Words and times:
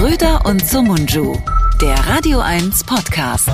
Schröder 0.00 0.46
und 0.46 0.66
Sumunju, 0.66 1.36
der 1.82 1.94
Radio 2.06 2.38
1 2.40 2.84
Podcast. 2.84 3.50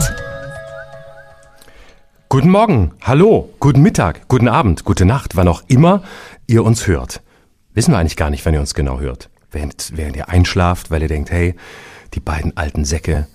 Guten 2.28 2.50
Morgen, 2.50 2.92
hallo, 3.02 3.52
guten 3.58 3.82
Mittag, 3.82 4.28
guten 4.28 4.46
Abend, 4.46 4.84
gute 4.84 5.06
Nacht, 5.06 5.34
wann 5.34 5.48
auch 5.48 5.64
immer 5.66 6.04
ihr 6.46 6.62
uns 6.62 6.86
hört. 6.86 7.20
Wissen 7.74 7.90
wir 7.90 7.98
eigentlich 7.98 8.16
gar 8.16 8.30
nicht, 8.30 8.46
wann 8.46 8.54
ihr 8.54 8.60
uns 8.60 8.74
genau 8.74 9.00
hört. 9.00 9.28
Während, 9.50 9.96
während 9.96 10.14
ihr 10.14 10.28
einschlaft, 10.28 10.92
weil 10.92 11.02
ihr 11.02 11.08
denkt, 11.08 11.32
hey, 11.32 11.56
die 12.14 12.20
beiden 12.20 12.56
alten 12.56 12.84
Säcke, 12.84 13.26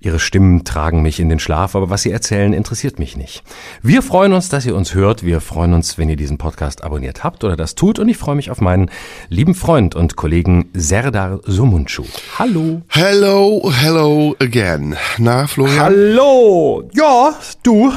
ihre 0.00 0.18
Stimmen 0.18 0.64
tragen 0.64 1.02
mich 1.02 1.20
in 1.20 1.28
den 1.28 1.38
Schlaf, 1.38 1.76
aber 1.76 1.90
was 1.90 2.02
sie 2.02 2.10
erzählen, 2.10 2.52
interessiert 2.52 2.98
mich 2.98 3.16
nicht. 3.16 3.42
Wir 3.82 4.02
freuen 4.02 4.32
uns, 4.32 4.48
dass 4.48 4.64
ihr 4.64 4.74
uns 4.74 4.94
hört. 4.94 5.24
Wir 5.24 5.40
freuen 5.40 5.74
uns, 5.74 5.98
wenn 5.98 6.08
ihr 6.08 6.16
diesen 6.16 6.38
Podcast 6.38 6.82
abonniert 6.82 7.22
habt 7.22 7.44
oder 7.44 7.56
das 7.56 7.74
tut. 7.74 7.98
Und 7.98 8.08
ich 8.08 8.16
freue 8.16 8.34
mich 8.34 8.50
auf 8.50 8.60
meinen 8.60 8.90
lieben 9.28 9.54
Freund 9.54 9.94
und 9.94 10.16
Kollegen 10.16 10.70
Serdar 10.72 11.40
Sumuncu. 11.44 12.04
Hallo. 12.38 12.82
Hello, 12.88 13.70
hello 13.72 14.34
again. 14.40 14.96
Na, 15.18 15.46
Florian? 15.46 15.78
Hallo. 15.78 16.88
Ja, 16.94 17.34
du. 17.62 17.92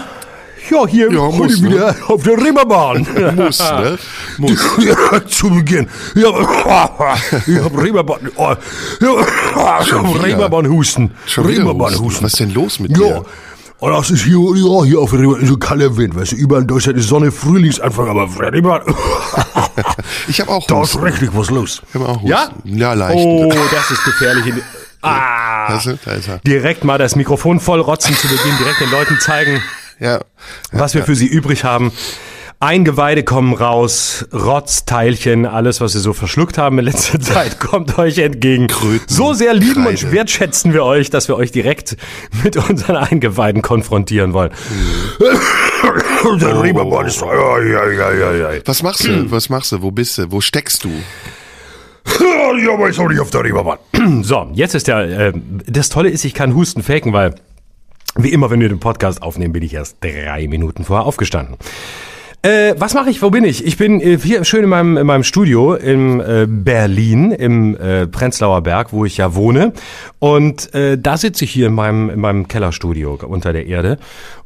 Ja, 0.69 0.87
hier 0.87 1.11
Ja, 1.11 1.21
muss, 1.29 1.59
ne? 1.61 1.69
wieder 1.69 1.95
auf 2.07 2.23
der 2.23 2.37
Reeperbahn. 2.37 3.05
Muss, 3.35 3.59
ne? 3.59 3.97
Muss. 4.37 4.59
Ja, 4.79 5.25
zu 5.27 5.49
Beginn. 5.49 5.87
Ja, 6.15 6.29
ich 7.47 7.59
hab 7.59 7.77
Reeperbahn. 7.77 8.31
Oh, 8.35 8.53
ja, 9.01 9.09
hab? 9.55 10.23
Reeperbahn-Husten. 10.23 11.11
Reeperbahn-Husten. 11.37 12.05
Husten. 12.05 12.23
Was 12.23 12.33
ist 12.33 12.39
denn 12.39 12.53
los 12.53 12.79
mit 12.79 12.91
Ja. 12.91 12.97
dir? 12.97 13.25
Und 13.79 13.91
das 13.91 14.11
ist 14.11 14.23
hier, 14.23 14.37
ja, 14.55 14.83
hier 14.85 14.99
auf 14.99 15.09
der 15.11 15.19
Reeperbahn, 15.19 15.45
so 15.45 15.57
kalter 15.57 15.97
Wind, 15.97 16.15
weißt 16.15 16.31
du, 16.31 16.35
überall 16.37 16.61
in 16.61 16.67
Deutschland 16.69 16.97
ist 16.97 17.09
Sonne, 17.09 17.31
Frühlingsanfang, 17.33 18.07
aber 18.09 18.29
Reeperbahn, 18.39 18.81
Ich 20.27 20.39
habe 20.39 20.51
auch 20.51 20.65
da 20.67 20.75
ist 20.83 20.93
Husten. 20.93 21.03
richtig 21.03 21.29
was 21.33 21.49
los. 21.49 21.81
Ich 21.89 21.95
hab 21.99 22.07
auch 22.07 22.15
Husten. 22.15 22.27
Ja? 22.27 22.49
Ja, 22.63 22.93
leicht. 22.93 23.17
Oh, 23.17 23.51
das 23.71 23.91
ist 23.91 24.03
gefährlich. 24.05 24.53
Ah, 25.01 25.67
da 26.05 26.13
ist 26.15 26.27
er. 26.29 26.37
direkt 26.47 26.85
mal 26.85 26.97
das 26.97 27.17
Mikrofon 27.17 27.59
voll 27.59 27.81
rotzen 27.81 28.15
zu 28.15 28.27
Beginn, 28.29 28.57
direkt 28.57 28.79
den 28.79 28.89
Leuten 28.91 29.19
zeigen, 29.19 29.61
Ja. 29.99 30.21
was 30.71 30.95
wir 30.95 31.03
für 31.03 31.15
sie 31.15 31.27
übrig 31.27 31.63
haben. 31.63 31.91
Eingeweide 32.59 33.23
kommen 33.23 33.53
raus, 33.53 34.25
Rotzteilchen, 34.31 35.45
alles, 35.45 35.81
was 35.81 35.95
wir 35.95 36.01
so 36.01 36.13
verschluckt 36.13 36.57
haben 36.57 36.79
in 36.79 36.85
letzter 36.85 37.19
Zeit, 37.19 37.59
kommt 37.59 37.97
euch 37.97 38.19
entgegen. 38.19 38.67
Kröten, 38.67 39.05
so 39.13 39.33
sehr 39.33 39.53
lieben 39.53 39.85
und 39.85 39.95
Kreide. 39.95 40.13
wertschätzen 40.13 40.71
wir 40.71 40.85
euch, 40.85 41.09
dass 41.09 41.27
wir 41.27 41.35
euch 41.35 41.51
direkt 41.51 41.97
mit 42.41 42.55
unseren 42.55 42.95
Eingeweiden 42.95 43.61
konfrontieren 43.61 44.31
wollen. 44.31 44.51
Der 45.19 46.55
ja, 48.13 48.53
ja. 48.53 48.61
Was 48.63 48.81
machst 48.81 49.03
du? 49.05 49.29
Was 49.29 49.49
machst 49.49 49.73
du? 49.73 49.81
Wo 49.81 49.91
bist 49.91 50.17
du? 50.17 50.31
Wo 50.31 50.39
steckst 50.39 50.85
du? 50.85 50.89
Ja, 52.07 52.73
aber 52.73 52.89
ich 52.89 52.97
auch 52.97 53.09
nicht 53.09 53.19
auf 53.19 53.29
der 53.29 53.43
Reeperbahn. 53.43 53.79
So, 54.23 54.49
jetzt 54.53 54.73
ist 54.75 54.87
ja, 54.87 55.01
äh, 55.01 55.33
das 55.67 55.89
Tolle 55.89 56.09
ist, 56.09 56.23
ich 56.23 56.33
kann 56.33 56.53
Husten 56.55 56.81
faken, 56.83 57.11
weil 57.11 57.35
wie 58.15 58.29
immer, 58.29 58.49
wenn 58.51 58.59
wir 58.59 58.69
den 58.69 58.79
Podcast 58.79 59.21
aufnehmen, 59.21 59.53
bin 59.53 59.63
ich 59.63 59.73
erst 59.73 59.97
drei 60.01 60.47
Minuten 60.47 60.83
vorher 60.83 61.05
aufgestanden. 61.05 61.57
Äh, 62.45 62.75
was 62.77 62.93
mache 62.93 63.09
ich? 63.09 63.21
Wo 63.21 63.29
bin 63.29 63.45
ich? 63.45 63.65
Ich 63.65 63.77
bin 63.77 64.01
äh, 64.01 64.17
hier 64.17 64.43
schön 64.43 64.65
in 64.65 64.69
meinem, 64.69 64.97
in 64.97 65.07
meinem 65.07 65.23
Studio 65.23 65.75
in 65.75 66.19
äh, 66.19 66.45
Berlin, 66.47 67.31
im 67.31 67.77
äh, 67.77 68.05
Prenzlauer 68.05 68.61
Berg, 68.61 68.91
wo 68.91 69.05
ich 69.05 69.15
ja 69.15 69.33
wohne. 69.33 69.71
Und 70.19 70.73
äh, 70.75 70.97
da 70.97 71.15
sitze 71.15 71.45
ich 71.45 71.51
hier 71.51 71.67
in 71.67 71.73
meinem, 71.73 72.09
in 72.09 72.19
meinem 72.19 72.49
Kellerstudio 72.49 73.17
unter 73.25 73.53
der 73.53 73.65
Erde 73.67 73.97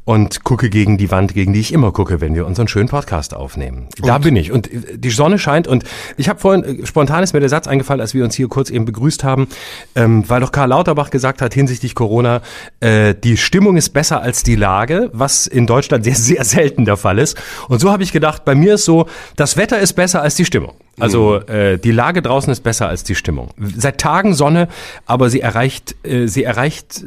und 0.08 0.42
gucke 0.42 0.70
gegen 0.70 0.96
die 0.96 1.10
Wand, 1.10 1.34
gegen 1.34 1.52
die 1.52 1.60
ich 1.60 1.70
immer 1.70 1.92
gucke, 1.92 2.22
wenn 2.22 2.34
wir 2.34 2.46
unseren 2.46 2.66
schönen 2.66 2.88
Podcast 2.88 3.34
aufnehmen. 3.34 3.88
Da 4.00 4.16
bin 4.16 4.36
ich. 4.36 4.52
Und 4.52 4.72
äh, 4.72 4.96
die 4.96 5.10
Sonne 5.10 5.38
scheint. 5.38 5.68
Und 5.68 5.84
ich 6.16 6.30
habe 6.30 6.40
vorhin, 6.40 6.64
äh, 6.64 6.86
spontan 6.86 7.22
ist 7.22 7.34
mir 7.34 7.40
der 7.40 7.50
Satz 7.50 7.66
eingefallen, 7.66 8.00
als 8.00 8.14
wir 8.14 8.24
uns 8.24 8.34
hier 8.34 8.48
kurz 8.48 8.70
eben 8.70 8.86
begrüßt 8.86 9.22
haben, 9.22 9.48
ähm, 9.94 10.24
weil 10.26 10.40
doch 10.40 10.50
Karl 10.50 10.70
Lauterbach 10.70 11.10
gesagt 11.10 11.42
hat 11.42 11.52
hinsichtlich 11.52 11.94
Corona, 11.94 12.40
äh, 12.80 13.14
die 13.22 13.36
Stimmung 13.36 13.76
ist 13.76 13.90
besser 13.90 14.22
als 14.22 14.42
die 14.42 14.56
Lage, 14.56 15.10
was 15.12 15.46
in 15.46 15.66
Deutschland 15.66 16.04
sehr, 16.04 16.14
sehr 16.14 16.42
selten 16.42 16.86
der 16.86 16.96
Fall 16.96 17.18
ist. 17.18 17.36
Und 17.68 17.78
so 17.80 17.92
habe 17.92 18.02
ich 18.02 18.10
gedacht, 18.10 18.46
bei 18.46 18.54
mir 18.54 18.76
ist 18.76 18.86
so, 18.86 19.08
das 19.36 19.58
Wetter 19.58 19.78
ist 19.78 19.92
besser 19.92 20.22
als 20.22 20.36
die 20.36 20.46
Stimmung. 20.46 20.72
Also 21.00 21.36
äh, 21.36 21.78
die 21.78 21.90
Lage 21.92 22.22
draußen 22.22 22.52
ist 22.52 22.62
besser 22.62 22.88
als 22.88 23.04
die 23.04 23.14
Stimmung. 23.14 23.50
Seit 23.76 23.98
Tagen 24.00 24.34
Sonne, 24.34 24.68
aber 25.06 25.30
sie 25.30 25.40
erreicht, 25.40 25.94
äh, 26.04 26.26
sie 26.26 26.44
erreicht 26.44 27.02
äh, 27.02 27.06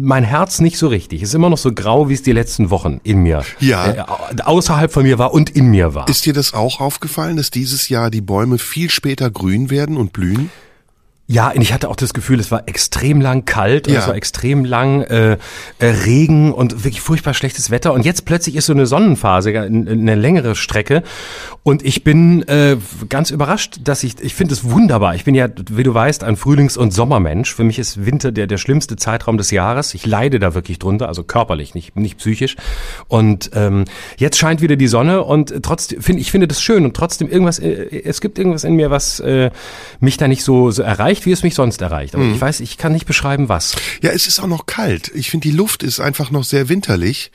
mein 0.00 0.24
Herz 0.24 0.60
nicht 0.60 0.78
so 0.78 0.88
richtig. 0.88 1.22
Es 1.22 1.30
ist 1.30 1.34
immer 1.34 1.50
noch 1.50 1.58
so 1.58 1.72
grau, 1.72 2.08
wie 2.08 2.14
es 2.14 2.22
die 2.22 2.32
letzten 2.32 2.70
Wochen 2.70 3.00
in 3.02 3.22
mir, 3.22 3.42
Ja. 3.60 3.92
äh, 3.92 4.04
außerhalb 4.44 4.92
von 4.92 5.02
mir 5.04 5.18
war 5.18 5.32
und 5.34 5.50
in 5.50 5.66
mir 5.70 5.94
war. 5.94 6.08
Ist 6.08 6.26
dir 6.26 6.32
das 6.32 6.54
auch 6.54 6.80
aufgefallen, 6.80 7.36
dass 7.36 7.50
dieses 7.50 7.88
Jahr 7.88 8.10
die 8.10 8.20
Bäume 8.20 8.58
viel 8.58 8.90
später 8.90 9.30
grün 9.30 9.70
werden 9.70 9.96
und 9.96 10.12
blühen? 10.12 10.50
Ja, 11.28 11.50
und 11.50 11.60
ich 11.60 11.72
hatte 11.72 11.88
auch 11.88 11.96
das 11.96 12.14
Gefühl, 12.14 12.38
es 12.38 12.52
war 12.52 12.68
extrem 12.68 13.20
lang 13.20 13.44
kalt 13.44 13.88
und 13.88 13.94
Ja. 13.94 14.00
es 14.00 14.06
war 14.06 14.14
extrem 14.14 14.64
lang 14.64 15.02
äh, 15.02 15.32
äh, 15.80 15.86
Regen 15.86 16.52
und 16.52 16.84
wirklich 16.84 17.00
furchtbar 17.00 17.34
schlechtes 17.34 17.70
Wetter. 17.72 17.92
Und 17.92 18.04
jetzt 18.04 18.24
plötzlich 18.26 18.54
ist 18.54 18.66
so 18.66 18.72
eine 18.72 18.86
Sonnenphase, 18.86 19.50
äh, 19.52 19.58
eine 19.66 20.14
längere 20.14 20.54
Strecke. 20.54 21.02
Und 21.64 21.84
ich 21.84 22.04
bin 22.04 22.46
äh, 22.46 22.76
ganz 23.08 23.32
überrascht, 23.32 23.78
dass 23.82 24.04
ich, 24.04 24.20
ich 24.20 24.36
finde 24.36 24.54
es 24.54 24.62
wunderbar. 24.70 25.16
Ich 25.16 25.24
bin 25.24 25.34
ja, 25.34 25.48
wie 25.68 25.82
du 25.82 25.92
weißt, 25.92 26.22
ein 26.22 26.36
Frühlings- 26.36 26.76
und 26.76 26.92
Sommermensch. 26.92 27.52
Für 27.52 27.64
mich 27.64 27.80
ist 27.80 28.06
Winter 28.06 28.30
der, 28.30 28.46
der 28.46 28.58
schlimmste 28.58 28.94
Zeitraum 28.94 29.36
des 29.36 29.50
Jahres. 29.50 29.94
Ich 29.94 30.06
leide 30.06 30.38
da 30.38 30.54
wirklich 30.54 30.78
drunter, 30.78 31.08
also 31.08 31.24
körperlich, 31.24 31.74
nicht, 31.74 31.96
nicht 31.96 32.18
psychisch. 32.18 32.54
Und 33.08 33.50
ähm, 33.54 33.84
jetzt 34.16 34.38
scheint 34.38 34.60
wieder 34.60 34.76
die 34.76 34.86
Sonne 34.86 35.24
und 35.24 35.52
trotzdem, 35.64 36.00
finde 36.02 36.22
ich 36.22 36.30
finde 36.30 36.46
das 36.46 36.62
schön 36.62 36.84
und 36.84 36.94
trotzdem 36.94 37.28
irgendwas, 37.28 37.58
äh, 37.58 38.02
es 38.04 38.20
gibt 38.20 38.38
irgendwas 38.38 38.62
in 38.62 38.74
mir, 38.76 38.92
was 38.92 39.18
äh, 39.18 39.50
mich 39.98 40.18
da 40.18 40.28
nicht 40.28 40.44
so, 40.44 40.70
so 40.70 40.82
erreicht, 40.84 41.15
wie 41.24 41.32
es 41.32 41.42
mich 41.42 41.54
sonst 41.54 41.80
erreicht. 41.80 42.14
Aber 42.14 42.24
ich 42.24 42.40
weiß, 42.40 42.60
ich 42.60 42.76
kann 42.76 42.92
nicht 42.92 43.06
beschreiben, 43.06 43.48
was. 43.48 43.74
Ja, 44.02 44.10
es 44.10 44.26
ist 44.26 44.40
auch 44.40 44.46
noch 44.46 44.66
kalt. 44.66 45.10
Ich 45.14 45.30
finde, 45.30 45.48
die 45.48 45.56
Luft 45.56 45.82
ist 45.82 46.00
einfach 46.00 46.30
noch 46.30 46.44
sehr 46.44 46.68
winterlich 46.68 47.30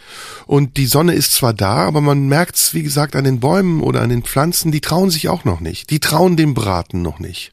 und 0.45 0.77
die 0.77 0.85
Sonne 0.85 1.13
ist 1.13 1.33
zwar 1.33 1.53
da, 1.53 1.77
aber 1.77 2.01
man 2.01 2.27
merkt's, 2.27 2.73
wie 2.73 2.83
gesagt, 2.83 3.15
an 3.15 3.23
den 3.23 3.39
Bäumen 3.39 3.81
oder 3.81 4.01
an 4.01 4.09
den 4.09 4.23
Pflanzen, 4.23 4.71
die 4.71 4.81
trauen 4.81 5.09
sich 5.09 5.29
auch 5.29 5.45
noch 5.45 5.59
nicht. 5.59 5.89
Die 5.89 5.99
trauen 5.99 6.37
dem 6.37 6.53
Braten 6.53 7.01
noch 7.01 7.19
nicht. 7.19 7.51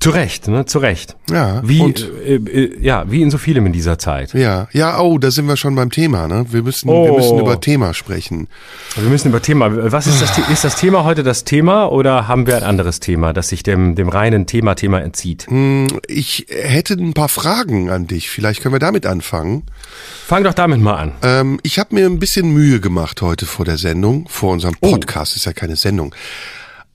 Zu 0.00 0.10
Recht, 0.10 0.48
ne? 0.48 0.66
Zu 0.66 0.78
Recht. 0.78 1.16
Ja, 1.30 1.62
Wie, 1.64 1.80
und- 1.80 2.08
äh, 2.26 2.34
äh, 2.36 2.78
ja, 2.80 3.04
wie 3.10 3.22
in 3.22 3.30
so 3.30 3.38
vielem 3.38 3.66
in 3.66 3.72
dieser 3.72 3.98
Zeit. 3.98 4.34
Ja, 4.34 4.68
ja, 4.72 4.98
oh, 5.00 5.18
da 5.18 5.30
sind 5.30 5.46
wir 5.46 5.56
schon 5.56 5.74
beim 5.74 5.90
Thema, 5.90 6.26
ne? 6.28 6.46
Wir 6.50 6.62
müssen, 6.62 6.88
wir 6.88 6.94
Oh. 6.94 7.16
müssen 7.16 7.38
über 7.38 7.60
Thema 7.60 7.94
sprechen. 7.94 8.48
Wir 8.96 9.08
müssen 9.08 9.28
über 9.28 9.40
Thema. 9.40 9.92
Was 9.92 10.06
ist 10.06 10.20
das? 10.20 10.36
Ist 10.48 10.64
das 10.64 10.76
Thema 10.76 11.04
heute 11.04 11.22
das 11.22 11.44
Thema 11.44 11.86
oder 11.92 12.26
haben 12.28 12.46
wir 12.46 12.56
ein 12.56 12.62
anderes 12.64 13.00
Thema, 13.00 13.32
das 13.32 13.48
sich 13.50 13.62
dem, 13.62 13.94
dem 13.94 14.08
reinen 14.08 14.46
Thema-Thema 14.46 15.00
entzieht? 15.00 15.46
Ich 16.08 16.46
hätte 16.50 16.94
ein 16.94 17.14
paar 17.14 17.28
Fragen 17.28 17.90
an 17.90 18.06
dich. 18.06 18.28
Vielleicht 18.30 18.62
können 18.62 18.74
wir 18.74 18.78
damit 18.80 19.06
anfangen. 19.06 19.62
Fang 20.26 20.42
doch 20.44 20.54
damit 20.54 20.80
mal 20.80 20.94
an. 20.96 21.12
Ähm, 21.22 21.60
ich 21.62 21.78
habe 21.78 21.94
mir 21.94 22.06
ein 22.06 22.18
bisschen 22.18 22.50
Mühe 22.52 22.80
gemacht 22.80 23.22
heute 23.22 23.46
vor 23.46 23.64
der 23.64 23.78
Sendung, 23.78 24.26
vor 24.28 24.52
unserem 24.52 24.74
Podcast, 24.74 25.36
ist 25.36 25.44
ja 25.46 25.52
keine 25.52 25.76
Sendung. 25.76 26.14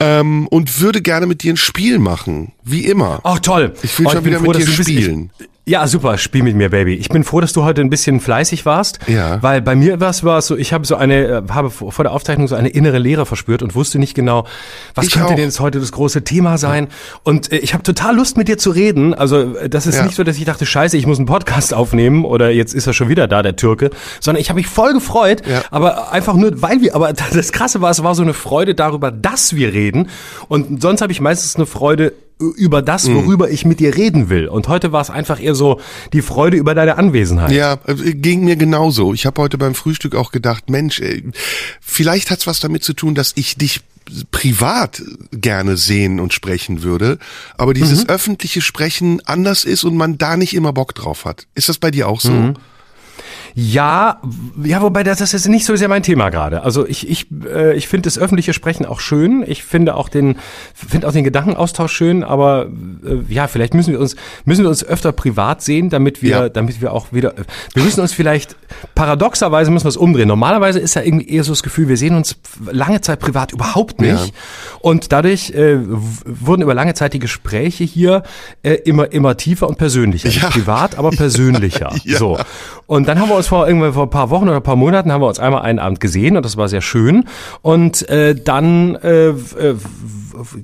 Ähm, 0.01 0.47
und 0.47 0.79
würde 0.79 1.01
gerne 1.01 1.25
mit 1.25 1.43
dir 1.43 1.53
ein 1.53 1.57
Spiel 1.57 1.99
machen, 1.99 2.53
wie 2.63 2.85
immer. 2.85 3.19
Ach 3.23 3.39
toll. 3.39 3.73
Ich 3.83 3.97
will 3.99 4.07
Oh, 4.07 4.11
schon 4.11 4.23
wieder 4.25 4.39
mit 4.39 4.55
dass 4.55 4.63
dir 4.63 4.71
spielen. 4.83 5.31
Ich, 5.39 5.47
ja, 5.69 5.85
super, 5.87 6.17
spiel 6.17 6.41
mit 6.43 6.55
mir, 6.55 6.69
Baby. 6.69 6.95
Ich 6.95 7.09
bin 7.09 7.23
froh, 7.23 7.39
dass 7.41 7.53
du 7.53 7.63
heute 7.63 7.81
ein 7.81 7.89
bisschen 7.89 8.19
fleißig 8.19 8.65
warst. 8.65 8.99
Ja. 9.07 9.41
Weil 9.43 9.61
bei 9.61 9.75
mir 9.75 9.99
war 9.99 10.09
es 10.09 10.23
war 10.23 10.41
so, 10.41 10.57
ich 10.57 10.73
habe 10.73 10.85
so 10.85 10.95
eine, 10.95 11.25
äh, 11.27 11.41
habe 11.51 11.69
vor 11.69 11.91
vor 11.91 12.03
der 12.03 12.11
Aufzeichnung 12.11 12.47
so 12.47 12.55
eine 12.55 12.69
innere 12.69 12.97
Leere 12.97 13.25
verspürt 13.25 13.61
und 13.61 13.75
wusste 13.75 13.99
nicht 13.99 14.15
genau, 14.15 14.45
was 14.95 15.05
Ich 15.05 15.11
könnte 15.13 15.27
auch. 15.29 15.35
denn 15.35 15.45
jetzt 15.45 15.59
heute 15.59 15.79
das 15.79 15.91
große 15.91 16.23
Thema 16.23 16.57
sein. 16.57 16.87
Und 17.23 17.51
äh, 17.51 17.57
ich 17.57 17.73
habe 17.73 17.83
total 17.83 18.15
Lust 18.15 18.35
mit 18.37 18.47
dir 18.47 18.57
zu 18.57 18.71
reden. 18.71 19.13
Also 19.13 19.55
äh, 19.57 19.69
das 19.69 19.85
ist 19.85 19.95
Ja. 19.97 20.03
nicht 20.05 20.15
so, 20.15 20.23
dass 20.23 20.37
ich 20.37 20.45
dachte, 20.45 20.65
scheiße, 20.65 20.97
ich 20.97 21.05
muss 21.05 21.17
einen 21.19 21.27
Podcast 21.27 21.73
aufnehmen 21.73 22.25
oder 22.25 22.49
jetzt 22.49 22.73
ist 22.73 22.87
er 22.87 22.93
schon 22.93 23.09
wieder 23.09 23.27
da, 23.27 23.43
der 23.43 23.55
Türke. 23.55 23.91
Sondern 24.19 24.41
ich 24.41 24.49
habe 24.49 24.57
mich 24.57 24.67
voll 24.67 24.93
gefreut, 24.93 25.43
Ja. 25.47 25.61
aber 25.71 26.11
einfach 26.11 26.33
nur, 26.33 26.61
weil 26.61 26.81
wir, 26.81 26.95
aber 26.95 27.13
das 27.33 27.51
Krasse 27.51 27.79
war, 27.81 27.91
es 27.91 28.01
war 28.03 28.15
so 28.15 28.23
eine 28.23 28.33
Freude 28.33 28.73
darüber, 28.73 29.11
dass 29.11 29.55
wir 29.55 29.71
reden. 29.73 30.09
Und 30.47 30.81
sonst 30.81 31.01
habe 31.01 31.11
ich 31.11 31.21
meistens 31.21 31.55
eine 31.57 31.65
Freude 31.67 32.13
über 32.39 32.81
das, 32.81 33.05
Mhm. 33.07 33.15
worüber 33.15 33.49
ich 33.49 33.65
mit 33.65 33.79
dir 33.79 33.95
reden 33.95 34.29
will. 34.29 34.47
Und 34.47 34.67
heute 34.67 34.91
war 34.91 35.01
es 35.01 35.09
einfach 35.09 35.41
eher 35.41 35.55
so 35.55 35.79
die 36.13 36.21
Freude 36.21 36.57
über 36.57 36.73
deine 36.73 36.97
Anwesenheit. 36.97 37.51
Ja, 37.51 37.77
äh, 37.85 38.13
ging 38.13 38.45
mir 38.45 38.55
genauso. 38.55 39.13
Ich 39.13 39.25
habe 39.25 39.41
heute 39.41 39.57
beim 39.57 39.75
Frühstück 39.75 40.15
auch 40.15 40.31
gedacht, 40.31 40.69
Mensch, 40.69 41.01
vielleicht 41.81 42.31
hat's 42.31 42.47
was 42.47 42.59
damit 42.59 42.83
zu 42.83 42.93
tun, 42.93 43.13
dass 43.15 43.33
ich 43.35 43.55
dich 43.57 43.81
privat 44.31 45.03
gerne 45.31 45.77
sehen 45.77 46.19
und 46.19 46.33
sprechen 46.33 46.81
würde, 46.81 47.19
aber 47.57 47.73
dieses 47.75 48.03
Mhm. 48.05 48.09
öffentliche 48.09 48.61
Sprechen 48.61 49.21
anders 49.25 49.65
ist 49.65 49.83
und 49.83 49.95
man 49.95 50.17
da 50.17 50.35
nicht 50.35 50.55
immer 50.55 50.73
Bock 50.73 50.95
drauf 50.95 51.25
hat. 51.25 51.45
Ist 51.53 51.69
das 51.69 51.77
bei 51.77 51.91
dir 51.91 52.07
auch 52.07 52.19
so? 52.21 52.31
Mhm. 52.31 52.53
Ja, 53.55 54.21
ja, 54.63 54.81
wobei 54.81 55.03
das, 55.03 55.19
das 55.19 55.33
ist 55.33 55.47
nicht 55.47 55.65
so 55.65 55.75
sehr 55.75 55.87
mein 55.87 56.03
Thema 56.03 56.29
gerade. 56.29 56.63
Also 56.63 56.87
ich, 56.87 57.09
ich, 57.09 57.27
äh, 57.45 57.75
ich 57.75 57.87
finde 57.87 58.07
das 58.07 58.17
öffentliche 58.17 58.53
Sprechen 58.53 58.85
auch 58.85 58.99
schön. 58.99 59.43
Ich 59.47 59.63
finde 59.63 59.95
auch 59.95 60.09
den, 60.09 60.37
finde 60.73 61.07
auch 61.07 61.11
den 61.11 61.23
Gedankenaustausch 61.23 61.91
schön. 61.91 62.23
Aber 62.23 62.67
äh, 63.05 63.33
ja, 63.33 63.47
vielleicht 63.47 63.73
müssen 63.73 63.91
wir 63.93 63.99
uns, 63.99 64.15
müssen 64.45 64.63
wir 64.63 64.69
uns 64.69 64.83
öfter 64.83 65.11
privat 65.11 65.61
sehen, 65.61 65.89
damit 65.89 66.21
wir, 66.21 66.29
Ja. 66.29 66.49
damit 66.49 66.81
wir 66.81 66.93
auch 66.93 67.11
wieder. 67.11 67.33
Wir 67.73 67.83
müssen 67.83 68.01
uns 68.01 68.13
vielleicht 68.13 68.55
paradoxerweise 68.95 69.71
müssen 69.71 69.85
wir 69.85 69.89
es 69.89 69.97
umdrehen. 69.97 70.27
Normalerweise 70.27 70.79
ist 70.79 70.95
ja 70.95 71.01
irgendwie 71.01 71.29
eher 71.29 71.43
so 71.43 71.51
das 71.51 71.63
Gefühl, 71.63 71.87
wir 71.87 71.97
sehen 71.97 72.15
uns 72.15 72.35
lange 72.71 73.01
Zeit 73.01 73.19
privat 73.19 73.51
überhaupt 73.51 74.01
nicht. 74.01 74.11
Ja. 74.27 74.31
Und 74.81 75.11
dadurch 75.11 75.51
äh, 75.51 75.77
wurden 76.25 76.61
über 76.61 76.73
lange 76.73 76.93
Zeit 76.93 77.13
die 77.13 77.19
Gespräche 77.19 77.83
hier 77.83 78.23
äh, 78.63 78.73
immer 78.73 79.11
immer 79.11 79.37
tiefer 79.37 79.67
und 79.67 79.77
persönlicher. 79.77 80.27
Nicht 80.27 80.41
Ja. 80.41 80.49
privat, 80.49 80.97
aber 80.97 81.09
persönlicher. 81.11 81.91
So. 82.19 82.37
Und 82.87 83.07
dann 83.07 83.19
haben 83.19 83.29
wir 83.29 83.35
uns 83.39 83.47
vor 83.47 83.67
irgendwann 83.67 83.93
vor 83.93 84.03
ein 84.03 84.09
paar 84.09 84.29
Wochen 84.29 84.47
oder 84.47 84.57
ein 84.57 84.63
paar 84.63 84.75
Monaten 84.75 85.11
haben 85.11 85.21
wir 85.21 85.27
uns 85.27 85.39
einmal 85.39 85.63
einen 85.63 85.79
Abend 85.79 85.99
gesehen 85.99 86.37
und 86.37 86.45
das 86.45 86.55
war 86.57 86.69
sehr 86.69 86.81
schön. 86.81 87.25
Und 87.61 88.07
äh, 88.09 88.35
dann 88.35 88.95
äh, 88.95 89.29
äh, 89.29 89.75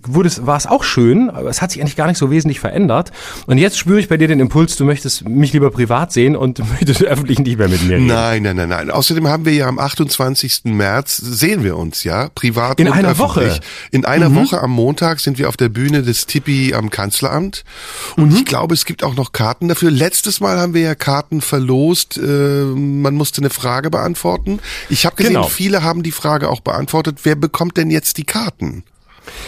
wurde 0.04 0.28
es, 0.28 0.46
war 0.46 0.58
es 0.58 0.68
auch 0.68 0.84
schön, 0.84 1.30
aber 1.30 1.50
es 1.50 1.62
hat 1.62 1.72
sich 1.72 1.82
eigentlich 1.82 1.96
gar 1.96 2.08
nicht 2.08 2.18
so 2.18 2.32
wesentlich 2.32 2.60
verändert. 2.60 3.12
Und 3.48 3.58
jetzt 3.58 3.78
spüre 3.78 4.00
ich 4.00 4.08
bei 4.08 4.18
dir 4.18 4.28
den 4.28 4.40
Impuls, 4.40 4.76
du 4.78 4.86
möchtest 4.86 5.28
mich 5.28 5.52
lieber 5.54 5.70
privat 5.72 6.12
sehen 6.12 6.36
und 6.36 6.60
möchtest 6.72 7.04
öffentlich 7.04 7.40
nicht 7.40 7.58
mehr 7.58 7.68
mit 7.68 7.84
mir 7.84 7.96
reden. 7.96 8.08
Nein, 8.08 8.44
nein, 8.44 8.56
nein, 8.56 8.70
nein. 8.70 8.92
Außerdem 8.92 9.28
haben 9.28 9.46
wir 9.46 9.54
ja 9.54 9.68
am 9.68 9.80
28. 9.80 10.62
März, 10.66 11.18
sehen 11.18 11.64
wir 11.64 11.78
uns 11.78 12.04
ja, 12.04 12.30
privat 12.36 12.80
In 12.80 12.88
und 12.88 12.94
einer 12.94 13.10
öffentlich. 13.10 13.26
Woche. 13.26 13.60
Mhm. 13.62 13.90
In 13.92 14.06
einer 14.06 14.34
Woche 14.36 14.62
am 14.62 14.72
Montag 14.72 15.20
sind 15.20 15.38
wir 15.38 15.50
auf 15.50 15.58
der 15.58 15.70
Bühne 15.70 16.04
des 16.04 16.26
Tippi 16.26 16.74
am 16.74 16.90
Kanzleramt. 16.90 17.64
Und 18.16 18.30
Mhm. 18.30 18.36
ich 18.38 18.46
glaube, 18.46 18.74
es 18.74 18.86
gibt 18.86 19.04
auch 19.04 19.16
noch 19.16 19.32
Karten 19.32 19.68
dafür. 19.68 19.92
Letztes 19.92 20.40
Mal 20.40 20.58
haben 20.60 20.74
wir 20.74 20.82
ja 20.82 20.96
Karten 20.96 21.42
verlost. 21.42 22.18
Äh, 22.18 22.65
man 22.74 23.16
musste 23.16 23.42
eine 23.42 23.50
Frage 23.50 23.90
beantworten. 23.90 24.60
Ich 24.90 25.06
habe 25.06 25.16
gesehen, 25.16 25.34
Genau. 25.34 25.48
viele 25.48 25.84
haben 25.84 26.04
die 26.04 26.12
Frage 26.12 26.50
auch 26.50 26.62
beantwortet. 26.62 27.20
Wer 27.24 27.36
bekommt 27.36 27.78
denn 27.78 27.92
jetzt 27.92 28.18
die 28.18 28.24
Karten? 28.24 28.84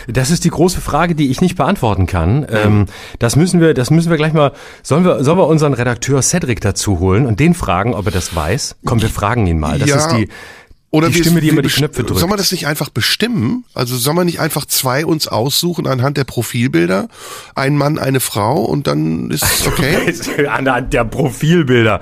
Das 0.07 0.31
ist 0.31 0.43
die 0.43 0.49
große 0.49 0.81
Frage, 0.81 1.13
die 1.13 1.29
ich 1.29 1.39
nicht 1.39 1.55
beantworten 1.55 2.07
kann. 2.07 2.47
Ähm, 2.49 2.85
das 3.19 3.35
müssen 3.35 3.61
wir, 3.61 3.75
das 3.75 3.91
müssen 3.91 4.09
wir 4.09 4.17
gleich 4.17 4.33
mal. 4.33 4.51
Sollen 4.81 5.05
wir, 5.05 5.23
sollen 5.23 5.37
wir 5.37 5.45
unseren 5.47 5.73
Redakteur 5.73 6.21
Cedric 6.23 6.61
dazu 6.61 6.99
holen 6.99 7.27
und 7.27 7.39
den 7.39 7.53
fragen, 7.53 7.93
ob 7.93 8.07
er 8.07 8.11
das 8.11 8.35
weiß? 8.35 8.77
Komm, 8.85 9.01
wir 9.03 9.09
fragen 9.09 9.45
ihn 9.45 9.59
mal. 9.59 9.77
Das 9.77 9.89
Ja. 9.89 9.97
ist 9.97 10.07
die, 10.13 10.29
Oder 10.89 11.10
die 11.10 11.16
wir- 11.16 11.24
Stimme, 11.24 11.42
die 11.42 11.50
immer 11.50 11.62
die 11.62 11.68
Knöpfe 11.69 12.04
drückt. 12.04 12.19
Soll 12.19 12.30
man 12.30 12.38
das 12.38 12.51
nicht 12.51 12.66
einfach 12.66 12.89
bestimmen? 12.89 13.66
Also 13.74 13.98
soll 13.98 14.13
man 14.13 14.25
nicht 14.25 14.39
einfach 14.39 14.66
zwei 14.66 15.06
uns 15.06 15.28
aussuchen 15.28 15.86
anhand 15.86 16.16
der 16.16 16.24
Profilbilder? 16.24 17.10
Ein 17.56 17.75
Mann, 17.75 18.00
eine 18.00 18.22
Frau 18.22 18.63
und 18.63 18.88
dann 18.88 19.30
ist 19.30 19.44
es 19.44 19.68
okay? 19.68 20.13
Anhand 20.48 20.94
der 20.94 21.04
Profilbilder. 21.04 22.01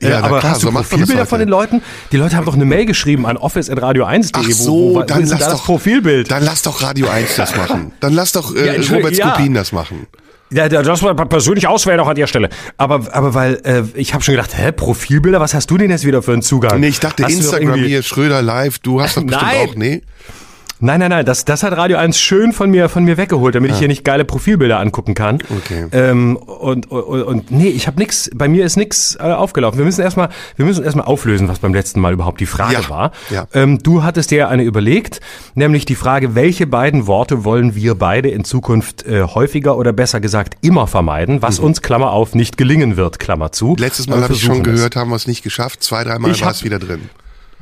Ja, 0.00 0.08
äh, 0.08 0.12
aber 0.14 0.38
klar, 0.38 0.52
hast 0.52 0.62
du 0.62 0.68
so 0.68 0.72
Profilbilder 0.72 1.26
von 1.26 1.40
den 1.40 1.48
Leuten? 1.48 1.82
Die 2.12 2.16
Leute 2.18 2.36
haben 2.36 2.44
doch 2.46 2.54
eine 2.54 2.64
Mail 2.64 2.86
geschrieben 2.86 3.26
an 3.26 3.36
office.radio1.de. 3.36 4.30
Ach 4.32 4.50
so, 4.50 4.72
wo, 4.72 4.94
wo 4.94 5.02
dann 5.02 5.20
lass 5.26 5.30
da 5.30 5.46
doch 5.46 5.52
das 5.54 5.62
Profilbild. 5.64 6.30
Dann 6.30 6.44
lass 6.44 6.62
doch 6.62 6.82
Radio 6.82 7.08
1 7.08 7.34
das 7.34 7.56
machen. 7.56 7.92
Dann 8.00 8.12
lass 8.14 8.30
doch 8.32 8.54
Ja, 8.54 8.60
äh, 8.62 8.66
Entschuldigung, 8.76 8.96
Robert 9.10 9.16
ja. 9.18 9.34
Skopin 9.34 9.54
das 9.54 9.72
machen. 9.72 10.06
Ja, 10.52 10.68
das 10.68 11.02
war 11.02 11.14
persönlich 11.14 11.68
auswählen 11.68 12.00
auch 12.00 12.08
an 12.08 12.16
der 12.16 12.26
Stelle. 12.26 12.48
Aber, 12.76 13.14
aber 13.14 13.34
weil 13.34 13.60
äh, 13.64 13.82
ich 13.94 14.14
habe 14.14 14.24
schon 14.24 14.34
gedacht, 14.34 14.56
hä, 14.56 14.72
Profilbilder, 14.72 15.40
was 15.40 15.54
hast 15.54 15.70
du 15.70 15.78
denn 15.78 15.90
jetzt 15.90 16.04
wieder 16.04 16.22
für 16.22 16.32
einen 16.32 16.42
Zugang? 16.42 16.80
Nee, 16.80 16.88
ich 16.88 17.00
dachte 17.00 17.22
Hast 17.22 17.32
Instagram 17.32 17.78
hier, 17.84 18.02
Schröder 18.02 18.42
live, 18.42 18.80
du 18.80 19.00
hast 19.00 19.16
das 19.16 19.24
bestimmt 19.24 19.52
Nein. 19.52 19.68
auch, 19.68 19.74
nee? 19.76 20.02
Nein, 20.82 21.00
nein, 21.00 21.10
nein, 21.10 21.26
das, 21.26 21.44
das 21.44 21.62
hat 21.62 21.76
Radio 21.76 21.98
1 21.98 22.18
schön 22.18 22.52
von 22.54 22.70
mir, 22.70 22.88
von 22.88 23.04
mir 23.04 23.18
weggeholt, 23.18 23.54
damit 23.54 23.70
ich 23.72 23.78
hier 23.78 23.88
nicht 23.88 24.02
geile 24.02 24.24
Profilbilder 24.24 24.80
angucken 24.80 25.14
kann. 25.14 25.38
Okay. 25.50 25.86
Ähm, 25.92 26.36
und, 26.36 26.90
und, 26.90 27.22
und 27.22 27.50
nee, 27.50 27.68
ich 27.68 27.86
habe 27.86 27.98
nix, 27.98 28.30
bei 28.34 28.48
mir 28.48 28.64
ist 28.64 28.76
nix 28.76 29.14
äh, 29.16 29.24
aufgelaufen. 29.24 29.78
Wir 29.78 29.84
müssen 29.84 30.00
erstmal, 30.00 30.30
wir 30.56 30.64
müssen 30.64 30.82
erstmal 30.82 31.04
auflösen, 31.04 31.48
was 31.48 31.58
beim 31.58 31.74
letzten 31.74 32.00
Mal 32.00 32.14
überhaupt 32.14 32.40
die 32.40 32.46
Frage 32.46 32.74
Ja, 32.74 32.88
war. 32.88 33.12
ja. 33.28 33.46
Ähm, 33.52 33.78
du 33.82 34.02
hattest 34.02 34.30
dir 34.30 34.48
eine 34.48 34.62
überlegt, 34.62 35.20
nämlich 35.54 35.84
die 35.84 35.96
Frage, 35.96 36.34
welche 36.34 36.66
beiden 36.66 37.06
Worte 37.06 37.44
wollen 37.44 37.74
wir 37.74 37.94
beide 37.94 38.30
in 38.30 38.44
Zukunft 38.44 39.06
äh, 39.06 39.22
häufiger 39.22 39.76
oder 39.76 39.92
besser 39.92 40.20
gesagt 40.20 40.54
immer 40.62 40.86
vermeiden, 40.86 41.42
was 41.42 41.58
uns, 41.58 41.82
Klammer 41.82 42.12
auf, 42.12 42.34
nicht 42.34 42.56
gelingen 42.56 42.96
wird, 42.96 43.18
Klammer 43.18 43.52
zu. 43.52 43.72
Mhm. 43.72 43.76
Letztes 43.76 44.08
Mal 44.08 44.22
habe 44.22 44.32
ich 44.32 44.42
schon 44.42 44.58
es. 44.58 44.62
gehört, 44.62 44.96
haben 44.96 45.10
wir 45.10 45.16
es 45.16 45.26
nicht 45.26 45.42
geschafft. 45.42 45.82
Zwei, 45.82 46.04
dreimal 46.04 46.38
war 46.40 46.50
es 46.50 46.64
wieder 46.64 46.78
drin. 46.78 47.10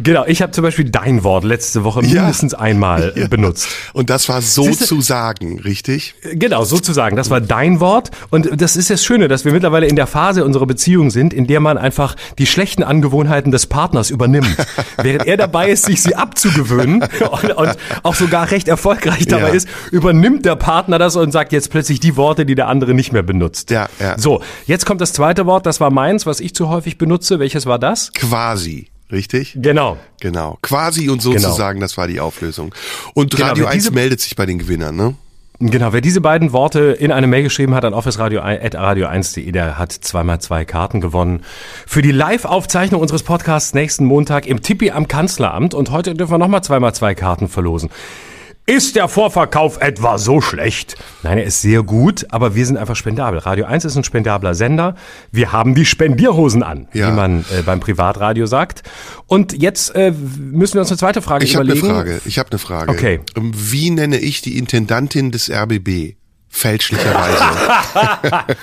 Genau, 0.01 0.25
ich 0.27 0.43
habe 0.43 0.53
zum 0.53 0.63
Beispiel 0.63 0.85
dein 0.89 1.25
Wort 1.25 1.45
letzte 1.45 1.83
Woche 1.85 2.05
Ja. 2.05 2.21
mindestens 2.23 2.55
einmal 2.55 3.13
äh, 3.17 3.27
benutzt. 3.29 3.69
Und 3.93 4.11
das 4.11 4.29
war 4.29 4.43
so 4.43 4.71
zu 4.71 5.01
sagen, 5.01 5.59
richtig? 5.61 6.15
Genau, 6.35 6.65
sozusagen. 6.65 7.17
Das 7.17 7.31
war 7.31 7.41
dein 7.41 7.81
Wort. 7.81 8.11
Und 8.31 8.61
das 8.61 8.77
ist 8.77 8.91
das 8.91 9.05
Schöne, 9.05 9.29
dass 9.29 9.45
wir 9.45 9.53
mittlerweile 9.53 9.87
in 9.87 9.97
der 9.97 10.07
Phase 10.07 10.45
unserer 10.45 10.67
Beziehung 10.67 11.11
sind, 11.11 11.35
in 11.35 11.47
der 11.47 11.61
man 11.61 11.79
einfach 11.79 12.15
die 12.39 12.47
schlechten 12.47 12.83
Angewohnheiten 12.85 13.51
des 13.51 13.67
Partners 13.67 14.11
übernimmt. 14.11 14.57
Während 15.03 15.27
er 15.27 15.37
dabei 15.37 15.71
ist, 15.71 15.87
sich 15.87 16.01
sie 16.03 16.15
abzugewöhnen 16.15 17.03
und, 17.43 17.51
und 17.57 17.77
auch 18.05 18.15
sogar 18.15 18.51
recht 18.51 18.69
erfolgreich 18.69 19.27
dabei 19.27 19.49
Ja. 19.49 19.55
ist, 19.55 19.69
übernimmt 19.91 20.45
der 20.45 20.57
Partner 20.57 20.99
das 20.99 21.17
und 21.17 21.33
sagt 21.33 21.53
jetzt 21.53 21.71
plötzlich 21.71 21.99
die 22.01 22.17
Worte, 22.17 22.47
die 22.47 22.55
der 22.55 22.69
andere 22.69 22.95
nicht 22.95 23.13
mehr 23.13 23.23
benutzt. 23.25 23.71
Ja, 23.71 23.89
ja. 23.99 24.17
So, 24.19 24.43
jetzt 24.67 24.87
kommt 24.87 25.01
das 25.01 25.13
zweite 25.13 25.47
Wort, 25.47 25.67
das 25.67 25.81
war 25.81 25.91
meins, 25.91 26.25
was 26.27 26.39
ich 26.41 26.55
zu 26.55 26.69
häufig 26.69 26.99
benutze. 26.99 27.39
Welches 27.41 27.67
war 27.67 27.79
das? 27.79 28.13
Quasi, 28.13 28.87
richtig? 29.13 29.57
Genau. 29.61 29.97
Genau. 30.21 30.59
Quasi 30.63 31.09
und 31.09 31.23
sozusagen, 31.23 31.81
das 31.81 31.97
war 31.97 32.07
die 32.09 32.21
Auflösung. 32.21 32.75
Und 33.15 33.33
Genau, 33.35 33.47
Radio 33.49 33.65
wer 33.65 33.71
1 33.73 33.85
diese- 33.85 33.95
meldet 33.95 34.21
sich 34.21 34.37
bei 34.37 34.47
den 34.47 34.59
Gewinnern, 34.59 34.97
ne? 34.97 35.15
Genau, 35.61 35.93
wer 35.93 36.01
diese 36.01 36.21
beiden 36.21 36.53
Worte 36.53 36.81
in 36.93 37.11
eine 37.11 37.27
Mail 37.27 37.43
geschrieben 37.43 37.75
hat 37.75 37.85
an 37.85 37.93
officeradio1.de, 37.93 39.51
der 39.51 39.77
hat 39.77 39.91
zweimal 39.93 40.41
zwei 40.41 40.65
Karten 40.65 41.01
gewonnen 41.01 41.43
für 41.85 42.01
die 42.01 42.13
Live-Aufzeichnung 42.13 43.01
unseres 43.01 43.25
Podcasts 43.25 43.75
nächsten 43.75 44.05
Montag 44.05 44.47
im 44.47 44.63
Tippi 44.63 44.93
am 44.93 45.09
Kanzleramt. 45.09 45.75
Und 45.75 45.91
heute 45.91 46.15
dürfen 46.15 46.33
wir 46.33 46.39
nochmal 46.39 46.63
zweimal 46.63 46.95
zwei 46.95 47.17
Karten 47.17 47.49
verlosen. 47.49 47.91
Ist 48.69 48.97
der 48.97 49.09
Vorverkauf 49.09 49.81
etwa 49.81 50.19
so 50.19 50.43
schlecht? 50.43 50.97
Nein, 51.23 51.39
er 51.39 51.45
ist 51.45 51.63
sehr 51.63 51.83
gut, 51.83 52.27
aber 52.29 52.55
wir 52.55 52.67
sind 52.67 52.77
einfach 52.77 52.97
spendabel. 52.97 53.39
Radio 53.39 53.65
1 53.65 53.87
ist 53.87 53.97
ein 53.97 54.05
spendabler 54.05 54.55
Sender. 54.55 54.95
Wir 55.33 55.53
haben 55.53 55.75
die 55.75 55.87
Spendierhosen 55.87 56.63
an, 56.63 56.87
Ja. 56.93 57.09
wie 57.09 57.13
man 57.17 57.47
äh, 57.51 57.63
beim 57.65 57.81
Privatradio 57.81 58.45
sagt. 58.45 58.83
Und 59.27 59.55
jetzt 59.61 59.95
äh, 59.95 60.13
müssen 60.13 60.75
wir 60.75 60.81
uns 60.83 60.91
eine 60.91 60.99
zweite 60.99 61.23
Frage 61.23 61.47
Ich 61.47 61.57
habe 61.57 61.65
eine 61.65 61.73
überlegen. 61.73 61.95
Frage. 61.97 62.21
Ich 62.27 62.39
habe 62.39 62.51
eine 62.51 62.59
Frage. 62.59 62.91
Okay. 62.93 63.21
Ähm, 63.39 63.53
Wie 63.57 63.89
nenne 63.89 64.19
ich 64.19 64.43
die 64.43 64.59
Intendantin 64.59 65.31
des 65.31 65.51
RBB? 65.51 66.17
Fälschlicherweise. 66.51 67.43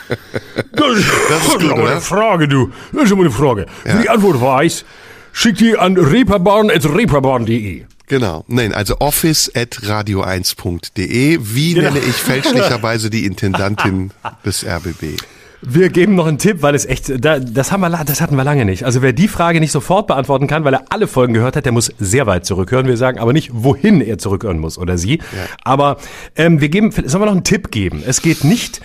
Das, 0.72 0.98
ist 0.98 1.10
gut, 1.52 1.64
aber 1.72 1.82
oder? 1.84 1.92
eine 1.94 2.02
Frage, 2.02 2.48
du. 2.48 2.70
Das 2.94 3.06
ist 3.06 3.12
aber 3.12 3.22
eine 3.22 3.32
Frage. 3.32 3.66
Wenn 3.84 4.02
die 4.04 4.10
Antwort 4.10 4.40
weiß, 4.40 4.86
schick 5.32 5.58
die 5.58 5.76
an 5.78 5.98
reeperbahn.reeperbahn.de. 5.98 7.86
genau. 8.08 8.44
Nein, 8.48 8.74
also 8.74 8.96
office 9.00 9.52
at 9.56 9.76
radio1.de. 9.84 11.40
Wie 11.42 11.74
Genau. 11.74 11.90
nenne 11.92 12.00
ich 12.06 12.16
fälschlicherweise 12.16 13.10
die 13.10 13.26
Intendantin 13.26 14.12
des 14.46 14.66
RBB? 14.66 15.18
Wir 15.68 15.90
geben 15.90 16.14
noch 16.14 16.28
einen 16.28 16.38
Tipp, 16.38 16.62
weil 16.62 16.76
es 16.76 16.86
echt, 16.86 17.12
da, 17.26 17.40
das 17.40 17.72
haben 17.72 17.82
wir, 17.82 17.90
das 17.90 18.22
hatten 18.22 18.36
wir 18.36 18.44
lange 18.44 18.66
nicht. 18.66 18.84
Also 18.84 19.02
wer 19.02 19.14
die 19.14 19.28
Frage 19.28 19.60
nicht 19.60 19.72
sofort 19.72 20.06
beantworten 20.06 20.46
kann, 20.46 20.64
weil 20.64 20.76
er 20.76 20.84
alle 20.90 21.08
Folgen 21.08 21.34
gehört 21.34 21.56
hat, 21.56 21.66
der 21.66 21.72
muss 21.72 21.92
sehr 21.98 22.28
weit 22.28 22.46
zurückhören. 22.46 22.86
Wir 22.86 22.98
sagen 22.98 23.18
aber 23.18 23.34
nicht, 23.34 23.50
wohin 23.52 24.00
er 24.02 24.20
zurückhören 24.20 24.60
muss 24.60 24.78
oder 24.78 24.98
sie. 25.00 25.22
Aber 25.64 25.98
ähm, 26.36 26.62
wir 26.62 26.70
geben, 26.70 26.92
sollen 26.92 27.22
wir 27.24 27.26
noch 27.26 27.32
einen 27.32 27.44
Tipp 27.44 27.72
geben? 27.72 28.04
Es 28.06 28.22
geht 28.22 28.44
nicht, 28.44 28.80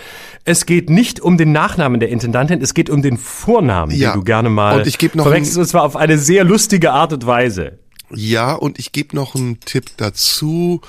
es 0.46 0.64
geht 0.64 0.88
nicht 0.88 1.20
um 1.20 1.36
den 1.36 1.52
Nachnamen 1.52 2.00
der 2.00 2.08
Intendantin, 2.08 2.62
es 2.62 2.72
geht 2.72 2.88
um 2.88 3.02
den 3.02 3.18
Vornamen, 3.18 3.94
Ja. 3.94 4.12
den 4.12 4.20
du 4.20 4.24
gerne 4.24 4.48
mal 4.48 4.78
Und 4.78 4.86
ich 4.86 4.96
geb 4.96 5.14
noch 5.16 5.24
verwechselst, 5.24 5.58
und 5.58 5.66
zwar 5.66 5.82
auf 5.82 5.96
eine 5.96 6.16
sehr 6.16 6.44
lustige 6.44 6.92
Art 6.92 7.12
und 7.12 7.26
Weise. 7.26 7.78
Ja, 8.14 8.52
und 8.52 8.78
ich 8.78 8.92
gebe 8.92 9.16
noch 9.16 9.34
einen 9.34 9.60
Tipp 9.60 9.90
dazu. 9.96 10.80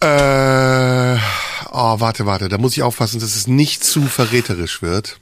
Äh, 0.00 1.16
oh, 1.70 2.00
warte, 2.00 2.26
warte, 2.26 2.48
da 2.48 2.58
muss 2.58 2.76
ich 2.76 2.82
aufpassen, 2.82 3.20
dass 3.20 3.36
es 3.36 3.46
nicht 3.46 3.84
zu 3.84 4.02
verräterisch 4.02 4.82
wird. 4.82 5.18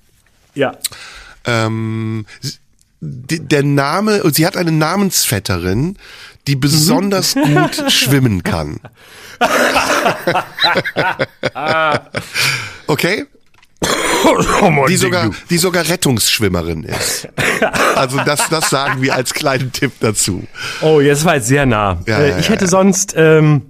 Ja. 0.54 0.76
Ähm, 1.44 2.26
der 3.00 3.62
Name, 3.62 4.22
und 4.22 4.34
sie 4.34 4.46
hat 4.46 4.56
eine 4.56 4.72
Namensvetterin, 4.72 5.99
die 6.46 6.56
besonders 6.56 7.34
gut 7.34 7.92
schwimmen 7.92 8.42
kann. 8.42 8.80
okay? 12.87 13.26
Die 14.88 14.96
sogar, 14.96 15.30
die 15.50 15.58
sogar 15.58 15.88
Rettungsschwimmerin 15.88 16.84
ist. 16.84 17.28
Also 17.94 18.18
das, 18.24 18.48
das 18.48 18.70
sagen 18.70 19.02
wir 19.02 19.14
als 19.14 19.34
kleinen 19.34 19.72
Tipp 19.72 19.92
dazu. 20.00 20.44
Oh, 20.80 21.00
jetzt 21.00 21.24
war 21.24 21.36
jetzt 21.36 21.48
sehr 21.48 21.66
nah. 21.66 22.00
Ja, 22.06 22.18
äh, 22.18 22.40
ich 22.40 22.46
ja, 22.46 22.52
hätte 22.52 22.64
ja. 22.64 22.70
sonst, 22.70 23.14
ähm, 23.16 23.62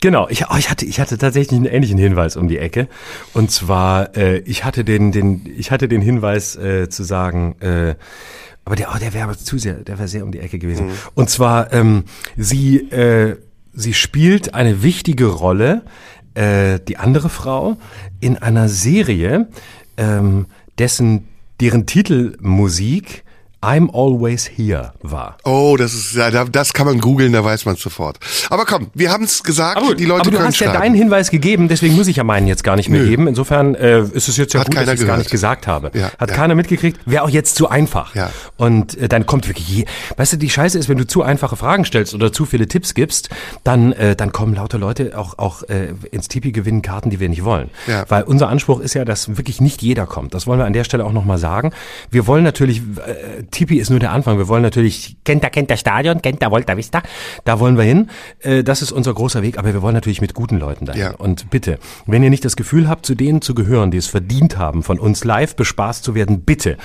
genau, 0.00 0.28
ich, 0.28 0.46
oh, 0.48 0.56
ich 0.58 0.70
hatte, 0.70 0.84
ich 0.86 1.00
hatte 1.00 1.18
tatsächlich 1.18 1.58
einen 1.58 1.66
ähnlichen 1.66 1.98
Hinweis 1.98 2.36
um 2.36 2.48
die 2.48 2.58
Ecke. 2.58 2.88
Und 3.32 3.50
zwar, 3.50 4.16
äh, 4.16 4.38
ich 4.38 4.64
hatte 4.64 4.84
den, 4.84 5.12
den, 5.12 5.42
ich 5.56 5.70
hatte 5.70 5.88
den 5.88 6.02
Hinweis 6.02 6.56
äh, 6.56 6.88
zu 6.88 7.02
sagen, 7.02 7.56
äh, 7.60 7.94
aber 8.64 8.74
der, 8.74 8.88
oh, 8.92 8.98
der 8.98 9.14
wäre 9.14 9.24
aber 9.24 9.38
zu 9.38 9.58
sehr, 9.58 9.74
der 9.74 9.98
wäre 9.98 10.08
sehr 10.08 10.24
um 10.24 10.32
die 10.32 10.40
Ecke 10.40 10.58
gewesen. 10.58 10.90
Und 11.14 11.30
zwar, 11.30 11.72
ähm, 11.72 12.04
sie, 12.36 12.78
äh, 12.90 13.36
sie 13.72 13.94
spielt 13.94 14.54
eine 14.54 14.82
wichtige 14.82 15.26
Rolle, 15.26 15.82
äh, 16.36 16.78
die 16.80 16.98
andere 16.98 17.28
Frau, 17.28 17.76
in 18.20 18.36
einer 18.36 18.68
Serie, 18.68 19.48
ähm, 19.96 20.46
dessen, 20.78 21.28
deren 21.60 21.86
Titelmusik 21.86 23.24
I'm 23.62 23.90
always 23.92 24.48
here 24.48 24.92
war. 25.02 25.38
Oh, 25.44 25.76
das 25.78 25.94
ist 25.94 26.14
ja, 26.14 26.44
das 26.44 26.72
kann 26.72 26.86
man 26.86 27.00
googeln, 27.00 27.32
da 27.32 27.42
weiß 27.42 27.64
man 27.64 27.76
sofort. 27.76 28.18
Aber 28.50 28.64
komm, 28.64 28.88
wir 28.94 29.10
haben 29.10 29.24
es 29.24 29.42
gesagt, 29.42 29.78
Aber, 29.78 29.94
die 29.94 30.04
Leute 30.04 30.20
aber 30.22 30.30
du 30.30 30.36
können 30.36 30.48
hast 30.48 30.60
ja 30.60 30.68
schreiben. 30.68 30.82
deinen 30.82 30.94
Hinweis 30.94 31.30
gegeben, 31.30 31.66
deswegen 31.68 31.96
muss 31.96 32.06
ich 32.06 32.16
ja 32.16 32.24
meinen 32.24 32.46
jetzt 32.46 32.62
gar 32.64 32.76
nicht 32.76 32.88
mehr 32.90 33.02
Nö. 33.02 33.08
geben. 33.08 33.26
Insofern 33.26 33.74
äh, 33.74 34.02
ist 34.02 34.28
es 34.28 34.36
jetzt 34.36 34.52
ja 34.54 34.60
Hat 34.60 34.66
gut, 34.66 34.76
dass 34.76 34.94
ich 34.94 35.00
es 35.00 35.06
gar 35.06 35.16
nicht 35.16 35.30
gesagt 35.30 35.66
habe. 35.66 35.90
Ja, 35.94 36.10
Hat 36.18 36.30
ja. 36.30 36.36
keiner 36.36 36.54
mitgekriegt, 36.54 37.00
wäre 37.06 37.24
auch 37.24 37.30
jetzt 37.30 37.56
zu 37.56 37.68
einfach. 37.68 38.14
Ja. 38.14 38.30
Und 38.56 38.96
äh, 38.98 39.08
dann 39.08 39.26
kommt 39.26 39.48
wirklich, 39.48 39.68
je, 39.68 39.84
weißt 40.16 40.34
du, 40.34 40.36
die 40.36 40.50
Scheiße 40.50 40.78
ist, 40.78 40.88
wenn 40.88 40.98
du 40.98 41.06
zu 41.06 41.22
einfache 41.22 41.56
Fragen 41.56 41.84
stellst 41.84 42.14
oder 42.14 42.32
zu 42.32 42.44
viele 42.44 42.68
Tipps 42.68 42.94
gibst, 42.94 43.30
dann 43.64 43.92
äh, 43.92 44.14
dann 44.14 44.32
kommen 44.32 44.54
lauter 44.54 44.78
Leute 44.78 45.18
auch 45.18 45.38
auch 45.38 45.62
äh, 45.64 45.94
ins 46.12 46.28
Tipi 46.28 46.52
gewinnen 46.52 46.82
Karten, 46.82 47.10
die 47.10 47.20
wir 47.20 47.28
nicht 47.28 47.44
wollen. 47.44 47.70
Ja. 47.86 48.04
Weil 48.08 48.24
unser 48.24 48.48
Anspruch 48.48 48.80
ist 48.80 48.94
ja, 48.94 49.04
dass 49.04 49.36
wirklich 49.36 49.60
nicht 49.60 49.82
jeder 49.82 50.06
kommt. 50.06 50.34
Das 50.34 50.46
wollen 50.46 50.58
wir 50.60 50.66
an 50.66 50.72
der 50.72 50.84
Stelle 50.84 51.04
auch 51.04 51.12
nochmal 51.12 51.38
sagen. 51.38 51.72
Wir 52.10 52.26
wollen 52.26 52.44
natürlich, 52.44 52.82
äh, 53.06 53.44
Tipi 53.50 53.78
ist 53.78 53.90
nur 53.90 53.98
der 53.98 54.12
Anfang. 54.12 54.38
Wir 54.38 54.48
wollen 54.48 54.62
natürlich, 54.62 55.16
kennt 55.24 55.44
da, 55.44 55.48
kennt 55.48 55.70
der 55.70 55.76
Stadion, 55.76 56.22
kennt 56.22 56.42
da, 56.42 56.50
Volta 56.50 56.76
Vista. 56.76 57.02
Da 57.44 57.60
wollen 57.60 57.76
wir 57.76 57.84
hin. 57.84 58.08
Äh, 58.40 58.64
das 58.64 58.82
ist 58.82 58.92
unser 58.92 59.14
großer 59.14 59.42
Weg. 59.42 59.58
Aber 59.58 59.72
wir 59.72 59.82
wollen 59.82 59.94
natürlich 59.94 60.20
mit 60.20 60.34
guten 60.34 60.58
Leuten 60.58 60.86
dahin. 60.86 61.02
Ja. 61.02 61.14
Und 61.14 61.50
bitte, 61.50 61.78
wenn 62.06 62.22
ihr 62.22 62.30
nicht 62.30 62.44
das 62.44 62.56
Gefühl 62.56 62.88
habt, 62.88 63.06
zu 63.06 63.14
denen 63.14 63.42
zu 63.42 63.54
gehören, 63.54 63.90
die 63.90 63.98
es 63.98 64.06
verdient 64.06 64.58
haben, 64.58 64.82
von 64.82 64.98
uns 64.98 65.24
live 65.24 65.56
bespaßt 65.56 66.04
zu 66.04 66.14
werden, 66.14 66.42
bitte 66.42 66.76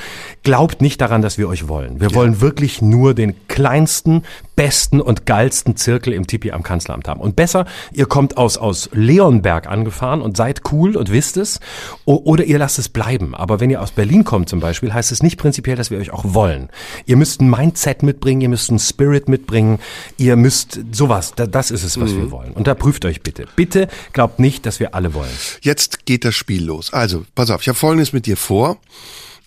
glaubt 0.44 0.82
nicht 0.82 1.02
daran, 1.02 1.22
dass 1.22 1.38
wir 1.38 1.48
euch 1.48 1.68
wollen. 1.68 2.00
Wir 2.02 2.14
wollen 2.14 2.42
wirklich 2.42 2.82
nur 2.82 3.14
den 3.14 3.36
kleinsten, 3.48 4.24
besten 4.62 5.02
und 5.02 5.26
geilsten 5.26 5.76
Zirkel 5.76 6.14
im 6.14 6.28
Tipi 6.28 6.52
am 6.52 6.62
Kanzleramt 6.62 7.08
haben. 7.08 7.20
Und 7.20 7.36
besser, 7.36 7.66
ihr 7.94 8.06
kommt 8.06 8.38
aus, 8.38 8.58
aus 8.60 8.92
Leonberg 8.94 9.66
angefahren 9.66 10.22
und 10.22 10.38
seid 10.38 10.62
cool 10.72 10.96
und 10.96 11.12
wisst 11.12 11.36
es, 11.38 11.60
oder 12.06 12.44
ihr 12.44 12.60
lasst 12.60 12.78
es 12.78 12.88
bleiben. 12.88 13.34
Aber 13.34 13.60
wenn 13.60 13.72
ihr 13.72 13.82
aus 13.82 13.90
Berlin 13.90 14.24
kommt 14.24 14.50
zum 14.50 14.60
Beispiel, 14.60 14.94
heißt 14.94 15.12
es 15.12 15.24
nicht 15.24 15.40
prinzipiell, 15.40 15.78
dass 15.78 15.90
wir 15.90 15.98
euch 15.98 16.14
auch 16.14 16.36
wollen. 16.36 16.70
Ihr 17.08 17.18
müsst 17.18 17.42
ein 17.42 17.50
Mindset 17.50 18.04
mitbringen, 18.04 18.42
ihr 18.42 18.50
müsst 18.50 18.70
einen 18.70 18.78
Spirit 18.78 19.28
mitbringen, 19.28 19.80
ihr 20.18 20.36
müsst 20.36 20.80
sowas, 20.92 21.34
da, 21.36 21.48
das 21.48 21.72
ist 21.72 21.84
es, 21.84 22.00
was 22.00 22.16
wir 22.16 22.30
wollen. 22.30 22.52
Und 22.52 22.68
da 22.68 22.76
prüft 22.76 23.04
euch 23.06 23.24
bitte. 23.24 23.48
Bitte 23.56 23.88
glaubt 24.14 24.38
nicht, 24.38 24.68
dass 24.68 24.80
wir 24.80 24.94
alle 24.94 25.16
wollen. 25.16 25.34
Jetzt 25.62 26.06
geht 26.06 26.24
das 26.24 26.36
Spiel 26.36 26.64
los. 26.64 26.94
Also, 26.94 27.26
pass 27.34 27.50
auf, 27.50 27.62
ich 27.62 27.68
habe 27.68 27.80
Folgendes 27.80 28.14
mit 28.14 28.28
dir 28.28 28.38
vor. 28.38 28.78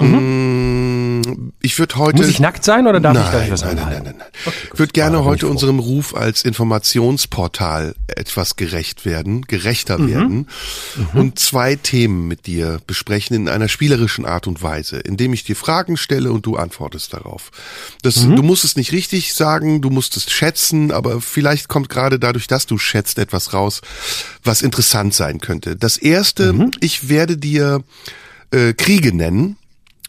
Mm, 0.00 1.52
Ich 1.62 1.78
würde 1.78 1.96
heute. 1.96 2.18
Muss 2.18 2.28
ich 2.28 2.40
nackt 2.40 2.64
sein 2.64 2.86
oder 2.86 3.00
darf 3.00 3.14
nein, 3.14 3.24
ich, 3.24 3.30
darf 3.32 3.44
ich 3.44 3.50
was 3.50 3.62
nein, 3.64 3.76
nein, 3.76 3.86
nein, 3.88 4.02
nein, 4.04 4.14
nein. 4.18 4.28
Okay, 4.44 4.56
ich 4.72 4.78
würde 4.78 4.92
gerne 4.92 5.18
Ah, 5.18 5.24
heute 5.24 5.46
unserem 5.48 5.78
Ruf 5.78 6.14
als 6.14 6.44
Informationsportal 6.44 7.94
etwas 8.06 8.56
gerecht 8.56 9.04
werden, 9.06 9.42
gerechter 9.42 9.98
Mhm. 9.98 10.08
werden 10.08 10.48
und 11.14 11.38
zwei 11.38 11.76
Themen 11.76 12.28
mit 12.28 12.46
dir 12.46 12.80
besprechen 12.86 13.34
in 13.36 13.48
einer 13.48 13.68
spielerischen 13.68 14.26
Art 14.26 14.46
und 14.46 14.62
Weise, 14.62 14.98
indem 14.98 15.32
ich 15.32 15.44
dir 15.44 15.56
Fragen 15.56 15.96
stelle 15.96 16.32
und 16.32 16.44
du 16.44 16.56
antwortest 16.56 17.12
darauf. 17.14 17.50
Das, 18.02 18.24
Mhm. 18.24 18.36
Du 18.36 18.42
musst 18.42 18.64
es 18.64 18.76
nicht 18.76 18.92
richtig 18.92 19.32
sagen, 19.34 19.80
du 19.80 19.90
musst 19.90 20.16
es 20.16 20.30
schätzen, 20.30 20.92
aber 20.92 21.20
vielleicht 21.20 21.68
kommt 21.68 21.88
gerade 21.88 22.18
dadurch, 22.18 22.46
dass 22.46 22.66
du 22.66 22.76
schätzt, 22.78 23.18
etwas 23.18 23.52
raus, 23.54 23.80
was 24.42 24.60
interessant 24.62 25.14
sein 25.14 25.40
könnte. 25.40 25.76
Das 25.76 25.96
erste, 25.96 26.52
Mhm. 26.52 26.70
ich 26.80 27.08
werde 27.08 27.36
dir 27.38 27.82
äh, 28.50 28.72
Kriege 28.74 29.14
nennen. 29.14 29.56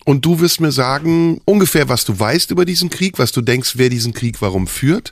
Und 0.05 0.23
du 0.23 0.39
wirst 0.39 0.61
mir 0.61 0.71
sagen, 0.71 1.41
ungefähr, 1.45 1.89
was 1.89 2.05
du 2.05 2.17
weißt 2.17 2.51
über 2.51 2.63
diesen 2.63 2.89
Krieg, 2.89 3.17
was 3.19 3.31
du 3.31 3.41
denkst, 3.41 3.73
wer 3.75 3.89
diesen 3.89 4.13
Krieg 4.13 4.41
warum 4.41 4.67
führt. 4.67 5.11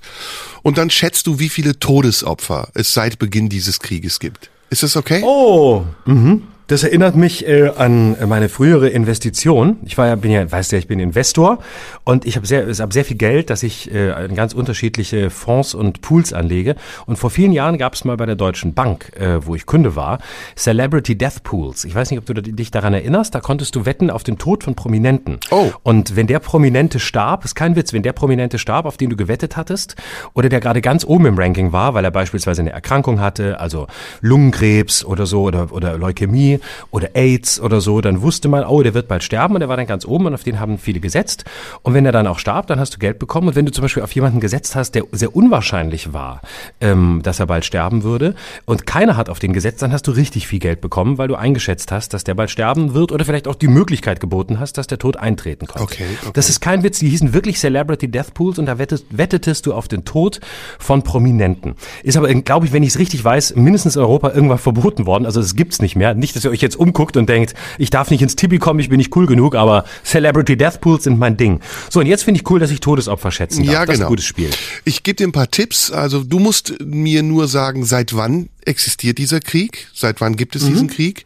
Und 0.62 0.78
dann 0.78 0.90
schätzt 0.90 1.28
du, 1.28 1.40
wie 1.40 1.50
viele 1.50 1.80
Todesopfer 1.80 2.70
es 2.76 2.94
seit 2.94 3.20
Beginn 3.20 3.50
dieses 3.50 3.80
Krieges 3.80 4.20
gibt. 4.20 4.50
Ist 4.70 4.84
das 4.84 4.96
okay? 4.96 5.22
Oh, 5.26 5.84
mhm. 6.06 6.44
Das 6.68 6.84
erinnert 6.84 7.16
mich 7.16 7.46
äh, 7.46 7.72
an 7.76 8.16
meine 8.28 8.48
frühere 8.48 8.88
Investition. 8.88 9.78
Ich 9.86 9.98
war 9.98 10.08
ja, 10.08 10.16
bin 10.16 10.32
ja, 10.32 10.50
weißt 10.50 10.72
du 10.72 10.76
ja, 10.78 10.80
ich 10.80 10.88
bin 10.88 11.00
Investor 11.00 11.60
und 12.06 12.26
ich 12.26 12.38
habe 12.38 12.48
sehr, 12.48 12.68
hab 12.68 12.94
sehr 12.94 13.04
viel 13.04 13.18
Geld, 13.18 13.50
dass 13.50 13.64
ich 13.64 13.92
äh, 13.92 14.26
in 14.26 14.36
ganz 14.36 14.54
unterschiedliche 14.54 15.30
Fonds 15.30 15.74
und 15.74 16.02
Pools 16.02 16.32
anlege. 16.32 16.76
Und 17.06 17.18
vor 17.18 17.30
vielen 17.30 17.52
Jahren 17.52 17.78
gab 17.78 17.96
es 17.96 18.06
mal 18.06 18.16
bei 18.16 18.26
der 18.26 18.36
Deutschen 18.36 18.74
Bank, 18.74 19.12
äh, 19.18 19.46
wo 19.46 19.56
ich 19.56 19.66
Kunde 19.66 19.98
war, 19.98 20.20
Celebrity 20.56 21.18
Death 21.18 21.44
Pools. 21.44 21.84
Ich 21.84 21.96
weiß 21.96 22.12
nicht, 22.12 22.20
ob 22.20 22.26
du 22.26 22.34
dich 22.34 22.72
daran 22.72 22.94
erinnerst. 22.94 23.36
Da 23.36 23.42
konntest 23.42 23.76
du 23.76 23.86
wetten 23.86 24.10
auf 24.10 24.24
den 24.24 24.38
Tod 24.38 24.64
von 24.64 24.76
Prominenten. 24.76 25.40
Oh. 25.52 25.72
Und 25.84 26.16
wenn 26.16 26.28
der 26.28 26.40
Prominente 26.40 27.00
starb, 27.00 27.44
ist 27.44 27.56
kein 27.56 27.76
Witz, 27.76 27.92
wenn 27.92 28.04
der 28.04 28.14
Prominente 28.14 28.58
starb, 28.58 28.86
auf 28.86 28.96
den 28.96 29.10
du 29.10 29.18
gewettet 29.18 29.58
hattest, 29.58 29.96
oder 30.34 30.48
der 30.48 30.62
gerade 30.62 30.82
ganz 30.82 31.04
oben 31.04 31.26
im 31.26 31.38
Ranking 31.38 31.74
war, 31.74 31.94
weil 31.94 32.06
er 32.06 32.12
beispielsweise 32.12 32.62
eine 32.62 32.72
Erkrankung 32.72 33.20
hatte, 33.20 33.60
also 33.60 33.88
Lungenkrebs 34.22 35.04
oder 35.04 35.26
so, 35.26 35.44
oder, 35.44 35.74
oder 35.74 35.98
Leukämie 35.98 36.53
oder 36.92 37.16
AIDS 37.16 37.60
oder 37.60 37.82
so, 37.82 38.02
dann 38.02 38.22
wusste 38.22 38.48
man, 38.48 38.66
oh, 38.66 38.84
der 38.84 38.94
wird 38.94 39.08
bald 39.08 39.24
sterben 39.24 39.56
und 39.56 39.60
der 39.60 39.70
war 39.70 39.78
dann 39.78 39.88
ganz 39.88 40.06
oben 40.06 40.26
und 40.26 40.34
auf 40.34 40.44
den 40.44 40.60
haben 40.60 40.78
viele 40.78 41.00
gesetzt. 41.00 41.46
Und 41.82 41.94
wenn 41.94 42.06
er 42.06 42.12
dann 42.12 42.28
auch 42.28 42.40
starb, 42.40 42.68
dann 42.68 42.80
hast 42.80 42.96
du 42.96 43.00
Geld 43.00 43.20
bekommen. 43.20 43.50
Und 43.50 43.56
wenn 43.56 43.66
du 43.66 43.72
zum 43.72 43.84
Beispiel 43.84 44.04
auf 44.04 44.14
jemanden 44.14 44.40
gesetzt 44.40 44.76
hast, 44.76 44.96
der 44.96 45.04
sehr 45.12 45.36
unwahrscheinlich 45.36 46.14
war, 46.14 46.42
ähm, 46.82 47.22
dass 47.24 47.40
er 47.40 47.48
bald 47.48 47.66
sterben 47.66 48.04
würde, 48.04 48.36
und 48.66 48.86
keiner 48.86 49.18
hat 49.18 49.30
auf 49.30 49.40
den 49.40 49.54
gesetzt, 49.54 49.82
dann 49.82 49.92
hast 49.92 50.08
du 50.08 50.12
richtig 50.12 50.48
viel 50.48 50.60
Geld 50.60 50.82
bekommen, 50.82 51.18
weil 51.18 51.28
du 51.28 51.36
eingeschätzt 51.36 51.92
hast, 51.92 52.14
dass 52.14 52.24
der 52.24 52.34
bald 52.34 52.50
sterben 52.50 52.94
wird 52.94 53.12
oder 53.12 53.26
vielleicht 53.26 53.48
auch 53.48 53.56
die 53.56 53.68
Möglichkeit 53.68 54.20
geboten 54.20 54.60
hast, 54.60 54.78
dass 54.78 54.88
der 54.88 54.98
Tod 54.98 55.18
eintreten 55.18 55.68
konnte. 55.68 55.84
Okay, 55.84 56.06
okay. 56.22 56.32
Das 56.34 56.50
ist 56.50 56.60
kein 56.60 56.84
Witz, 56.84 57.00
die 57.00 57.10
hießen 57.10 57.34
wirklich 57.34 57.60
Celebrity 57.60 58.10
Death 58.10 58.34
Pools 58.34 58.60
und 58.60 58.66
da 58.66 58.78
wettest, 58.78 59.06
wettetest 59.10 59.66
du 59.66 59.74
auf 59.74 59.88
den 59.88 60.06
Tod 60.06 60.40
von 60.80 61.04
Prominenten. 61.04 61.76
Ist 62.04 62.18
aber, 62.18 62.34
glaube 62.34 62.66
ich, 62.66 62.74
wenn 62.74 62.84
ich 62.84 62.90
es 62.90 63.00
richtig 63.00 63.24
weiß, 63.24 63.56
mindestens 63.56 63.96
in 63.96 64.02
Europa 64.02 64.32
irgendwann 64.32 64.58
verboten 64.58 65.06
worden. 65.06 65.26
Also 65.26 65.40
es 65.40 65.56
gibt's 65.56 65.82
nicht 65.82 65.96
mehr. 65.96 66.14
Nicht, 66.14 66.36
dass 66.36 66.43
ihr 66.44 66.52
euch 66.52 66.62
jetzt 66.62 66.76
umguckt 66.76 67.18
und 67.18 67.30
denkt, 67.30 67.54
ich 67.78 67.90
darf 67.90 68.12
nicht 68.12 68.22
ins 68.22 68.36
Tipi 68.36 68.60
kommen, 68.60 68.80
ich 68.80 68.90
bin 68.90 68.98
nicht 68.98 69.16
cool 69.16 69.26
genug, 69.26 69.56
aber 69.56 69.86
Celebrity 70.04 70.58
Death 70.58 70.82
Pools 70.82 71.04
sind 71.04 71.20
mein 71.20 71.38
Ding. 71.38 71.60
So, 71.90 72.00
und 72.00 72.06
jetzt 72.06 72.24
finde 72.24 72.40
ich 72.40 72.50
cool, 72.50 72.60
dass 72.60 72.72
ich 72.72 72.80
Todesopfer 72.80 73.32
schätzen 73.32 73.66
darf. 73.66 73.74
Ja, 73.74 73.86
das 73.86 73.94
ist 73.94 74.00
genau. 74.00 74.08
ein 74.08 74.10
gutes 74.10 74.26
Spiel. 74.26 74.50
Ich 74.86 75.04
gebe 75.04 75.16
dir 75.16 75.28
ein 75.28 75.32
paar 75.32 75.50
Tipps. 75.50 75.92
Also 75.92 76.24
du 76.24 76.40
musst 76.40 76.76
mir 76.84 77.24
nur 77.24 77.48
sagen, 77.48 77.86
seit 77.86 78.16
wann 78.16 78.50
existiert 78.68 79.18
dieser 79.18 79.40
Krieg? 79.40 79.88
Seit 79.94 80.22
wann 80.22 80.36
gibt 80.36 80.56
es 80.56 80.66
diesen 80.66 80.88
Krieg? 80.88 81.26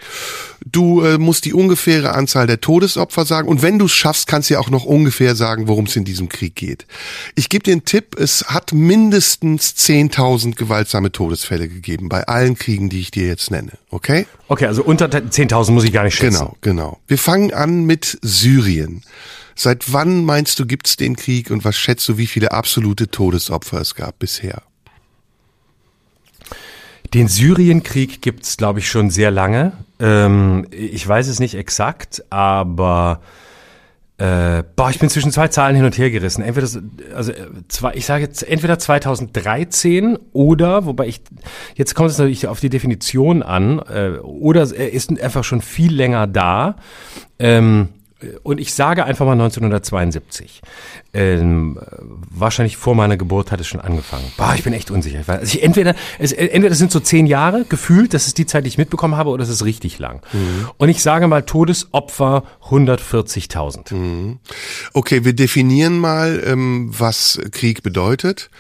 Du 0.65 1.01
äh, 1.01 1.17
musst 1.17 1.46
die 1.46 1.53
ungefähre 1.53 2.13
Anzahl 2.13 2.48
der 2.48 2.60
Todesopfer 2.60 3.25
sagen. 3.25 3.48
Und 3.48 3.62
wenn 3.62 3.79
du 3.79 3.86
es 3.86 3.94
schaffst, 3.94 4.27
kannst 4.27 4.50
du 4.50 4.56
ja 4.56 4.60
auch 4.60 4.70
noch 4.70 4.86
ungefähr 4.86 5.36
sagen, 5.36 5.67
worum 5.67 5.86
es 5.86 5.96
in 5.96 6.03
diesem 6.03 6.29
Krieg 6.29 6.56
geht. 6.56 6.86
Ich 7.36 7.50
gebe 7.50 7.63
dir 7.63 7.72
einen 7.72 7.86
Tipp. 7.86 8.15
Es 8.20 8.46
hat 8.48 8.74
mindestens 8.74 9.75
10.000 9.77 10.56
gewaltsame 10.56 11.12
Todesfälle 11.12 11.67
gegeben 11.67 12.10
bei 12.10 12.27
allen 12.27 12.56
Kriegen, 12.56 12.89
die 12.89 13.00
ich 13.00 13.12
dir 13.12 13.27
jetzt 13.27 13.51
nenne. 13.51 13.74
Okay? 13.89 14.25
Okay, 14.48 14.65
also 14.65 14.84
unter 14.84 15.08
10.000 15.08 15.72
muss 15.72 15.84
ich 15.84 15.94
gar 15.94 16.03
nicht 16.03 16.15
schätzen. 16.15 16.39
Genau, 16.39 16.58
genau. 16.62 17.00
Wir 17.08 17.17
fangen 17.17 17.53
an 17.53 17.86
mit 17.86 18.17
Syrien. 18.22 19.03
Seit 19.56 19.91
wann 19.91 20.24
meinst 20.24 20.60
du, 20.60 20.67
gibt's 20.67 20.98
den 20.98 21.15
Krieg 21.15 21.50
und 21.50 21.65
was 21.65 21.75
schätzt 21.75 22.08
du, 22.08 22.17
wie 22.17 22.27
viele 22.27 22.51
absolute 22.51 23.10
Todesopfer 23.10 23.82
es 23.82 23.96
gab 23.96 24.20
bisher? 24.20 24.62
Den 27.13 27.27
Syrienkrieg 27.27 28.21
gibt's, 28.21 28.57
glaube 28.57 28.79
ich, 28.79 28.89
schon 28.89 29.09
sehr 29.09 29.31
lange. 29.31 29.73
Ähm, 29.99 30.67
ich 30.71 31.07
weiß 31.07 31.27
es 31.27 31.39
nicht 31.39 31.55
exakt, 31.55 32.23
aber 32.29 33.21
äh, 34.17 34.63
boah, 34.75 34.89
ich 34.89 34.99
bin 34.99 35.09
zwischen 35.09 35.31
zwei 35.31 35.47
Zahlen 35.47 35.75
hin 35.75 35.85
und 35.85 35.97
her 35.97 36.09
gerissen. 36.09 36.41
Entweder, 36.43 36.67
so- 36.67 36.79
also 37.15 37.31
zwei, 37.67 37.93
ich 37.93 38.05
sage 38.05 38.23
jetzt 38.23 38.41
entweder 38.43 38.77
2013 38.79 40.17
oder, 40.33 40.85
wobei 40.85 41.07
ich 41.07 41.21
jetzt 41.75 41.93
kommt 41.95 42.09
es 42.09 42.17
natürlich 42.17 42.47
auf 42.47 42.59
die 42.59 42.69
Definition 42.69 43.43
an, 43.43 43.79
äh, 43.79 44.17
oder 44.21 44.61
er 44.75 44.91
ist 44.91 45.21
einfach 45.21 45.43
schon 45.43 45.61
viel 45.61 45.93
länger 45.93 46.25
da. 46.27 46.75
Ähm, 47.39 47.89
und 48.41 48.59
ich 48.59 48.73
sage 48.73 49.05
einfach 49.05 49.27
mal 49.27 49.33
1972. 49.33 50.61
Ähm, 51.17 51.79
wahrscheinlich 52.29 52.77
vor 52.77 52.93
meiner 52.93 53.17
Geburt 53.17 53.51
hat 53.51 53.59
es 53.59 53.67
schon 53.67 53.81
angefangen. 53.81 54.31
Boah, 54.38 54.53
ich 54.55 54.63
bin 54.63 54.74
echt 54.74 54.91
unsicher. 54.91 55.24
Also 55.25 55.57
ich, 55.57 55.63
entweder, 55.63 55.95
es, 56.19 56.31
entweder 56.31 56.69
das 56.69 56.77
sind 56.77 56.91
so 56.91 57.00
zehn 57.00 57.25
Jahre 57.25 57.65
gefühlt, 57.67 58.13
das 58.13 58.27
ist 58.27 58.38
die 58.38 58.45
Zeit, 58.45 58.65
die 58.65 58.67
ich 58.67 58.77
mitbekommen 58.77 59.15
habe, 59.15 59.31
oder 59.31 59.43
es 59.43 59.50
ist 59.50 59.65
richtig 59.65 59.97
lang. 59.97 60.21
Und 60.77 60.89
ich 60.89 61.01
sage 61.01 61.27
mal 61.27 61.41
Todesopfer 61.41 62.43
140.000. 62.69 64.38
Okay, 64.93 65.25
wir 65.25 65.33
definieren 65.33 65.97
mal, 65.97 66.43
ähm, 66.45 66.91
was 66.95 67.39
Krieg 67.51 67.81
bedeutet. 67.81 68.51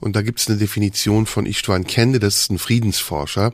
Und 0.00 0.16
da 0.16 0.22
gibt 0.22 0.40
es 0.40 0.48
eine 0.48 0.58
Definition 0.58 1.26
von 1.26 1.44
Istvan 1.44 1.84
Kende, 1.84 2.20
das 2.20 2.38
ist 2.38 2.50
ein 2.50 2.58
Friedensforscher. 2.58 3.52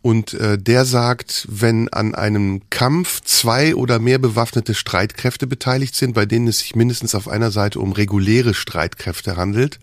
Und 0.00 0.34
äh, 0.34 0.58
der 0.58 0.84
sagt, 0.84 1.46
wenn 1.50 1.88
an 1.90 2.14
einem 2.14 2.62
Kampf 2.70 3.20
zwei 3.20 3.74
oder 3.74 3.98
mehr 3.98 4.18
bewaffnete 4.18 4.74
Streitkräfte 4.74 5.46
beteiligt 5.46 5.94
sind, 5.94 6.14
bei 6.14 6.26
denen 6.26 6.48
es 6.48 6.60
sich 6.60 6.74
mindestens 6.74 7.14
auf 7.14 7.28
einer 7.28 7.50
Seite 7.50 7.78
um 7.78 7.91
reguläre 7.92 8.54
Streitkräfte 8.54 9.36
handelt, 9.36 9.78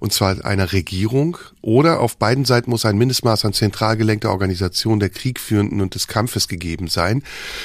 und 0.00 0.12
zwar 0.12 0.44
einer 0.44 0.72
Regierung, 0.72 1.38
oder 1.62 2.00
auf 2.00 2.18
beiden 2.18 2.44
Seiten 2.44 2.70
muss 2.70 2.84
ein 2.84 2.98
Mindestmaß 2.98 3.44
an 3.46 3.54
zentral 3.54 3.96
gelenkter 3.96 4.30
Organisation 4.30 5.00
der 5.00 5.08
Kriegführenden 5.08 5.80
und 5.80 5.94
des 5.94 6.08
Kampfes 6.08 6.46
gegeben 6.46 6.88
sein, 6.88 7.22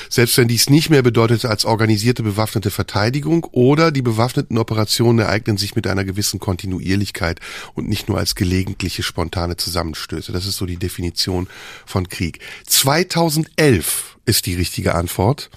selbst 0.09 0.37
wenn 0.37 0.47
dies 0.47 0.69
nicht 0.69 0.89
mehr 0.89 1.01
bedeutet 1.01 1.45
als 1.45 1.65
organisierte 1.65 2.23
bewaffnete 2.23 2.71
Verteidigung 2.71 3.43
oder 3.51 3.91
die 3.91 4.01
bewaffneten 4.01 4.57
Operationen 4.57 5.19
ereignen 5.19 5.57
sich 5.57 5.75
mit 5.75 5.85
einer 5.85 6.05
gewissen 6.05 6.39
Kontinuierlichkeit 6.39 7.39
und 7.73 7.89
nicht 7.89 8.07
nur 8.07 8.17
als 8.17 8.35
gelegentliche 8.35 9.03
spontane 9.03 9.57
Zusammenstöße. 9.57 10.31
Das 10.31 10.45
ist 10.45 10.55
so 10.55 10.65
die 10.65 10.77
Definition 10.77 11.47
von 11.85 12.07
Krieg. 12.07 12.39
2011 12.67 14.17
ist 14.25 14.45
die 14.45 14.55
richtige 14.55 14.95
Antwort. 14.95 15.49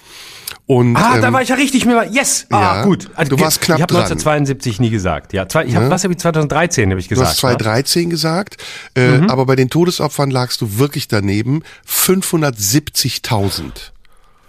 Und, 0.66 0.96
Ah, 0.96 1.18
da 1.20 1.26
ähm, 1.28 1.34
war 1.34 1.42
ich 1.42 1.48
ja 1.48 1.56
richtig 1.56 1.84
mir 1.86 2.06
Yes. 2.10 2.46
Ah, 2.50 2.76
ja, 2.76 2.84
gut. 2.84 3.08
du 3.28 3.40
warst 3.40 3.60
knapp 3.60 3.78
Ich 3.78 3.82
habe 3.82 3.92
dran. 3.92 4.02
1972 4.04 4.78
nie 4.80 4.90
gesagt. 4.90 5.32
Ja, 5.32 5.48
zwei, 5.48 5.64
ich 5.64 5.74
habe 5.74 5.90
was 5.90 6.04
habe 6.04 6.14
ich 6.14 6.20
2013 6.20 6.90
habe 6.90 7.00
ich 7.00 7.08
Du 7.08 7.16
gesagt. 7.16 7.30
hast 7.30 7.42
ne? 7.42 7.56
2013 7.58 8.10
gesagt, 8.10 8.56
äh, 8.94 9.18
Mhm. 9.18 9.28
aber 9.30 9.44
bei 9.44 9.56
den 9.56 9.70
Todesopfern 9.70 10.30
lagst 10.30 10.60
du 10.60 10.78
wirklich 10.78 11.08
daneben. 11.08 11.62
570.000. 11.86 13.92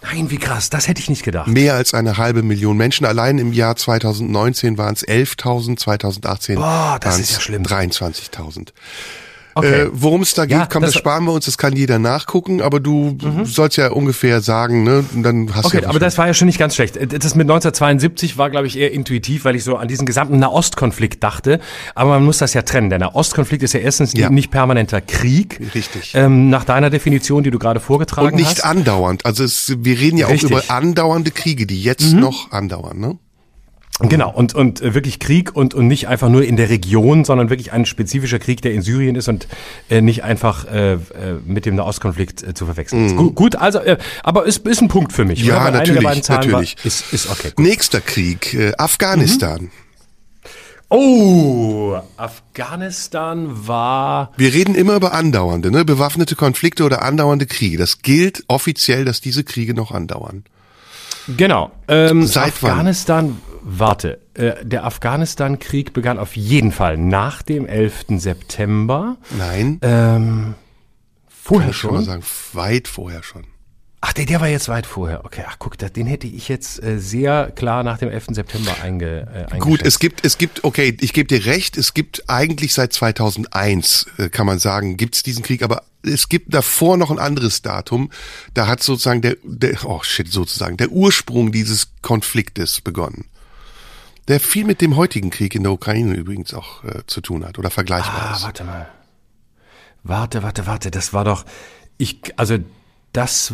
Nein, 0.03 0.29
wie 0.29 0.37
krass. 0.37 0.69
Das 0.69 0.87
hätte 0.87 0.99
ich 1.01 1.09
nicht 1.09 1.23
gedacht. 1.23 1.47
Mehr 1.47 1.75
als 1.75 1.93
eine 1.93 2.17
halbe 2.17 2.43
Million 2.43 2.75
Menschen. 2.75 3.05
Allein 3.05 3.39
im 3.39 3.53
Jahr 3.53 3.75
2019 3.77 4.77
waren 4.77 4.93
es 4.93 5.03
11.000, 5.07 5.79
2018 5.79 6.55
Boah, 6.55 6.97
das 7.01 7.13
waren 7.13 7.21
ist 7.21 7.29
es 7.29 7.35
ja 7.37 7.41
schlimm. 7.41 7.63
23.000. 7.63 8.73
Okay. 9.55 9.83
Äh, 9.83 9.89
Worum 9.93 10.21
es 10.21 10.33
da 10.33 10.45
geht, 10.45 10.57
Ja, 10.57 10.67
komm, 10.71 10.81
das, 10.81 10.91
das- 10.93 10.99
sparen 10.99 11.25
wir 11.25 11.31
uns, 11.33 11.45
das 11.45 11.57
kann 11.57 11.75
jeder 11.75 11.99
nachgucken, 11.99 12.61
aber 12.61 12.79
du 12.79 13.17
sollst 13.43 13.77
ja 13.77 13.91
ungefähr 13.91 14.41
sagen, 14.41 14.83
ne? 14.83 15.03
Und 15.13 15.23
dann 15.23 15.53
hast 15.53 15.65
Okay, 15.65 15.77
du 15.77 15.83
ja 15.83 15.89
aber 15.89 15.99
das 15.99 16.17
war 16.17 16.27
ja 16.27 16.33
schon 16.33 16.47
nicht 16.47 16.57
ganz 16.59 16.75
schlecht. 16.75 16.95
Das 16.95 17.35
mit 17.35 17.45
1972 17.49 18.37
war, 18.37 18.49
glaube 18.49 18.67
ich, 18.67 18.77
eher 18.77 18.91
intuitiv, 18.91 19.45
weil 19.45 19.55
ich 19.55 19.63
so 19.63 19.77
an 19.77 19.87
diesen 19.87 20.05
gesamten 20.05 20.39
Nahostkonflikt 20.39 21.23
dachte. 21.23 21.59
Aber 21.95 22.11
man 22.11 22.25
muss 22.25 22.37
das 22.39 22.53
ja 22.53 22.61
trennen. 22.63 22.89
Der 22.89 22.99
Nahostkonflikt 22.99 23.63
ist 23.63 23.73
ja 23.73 23.79
erstens 23.79 24.13
Ja. 24.13 24.29
nicht 24.29 24.51
permanenter 24.51 25.01
Krieg. 25.01 25.59
Richtig. 25.75 26.13
Ähm, 26.15 26.49
nach 26.49 26.63
deiner 26.63 26.89
Definition, 26.89 27.43
die 27.43 27.51
du 27.51 27.59
gerade 27.59 27.79
vorgetragen 27.79 28.27
und 28.27 28.35
nicht 28.35 28.47
hast. 28.47 28.65
andauernd. 28.65 29.25
Also 29.25 29.43
es, 29.43 29.75
wir 29.79 29.99
reden 29.99 30.17
ja 30.17 30.27
Richtig. 30.27 30.49
Mhm. 30.49 30.55
auch 30.57 30.63
über 30.63 30.73
andauernde 30.73 31.31
Kriege, 31.31 31.65
die 31.67 31.81
jetzt 31.83 32.13
noch 32.13 32.51
andauern, 32.51 32.99
ne? 32.99 33.17
Genau, 33.99 34.31
und, 34.31 34.55
und 34.55 34.81
äh, 34.81 34.95
wirklich 34.95 35.19
Krieg 35.19 35.55
und, 35.55 35.75
und 35.75 35.87
nicht 35.87 36.07
einfach 36.07 36.27
nur 36.27 36.43
in 36.43 36.57
der 36.57 36.69
Region, 36.69 37.25
sondern 37.25 37.51
wirklich 37.51 37.73
ein 37.73 37.85
spezifischer 37.85 38.39
Krieg, 38.39 38.61
der 38.63 38.73
in 38.73 38.81
Syrien 38.81 39.15
ist 39.15 39.27
und 39.27 39.47
äh, 39.89 40.01
nicht 40.01 40.23
einfach 40.23 40.65
äh, 40.65 40.93
äh, 40.93 40.99
mit 41.45 41.67
dem 41.67 41.75
Nahostkonflikt 41.75 42.41
äh, 42.41 42.53
zu 42.55 42.65
verwechseln 42.65 43.05
ist. 43.05 43.15
Gut, 43.15 43.35
gut, 43.35 43.55
also, 43.55 43.79
äh, 43.79 43.97
aber 44.23 44.45
ist, 44.45 44.65
ist 44.67 44.81
ein 44.81 44.87
Punkt 44.87 45.13
für 45.13 45.25
mich. 45.25 45.43
Mhm. 45.43 45.49
Ja, 45.49 45.69
natürlich, 45.69 46.27
natürlich. 46.27 46.75
War, 46.77 46.85
ist, 46.85 47.13
ist 47.13 47.29
okay. 47.29 47.51
Gut. 47.55 47.65
Nächster 47.65 48.01
Krieg, 48.01 48.55
äh, 48.55 48.73
Afghanistan. 48.77 49.69
Oh, 50.89 51.95
Afghanistan 52.17 53.67
war 53.67 54.31
Wir 54.37 54.53
reden 54.53 54.75
immer 54.75 54.95
über 54.95 55.13
andauernde, 55.13 55.71
ne? 55.71 55.85
bewaffnete 55.85 56.35
Konflikte 56.35 56.83
oder 56.83 57.03
andauernde 57.03 57.45
Kriege. 57.45 57.77
Das 57.77 58.01
gilt 58.01 58.43
offiziell, 58.47 59.05
dass 59.05 59.21
diese 59.21 59.43
Kriege 59.43 59.73
noch 59.73 59.91
andauern. 59.91 60.43
Genau. 61.37 61.71
Ähm, 61.87 62.27
Seit 62.27 62.61
wann? 62.61 62.93
Warte, 63.65 64.19
äh, 64.33 64.65
der 64.65 64.83
Afghanistan-Krieg 64.85 65.93
begann 65.93 66.19
auf 66.19 66.35
jeden 66.35 66.71
Fall 66.71 66.97
nach 66.97 67.41
dem 67.41 67.65
11. 67.65 68.19
September. 68.19 69.17
Nein, 69.37 69.79
Ähm, 69.81 70.55
vorher 71.27 71.67
kann 71.67 71.71
ich 71.71 71.77
schon 71.77 71.91
mal 71.91 71.97
schon. 71.97 72.05
sagen, 72.05 72.23
weit 72.53 72.87
vorher 72.87 73.23
schon. 73.23 73.45
Ach, 74.05 74.11
der, 74.11 74.25
der 74.25 74.41
war 74.41 74.49
jetzt 74.49 74.67
weit 74.67 74.85
vorher. 74.85 75.23
Okay, 75.23 75.45
ach 75.47 75.55
guck, 75.59 75.77
den 75.77 76.07
hätte 76.07 76.27
ich 76.27 76.49
jetzt 76.49 76.83
äh, 76.83 76.99
sehr 76.99 77.51
klar 77.55 77.83
nach 77.83 77.97
dem 77.99 78.09
11. 78.09 78.25
September 78.31 78.75
einge, 78.83 79.47
äh. 79.49 79.57
Gut, 79.59 79.81
es 79.81 79.97
gibt, 79.97 80.25
es 80.25 80.37
gibt, 80.37 80.65
okay, 80.65 80.97
ich 80.99 81.13
gebe 81.13 81.27
dir 81.29 81.45
recht, 81.45 81.77
es 81.77 81.93
gibt 81.93 82.29
eigentlich 82.29 82.73
seit 82.73 82.91
2001, 82.91 84.07
äh, 84.17 84.27
kann 84.27 84.45
man 84.45 84.59
sagen, 84.59 84.97
gibt 84.97 85.15
es 85.15 85.23
diesen 85.23 85.41
Krieg, 85.41 85.63
aber 85.63 85.83
es 86.05 86.27
gibt 86.27 86.53
davor 86.53 86.97
noch 86.97 87.11
ein 87.11 87.19
anderes 87.19 87.61
Datum. 87.61 88.09
Da 88.53 88.67
hat 88.67 88.83
sozusagen 88.83 89.21
der, 89.21 89.37
der, 89.41 89.85
oh 89.85 90.03
shit, 90.03 90.29
sozusagen, 90.29 90.75
der 90.75 90.89
Ursprung 90.91 91.53
dieses 91.53 91.93
Konfliktes 92.01 92.81
begonnen. 92.81 93.23
Der 94.27 94.39
viel 94.39 94.65
mit 94.65 94.81
dem 94.81 94.95
heutigen 94.95 95.29
Krieg 95.29 95.53
in 95.55 95.63
der 95.63 95.71
Ukraine 95.73 96.13
übrigens 96.13 96.53
auch 96.53 96.83
äh, 96.85 97.01
zu 97.07 97.19
tun 97.21 97.45
hat 97.45 97.59
oder 97.59 97.69
vergleichbar 97.69 98.29
Ah, 98.31 98.35
ist. 98.35 98.43
warte 98.43 98.63
mal. 98.63 98.87
Warte, 100.03 100.43
warte, 100.43 100.65
warte, 100.67 100.91
das 100.91 101.13
war 101.13 101.23
doch, 101.25 101.45
ich, 101.97 102.19
also 102.37 102.57
das, 103.13 103.53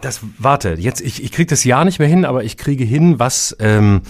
das, 0.00 0.20
warte, 0.38 0.76
jetzt, 0.78 1.00
ich, 1.00 1.22
ich 1.22 1.32
krieg 1.32 1.48
das 1.48 1.64
Jahr 1.64 1.84
nicht 1.84 1.98
mehr 1.98 2.08
hin, 2.08 2.24
aber 2.24 2.44
ich 2.44 2.56
kriege 2.56 2.84
hin, 2.84 3.18
was, 3.18 3.56
ähm, 3.60 4.02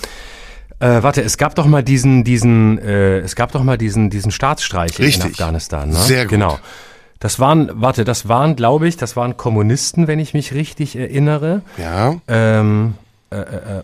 äh, 0.79 1.03
warte, 1.03 1.23
es 1.23 1.37
gab 1.37 1.55
doch 1.55 1.67
mal 1.67 1.83
diesen, 1.83 2.23
diesen, 2.25 2.79
äh, 2.79 3.19
es 3.19 3.35
gab 3.35 3.53
doch 3.53 3.63
mal 3.63 3.79
diesen, 3.79 4.11
diesen 4.11 4.31
Staatsstreich 4.31 4.99
in 4.99 5.05
Richtig. 5.07 5.33
Afghanistan, 5.33 5.91
ne? 5.91 5.97
Sehr 5.97 6.25
gut. 6.25 6.31
Genau. 6.31 6.59
Das 7.19 7.39
waren, 7.39 7.71
warte, 7.75 8.05
das 8.05 8.29
waren, 8.29 8.57
glaube 8.57 8.89
ich, 8.89 8.97
das 8.97 9.15
waren 9.17 9.37
Kommunisten, 9.37 10.07
wenn 10.07 10.19
ich 10.19 10.33
mich 10.33 10.55
richtig 10.55 10.97
erinnere. 10.97 11.63
Ja, 11.77 12.17
Ähm, 12.29 12.95
äh, 12.95 12.95
äh, 12.95 13.10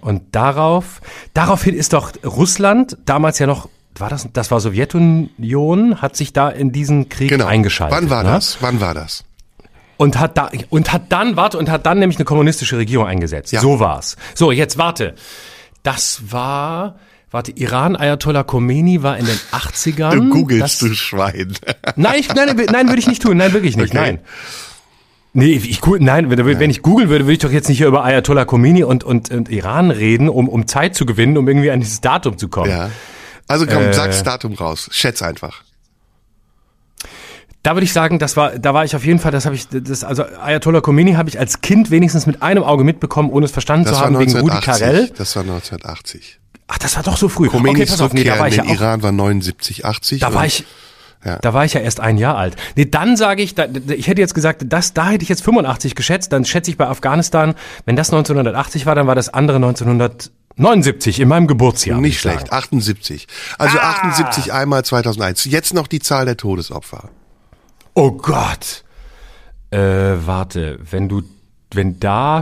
und 0.00 0.22
darauf, 0.32 1.00
daraufhin 1.32 1.74
ist 1.74 1.92
doch 1.92 2.12
Russland, 2.24 2.98
damals 3.04 3.38
ja 3.38 3.46
noch, 3.46 3.68
war 3.94 4.10
das, 4.10 4.28
das 4.32 4.50
war 4.50 4.60
Sowjetunion, 4.60 6.02
hat 6.02 6.16
sich 6.16 6.32
da 6.32 6.48
in 6.48 6.72
diesen 6.72 7.08
Krieg 7.08 7.28
genau. 7.28 7.46
eingeschaltet. 7.46 7.96
Wann 7.96 8.10
war 8.10 8.24
ne? 8.24 8.30
das? 8.30 8.58
Wann 8.60 8.80
war 8.80 8.94
das? 8.94 9.24
Und 9.98 10.18
hat 10.18 10.36
da, 10.36 10.50
und 10.68 10.92
hat 10.92 11.10
dann, 11.10 11.36
warte, 11.36 11.58
und 11.58 11.70
hat 11.70 11.86
dann 11.86 12.00
nämlich 12.00 12.18
eine 12.18 12.24
kommunistische 12.24 12.76
Regierung 12.76 13.06
eingesetzt. 13.06 13.52
Ja. 13.52 13.60
So 13.60 13.80
war's. 13.80 14.16
So, 14.34 14.50
jetzt 14.52 14.76
warte. 14.78 15.14
Das 15.82 16.20
war, 16.30 16.96
warte, 17.30 17.52
Iran, 17.52 17.96
Ayatollah 17.96 18.42
Khomeini 18.42 19.02
war 19.02 19.16
in 19.16 19.26
den 19.26 19.38
80ern. 19.52 20.10
Du 20.10 20.28
googelst, 20.28 20.62
das, 20.62 20.78
du 20.78 20.94
Schwein. 20.94 21.54
Nein, 21.94 22.16
ich, 22.18 22.34
nein, 22.34 22.54
nein, 22.70 22.88
würde 22.88 22.98
ich 22.98 23.06
nicht 23.06 23.22
tun. 23.22 23.36
Nein, 23.36 23.52
wirklich 23.52 23.76
nicht. 23.76 23.94
Okay. 23.94 24.00
Nein. 24.00 24.18
Nee, 25.36 25.52
ich, 25.52 25.82
nein, 25.84 26.30
wenn, 26.30 26.58
wenn 26.58 26.70
ich 26.70 26.80
googeln 26.80 27.10
würde, 27.10 27.26
würde 27.26 27.34
ich 27.34 27.38
doch 27.40 27.50
jetzt 27.50 27.68
nicht 27.68 27.76
hier 27.76 27.88
über 27.88 28.02
Ayatollah 28.02 28.46
Khomeini 28.46 28.84
und, 28.84 29.04
und, 29.04 29.30
und 29.30 29.50
Iran 29.50 29.90
reden, 29.90 30.30
um, 30.30 30.48
um 30.48 30.66
Zeit 30.66 30.94
zu 30.94 31.04
gewinnen, 31.04 31.36
um 31.36 31.46
irgendwie 31.46 31.70
an 31.70 31.80
dieses 31.80 32.00
Datum 32.00 32.38
zu 32.38 32.48
kommen. 32.48 32.70
ja. 32.70 32.90
Also 33.46 33.66
komm, 33.66 33.82
Äh. 33.82 33.92
sag's 33.92 34.22
Datum 34.22 34.54
raus. 34.54 34.88
Schätz 34.92 35.20
einfach. 35.22 35.62
Da 37.62 37.74
würde 37.74 37.84
ich 37.84 37.92
sagen, 37.92 38.18
das 38.18 38.36
war, 38.36 38.58
da 38.58 38.74
war 38.74 38.84
ich 38.84 38.96
auf 38.96 39.04
jeden 39.04 39.18
Fall, 39.18 39.30
das 39.32 39.44
habe 39.44 39.54
ich, 39.56 39.68
das, 39.68 40.04
also 40.04 40.24
Ayatollah 40.24 40.80
Khomeini 40.80 41.12
habe 41.14 41.28
ich 41.28 41.38
als 41.38 41.60
Kind 41.60 41.90
wenigstens 41.90 42.26
mit 42.26 42.40
einem 42.40 42.62
Auge 42.62 42.82
mitbekommen, 42.84 43.28
ohne 43.28 43.44
es 43.44 43.52
verstanden 43.52 43.84
Das 43.86 43.98
zu 43.98 44.00
haben, 44.00 44.18
wegen 44.18 44.32
Rudi 44.38 44.52
1980. 44.52 44.80
Carell. 44.86 45.10
Das 45.18 45.36
war 45.36 45.42
1980. 45.42 46.38
Ach, 46.68 46.78
das 46.78 46.96
war 46.96 47.02
doch 47.02 47.16
so 47.16 47.28
früh. 47.28 47.48
Khomeinis 47.48 47.82
okay, 47.82 47.90
pass 47.90 48.00
auf, 48.00 48.12
nee, 48.12 48.24
da 48.24 48.38
war 48.38 48.48
ich 48.48 48.56
ja 48.56 48.64
auch, 48.64 48.68
Iran 48.68 49.02
war 49.02 49.12
79, 49.12 49.84
80. 49.84 50.20
da 50.20 50.32
war 50.32 50.46
ich, 50.46 50.64
Ja. 51.26 51.38
da 51.40 51.52
war 51.52 51.64
ich 51.64 51.74
ja 51.74 51.80
erst 51.80 51.98
ein 52.00 52.18
Jahr 52.18 52.36
alt. 52.38 52.54
Nee, 52.76 52.84
dann 52.86 53.16
sage 53.16 53.42
ich, 53.42 53.54
da, 53.56 53.66
ich 53.88 54.06
hätte 54.06 54.20
jetzt 54.20 54.34
gesagt, 54.34 54.62
das, 54.68 54.94
da 54.94 55.08
hätte 55.08 55.24
ich 55.24 55.28
jetzt 55.28 55.42
85 55.42 55.94
geschätzt, 55.96 56.32
dann 56.32 56.44
schätze 56.44 56.70
ich 56.70 56.76
bei 56.76 56.86
Afghanistan, 56.86 57.54
wenn 57.84 57.96
das 57.96 58.10
1980 58.10 58.86
war, 58.86 58.94
dann 58.94 59.06
war 59.08 59.16
das 59.16 59.28
andere 59.34 59.56
1979 59.56 61.20
in 61.20 61.28
meinem 61.28 61.46
Geburtsjahr. 61.48 62.00
Nicht 62.00 62.20
schlecht, 62.20 62.52
78. 62.52 63.26
Also 63.58 63.78
Ah. 63.78 63.90
78 63.90 64.52
einmal 64.52 64.84
2001. 64.84 65.44
Jetzt 65.46 65.74
noch 65.74 65.86
die 65.88 65.98
Zahl 66.00 66.24
der 66.26 66.36
Todesopfer. 66.36 67.10
Oh 67.94 68.12
Gott. 68.12 68.84
Äh, 69.70 69.78
warte, 69.78 70.78
wenn 70.90 71.08
du, 71.08 71.22
wenn 71.74 71.98
da, 71.98 72.40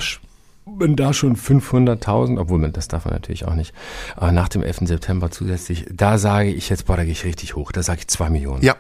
wenn 0.67 0.97
da 0.97 1.13
schon 1.13 1.37
500.000, 1.37 2.39
obwohl 2.39 2.59
man, 2.59 2.73
das 2.73 2.89
darf 2.89 3.05
man 3.05 3.15
natürlich 3.15 3.45
auch 3.45 3.55
nicht, 3.55 3.75
aber 4.17 4.33
nach 4.33 4.49
dem 4.49 4.63
11. 4.63 4.81
September 4.85 5.31
zusätzlich, 5.31 5.87
da 5.93 6.19
sage 6.19 6.51
ich 6.51 6.69
jetzt, 6.71 6.87
boah, 6.87 6.97
da 6.97 7.05
gehe 7.05 7.13
ich 7.13 7.25
richtig 7.25 7.55
hoch, 7.57 7.73
da 7.73 7.83
sage 7.83 8.01
ich 8.01 8.09
zwei 8.09 8.31
Millionen. 8.31 8.63
Ja, 8.63 8.77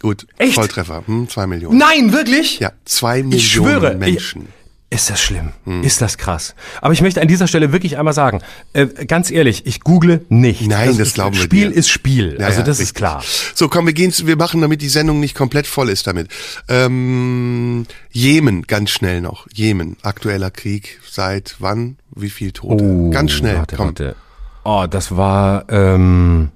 gut. 0.00 0.26
Echt? 0.36 0.54
Volltreffer. 0.54 1.02
Hm, 1.06 1.28
zwei 1.28 1.46
Millionen. 1.46 1.78
Nein, 1.78 2.12
wirklich? 2.12 2.58
Ja, 2.58 2.72
zwei 2.84 3.16
Millionen 3.22 3.32
Ich 3.34 3.50
schwöre, 3.50 3.94
Menschen. 3.94 4.48
Ist 4.90 5.10
das 5.10 5.20
schlimm? 5.20 5.52
Hm. 5.64 5.82
Ist 5.84 6.00
das 6.00 6.16
krass? 6.16 6.54
Aber 6.80 6.94
ich 6.94 7.02
möchte 7.02 7.20
an 7.20 7.28
dieser 7.28 7.46
Stelle 7.46 7.72
wirklich 7.72 7.98
einmal 7.98 8.14
sagen, 8.14 8.40
äh, 8.72 8.86
ganz 8.86 9.30
ehrlich, 9.30 9.66
ich 9.66 9.80
google 9.80 10.24
nicht. 10.30 10.66
Nein, 10.66 10.88
das 10.96 11.08
ist, 11.08 11.14
glauben 11.14 11.36
wir 11.36 11.42
Spiel 11.42 11.68
dir. 11.70 11.76
ist 11.76 11.90
Spiel. 11.90 12.36
Ja, 12.40 12.46
also 12.46 12.60
ja, 12.60 12.64
das 12.64 12.76
ist 12.78 12.80
richtig. 12.80 12.94
klar. 12.96 13.22
So, 13.54 13.68
komm, 13.68 13.84
wir 13.84 13.92
gehen, 13.92 14.14
wir 14.24 14.36
machen, 14.36 14.62
damit 14.62 14.80
die 14.80 14.88
Sendung 14.88 15.20
nicht 15.20 15.34
komplett 15.34 15.66
voll 15.66 15.90
ist 15.90 16.06
damit. 16.06 16.30
Ähm, 16.68 17.84
Jemen, 18.12 18.62
ganz 18.62 18.88
schnell 18.88 19.20
noch. 19.20 19.46
Jemen, 19.52 19.98
aktueller 20.02 20.50
Krieg. 20.50 21.00
Seit 21.06 21.56
wann? 21.58 21.98
Wie 22.16 22.30
viel 22.30 22.52
Tote? 22.52 23.10
ganz 23.10 23.32
schnell, 23.32 23.56
Oh, 23.56 23.58
Warte, 23.58 23.76
komm. 23.76 23.86
warte. 23.88 24.16
Oh, 24.64 24.86
das 24.88 25.14
war, 25.14 25.66
ähm, 25.70 26.48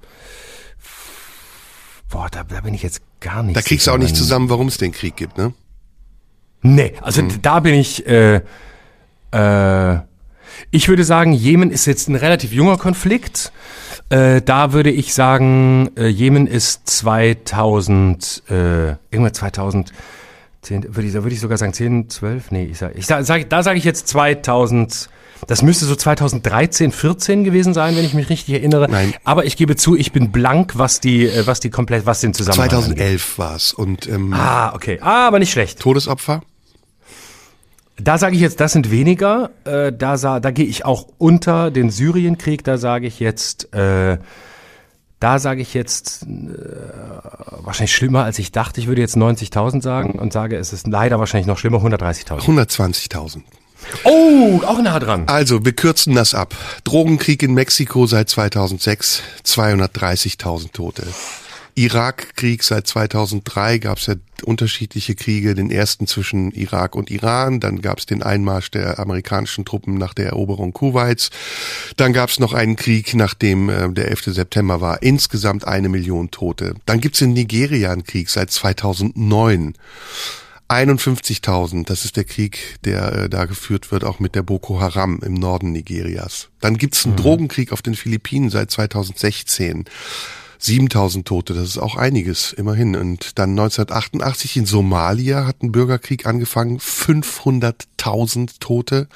boah, 2.09 2.27
da, 2.31 2.43
da 2.43 2.61
bin 2.61 2.73
ich 2.73 2.81
jetzt 2.83 3.01
gar 3.19 3.43
nicht 3.43 3.55
Da 3.55 3.61
kriegst 3.61 3.85
du 3.87 3.91
auch 3.91 3.97
nicht 3.97 4.15
zusammen, 4.15 4.49
warum 4.49 4.67
es 4.67 4.77
den 4.77 4.91
Krieg 4.91 5.15
gibt, 5.15 5.37
ne? 5.37 5.53
Nee, 6.63 6.93
also 7.01 7.21
Hm. 7.21 7.41
da 7.41 7.59
bin 7.59 7.75
ich, 7.75 8.07
äh, 8.07 8.41
äh, 9.31 9.97
ich 10.71 10.87
würde 10.87 11.03
sagen, 11.03 11.33
Jemen 11.33 11.69
ist 11.71 11.85
jetzt 11.85 12.07
ein 12.09 12.15
relativ 12.15 12.51
junger 12.51 12.77
Konflikt. 12.77 13.51
Äh, 14.09 14.41
da 14.41 14.73
würde 14.73 14.89
ich 14.91 15.13
sagen, 15.13 15.89
äh, 15.97 16.07
Jemen 16.07 16.47
ist 16.47 16.87
2000, 16.87 18.43
äh, 18.49 18.53
irgendwann 19.11 19.33
2010, 19.33 19.91
würde 20.95 21.07
ich, 21.07 21.13
würde 21.13 21.29
ich 21.31 21.39
sogar 21.39 21.57
sagen 21.57 21.73
10, 21.73 22.09
12, 22.09 22.51
nee, 22.51 22.65
ich 22.71 22.77
sag, 22.77 22.95
ich 22.95 23.05
sag, 23.05 23.25
sag, 23.25 23.49
da 23.49 23.63
sage 23.63 23.77
ich 23.77 23.83
jetzt 23.83 24.07
2000, 24.07 25.09
das 25.47 25.61
müsste 25.61 25.85
so 25.85 25.95
2013, 25.95 26.91
14 26.91 27.43
gewesen 27.43 27.73
sein, 27.73 27.95
wenn 27.95 28.05
ich 28.05 28.13
mich 28.13 28.29
richtig 28.29 28.53
erinnere. 28.55 28.87
Nein. 28.89 29.13
Aber 29.23 29.45
ich 29.45 29.57
gebe 29.57 29.75
zu, 29.75 29.95
ich 29.95 30.11
bin 30.11 30.31
blank, 30.31 30.73
was 30.77 30.99
die, 30.99 31.25
äh, 31.27 31.45
was 31.47 31.59
die 31.59 31.69
komplett, 31.69 32.05
was 32.05 32.21
den 32.21 32.33
Zusammenhang 32.33 32.69
angeht. 32.69 32.97
2011 32.97 33.37
war's 33.37 33.73
und 33.73 34.07
ähm, 34.07 34.33
Ah, 34.33 34.73
okay. 34.73 34.99
Ah, 35.01 35.27
aber 35.27 35.39
nicht 35.39 35.51
schlecht. 35.51 35.79
Todesopfer? 35.79 36.41
Da 37.97 38.17
sage 38.17 38.35
ich 38.35 38.41
jetzt, 38.41 38.59
das 38.59 38.73
sind 38.73 38.89
weniger. 38.89 39.51
Äh, 39.65 39.91
da 39.93 40.17
sa 40.17 40.39
da 40.39 40.51
gehe 40.51 40.65
ich 40.65 40.83
auch 40.83 41.07
unter 41.17 41.69
den 41.69 41.91
Syrienkrieg. 41.91 42.63
Da 42.63 42.77
sage 42.77 43.05
ich 43.05 43.19
jetzt, 43.19 43.73
äh, 43.73 44.17
da 45.19 45.39
sage 45.39 45.61
ich 45.61 45.73
jetzt 45.73 46.23
äh, 46.23 46.27
wahrscheinlich 47.63 47.95
schlimmer, 47.95 48.23
als 48.23 48.39
ich 48.39 48.51
dachte. 48.51 48.81
Ich 48.81 48.87
würde 48.87 49.01
jetzt 49.01 49.15
90.000 49.15 49.81
sagen 49.81 50.19
und 50.19 50.33
sage, 50.33 50.57
es 50.57 50.73
ist 50.73 50.87
leider 50.87 51.19
wahrscheinlich 51.19 51.47
noch 51.47 51.59
schlimmer, 51.59 51.79
130.000. 51.79 52.41
120.000. 52.41 53.41
Oh, 54.05 54.61
auch 54.65 54.81
nah 54.81 54.99
dran. 54.99 55.23
Also, 55.27 55.63
wir 55.65 55.73
kürzen 55.73 56.15
das 56.15 56.33
ab. 56.33 56.55
Drogenkrieg 56.83 57.43
in 57.43 57.53
Mexiko 57.53 58.07
seit 58.07 58.29
2006, 58.29 59.21
230.000 59.45 60.71
Tote. 60.71 61.03
Irakkrieg 61.75 62.63
seit 62.63 62.87
2003 62.87 63.79
gab 63.79 63.97
es 63.97 64.07
ja 64.07 64.15
unterschiedliche 64.43 65.15
Kriege, 65.15 65.55
den 65.55 65.71
ersten 65.71 66.07
zwischen 66.07 66.51
Irak 66.51 66.95
und 66.95 67.09
Iran, 67.09 67.59
dann 67.59 67.81
gab 67.81 67.99
es 67.99 68.05
den 68.05 68.21
Einmarsch 68.21 68.71
der 68.71 68.99
amerikanischen 68.99 69.65
Truppen 69.65 69.97
nach 69.97 70.13
der 70.13 70.27
Eroberung 70.27 70.73
Kuwaits, 70.73 71.29
dann 71.97 72.13
gab 72.13 72.29
es 72.29 72.39
noch 72.39 72.53
einen 72.53 72.75
Krieg, 72.75 73.13
nachdem 73.15 73.69
äh, 73.69 73.91
der 73.91 74.09
11. 74.09 74.25
September 74.25 74.81
war, 74.81 75.01
insgesamt 75.01 75.65
eine 75.65 75.89
Million 75.89 76.31
Tote. 76.31 76.75
Dann 76.85 76.99
gibt's 76.99 77.21
in 77.21 77.33
Nigeria 77.33 77.91
einen 77.91 78.03
Krieg 78.03 78.29
seit 78.29 78.51
2009. 78.51 79.73
51.000, 80.69 81.85
das 81.85 82.05
ist 82.05 82.17
der 82.17 82.23
Krieg, 82.23 82.77
der 82.83 83.13
äh, 83.13 83.29
da 83.29 83.45
geführt 83.45 83.91
wird, 83.91 84.03
auch 84.03 84.19
mit 84.19 84.33
der 84.33 84.43
Boko 84.43 84.79
Haram 84.79 85.19
im 85.23 85.33
Norden 85.33 85.71
Nigerias. 85.71 86.49
Dann 86.61 86.77
gibt's 86.77 87.05
einen 87.05 87.13
mhm. 87.13 87.19
Drogenkrieg 87.19 87.71
auf 87.71 87.81
den 87.81 87.95
Philippinen 87.95 88.49
seit 88.49 88.71
2016. 88.71 89.85
7000 90.63 91.27
Tote, 91.27 91.53
das 91.53 91.69
ist 91.69 91.77
auch 91.77 91.97
einiges, 91.97 92.53
immerhin. 92.53 92.95
Und 92.95 93.37
dann 93.37 93.51
1988 93.51 94.57
in 94.57 94.65
Somalia 94.65 95.45
hat 95.45 95.61
ein 95.61 95.73
Bürgerkrieg 95.73 96.25
angefangen, 96.25 96.79
500.000 96.79 98.59
Tote, 98.61 99.09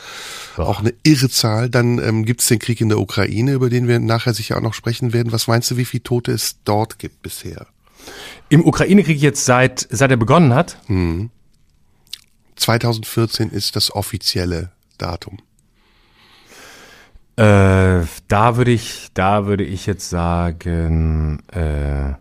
Boah. 0.58 0.68
auch 0.68 0.80
eine 0.82 0.94
irre 1.04 1.30
Zahl. 1.30 1.70
Dann 1.70 2.00
ähm, 2.00 2.26
gibt 2.26 2.42
es 2.42 2.48
den 2.48 2.60
Krieg 2.60 2.82
in 2.82 2.90
der 2.90 3.00
Ukraine, 3.00 3.54
über 3.54 3.70
den 3.70 3.88
wir 3.88 4.00
nachher 4.00 4.34
sicher 4.34 4.58
auch 4.58 4.62
noch 4.62 4.74
sprechen 4.74 5.14
werden. 5.14 5.32
Was 5.32 5.48
meinst 5.48 5.72
du, 5.72 5.78
wie 5.78 5.86
viele 5.86 6.04
Tote 6.04 6.34
es 6.34 6.58
dort 6.66 7.00
gibt 7.00 7.22
bisher? 7.22 7.68
Im 8.50 8.66
Ukraine-Krieg 8.66 9.20
jetzt 9.20 9.46
seit, 9.46 9.88
seit 9.90 10.12
er 10.12 10.18
begonnen 10.18 10.54
hat? 10.54 10.78
Hm. 10.88 11.30
2014 12.58 13.52
ist 13.52 13.78
das 13.78 13.92
offizielle 13.96 14.72
Datum. 14.98 15.40
Äh, 17.38 18.06
da 18.28 18.58
würde 18.58 18.71
ich, 18.71 19.10
da 19.13 19.45
würde 19.45 19.63
ich 19.63 19.86
jetzt 19.86 20.10
sagen, 20.10 21.43
äh, 21.54 22.10
äh 22.10 22.15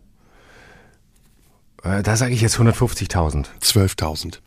da 2.02 2.16
sage 2.16 2.35
ich 2.35 2.42
jetzt 2.42 2.59
150.000. 2.59 3.46
12.000. 3.62 4.40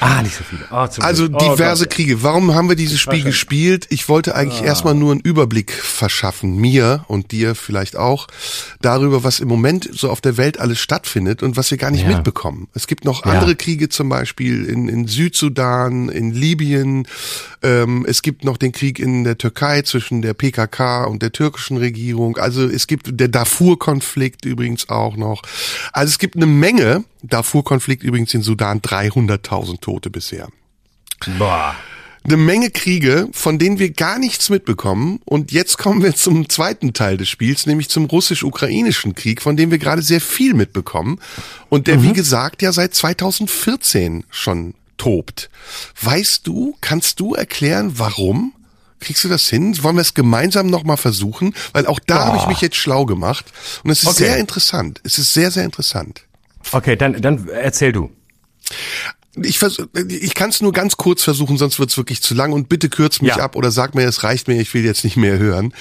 Ah, 0.00 0.22
nicht 0.22 0.36
so 0.36 0.44
viele. 0.44 0.64
Oh, 0.70 0.86
also 1.00 1.24
oh, 1.24 1.38
diverse 1.38 1.84
Gott. 1.84 1.94
Kriege. 1.94 2.22
Warum 2.22 2.54
haben 2.54 2.68
wir 2.68 2.76
dieses 2.76 3.00
Spiel 3.00 3.22
gespielt? 3.22 3.86
Ich 3.90 4.08
wollte 4.08 4.34
eigentlich 4.34 4.62
ah. 4.62 4.66
erstmal 4.66 4.94
nur 4.94 5.12
einen 5.12 5.20
Überblick 5.20 5.72
verschaffen, 5.72 6.56
mir 6.56 7.04
und 7.08 7.32
dir 7.32 7.54
vielleicht 7.54 7.96
auch, 7.96 8.26
darüber, 8.80 9.24
was 9.24 9.40
im 9.40 9.48
Moment 9.48 9.88
so 9.92 10.10
auf 10.10 10.20
der 10.20 10.36
Welt 10.36 10.58
alles 10.58 10.80
stattfindet 10.80 11.42
und 11.42 11.56
was 11.56 11.70
wir 11.70 11.78
gar 11.78 11.90
nicht 11.90 12.02
ja. 12.02 12.08
mitbekommen. 12.08 12.68
Es 12.74 12.86
gibt 12.86 13.04
noch 13.04 13.24
ja. 13.24 13.32
andere 13.32 13.56
Kriege, 13.56 13.88
zum 13.88 14.08
Beispiel 14.08 14.64
in, 14.64 14.88
in 14.88 15.06
Südsudan, 15.06 16.08
in 16.08 16.32
Libyen. 16.32 17.06
Ähm, 17.62 18.06
es 18.08 18.22
gibt 18.22 18.44
noch 18.44 18.56
den 18.56 18.72
Krieg 18.72 18.98
in 18.98 19.24
der 19.24 19.38
Türkei 19.38 19.82
zwischen 19.82 20.22
der 20.22 20.34
PKK 20.34 21.04
und 21.04 21.22
der 21.22 21.32
türkischen 21.32 21.76
Regierung. 21.76 22.36
Also 22.38 22.66
es 22.66 22.86
gibt 22.86 23.20
der 23.20 23.28
Darfur-Konflikt 23.28 24.44
übrigens 24.44 24.88
auch 24.88 25.16
noch. 25.16 25.42
Also 25.92 26.10
es 26.10 26.18
gibt 26.18 26.36
eine 26.36 26.46
Menge 26.46 27.04
Darfur-Konflikt 27.22 28.02
übrigens 28.02 28.34
in 28.34 28.42
Sudan 28.42 28.80
300.000 28.80 29.80
Tote 29.80 30.10
bisher. 30.10 30.48
Boah. 31.38 31.74
Eine 32.22 32.36
Menge 32.36 32.70
Kriege, 32.70 33.28
von 33.32 33.58
denen 33.58 33.78
wir 33.78 33.90
gar 33.92 34.18
nichts 34.18 34.50
mitbekommen. 34.50 35.20
Und 35.24 35.52
jetzt 35.52 35.78
kommen 35.78 36.02
wir 36.02 36.14
zum 36.14 36.48
zweiten 36.50 36.92
Teil 36.92 37.16
des 37.16 37.30
Spiels, 37.30 37.64
nämlich 37.64 37.88
zum 37.88 38.04
russisch-ukrainischen 38.04 39.14
Krieg, 39.14 39.40
von 39.40 39.56
dem 39.56 39.70
wir 39.70 39.78
gerade 39.78 40.02
sehr 40.02 40.20
viel 40.20 40.52
mitbekommen. 40.52 41.18
Und 41.70 41.86
der, 41.86 41.98
mhm. 41.98 42.02
wie 42.02 42.12
gesagt, 42.12 42.60
ja 42.60 42.72
seit 42.72 42.94
2014 42.94 44.24
schon 44.28 44.74
tobt. 44.98 45.48
Weißt 46.00 46.46
du, 46.46 46.76
kannst 46.82 47.20
du 47.20 47.34
erklären, 47.34 47.98
warum? 47.98 48.52
Kriegst 49.00 49.24
du 49.24 49.28
das 49.28 49.48
hin? 49.48 49.82
Wollen 49.82 49.96
wir 49.96 50.02
es 50.02 50.12
gemeinsam 50.12 50.66
nochmal 50.66 50.98
versuchen? 50.98 51.54
Weil 51.72 51.86
auch 51.86 52.00
da 52.06 52.16
oh. 52.16 52.26
habe 52.26 52.36
ich 52.36 52.46
mich 52.46 52.60
jetzt 52.60 52.76
schlau 52.76 53.06
gemacht. 53.06 53.46
Und 53.82 53.90
es 53.90 54.02
ist 54.02 54.08
okay. 54.08 54.24
sehr 54.24 54.36
interessant. 54.36 55.00
Es 55.04 55.16
ist 55.16 55.32
sehr, 55.32 55.50
sehr 55.50 55.64
interessant. 55.64 56.26
Okay, 56.72 56.96
dann, 56.96 57.20
dann 57.20 57.48
erzähl 57.48 57.92
du. 57.92 58.10
Ich, 59.36 59.58
vers 59.58 59.78
ich 60.08 60.34
kann 60.34 60.50
es 60.50 60.60
nur 60.60 60.72
ganz 60.72 60.96
kurz 60.96 61.22
versuchen, 61.22 61.56
sonst 61.56 61.78
wird 61.78 61.90
es 61.90 61.96
wirklich 61.96 62.20
zu 62.20 62.34
lang 62.34 62.52
und 62.52 62.68
bitte 62.68 62.88
kürz 62.88 63.20
mich 63.20 63.36
ja. 63.36 63.44
ab 63.44 63.56
oder 63.56 63.70
sag 63.70 63.94
mir, 63.94 64.02
es 64.02 64.24
reicht 64.24 64.48
mir, 64.48 64.60
ich 64.60 64.72
will 64.74 64.84
jetzt 64.84 65.04
nicht 65.04 65.16
mehr 65.16 65.38
hören. 65.38 65.72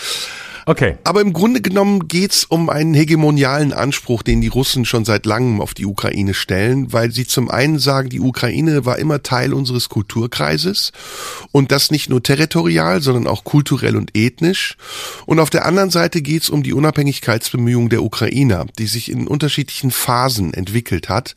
Okay. 0.69 0.97
Aber 1.03 1.21
im 1.21 1.33
Grunde 1.33 1.61
genommen 1.61 2.07
geht's 2.07 2.45
um 2.45 2.69
einen 2.69 2.93
hegemonialen 2.93 3.73
Anspruch, 3.73 4.21
den 4.21 4.39
die 4.39 4.49
Russen 4.49 4.85
schon 4.85 5.03
seit 5.03 5.25
langem 5.25 5.61
auf 5.61 5.73
die 5.73 5.87
Ukraine 5.87 6.35
stellen, 6.35 6.93
weil 6.93 7.09
sie 7.09 7.25
zum 7.25 7.49
einen 7.49 7.79
sagen, 7.79 8.09
die 8.09 8.19
Ukraine 8.19 8.85
war 8.85 8.99
immer 8.99 9.23
Teil 9.23 9.55
unseres 9.55 9.89
Kulturkreises 9.89 10.91
und 11.51 11.71
das 11.71 11.89
nicht 11.89 12.11
nur 12.11 12.21
territorial, 12.21 13.01
sondern 13.01 13.25
auch 13.25 13.45
kulturell 13.45 13.95
und 13.95 14.15
ethnisch. 14.15 14.77
Und 15.25 15.39
auf 15.39 15.49
der 15.49 15.65
anderen 15.65 15.89
Seite 15.89 16.21
geht's 16.21 16.51
um 16.51 16.61
die 16.61 16.73
Unabhängigkeitsbemühungen 16.73 17.89
der 17.89 18.03
Ukrainer, 18.03 18.67
die 18.77 18.85
sich 18.85 19.09
in 19.09 19.25
unterschiedlichen 19.25 19.89
Phasen 19.89 20.53
entwickelt 20.53 21.09
hat. 21.09 21.33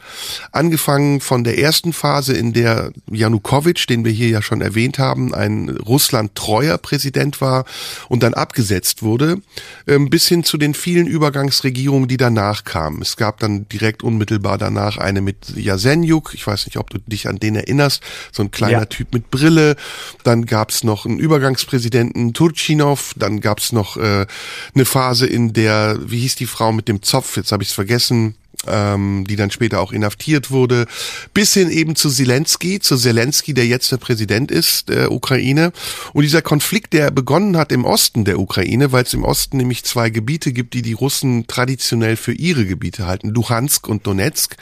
Angefangen 0.51 1.23
von 1.23 1.43
der 1.43 1.59
ersten 1.59 1.95
Phase, 1.95 2.35
in 2.35 2.53
der 2.53 2.93
Janukowitsch, 3.11 3.89
den 3.89 4.05
wir 4.05 4.13
hier 4.13 4.29
ja 4.29 4.43
schon 4.43 4.61
erwähnt 4.61 4.99
haben, 4.99 5.33
ein 5.33 5.71
Russland 5.71 6.35
treuer 6.35 6.77
Präsident 6.77 7.41
war 7.41 7.65
und 8.11 8.23
dann 8.23 8.35
abgesetzt 8.35 9.03
wurde 9.03 9.22
wurde, 9.23 9.43
ähm, 9.87 10.11
bis 10.11 10.27
hin 10.27 10.45
zu 10.45 10.59
den 10.59 10.75
vielen 10.75 11.07
Übergangsregierungen, 11.07 12.09
die 12.09 12.17
danach 12.17 12.65
kamen. 12.65 13.03
Es 13.03 13.17
gab 13.17 13.41
dann 13.41 13.69
direkt 13.69 14.03
unmittelbar 14.03 14.59
danach 14.59 14.99
eine 14.99 15.21
mit 15.21 15.55
Jasenjuk, 15.57 16.33
ich 16.35 16.47
weiß 16.47 16.67
nicht, 16.67 16.77
ob 16.77 16.91
du 16.91 16.99
dich 16.99 17.29
an 17.29 17.39
den 17.39 17.57
erinnerst, 17.57 18.03
so 18.33 18.43
ein 18.43 18.51
kleiner 18.51 18.81
ja. 18.81 18.85
Typ 18.87 19.13
mit 19.13 19.31
Brille. 19.31 19.77
Dann 20.25 20.47
gab 20.47 20.71
es 20.71 20.85
noch 20.85 21.07
einen 21.07 21.19
Übergangspräsidenten 21.19 22.35
Turchinov, 22.35 23.15
dann 23.17 23.41
gab 23.41 23.59
es 23.59 23.73
noch 23.73 23.97
äh, 23.97 24.27
eine 24.75 24.85
Phase, 24.85 25.27
in 25.27 25.53
der, 25.53 25.99
wie 26.05 26.21
hieß 26.21 26.37
die 26.37 26.47
Frau 26.47 26.73
mit 26.73 26.89
dem 26.89 27.03
Zopf, 27.03 27.37
jetzt 27.37 27.53
habe 27.53 27.63
ich 27.63 27.71
es 27.71 27.75
vergessen, 27.75 28.35
ähm, 28.67 29.25
die 29.29 29.37
dann 29.37 29.51
später 29.51 29.81
auch 29.81 29.93
inhaftiert 29.93 30.51
wurde, 30.51 30.87
bis 31.35 31.55
hin 31.55 31.71
eben 31.71 31.97
zu 31.97 32.11
Zelensky, 32.11 32.81
zu 32.81 32.97
Zelensky, 32.97 33.55
der 33.55 33.67
jetzt 33.67 33.93
der 33.93 33.97
Präsident 33.97 34.51
ist 34.51 34.89
der 34.89 35.13
Ukraine. 35.13 35.73
Und 36.13 36.23
dieser 36.23 36.43
Konflikt, 36.43 36.93
der 36.93 37.11
begonnen 37.11 37.57
hat 37.57 37.73
im 37.73 37.85
Osten 37.85 38.25
der 38.25 38.39
Ukraine, 38.39 38.93
weil 38.93 39.05
es 39.05 39.15
im 39.15 39.25
Osten 39.25 39.57
nämlich 39.57 39.85
zwei 39.85 40.11
Gebiete 40.11 40.53
gibt, 40.53 40.75
die 40.75 40.83
die 40.83 40.93
Russen 40.93 41.47
traditionell 41.47 42.17
für 42.17 42.33
ihre 42.33 42.67
Gebiete 42.67 43.07
halten, 43.07 43.29
Luhansk 43.31 43.89
und 43.89 44.07
Donetsk. 44.07 44.57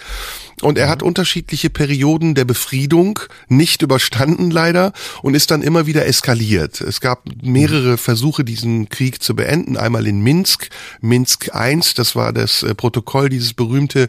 Und 0.62 0.76
er 0.76 0.88
hat 0.88 1.02
unterschiedliche 1.02 1.70
Perioden 1.70 2.34
der 2.34 2.44
Befriedung 2.44 3.18
nicht 3.48 3.82
überstanden 3.82 4.50
leider 4.50 4.92
und 5.22 5.34
ist 5.34 5.50
dann 5.50 5.62
immer 5.62 5.86
wieder 5.86 6.06
eskaliert. 6.06 6.80
Es 6.80 7.00
gab 7.00 7.24
mehrere 7.42 7.96
Versuche, 7.96 8.44
diesen 8.44 8.88
Krieg 8.88 9.22
zu 9.22 9.34
beenden. 9.34 9.76
Einmal 9.76 10.06
in 10.06 10.20
Minsk, 10.20 10.68
Minsk 11.00 11.50
I, 11.54 11.80
das 11.94 12.14
war 12.14 12.32
das 12.32 12.62
äh, 12.62 12.74
Protokoll, 12.74 13.28
dieses 13.28 13.54
berühmte, 13.90 14.08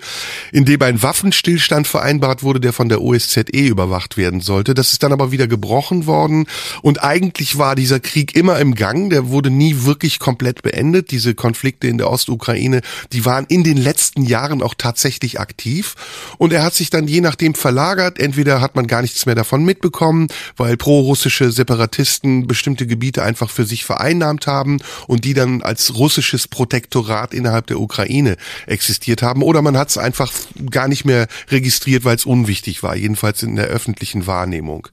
in 0.51 0.65
dem 0.65 0.81
ein 0.81 1.01
Waffenstillstand 1.01 1.87
vereinbart 1.87 2.43
wurde, 2.43 2.59
der 2.59 2.73
von 2.73 2.89
der 2.89 3.01
OSZE 3.01 3.41
überwacht 3.51 4.17
werden 4.17 4.41
sollte. 4.41 4.73
Das 4.73 4.91
ist 4.91 5.03
dann 5.03 5.13
aber 5.13 5.31
wieder 5.31 5.47
gebrochen 5.47 6.05
worden 6.05 6.47
und 6.81 7.03
eigentlich 7.03 7.57
war 7.57 7.75
dieser 7.75 7.99
Krieg 7.99 8.35
immer 8.35 8.59
im 8.59 8.75
Gang. 8.75 9.09
Der 9.09 9.29
wurde 9.29 9.49
nie 9.49 9.83
wirklich 9.83 10.19
komplett 10.19 10.61
beendet. 10.63 11.11
Diese 11.11 11.35
Konflikte 11.35 11.87
in 11.87 11.97
der 11.97 12.09
Ostukraine, 12.09 12.81
die 13.11 13.25
waren 13.25 13.45
in 13.47 13.63
den 13.63 13.77
letzten 13.77 14.23
Jahren 14.23 14.61
auch 14.61 14.73
tatsächlich 14.77 15.39
aktiv. 15.39 15.95
Und 16.37 16.53
er 16.53 16.63
hat 16.63 16.73
sich 16.73 16.89
dann 16.89 17.07
je 17.07 17.21
nachdem 17.21 17.53
verlagert. 17.55 18.19
Entweder 18.19 18.61
hat 18.61 18.75
man 18.75 18.87
gar 18.87 19.01
nichts 19.01 19.25
mehr 19.25 19.35
davon 19.35 19.63
mitbekommen, 19.63 20.27
weil 20.57 20.77
pro-russische 20.77 21.51
Separatisten 21.51 22.47
bestimmte 22.47 22.87
Gebiete 22.87 23.23
einfach 23.23 23.49
für 23.49 23.65
sich 23.65 23.85
vereinnahmt 23.85 24.47
haben 24.47 24.79
und 25.07 25.25
die 25.25 25.33
dann 25.33 25.61
als 25.61 25.95
russisches 25.95 26.47
Protektorat 26.47 27.33
innerhalb 27.33 27.67
der 27.67 27.79
Ukraine 27.79 28.37
existiert 28.67 29.21
haben. 29.21 29.43
Oder 29.43 29.61
man 29.61 29.70
hat 29.77 29.89
es 29.89 29.97
einfach 29.97 30.31
gar 30.69 30.88
nicht 30.88 31.05
mehr 31.05 31.27
registriert, 31.49 32.05
weil 32.05 32.15
es 32.15 32.25
unwichtig 32.25 32.84
war, 32.84 32.95
jedenfalls 32.95 33.43
in 33.43 33.55
der 33.55 33.67
öffentlichen 33.67 34.27
Wahrnehmung. 34.27 34.88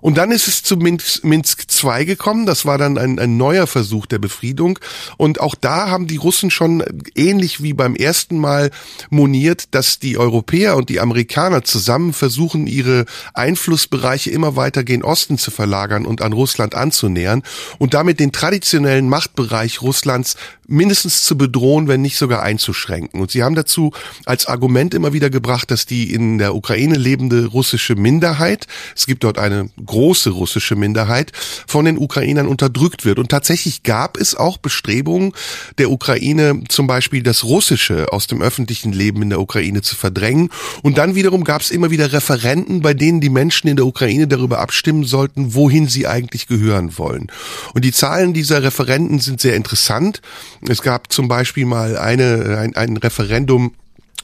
Und 0.00 0.18
dann 0.18 0.30
ist 0.30 0.48
es 0.48 0.62
zu 0.62 0.76
Minsk, 0.76 1.24
Minsk 1.24 1.66
II 1.82 2.04
gekommen. 2.04 2.46
Das 2.46 2.64
war 2.64 2.78
dann 2.78 2.98
ein, 2.98 3.18
ein 3.18 3.36
neuer 3.36 3.66
Versuch 3.66 4.06
der 4.06 4.18
Befriedung. 4.18 4.78
Und 5.16 5.40
auch 5.40 5.54
da 5.54 5.88
haben 5.88 6.06
die 6.06 6.16
Russen 6.16 6.50
schon 6.50 6.84
ähnlich 7.14 7.62
wie 7.62 7.72
beim 7.72 7.94
ersten 7.94 8.38
Mal 8.38 8.70
moniert, 9.10 9.74
dass 9.74 9.98
die 9.98 10.18
Europäer 10.18 10.76
und 10.76 10.88
die 10.88 11.00
Amerikaner 11.00 11.64
zusammen 11.64 12.12
versuchen, 12.12 12.66
ihre 12.66 13.04
Einflussbereiche 13.34 14.30
immer 14.30 14.56
weiter 14.56 14.84
gen 14.84 15.02
Osten 15.02 15.38
zu 15.38 15.50
verlagern 15.50 16.06
und 16.06 16.22
an 16.22 16.32
Russland 16.32 16.74
anzunähern 16.74 17.42
und 17.78 17.94
damit 17.94 18.20
den 18.20 18.32
traditionellen 18.32 19.08
Machtbereich 19.08 19.82
Russlands 19.82 20.36
mindestens 20.68 21.24
zu 21.24 21.36
bedrohen, 21.36 21.88
wenn 21.88 22.02
nicht 22.02 22.18
sogar 22.18 22.42
einzuschränken. 22.42 23.20
Und 23.20 23.30
sie 23.30 23.42
haben 23.42 23.54
dazu 23.54 23.92
als 24.26 24.46
Argument 24.46 24.94
immer 24.94 25.12
wieder 25.14 25.30
gebracht, 25.30 25.70
dass 25.70 25.86
die 25.86 26.12
in 26.12 26.38
der 26.38 26.54
Ukraine 26.54 26.96
lebende 26.96 27.46
russische 27.46 27.96
Minderheit, 27.96 28.66
es 28.94 29.06
gibt 29.06 29.24
dort 29.24 29.38
eine 29.38 29.70
große 29.88 30.30
russische 30.30 30.76
Minderheit 30.76 31.32
von 31.66 31.84
den 31.84 31.98
Ukrainern 31.98 32.46
unterdrückt 32.46 33.04
wird. 33.04 33.18
Und 33.18 33.30
tatsächlich 33.30 33.82
gab 33.82 34.16
es 34.16 34.36
auch 34.36 34.58
Bestrebungen 34.58 35.32
der 35.78 35.90
Ukraine, 35.90 36.62
zum 36.68 36.86
Beispiel 36.86 37.22
das 37.22 37.42
Russische 37.42 38.12
aus 38.12 38.28
dem 38.28 38.40
öffentlichen 38.40 38.92
Leben 38.92 39.22
in 39.22 39.30
der 39.30 39.40
Ukraine 39.40 39.82
zu 39.82 39.96
verdrängen. 39.96 40.50
Und 40.82 40.98
dann 40.98 41.16
wiederum 41.16 41.42
gab 41.42 41.62
es 41.62 41.70
immer 41.70 41.90
wieder 41.90 42.12
Referenten, 42.12 42.80
bei 42.80 42.94
denen 42.94 43.20
die 43.20 43.30
Menschen 43.30 43.68
in 43.68 43.76
der 43.76 43.86
Ukraine 43.86 44.28
darüber 44.28 44.60
abstimmen 44.60 45.04
sollten, 45.04 45.54
wohin 45.54 45.88
sie 45.88 46.06
eigentlich 46.06 46.46
gehören 46.46 46.96
wollen. 46.98 47.26
Und 47.74 47.84
die 47.84 47.92
Zahlen 47.92 48.32
dieser 48.32 48.62
Referenten 48.62 49.18
sind 49.18 49.40
sehr 49.40 49.56
interessant. 49.56 50.20
Es 50.68 50.82
gab 50.82 51.12
zum 51.12 51.28
Beispiel 51.28 51.64
mal 51.64 51.96
eine, 51.96 52.58
ein, 52.58 52.76
ein 52.76 52.96
Referendum 52.96 53.74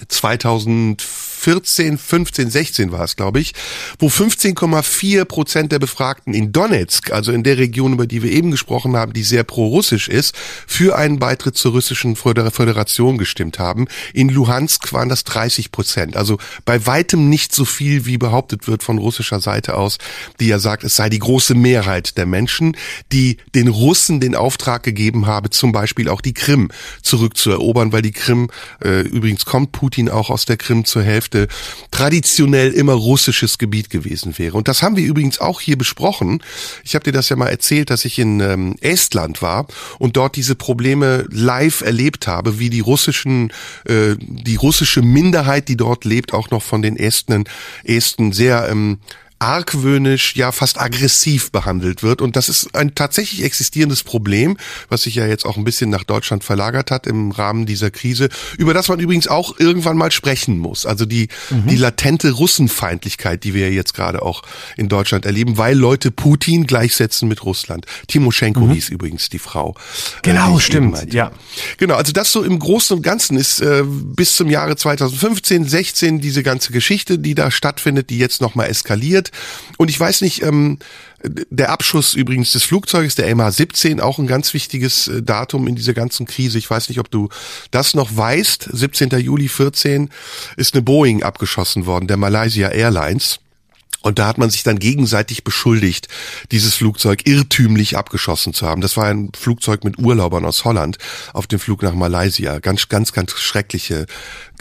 2004 0.08 1.23
14, 1.44 1.98
15, 1.98 2.48
16 2.48 2.90
war 2.90 3.04
es, 3.04 3.16
glaube 3.16 3.38
ich, 3.38 3.52
wo 3.98 4.06
15,4 4.06 5.26
Prozent 5.26 5.72
der 5.72 5.78
Befragten 5.78 6.32
in 6.32 6.52
Donetsk, 6.52 7.12
also 7.12 7.32
in 7.32 7.42
der 7.42 7.58
Region, 7.58 7.92
über 7.92 8.06
die 8.06 8.22
wir 8.22 8.32
eben 8.32 8.50
gesprochen 8.50 8.96
haben, 8.96 9.12
die 9.12 9.22
sehr 9.22 9.44
pro-russisch 9.44 10.08
ist, 10.08 10.34
für 10.66 10.96
einen 10.96 11.18
Beitritt 11.18 11.58
zur 11.58 11.72
russischen 11.72 12.16
Föderation 12.16 13.18
gestimmt 13.18 13.58
haben. 13.58 13.88
In 14.14 14.30
Luhansk 14.30 14.94
waren 14.94 15.10
das 15.10 15.24
30 15.24 15.70
Prozent. 15.70 16.16
Also 16.16 16.38
bei 16.64 16.86
weitem 16.86 17.28
nicht 17.28 17.54
so 17.54 17.66
viel, 17.66 18.06
wie 18.06 18.16
behauptet 18.16 18.66
wird 18.66 18.82
von 18.82 18.96
russischer 18.96 19.40
Seite 19.40 19.76
aus, 19.76 19.98
die 20.40 20.46
ja 20.46 20.58
sagt, 20.58 20.82
es 20.82 20.96
sei 20.96 21.10
die 21.10 21.18
große 21.18 21.54
Mehrheit 21.54 22.16
der 22.16 22.24
Menschen, 22.24 22.74
die 23.12 23.36
den 23.54 23.68
Russen 23.68 24.18
den 24.18 24.34
Auftrag 24.34 24.82
gegeben 24.82 25.26
habe, 25.26 25.50
zum 25.50 25.72
Beispiel 25.72 26.08
auch 26.08 26.22
die 26.22 26.32
Krim 26.32 26.70
zurückzuerobern, 27.02 27.92
weil 27.92 28.00
die 28.00 28.12
Krim, 28.12 28.48
äh, 28.82 29.02
übrigens 29.02 29.44
kommt 29.44 29.72
Putin 29.72 30.08
auch 30.08 30.30
aus 30.30 30.46
der 30.46 30.56
Krim 30.56 30.86
zur 30.86 31.02
Hälfte, 31.02 31.33
Hälfte 31.34 31.48
traditionell 31.90 32.72
immer 32.72 32.94
russisches 32.94 33.58
Gebiet 33.58 33.90
gewesen 33.90 34.38
wäre. 34.38 34.56
Und 34.56 34.68
das 34.68 34.82
haben 34.82 34.96
wir 34.96 35.04
übrigens 35.04 35.38
auch 35.38 35.60
hier 35.60 35.76
besprochen. 35.76 36.42
Ich 36.82 36.94
habe 36.94 37.04
dir 37.04 37.12
das 37.12 37.28
ja 37.28 37.36
mal 37.36 37.48
erzählt, 37.48 37.90
dass 37.90 38.04
ich 38.04 38.18
in 38.18 38.40
ähm, 38.40 38.76
Estland 38.80 39.42
war 39.42 39.66
und 39.98 40.16
dort 40.16 40.36
diese 40.36 40.54
Probleme 40.54 41.26
live 41.30 41.82
erlebt 41.82 42.26
habe, 42.26 42.58
wie 42.58 42.70
die 42.70 42.80
russischen, 42.80 43.52
äh, 43.84 44.16
die 44.18 44.56
russische 44.56 45.02
Minderheit, 45.02 45.68
die 45.68 45.76
dort 45.76 46.04
lebt, 46.04 46.32
auch 46.32 46.50
noch 46.50 46.62
von 46.62 46.82
den 46.82 46.96
Esten, 46.96 47.44
Esten 47.84 48.32
sehr 48.32 48.68
ähm, 48.68 48.98
argwöhnisch, 49.44 50.36
ja 50.36 50.52
fast 50.52 50.80
aggressiv 50.80 51.52
behandelt 51.52 52.02
wird. 52.02 52.22
Und 52.22 52.34
das 52.34 52.48
ist 52.48 52.74
ein 52.74 52.94
tatsächlich 52.94 53.44
existierendes 53.44 54.02
Problem, 54.02 54.56
was 54.88 55.02
sich 55.02 55.16
ja 55.16 55.26
jetzt 55.26 55.44
auch 55.44 55.58
ein 55.58 55.64
bisschen 55.64 55.90
nach 55.90 56.04
Deutschland 56.04 56.44
verlagert 56.44 56.90
hat 56.90 57.06
im 57.06 57.30
Rahmen 57.30 57.66
dieser 57.66 57.90
Krise, 57.90 58.30
über 58.56 58.72
das 58.72 58.88
man 58.88 59.00
übrigens 59.00 59.28
auch 59.28 59.58
irgendwann 59.58 59.98
mal 59.98 60.10
sprechen 60.10 60.58
muss. 60.58 60.86
Also 60.86 61.04
die, 61.04 61.28
mhm. 61.50 61.66
die 61.66 61.76
latente 61.76 62.30
Russenfeindlichkeit, 62.30 63.44
die 63.44 63.52
wir 63.52 63.70
jetzt 63.70 63.92
gerade 63.92 64.22
auch 64.22 64.42
in 64.78 64.88
Deutschland 64.88 65.26
erleben, 65.26 65.58
weil 65.58 65.76
Leute 65.76 66.10
Putin 66.10 66.66
gleichsetzen 66.66 67.28
mit 67.28 67.44
Russland. 67.44 67.84
Timoschenko 68.08 68.60
mhm. 68.60 68.72
hieß 68.72 68.88
übrigens 68.88 69.28
die 69.28 69.38
Frau. 69.38 69.72
Äh, 69.72 70.20
genau, 70.22 70.56
äh, 70.56 70.60
stimmt. 70.60 71.12
Ja. 71.12 71.32
Genau, 71.76 71.96
also 71.96 72.12
das 72.12 72.32
so 72.32 72.42
im 72.42 72.58
Großen 72.58 72.96
und 72.96 73.02
Ganzen 73.02 73.36
ist 73.36 73.60
äh, 73.60 73.82
bis 73.84 74.36
zum 74.36 74.48
Jahre 74.48 74.76
2015, 74.76 75.66
16 75.68 76.20
diese 76.22 76.42
ganze 76.42 76.72
Geschichte, 76.72 77.18
die 77.18 77.34
da 77.34 77.50
stattfindet, 77.50 78.08
die 78.08 78.18
jetzt 78.18 78.40
nochmal 78.40 78.68
eskaliert. 78.68 79.32
Und 79.76 79.90
ich 79.90 79.98
weiß 79.98 80.20
nicht, 80.20 80.42
ähm, 80.42 80.78
der 81.24 81.70
Abschuss 81.70 82.14
übrigens 82.14 82.52
des 82.52 82.64
Flugzeuges, 82.64 83.14
der 83.14 83.34
MH17, 83.34 84.00
auch 84.00 84.18
ein 84.18 84.26
ganz 84.26 84.52
wichtiges 84.52 85.08
äh, 85.08 85.22
Datum 85.22 85.66
in 85.66 85.74
dieser 85.74 85.94
ganzen 85.94 86.26
Krise. 86.26 86.58
Ich 86.58 86.68
weiß 86.68 86.88
nicht, 86.88 86.98
ob 86.98 87.10
du 87.10 87.28
das 87.70 87.94
noch 87.94 88.14
weißt. 88.14 88.68
17. 88.72 89.10
Juli 89.20 89.48
14 89.48 90.10
ist 90.56 90.74
eine 90.74 90.82
Boeing 90.82 91.22
abgeschossen 91.22 91.86
worden, 91.86 92.08
der 92.08 92.16
Malaysia 92.16 92.68
Airlines. 92.68 93.40
Und 94.04 94.18
da 94.18 94.26
hat 94.26 94.36
man 94.36 94.50
sich 94.50 94.62
dann 94.62 94.78
gegenseitig 94.78 95.44
beschuldigt, 95.44 96.08
dieses 96.52 96.74
Flugzeug 96.74 97.26
irrtümlich 97.26 97.96
abgeschossen 97.96 98.52
zu 98.52 98.66
haben. 98.66 98.82
Das 98.82 98.98
war 98.98 99.06
ein 99.06 99.30
Flugzeug 99.34 99.82
mit 99.82 99.98
Urlaubern 99.98 100.44
aus 100.44 100.66
Holland 100.66 100.98
auf 101.32 101.46
dem 101.46 101.58
Flug 101.58 101.82
nach 101.82 101.94
Malaysia. 101.94 102.58
Ganz, 102.58 102.88
ganz, 102.90 103.14
ganz 103.14 103.32
schreckliche, 103.32 104.04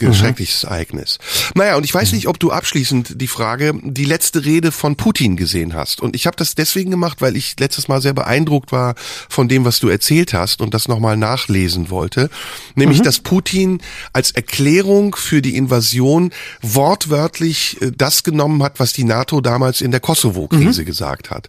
mhm. 0.00 0.14
schreckliches 0.14 0.64
Ereignis. 0.64 1.18
Naja, 1.54 1.76
und 1.76 1.84
ich 1.84 1.92
weiß 1.92 2.10
mhm. 2.10 2.16
nicht, 2.16 2.28
ob 2.28 2.40
du 2.40 2.52
abschließend 2.52 3.20
die 3.20 3.26
Frage, 3.26 3.78
die 3.82 4.06
letzte 4.06 4.46
Rede 4.46 4.72
von 4.72 4.96
Putin 4.96 5.36
gesehen 5.36 5.74
hast. 5.74 6.00
Und 6.00 6.16
ich 6.16 6.26
habe 6.26 6.38
das 6.38 6.54
deswegen 6.54 6.90
gemacht, 6.90 7.20
weil 7.20 7.36
ich 7.36 7.60
letztes 7.60 7.86
Mal 7.86 8.00
sehr 8.00 8.14
beeindruckt 8.14 8.72
war 8.72 8.94
von 9.28 9.46
dem, 9.46 9.66
was 9.66 9.78
du 9.78 9.88
erzählt 9.90 10.32
hast 10.32 10.62
und 10.62 10.72
das 10.72 10.88
nochmal 10.88 11.18
nachlesen 11.18 11.90
wollte. 11.90 12.30
Nämlich, 12.76 13.00
mhm. 13.00 13.04
dass 13.04 13.18
Putin 13.18 13.82
als 14.14 14.30
Erklärung 14.30 15.14
für 15.14 15.42
die 15.42 15.54
Invasion 15.58 16.30
wortwörtlich 16.62 17.82
äh, 17.82 17.92
das 17.94 18.22
genommen 18.22 18.62
hat, 18.62 18.80
was 18.80 18.94
die 18.94 19.04
NATO 19.04 19.33
NATO 19.34 19.40
damals 19.40 19.80
in 19.80 19.90
der 19.90 20.00
Kosovo-Krise 20.00 20.82
mhm. 20.82 20.86
gesagt 20.86 21.30
hat. 21.30 21.48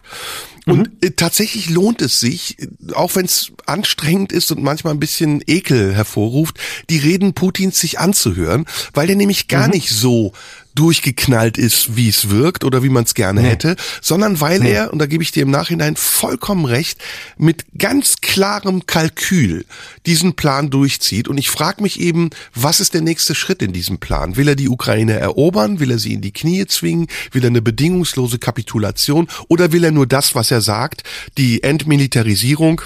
Und 0.66 0.80
mhm. 0.80 0.98
Äh, 1.02 1.12
tatsächlich 1.12 1.70
lohnt 1.70 2.02
es 2.02 2.20
sich, 2.20 2.58
auch 2.94 3.16
wenn 3.16 3.26
es 3.26 3.52
anstrengend 3.66 4.32
ist 4.32 4.52
und 4.52 4.64
manchmal 4.64 4.94
ein 4.94 5.00
bisschen 5.00 5.44
Ekel 5.46 5.94
hervorruft, 5.94 6.60
die 6.90 6.98
Reden 6.98 7.34
Putins 7.34 7.80
sich 7.80 8.00
anzuhören, 8.00 8.66
weil 8.94 9.08
der 9.08 9.16
nämlich 9.16 9.48
gar 9.48 9.68
mhm. 9.68 9.74
nicht 9.74 9.90
so 9.90 10.34
durchgeknallt 10.76 11.58
ist, 11.58 11.96
wie 11.96 12.10
es 12.10 12.30
wirkt 12.30 12.64
oder 12.64 12.84
wie 12.84 12.90
man 12.90 13.06
es 13.06 13.14
gerne 13.14 13.42
nee. 13.42 13.50
hätte, 13.50 13.76
sondern 14.02 14.42
weil 14.42 14.60
nee. 14.60 14.72
er, 14.72 14.94
und 14.94 15.00
da 15.00 15.06
gebe 15.06 15.24
ich 15.24 15.32
dir 15.32 15.44
im 15.44 15.52
Nachhinein 15.52 15.96
vollkommen 15.96 16.66
recht, 16.66 17.00
mit 17.38 17.66
ganz 17.78 18.18
klarem 18.22 18.86
Kalkül 18.86 19.66
diesen 20.06 20.36
Plan 20.36 20.70
durchzieht. 20.70 21.28
Und 21.28 21.38
ich 21.38 21.50
frage 21.50 21.82
mich 21.82 22.00
eben, 22.00 22.30
was 22.54 22.80
ist 22.80 22.94
der 22.94 23.02
nächste 23.02 23.36
Schritt 23.36 23.62
in 23.62 23.74
diesem 23.74 23.98
Plan? 23.98 24.36
Will 24.36 24.50
er 24.50 24.56
die 24.56 24.70
Ukraine 24.70 25.14
erobern? 25.14 25.80
Will 25.80 25.92
er 25.92 26.00
sie 26.00 26.14
in 26.14 26.22
die 26.22 26.34
Knie 26.34 26.66
zwingen? 26.68 27.08
Will 27.32 27.44
er 27.44 27.50
eine 27.50 27.62
bedingungslose 27.62 28.38
Kapitulation? 28.38 29.28
Oder 29.48 29.72
will 29.72 29.84
er 29.84 29.92
nur 29.92 30.08
das, 30.08 30.36
was 30.36 30.52
er 30.52 30.62
sagt, 30.62 31.04
die 31.38 31.64
Entmilitarisierung? 31.64 32.82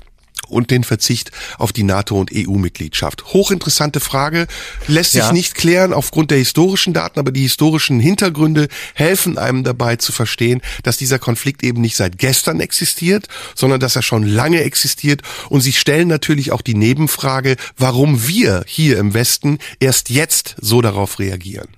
Und 0.50 0.72
den 0.72 0.84
Verzicht 0.84 1.32
auf 1.58 1.72
die 1.72 1.84
NATO- 1.84 2.20
und 2.20 2.32
EU-Mitgliedschaft. 2.34 3.34
Hochinteressante 3.34 4.00
Frage, 4.00 4.48
lässt 4.88 5.14
sich 5.14 5.22
ja. 5.22 5.32
nicht 5.32 5.56
klären 5.56 5.94
aufgrund 5.94 6.32
der 6.32 6.38
historischen 6.38 6.94
Daten, 6.94 7.20
aber 7.20 7.32
die 7.32 7.42
historischen 7.42 8.00
Hintergründe 8.00 8.68
helfen 8.94 9.38
einem 9.38 9.64
dabei 9.64 9.96
zu 9.96 10.12
verstehen, 10.12 10.62
dass 10.84 10.98
dieser 10.98 11.20
Konflikt 11.20 11.64
eben 11.64 11.82
nicht 11.82 11.96
seit 11.96 12.18
gestern 12.18 12.60
existiert, 12.60 13.28
sondern 13.56 13.80
dass 13.80 13.96
er 13.96 14.02
schon 14.02 14.24
lange 14.24 14.62
existiert 14.64 15.22
und 15.50 15.62
sie 15.62 15.74
stellen 15.74 16.08
natürlich 16.08 16.52
auch 16.52 16.62
die 16.62 16.76
Nebenfrage, 16.76 17.56
warum 17.78 18.28
wir 18.28 18.64
hier 18.68 18.98
im 18.98 19.14
Westen 19.14 19.60
erst 19.80 20.10
jetzt 20.10 20.56
so 20.60 20.82
darauf 20.82 21.20
reagieren. 21.20 21.70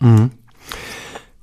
Mhm. 0.00 0.30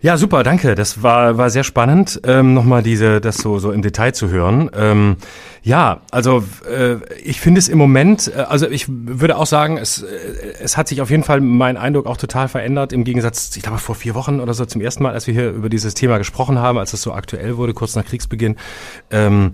Ja, 0.03 0.17
super, 0.17 0.41
danke. 0.41 0.73
Das 0.73 1.03
war, 1.03 1.37
war 1.37 1.51
sehr 1.51 1.63
spannend, 1.63 2.21
ähm, 2.25 2.55
nochmal 2.55 2.81
diese, 2.81 3.21
das 3.21 3.37
so, 3.37 3.59
so 3.59 3.71
im 3.71 3.83
Detail 3.83 4.13
zu 4.13 4.29
hören. 4.29 4.67
Ähm, 4.75 5.17
ja, 5.61 6.01
also 6.09 6.43
äh, 6.67 6.95
ich 7.23 7.39
finde 7.39 7.59
es 7.59 7.69
im 7.69 7.77
Moment, 7.77 8.31
äh, 8.35 8.39
also 8.39 8.67
ich 8.67 8.87
würde 8.89 9.37
auch 9.37 9.45
sagen, 9.45 9.77
es, 9.77 10.01
äh, 10.01 10.07
es 10.59 10.75
hat 10.75 10.87
sich 10.87 11.01
auf 11.01 11.11
jeden 11.11 11.21
Fall 11.21 11.39
mein 11.39 11.77
Eindruck 11.77 12.07
auch 12.07 12.17
total 12.17 12.47
verändert, 12.47 12.93
im 12.93 13.03
Gegensatz, 13.03 13.55
ich 13.55 13.61
glaube 13.61 13.77
vor 13.77 13.93
vier 13.93 14.15
Wochen 14.15 14.39
oder 14.39 14.55
so 14.55 14.65
zum 14.65 14.81
ersten 14.81 15.03
Mal, 15.03 15.13
als 15.13 15.27
wir 15.27 15.35
hier 15.35 15.51
über 15.51 15.69
dieses 15.69 15.93
Thema 15.93 16.17
gesprochen 16.17 16.57
haben, 16.57 16.79
als 16.79 16.93
es 16.93 17.03
so 17.03 17.13
aktuell 17.13 17.57
wurde, 17.57 17.75
kurz 17.75 17.95
nach 17.95 18.05
Kriegsbeginn. 18.05 18.55
Ähm, 19.11 19.53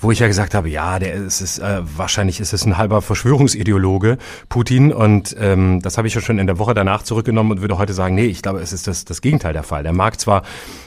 wo 0.00 0.10
ich 0.10 0.18
ja 0.18 0.26
gesagt 0.26 0.54
habe, 0.54 0.68
ja, 0.68 0.98
der 0.98 1.14
ist 1.14 1.40
es 1.40 1.58
äh, 1.58 1.82
wahrscheinlich 1.96 2.40
ist 2.40 2.52
es 2.52 2.64
ein 2.64 2.78
halber 2.78 3.02
Verschwörungsideologe, 3.02 4.18
Putin, 4.48 4.92
und 4.92 5.36
ähm, 5.38 5.80
das 5.82 5.98
habe 5.98 6.08
ich 6.08 6.14
ja 6.14 6.20
schon 6.20 6.38
in 6.38 6.46
der 6.46 6.58
Woche 6.58 6.74
danach 6.74 7.02
zurückgenommen 7.02 7.52
und 7.52 7.60
würde 7.60 7.78
heute 7.78 7.92
sagen, 7.92 8.14
nee, 8.14 8.26
ich 8.26 8.42
glaube, 8.42 8.60
es 8.60 8.72
ist 8.72 8.86
das, 8.86 9.04
das 9.04 9.20
Gegenteil 9.20 9.52
der 9.52 9.62
Fall. 9.62 9.82
Der 9.82 9.92
mag 9.92 10.18
zwar, 10.20 10.42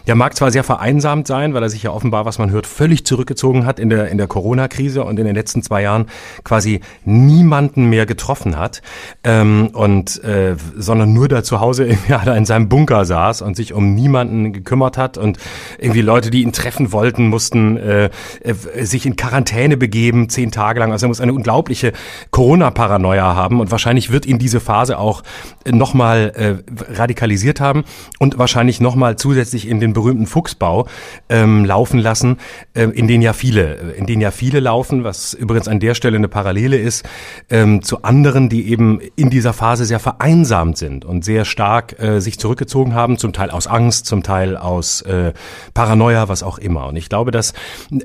der 0.08 0.16
mag 0.16 0.36
zwar 0.36 0.52
sehr 0.52 0.64
vereinsamt 0.64 1.28
sein, 1.28 1.54
weil 1.54 1.64
er 1.64 1.70
sich 1.70 1.84
ja 1.84 1.92
offenbar, 1.92 2.26
was 2.26 2.40
man 2.40 2.52
hört, 2.52 2.68
völlig 2.68 3.06
zurückgezogen 3.06 3.66
hat 3.66 3.80
in 3.80 3.90
der 3.90 4.10
in 4.10 4.18
der 4.18 4.28
Corona-Krise 4.28 5.04
und 5.04 5.20
in 5.20 5.26
den 5.26 5.36
letzten 5.36 5.64
zwei 5.64 5.82
Jahren 5.82 6.08
quasi 6.44 6.82
niemanden 7.06 7.86
mehr 7.86 8.06
getroffen 8.06 8.58
hat, 8.58 8.82
ähm, 9.24 9.70
und 9.74 10.24
äh, 10.24 10.56
sondern 10.76 11.14
nur 11.14 11.28
da 11.28 11.44
zu 11.44 11.60
Hause 11.60 11.98
ja, 12.08 12.22
in 12.34 12.46
seinem 12.46 12.70
Bunker 12.70 13.06
saß 13.06 13.42
und 13.42 13.56
sich 13.56 13.74
um 13.74 13.94
niemanden 13.94 14.54
gekümmert 14.54 14.98
hat 14.98 15.18
und 15.18 15.38
irgendwie 15.78 16.02
Leute, 16.02 16.32
die 16.32 16.42
ihn 16.42 16.52
treffen 16.52 16.92
wollten, 16.92 17.28
mussten 17.28 17.78
äh, 17.78 18.10
äh, 18.42 18.54
sich 18.86 19.03
sich 19.04 19.12
in 19.12 19.16
Quarantäne 19.16 19.78
begeben, 19.78 20.30
zehn 20.30 20.52
Tage 20.52 20.80
lang. 20.80 20.92
Also 20.92 21.06
er 21.06 21.10
muss 21.10 21.22
eine 21.22 21.34
unglaubliche 21.34 21.94
Corona-Paranoia 22.32 23.36
haben 23.36 23.60
und 23.60 23.72
wahrscheinlich 23.72 24.12
wird 24.12 24.26
ihn 24.26 24.40
diese 24.40 24.60
Phase 24.60 24.98
auch 24.98 25.24
nochmal 25.70 26.32
äh, 26.36 26.94
radikalisiert 26.94 27.60
haben 27.60 27.84
und 28.20 28.38
wahrscheinlich 28.38 28.82
nochmal 28.82 29.18
zusätzlich 29.18 29.68
in 29.68 29.80
den 29.80 29.94
berühmten 29.94 30.26
Fuchsbau 30.26 30.88
ähm, 31.30 31.66
laufen 31.66 32.00
lassen, 32.00 32.38
äh, 32.74 32.84
in 32.86 33.08
den 33.08 33.22
ja 33.22 33.34
viele, 33.34 33.94
in 33.98 34.06
den 34.06 34.22
ja 34.22 34.32
viele 34.32 34.60
laufen, 34.60 35.04
was 35.04 35.34
übrigens 35.34 35.68
an 35.68 35.80
der 35.80 35.96
Stelle 35.96 36.18
eine 36.18 36.28
Parallele 36.28 36.78
ist 36.78 37.06
ähm, 37.50 37.82
zu 37.82 38.04
anderen, 38.04 38.50
die 38.50 38.70
eben 38.70 39.00
in 39.16 39.30
dieser 39.30 39.54
Phase 39.54 39.86
sehr 39.86 40.00
vereinsamt 40.00 40.78
sind 40.78 41.06
und 41.06 41.26
sehr 41.26 41.46
stark 41.46 42.00
äh, 42.00 42.20
sich 42.20 42.40
zurückgezogen 42.40 42.94
haben, 42.94 43.18
zum 43.18 43.34
Teil 43.34 43.52
aus 43.52 43.68
Angst, 43.68 44.06
zum 44.06 44.24
Teil 44.24 44.58
aus 44.58 45.02
äh, 45.02 45.34
Paranoia, 45.74 46.30
was 46.30 46.44
auch 46.44 46.58
immer. 46.58 46.88
Und 46.88 46.96
ich 46.96 47.10
glaube, 47.10 47.32
dass 47.32 47.54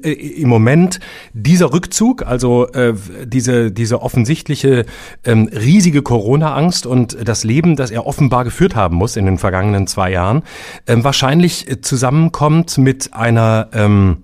äh, 0.02 0.10
im 0.12 0.48
Moment 0.48 0.87
Moment 0.88 1.00
dieser 1.34 1.72
Rückzug, 1.72 2.26
also 2.26 2.68
äh, 2.68 2.94
diese, 3.24 3.70
diese 3.70 4.00
offensichtliche 4.02 4.86
ähm, 5.24 5.48
riesige 5.52 6.02
Corona-Angst 6.02 6.86
und 6.86 7.16
das 7.22 7.44
Leben, 7.44 7.76
das 7.76 7.90
er 7.90 8.06
offenbar 8.06 8.44
geführt 8.44 8.74
haben 8.74 8.96
muss 8.96 9.16
in 9.16 9.26
den 9.26 9.38
vergangenen 9.38 9.86
zwei 9.86 10.10
Jahren, 10.10 10.42
äh, 10.86 10.96
wahrscheinlich 10.98 11.82
zusammenkommt 11.82 12.78
mit 12.78 13.12
einer 13.12 13.68
ähm, 13.72 14.22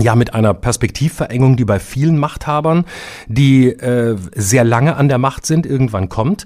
ja 0.00 0.16
mit 0.16 0.34
einer 0.34 0.54
Perspektivverengung, 0.54 1.56
die 1.56 1.64
bei 1.64 1.78
vielen 1.78 2.18
Machthabern, 2.18 2.84
die 3.28 3.68
äh, 3.68 4.16
sehr 4.34 4.64
lange 4.64 4.96
an 4.96 5.08
der 5.08 5.18
Macht 5.18 5.46
sind, 5.46 5.66
irgendwann 5.66 6.08
kommt. 6.08 6.44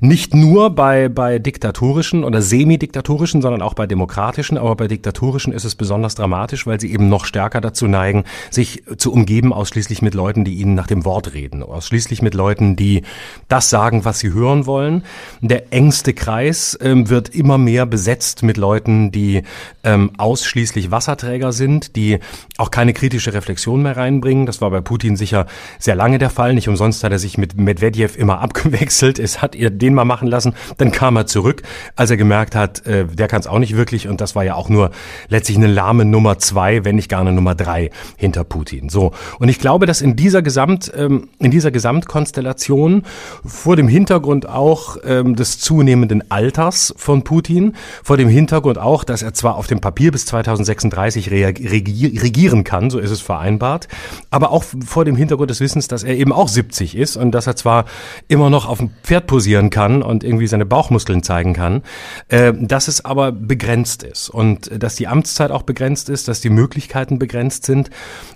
Nicht 0.00 0.34
nur 0.34 0.70
bei, 0.70 1.08
bei 1.08 1.38
diktatorischen 1.38 2.24
oder 2.24 2.42
semidiktatorischen, 2.42 3.40
sondern 3.40 3.62
auch 3.62 3.72
bei 3.72 3.86
demokratischen. 3.86 4.58
Aber 4.58 4.76
bei 4.76 4.86
diktatorischen 4.86 5.52
ist 5.52 5.64
es 5.64 5.74
besonders 5.74 6.14
dramatisch, 6.14 6.66
weil 6.66 6.78
sie 6.78 6.92
eben 6.92 7.08
noch 7.08 7.24
stärker 7.24 7.62
dazu 7.62 7.86
neigen, 7.86 8.24
sich 8.50 8.82
zu 8.98 9.12
umgeben 9.12 9.52
ausschließlich 9.52 10.02
mit 10.02 10.14
Leuten, 10.14 10.44
die 10.44 10.54
ihnen 10.54 10.74
nach 10.74 10.86
dem 10.86 11.06
Wort 11.06 11.32
reden. 11.32 11.62
Ausschließlich 11.62 12.20
mit 12.20 12.34
Leuten, 12.34 12.76
die 12.76 13.02
das 13.48 13.70
sagen, 13.70 14.04
was 14.04 14.18
sie 14.18 14.32
hören 14.32 14.66
wollen. 14.66 15.04
Der 15.40 15.72
engste 15.72 16.12
Kreis 16.12 16.78
ähm, 16.82 17.08
wird 17.08 17.30
immer 17.30 17.56
mehr 17.56 17.86
besetzt 17.86 18.42
mit 18.42 18.58
Leuten, 18.58 19.10
die 19.10 19.42
ähm, 19.84 20.10
ausschließlich 20.18 20.90
Wasserträger 20.90 21.52
sind, 21.52 21.96
die 21.96 22.18
auch 22.58 22.70
keine 22.70 22.89
kritische 22.92 23.32
Reflexion 23.34 23.82
mehr 23.82 23.96
reinbringen. 23.96 24.46
Das 24.46 24.60
war 24.60 24.70
bei 24.70 24.80
Putin 24.80 25.16
sicher 25.16 25.46
sehr 25.78 25.94
lange 25.94 26.18
der 26.18 26.30
Fall. 26.30 26.54
Nicht 26.54 26.68
umsonst 26.68 27.04
hat 27.04 27.12
er 27.12 27.18
sich 27.18 27.38
mit 27.38 27.56
Medvedev 27.56 28.16
immer 28.16 28.40
abgewechselt. 28.40 29.18
Es 29.18 29.42
hat 29.42 29.54
ihr 29.54 29.70
den 29.70 29.94
mal 29.94 30.04
machen 30.04 30.28
lassen, 30.28 30.54
dann 30.78 30.92
kam 30.92 31.16
er 31.16 31.26
zurück, 31.26 31.62
als 31.96 32.10
er 32.10 32.16
gemerkt 32.16 32.54
hat, 32.54 32.86
äh, 32.86 33.06
der 33.06 33.28
kann 33.28 33.40
es 33.40 33.46
auch 33.46 33.58
nicht 33.58 33.76
wirklich. 33.76 34.08
Und 34.08 34.20
das 34.20 34.34
war 34.34 34.44
ja 34.44 34.54
auch 34.54 34.68
nur 34.68 34.90
letztlich 35.28 35.56
eine 35.56 35.66
lahme 35.66 36.04
Nummer 36.04 36.38
zwei, 36.38 36.84
wenn 36.84 36.96
nicht 36.96 37.08
gar 37.08 37.20
eine 37.20 37.32
Nummer 37.32 37.54
drei 37.54 37.90
hinter 38.16 38.44
Putin. 38.44 38.88
So. 38.88 39.12
Und 39.38 39.48
ich 39.48 39.58
glaube, 39.58 39.86
dass 39.86 40.00
in 40.00 40.16
dieser 40.16 40.42
Gesamt, 40.42 40.92
ähm, 40.96 41.28
in 41.38 41.50
dieser 41.50 41.70
Gesamtkonstellation 41.70 43.04
vor 43.44 43.76
dem 43.76 43.88
Hintergrund 43.88 44.48
auch 44.48 44.96
ähm, 45.04 45.36
des 45.36 45.58
zunehmenden 45.58 46.30
Alters 46.30 46.94
von 46.96 47.22
Putin, 47.22 47.74
vor 48.02 48.16
dem 48.16 48.28
Hintergrund 48.28 48.78
auch, 48.78 49.04
dass 49.04 49.22
er 49.22 49.34
zwar 49.34 49.56
auf 49.56 49.66
dem 49.66 49.80
Papier 49.80 50.12
bis 50.12 50.26
2036 50.26 51.30
regieren 51.30 52.64
kann, 52.64 52.79
so 52.88 52.98
ist 52.98 53.10
es 53.10 53.20
vereinbart, 53.20 53.88
aber 54.30 54.52
auch 54.52 54.64
vor 54.86 55.04
dem 55.04 55.16
Hintergrund 55.16 55.50
des 55.50 55.60
Wissens, 55.60 55.88
dass 55.88 56.04
er 56.04 56.16
eben 56.16 56.32
auch 56.32 56.48
70 56.48 56.96
ist 56.96 57.16
und 57.16 57.32
dass 57.32 57.46
er 57.46 57.56
zwar 57.56 57.84
immer 58.28 58.48
noch 58.48 58.66
auf 58.66 58.78
dem 58.78 58.90
Pferd 59.02 59.26
posieren 59.26 59.68
kann 59.68 60.02
und 60.02 60.24
irgendwie 60.24 60.46
seine 60.46 60.64
Bauchmuskeln 60.64 61.22
zeigen 61.22 61.52
kann, 61.52 61.82
äh, 62.28 62.52
dass 62.58 62.88
es 62.88 63.04
aber 63.04 63.32
begrenzt 63.32 64.02
ist 64.02 64.30
und 64.30 64.70
dass 64.82 64.94
die 64.94 65.08
Amtszeit 65.08 65.50
auch 65.50 65.62
begrenzt 65.62 66.08
ist, 66.08 66.28
dass 66.28 66.40
die 66.40 66.50
Möglichkeiten 66.50 67.18
begrenzt 67.18 67.66
sind 67.66 67.90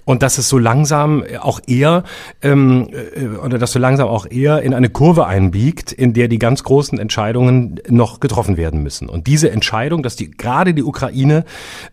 und 0.04 0.22
dass 0.22 0.38
es 0.38 0.48
so 0.48 0.58
langsam 0.58 1.24
auch 1.40 1.60
eher 1.66 2.04
ähm, 2.42 2.88
äh, 2.92 3.26
oder 3.36 3.58
dass 3.58 3.72
so 3.72 3.78
langsam 3.78 4.08
auch 4.08 4.26
eher 4.28 4.62
in 4.62 4.74
eine 4.74 4.88
Kurve 4.88 5.26
einbiegt, 5.26 5.92
in 5.92 6.12
der 6.12 6.28
die 6.28 6.38
ganz 6.38 6.64
großen 6.64 6.98
Entscheidungen 6.98 7.80
noch 7.88 8.20
getroffen 8.20 8.56
werden 8.56 8.82
müssen. 8.82 9.08
Und 9.08 9.26
diese 9.26 9.50
Entscheidung, 9.50 10.02
dass 10.02 10.16
die 10.16 10.30
gerade 10.30 10.74
die 10.74 10.82
Ukraine 10.82 11.44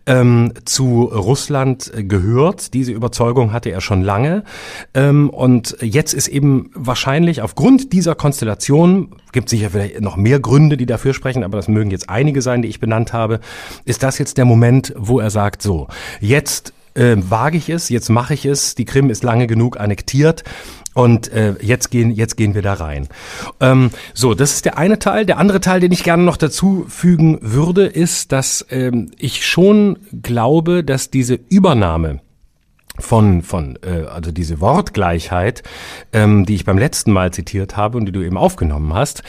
ähm, 0.06 0.52
zu 0.64 1.04
Russland 1.04 1.92
gehört, 1.96 2.22
diese 2.50 2.92
Überzeugung 2.92 3.52
hatte 3.52 3.70
er 3.70 3.80
schon 3.80 4.02
lange. 4.02 4.44
Ähm, 4.94 5.30
und 5.30 5.76
jetzt 5.80 6.12
ist 6.12 6.28
eben 6.28 6.70
wahrscheinlich 6.74 7.42
aufgrund 7.42 7.92
dieser 7.92 8.14
Konstellation, 8.14 9.14
gibt 9.32 9.48
sicher 9.48 9.70
vielleicht 9.70 10.00
noch 10.00 10.16
mehr 10.16 10.40
Gründe, 10.40 10.76
die 10.76 10.86
dafür 10.86 11.14
sprechen, 11.14 11.44
aber 11.44 11.56
das 11.56 11.68
mögen 11.68 11.90
jetzt 11.90 12.10
einige 12.10 12.42
sein, 12.42 12.62
die 12.62 12.68
ich 12.68 12.80
benannt 12.80 13.12
habe, 13.12 13.40
ist 13.84 14.02
das 14.02 14.18
jetzt 14.18 14.38
der 14.38 14.44
Moment, 14.44 14.92
wo 14.96 15.20
er 15.20 15.30
sagt, 15.30 15.62
so, 15.62 15.88
jetzt 16.20 16.72
äh, 16.94 17.16
wage 17.16 17.56
ich 17.56 17.68
es, 17.68 17.88
jetzt 17.88 18.08
mache 18.08 18.34
ich 18.34 18.44
es, 18.44 18.74
die 18.74 18.84
Krim 18.84 19.10
ist 19.10 19.22
lange 19.22 19.46
genug 19.46 19.78
annektiert. 19.78 20.44
Und 20.94 21.32
äh, 21.32 21.54
jetzt 21.62 21.90
gehen 21.90 22.10
jetzt 22.10 22.36
gehen 22.36 22.54
wir 22.54 22.60
da 22.60 22.74
rein. 22.74 23.08
Ähm, 23.60 23.90
so, 24.12 24.34
das 24.34 24.52
ist 24.52 24.66
der 24.66 24.76
eine 24.76 24.98
Teil. 24.98 25.24
Der 25.24 25.38
andere 25.38 25.60
Teil, 25.60 25.80
den 25.80 25.90
ich 25.90 26.04
gerne 26.04 26.22
noch 26.22 26.36
dazu 26.36 26.84
fügen 26.86 27.38
würde, 27.40 27.86
ist, 27.86 28.30
dass 28.30 28.66
ähm, 28.68 29.10
ich 29.18 29.46
schon 29.46 29.98
glaube, 30.20 30.84
dass 30.84 31.10
diese 31.10 31.38
Übernahme 31.48 32.20
von, 32.98 33.42
von 33.42 33.78
äh, 33.82 34.04
also 34.04 34.32
diese 34.32 34.60
Wortgleichheit, 34.60 35.62
ähm, 36.12 36.44
die 36.44 36.54
ich 36.54 36.66
beim 36.66 36.76
letzten 36.76 37.10
Mal 37.10 37.32
zitiert 37.32 37.76
habe 37.76 37.96
und 37.96 38.04
die 38.04 38.12
du 38.12 38.20
eben 38.20 38.36
aufgenommen 38.36 38.92
hast, 38.92 39.22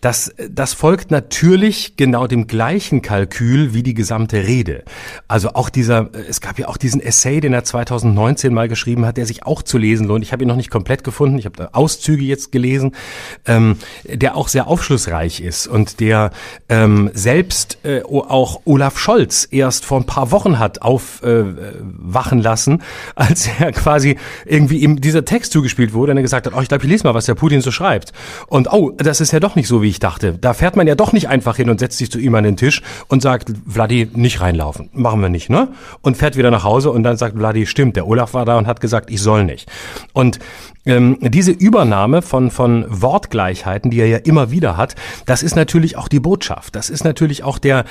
das, 0.00 0.34
das 0.48 0.72
folgt 0.72 1.10
natürlich 1.10 1.96
genau 1.96 2.26
dem 2.26 2.46
gleichen 2.46 3.02
Kalkül 3.02 3.74
wie 3.74 3.82
die 3.82 3.92
gesamte 3.92 4.46
Rede. 4.46 4.84
Also 5.28 5.50
auch 5.50 5.68
dieser, 5.68 6.08
es 6.28 6.40
gab 6.40 6.58
ja 6.58 6.68
auch 6.68 6.78
diesen 6.78 7.02
Essay, 7.02 7.40
den 7.40 7.52
er 7.52 7.62
2019 7.62 8.54
mal 8.54 8.68
geschrieben 8.68 9.04
hat, 9.04 9.18
der 9.18 9.26
sich 9.26 9.44
auch 9.44 9.62
zu 9.62 9.76
lesen 9.76 10.06
lohnt. 10.06 10.24
Ich 10.24 10.32
habe 10.32 10.44
ihn 10.44 10.48
noch 10.48 10.56
nicht 10.56 10.70
komplett 10.70 11.04
gefunden, 11.04 11.38
ich 11.38 11.44
habe 11.44 11.74
Auszüge 11.74 12.24
jetzt 12.24 12.52
gelesen, 12.52 12.96
ähm, 13.44 13.76
der 14.04 14.34
auch 14.34 14.48
sehr 14.48 14.66
aufschlussreich 14.66 15.40
ist 15.40 15.66
und 15.66 16.00
der 16.00 16.30
ähm, 16.70 17.10
selbst 17.12 17.78
äh, 17.84 18.02
auch 18.02 18.62
Olaf 18.64 18.98
Scholz 18.98 19.46
erst 19.50 19.84
vor 19.84 20.00
ein 20.00 20.06
paar 20.06 20.30
Wochen 20.30 20.58
hat 20.58 20.80
aufwachen 20.80 22.38
äh, 22.38 22.42
lassen, 22.42 22.82
als 23.14 23.48
er 23.58 23.72
quasi 23.72 24.16
irgendwie 24.44 24.78
ihm 24.78 25.00
dieser 25.00 25.24
Text 25.24 25.52
zugespielt 25.52 25.92
wurde 25.92 26.12
und 26.12 26.18
er 26.18 26.22
gesagt 26.22 26.46
hat, 26.46 26.54
oh, 26.56 26.60
ich 26.60 26.68
glaube, 26.68 26.84
ich 26.84 26.90
lese 26.90 27.06
mal, 27.06 27.14
was 27.14 27.26
der 27.26 27.34
Putin 27.34 27.60
so 27.60 27.70
schreibt. 27.70 28.12
Und 28.46 28.72
oh, 28.72 28.90
das 28.96 29.20
ist 29.20 29.32
ja 29.32 29.40
doch 29.40 29.56
nicht 29.56 29.68
so, 29.68 29.82
wie 29.82 29.88
ich 29.88 29.98
dachte. 29.98 30.38
Da 30.38 30.54
fährt 30.54 30.76
man 30.76 30.86
ja 30.86 30.94
doch 30.94 31.12
nicht 31.12 31.28
einfach 31.28 31.56
hin 31.56 31.70
und 31.70 31.80
setzt 31.80 31.98
sich 31.98 32.10
zu 32.10 32.18
ihm 32.18 32.34
an 32.34 32.44
den 32.44 32.56
Tisch 32.56 32.82
und 33.08 33.22
sagt, 33.22 33.52
Vladi, 33.68 34.08
nicht 34.12 34.40
reinlaufen. 34.40 34.90
Machen 34.92 35.20
wir 35.20 35.28
nicht, 35.28 35.50
ne? 35.50 35.68
Und 36.02 36.16
fährt 36.16 36.36
wieder 36.36 36.50
nach 36.50 36.64
Hause 36.64 36.90
und 36.90 37.02
dann 37.02 37.16
sagt 37.16 37.36
Vladi, 37.36 37.66
stimmt, 37.66 37.96
der 37.96 38.06
Olaf 38.06 38.34
war 38.34 38.44
da 38.44 38.58
und 38.58 38.66
hat 38.66 38.80
gesagt, 38.80 39.10
ich 39.10 39.20
soll 39.20 39.44
nicht. 39.44 39.70
Und 40.12 40.38
ähm, 40.86 41.18
diese 41.20 41.52
Übernahme 41.52 42.22
von, 42.22 42.50
von 42.50 42.86
Wortgleichheiten, 42.88 43.90
die 43.90 44.00
er 44.00 44.06
ja 44.06 44.16
immer 44.16 44.50
wieder 44.50 44.76
hat, 44.76 44.94
das 45.26 45.42
ist 45.42 45.54
natürlich 45.54 45.96
auch 45.96 46.08
die 46.08 46.20
Botschaft. 46.20 46.74
Das 46.74 46.88
ist 46.88 47.04
natürlich 47.04 47.44
auch 47.44 47.58
der, 47.58 47.84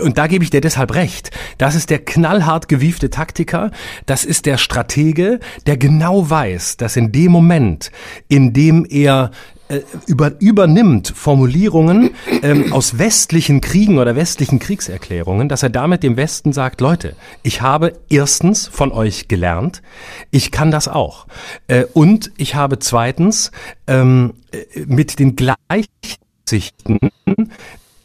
und 0.00 0.16
da 0.16 0.26
gebe 0.26 0.42
ich 0.42 0.50
dir 0.50 0.62
deshalb 0.62 0.94
recht, 0.94 1.30
das 1.58 1.74
ist 1.74 1.90
der 1.90 1.98
knallhart 1.98 2.68
gewiefte 2.68 3.10
Taktiker, 3.10 3.70
das 4.06 4.24
ist 4.24 4.46
der 4.46 4.56
Stratege, 4.60 5.40
der 5.66 5.76
genau 5.76 6.28
weiß, 6.28 6.76
dass 6.76 6.96
in 6.96 7.12
dem 7.12 7.32
Moment, 7.32 7.90
in 8.28 8.52
dem 8.52 8.86
er 8.88 9.30
äh, 9.70 9.82
über, 10.06 10.32
übernimmt 10.40 11.12
Formulierungen 11.14 12.10
ähm, 12.42 12.72
aus 12.72 12.98
westlichen 12.98 13.60
Kriegen 13.60 13.98
oder 13.98 14.16
westlichen 14.16 14.58
Kriegserklärungen, 14.58 15.48
dass 15.48 15.62
er 15.62 15.70
damit 15.70 16.02
dem 16.02 16.16
Westen 16.16 16.52
sagt, 16.52 16.80
Leute, 16.80 17.14
ich 17.44 17.62
habe 17.62 17.92
erstens 18.08 18.66
von 18.66 18.90
euch 18.90 19.28
gelernt, 19.28 19.80
ich 20.32 20.50
kann 20.50 20.72
das 20.72 20.88
auch. 20.88 21.28
Äh, 21.68 21.84
und 21.94 22.32
ich 22.36 22.56
habe 22.56 22.80
zweitens 22.80 23.52
ähm, 23.86 24.34
äh, 24.50 24.64
mit 24.86 25.20
den 25.20 25.36
Gleichsichten 25.36 26.98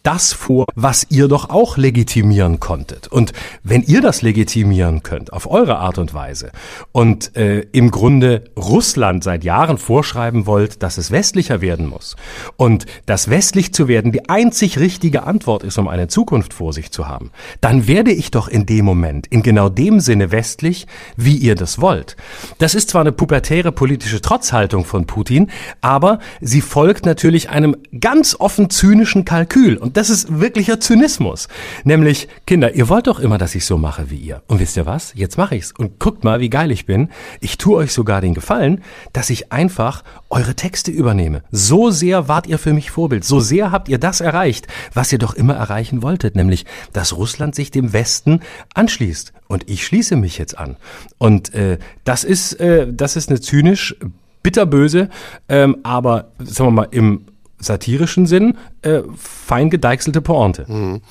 das 0.06 0.34
vor, 0.34 0.66
was 0.76 1.08
ihr 1.10 1.28
doch 1.28 1.50
auch 1.50 1.78
legitimieren 1.78 2.60
konntet. 2.60 3.08
Und 3.08 3.34
wenn 3.64 3.82
ihr 3.82 4.02
das 4.02 4.22
legitimieren 4.22 5.04
könnt, 5.04 5.34
auf 5.34 5.50
eure 5.50 5.78
Art 5.80 5.98
und 5.98 6.14
Weise, 6.14 6.52
und 6.92 7.36
äh, 7.36 7.62
im 7.72 7.90
Grunde 7.90 8.44
Russland 8.56 9.24
seit 9.24 9.44
Jahren 9.44 9.78
vorschreiben 9.78 10.46
wollt, 10.46 10.84
dass 10.84 10.98
es 10.98 11.12
westlicher 11.12 11.60
werden 11.62 11.88
muss, 11.88 12.16
und 12.56 12.86
dass 13.08 13.30
westlich 13.30 13.74
zu 13.74 13.88
werden 13.88 14.12
die 14.12 14.30
einzig 14.30 14.80
richtige 14.80 15.24
Antwort 15.24 15.64
ist, 15.64 15.78
um 15.78 15.88
eine 15.88 16.08
Zukunft 16.08 16.54
vor 16.54 16.72
sich 16.72 16.92
zu 16.92 17.08
haben, 17.08 17.32
dann 17.60 17.88
werde 17.88 18.12
ich 18.12 18.30
doch 18.30 18.48
in 18.48 18.68
dem 18.68 18.86
Moment 18.86 19.26
in 19.28 19.42
genau 19.42 19.70
dem 19.70 20.00
Sinne 20.00 20.32
westlich, 20.32 20.86
wie 21.18 21.36
ihr 21.36 21.56
das 21.56 21.82
wollt. 21.82 22.16
Das 22.60 22.76
ist 22.76 22.90
zwar 22.90 23.02
eine 23.02 23.12
pubertäre 23.12 23.72
politische 23.72 24.22
Trotzhaltung 24.22 24.86
von 24.86 25.08
Putin, 25.08 25.50
aber 25.82 26.20
sie 26.42 26.62
folgt 26.62 27.06
natürlich 27.06 27.50
einem 27.50 27.76
ganz 28.00 28.36
offen 28.40 28.70
zynischen 28.70 29.26
Kalkül. 29.26 29.78
Und 29.78 29.95
das 29.96 30.10
ist 30.10 30.40
wirklicher 30.40 30.80
Zynismus. 30.80 31.48
Nämlich, 31.86 32.28
Kinder, 32.46 32.76
ihr 32.76 32.90
wollt 32.90 33.08
doch 33.08 33.20
immer, 33.20 33.38
dass 33.38 33.56
ich 33.56 33.66
so 33.66 33.78
mache 33.78 34.12
wie 34.12 34.18
ihr. 34.18 34.44
Und 34.48 34.60
wisst 34.60 34.76
ihr 34.76 34.86
was? 34.86 35.14
Jetzt 35.16 35.38
mache 35.38 35.56
ich's. 35.56 35.72
Und 35.72 36.00
guckt 36.00 36.24
mal, 36.24 36.42
wie 36.42 36.50
geil 36.50 36.70
ich 36.70 36.86
bin. 36.86 37.10
Ich 37.40 37.58
tue 37.58 37.78
euch 37.78 37.94
sogar 37.94 38.20
den 38.20 38.34
Gefallen, 38.34 38.84
dass 39.14 39.30
ich 39.30 39.54
einfach 39.54 40.04
eure 40.30 40.54
Texte 40.54 40.92
übernehme. 40.92 41.44
So 41.50 41.92
sehr 41.92 42.28
wart 42.28 42.46
ihr 42.46 42.60
für 42.60 42.74
mich 42.74 42.92
Vorbild. 42.92 43.24
So 43.24 43.40
sehr 43.40 43.72
habt 43.72 43.88
ihr 43.88 43.98
das 43.98 44.20
erreicht, 44.20 44.68
was 44.94 45.14
ihr 45.14 45.18
doch 45.18 45.34
immer 45.34 45.56
erreichen 45.56 46.02
wolltet. 46.02 46.36
Nämlich, 46.36 46.66
dass 46.92 47.16
Russland 47.16 47.56
sich 47.56 47.72
dem 47.72 47.94
Westen 47.94 48.42
anschließt. 48.74 49.32
Und 49.48 49.70
ich 49.70 49.86
schließe 49.86 50.18
mich 50.18 50.38
jetzt 50.38 50.58
an. 50.58 50.76
Und 51.18 51.54
äh, 51.54 51.78
das 52.04 52.26
ist, 52.26 52.60
äh, 52.60 52.92
das 52.92 53.16
ist 53.16 53.30
eine 53.30 53.40
zynisch 53.40 53.96
bitterböse, 54.44 55.10
ähm, 55.50 55.78
aber 55.84 56.32
sagen 56.38 56.68
wir 56.68 56.72
mal 56.72 56.88
im 56.92 57.26
satirischen 57.60 58.26
Sinn 58.26 58.58
äh, 58.82 59.02
fein 59.18 59.70
gedeichselte 59.70 60.22
Pointe. 60.22 60.66
Mhm. 60.68 61.02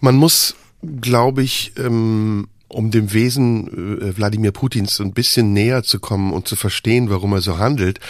Man 0.00 0.16
muss, 0.16 0.56
glaube 1.00 1.42
ich, 1.42 1.72
ähm, 1.78 2.48
um 2.72 2.90
dem 2.90 3.12
Wesen 3.12 4.00
äh, 4.00 4.16
Wladimir 4.16 4.52
Putins 4.52 5.00
ein 5.00 5.12
bisschen 5.12 5.52
näher 5.52 5.82
zu 5.82 6.00
kommen 6.00 6.32
und 6.32 6.48
zu 6.48 6.56
verstehen, 6.56 7.10
warum 7.10 7.32
er 7.32 7.40
so 7.40 7.58
handelt, 7.58 8.00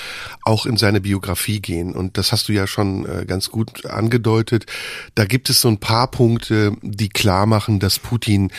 auch 0.44 0.66
in 0.66 0.76
seine 0.76 1.00
Biografie 1.00 1.60
gehen. 1.60 1.92
Und 1.92 2.16
das 2.16 2.32
hast 2.32 2.48
du 2.48 2.52
ja 2.52 2.66
schon 2.66 3.04
äh, 3.06 3.24
ganz 3.26 3.50
gut 3.50 3.86
angedeutet. 3.86 4.66
Da 5.14 5.24
gibt 5.24 5.50
es 5.50 5.60
so 5.60 5.68
ein 5.68 5.78
paar 5.78 6.10
Punkte, 6.10 6.76
die 6.82 7.08
klar 7.08 7.46
machen, 7.46 7.80
dass 7.80 7.98
Putin 7.98 8.50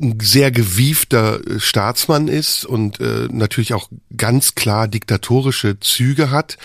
ein 0.00 0.18
sehr 0.20 0.50
gewiefter 0.50 1.40
äh, 1.46 1.60
Staatsmann 1.60 2.28
ist 2.28 2.64
und 2.64 3.00
äh, 3.00 3.28
natürlich 3.30 3.74
auch 3.74 3.88
ganz 4.16 4.54
klar 4.54 4.88
diktatorische 4.88 5.78
Züge 5.80 6.30
hat, 6.30 6.58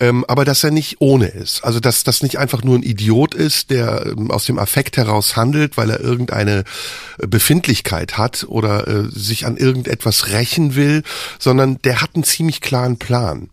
ähm, 0.00 0.24
aber 0.28 0.44
dass 0.44 0.64
er 0.64 0.70
nicht 0.70 1.00
ohne 1.00 1.26
ist. 1.26 1.64
Also 1.64 1.80
dass 1.80 2.04
das 2.04 2.22
nicht 2.22 2.38
einfach 2.38 2.62
nur 2.62 2.76
ein 2.76 2.82
Idiot 2.82 3.34
ist, 3.34 3.70
der 3.70 4.06
ähm, 4.06 4.30
aus 4.30 4.44
dem 4.44 4.58
Affekt 4.58 4.96
heraus 4.96 5.36
handelt, 5.36 5.76
weil 5.76 5.90
er 5.90 6.00
irgendeine 6.00 6.64
äh, 7.18 7.26
Befindlichkeit 7.26 8.18
hat 8.18 8.44
oder 8.48 8.86
äh, 8.88 9.04
sich 9.10 9.46
an 9.46 9.56
irgendetwas 9.56 10.28
rächen 10.28 10.74
will, 10.74 11.02
sondern 11.38 11.78
der 11.82 12.00
hat 12.02 12.10
einen 12.14 12.24
ziemlich 12.24 12.60
klaren 12.60 12.98
Plan. 12.98 13.48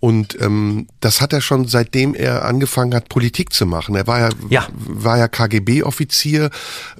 Und 0.00 0.40
ähm, 0.40 0.88
das 0.98 1.20
hat 1.20 1.32
er 1.32 1.40
schon 1.40 1.68
seitdem 1.68 2.14
er 2.14 2.44
angefangen 2.44 2.92
hat, 2.92 3.08
Politik 3.08 3.52
zu 3.52 3.66
machen. 3.66 3.94
Er 3.94 4.08
war 4.08 4.18
ja, 4.18 4.28
ja. 4.48 4.68
war 4.74 5.16
ja 5.16 5.28
KGB-Offizier, 5.28 6.50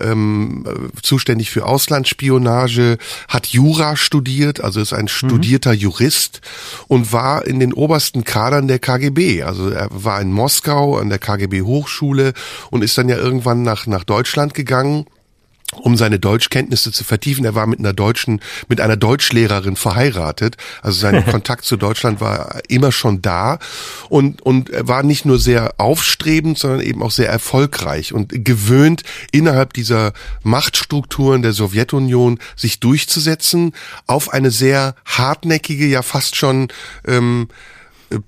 ähm, 0.01 0.65
zuständig 1.03 1.51
für 1.53 1.67
Auslandsspionage, 1.67 2.99
hat 3.29 3.47
Jura 3.47 3.97
studiert, 3.97 4.61
also 4.63 4.81
ist 4.81 4.93
ein 4.93 5.05
mhm. 5.05 5.09
studierter 5.09 5.73
Jurist 5.73 6.41
und 6.89 7.13
war 7.13 7.47
in 7.47 7.61
den 7.61 7.73
obersten 7.73 8.25
Kadern 8.25 8.69
der 8.69 8.79
KGB. 8.79 9.43
Also 9.43 9.71
er 9.71 9.89
war 9.91 10.21
in 10.21 10.33
Moskau 10.33 10.97
an 10.97 11.09
der 11.09 11.19
KGB 11.19 11.63
Hochschule 11.63 12.33
und 12.71 12.83
ist 12.83 12.97
dann 12.99 13.09
ja 13.09 13.17
irgendwann 13.17 13.63
nach, 13.63 13.87
nach 13.87 14.05
Deutschland 14.05 14.55
gegangen 14.55 15.07
um 15.77 15.97
seine 15.97 16.19
Deutschkenntnisse 16.19 16.93
zu 16.93 17.05
vertiefen. 17.05 17.45
Er 17.45 17.55
war 17.55 17.67
mit 17.67 17.79
einer 17.79 17.93
deutschen, 17.93 18.41
mit 18.69 18.81
einer 18.81 18.97
Deutschlehrerin 18.97 19.77
verheiratet. 19.77 20.57
Also 20.83 21.01
sein 21.01 21.25
Kontakt 21.31 21.65
zu 21.65 21.77
Deutschland 21.77 22.21
war 22.21 22.61
immer 22.69 22.93
schon 22.93 23.23
da 23.23 23.59
und, 24.09 24.43
und 24.43 24.71
er 24.71 24.87
war 24.89 25.03
nicht 25.03 25.25
nur 25.25 25.39
sehr 25.39 25.75
aufstrebend, 25.79 26.59
sondern 26.59 26.81
eben 26.81 27.03
auch 27.03 27.11
sehr 27.11 27.29
erfolgreich 27.29 28.13
und 28.13 28.45
gewöhnt, 28.45 29.03
innerhalb 29.31 29.73
dieser 29.73 30.13
Machtstrukturen 30.43 31.43
der 31.43 31.53
Sowjetunion 31.53 32.39
sich 32.57 32.81
durchzusetzen 32.81 33.73
auf 34.07 34.33
eine 34.33 34.51
sehr 34.51 34.95
hartnäckige, 35.07 35.87
ja 35.87 36.03
fast 36.03 36.37
schon, 36.37 36.69
ähm, 37.07 37.49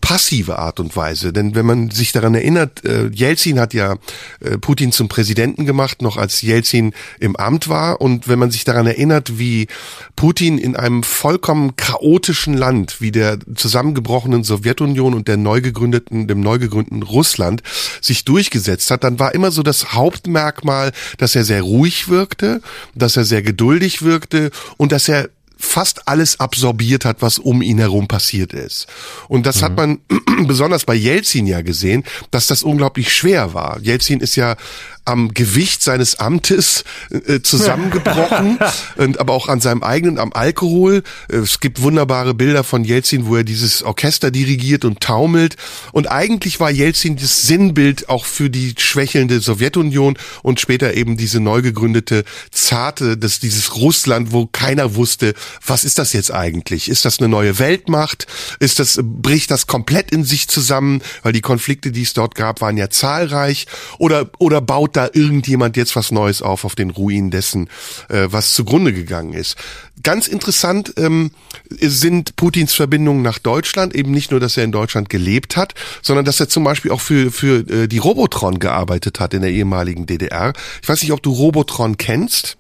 passive 0.01 0.59
Art 0.59 0.81
und 0.81 0.97
Weise. 0.97 1.33
Denn 1.33 1.55
wenn 1.55 1.67
man 1.67 1.91
sich 1.91 2.13
daran 2.13 2.35
erinnert, 2.35 2.85
äh, 2.85 3.09
Jelzin 3.09 3.59
hat 3.59 3.75
ja 3.75 3.97
äh, 4.41 4.59
Putin 4.59 4.93
zum 4.93 5.09
Präsidenten 5.09 5.67
gemacht, 5.67 6.03
noch 6.03 6.17
als 6.17 6.43
Jelzin 6.43 6.95
im 7.21 7.37
Amt 7.37 7.69
war. 7.69 8.01
Und 8.01 8.29
wenn 8.29 8.39
man 8.39 8.51
sich 8.51 8.65
daran 8.65 8.87
erinnert, 8.87 9.39
wie 9.39 9.69
Putin 10.17 10.59
in 10.59 10.77
einem 10.77 11.03
vollkommen 11.03 11.77
chaotischen 11.77 12.55
Land, 12.55 13.01
wie 13.01 13.13
der 13.13 13.39
zusammengebrochenen 13.55 14.45
Sowjetunion 14.45 15.15
und 15.15 15.29
der 15.29 15.37
neu 15.37 15.61
gegründeten, 15.61 16.27
dem 16.29 16.41
neu 16.41 16.59
gegründeten 16.59 17.03
Russland 17.03 17.63
sich 18.01 18.25
durchgesetzt 18.25 18.91
hat, 18.91 19.05
dann 19.05 19.19
war 19.19 19.35
immer 19.35 19.51
so 19.51 19.63
das 19.63 19.93
Hauptmerkmal, 19.93 20.93
dass 21.19 21.35
er 21.35 21.45
sehr 21.45 21.63
ruhig 21.63 22.09
wirkte, 22.09 22.61
dass 22.95 23.17
er 23.17 23.25
sehr 23.25 23.43
geduldig 23.43 24.03
wirkte 24.03 24.51
und 24.77 24.93
dass 24.93 25.09
er 25.09 25.29
fast 25.65 26.07
alles 26.09 26.41
absorbiert 26.41 27.05
hat, 27.05 27.23
was 27.23 27.39
um 27.39 27.63
ihn 27.63 27.79
herum 27.79 28.07
passiert 28.07 28.53
ist. 28.53 28.87
Und 29.29 29.47
das 29.47 29.61
mhm. 29.61 29.65
hat 29.65 29.77
man 29.77 29.99
besonders 30.47 30.85
bei 30.85 30.95
Jelzin 30.95 31.47
ja 31.47 31.63
gesehen, 31.63 32.05
dass 32.31 32.47
das 32.47 32.63
unglaublich 32.63 33.13
schwer 33.13 33.55
war. 33.55 33.81
Jelzin 33.81 34.21
ist 34.21 34.37
ja 34.37 34.57
am 35.05 35.35
Gewicht 35.35 35.83
seines 35.83 36.19
Amtes 36.19 36.85
äh, 37.11 37.41
zusammengebrochen 37.41 38.59
und 38.97 39.21
aber 39.21 39.35
auch 39.35 39.49
an 39.49 39.61
seinem 39.61 39.83
eigenen, 39.83 40.19
am 40.19 40.33
Alkohol. 40.33 41.03
Es 41.29 41.61
gibt 41.61 41.83
wunderbare 41.83 42.35
Bilder 42.35 42.65
von 42.65 42.85
Jelzin, 42.85 43.27
wo 43.27 43.37
er 43.37 43.45
dieses 43.45 43.83
Orchester 43.83 44.31
dirigiert 44.31 44.85
und 44.85 45.01
taumelt. 45.01 45.57
Und 45.93 46.11
eigentlich 46.11 46.61
war 46.61 46.71
Jelzin 46.71 47.17
das 47.17 47.43
Sinnbild 47.43 48.09
auch 48.09 48.25
für 48.25 48.49
die 48.49 48.75
schwächelnde 48.79 49.41
Sowjetunion 49.41 50.17
und 50.43 50.61
später 50.61 50.95
eben 50.95 51.17
diese 51.17 51.41
neu 51.41 51.61
gegründete 51.61 52.25
zarte, 52.51 53.19
das 53.19 53.41
dieses 53.41 53.77
Russland, 53.77 54.33
wo 54.33 54.47
keiner 54.47 54.95
wusste, 54.95 55.35
was 55.67 55.85
ist 55.85 55.99
das 55.99 56.13
jetzt 56.13 56.33
eigentlich? 56.33 56.89
Ist 56.89 57.05
das 57.05 57.19
eine 57.19 57.29
neue 57.29 57.59
Weltmacht? 57.59 58.27
Ist 58.59 58.79
das 58.79 58.99
bricht 59.03 59.51
das 59.51 59.67
komplett 59.67 60.11
in 60.11 60.25
sich 60.25 60.49
zusammen, 60.49 61.03
weil 61.23 61.33
die 61.33 61.41
Konflikte, 61.41 61.93
die 61.93 62.03
es 62.03 62.15
dort 62.15 62.35
gab, 62.35 62.61
waren 62.61 62.77
ja 62.77 62.89
zahlreich 62.89 63.67
oder 63.99 64.31
oder 64.39 64.61
baut 64.61 64.94
da 64.97 65.09
irgendjemand 65.13 65.77
jetzt 65.77 65.97
was 65.97 66.11
Neues 66.11 66.43
auf 66.43 66.65
auf 66.65 66.75
den 66.75 66.91
Ruinen 66.91 67.31
dessen, 67.31 67.69
äh, 68.09 68.29
was 68.31 68.55
zugrunde 68.55 68.93
gegangen 68.93 69.33
ist. 69.33 69.57
Ganz 70.03 70.27
interessant 70.27 70.95
ähm, 70.97 71.31
sind 71.71 72.37
Putins 72.37 72.75
Verbindungen 72.75 73.23
nach 73.23 73.39
Deutschland, 73.39 73.95
eben 73.95 74.11
nicht 74.11 74.31
nur, 74.31 74.41
dass 74.41 74.57
er 74.57 74.65
in 74.65 74.73
Deutschland 74.73 75.09
gelebt 75.09 75.57
hat, 75.57 75.75
sondern 76.03 76.25
dass 76.25 76.41
er 76.41 76.49
zum 76.49 76.65
Beispiel 76.65 76.91
auch 76.91 77.01
für, 77.01 77.31
für 77.31 77.69
äh, 77.69 77.89
die 77.89 77.99
Robotron 77.99 78.59
gearbeitet 78.59 79.21
hat 79.21 79.35
in 79.35 79.43
der 79.43 79.51
ehemaligen 79.51 80.07
DDR. 80.07 80.53
Ich 80.83 80.89
weiß 80.89 81.03
nicht, 81.03 81.13
ob 81.13 81.23
du 81.23 81.33
Robotron 81.33 81.97
kennst. 81.97 82.57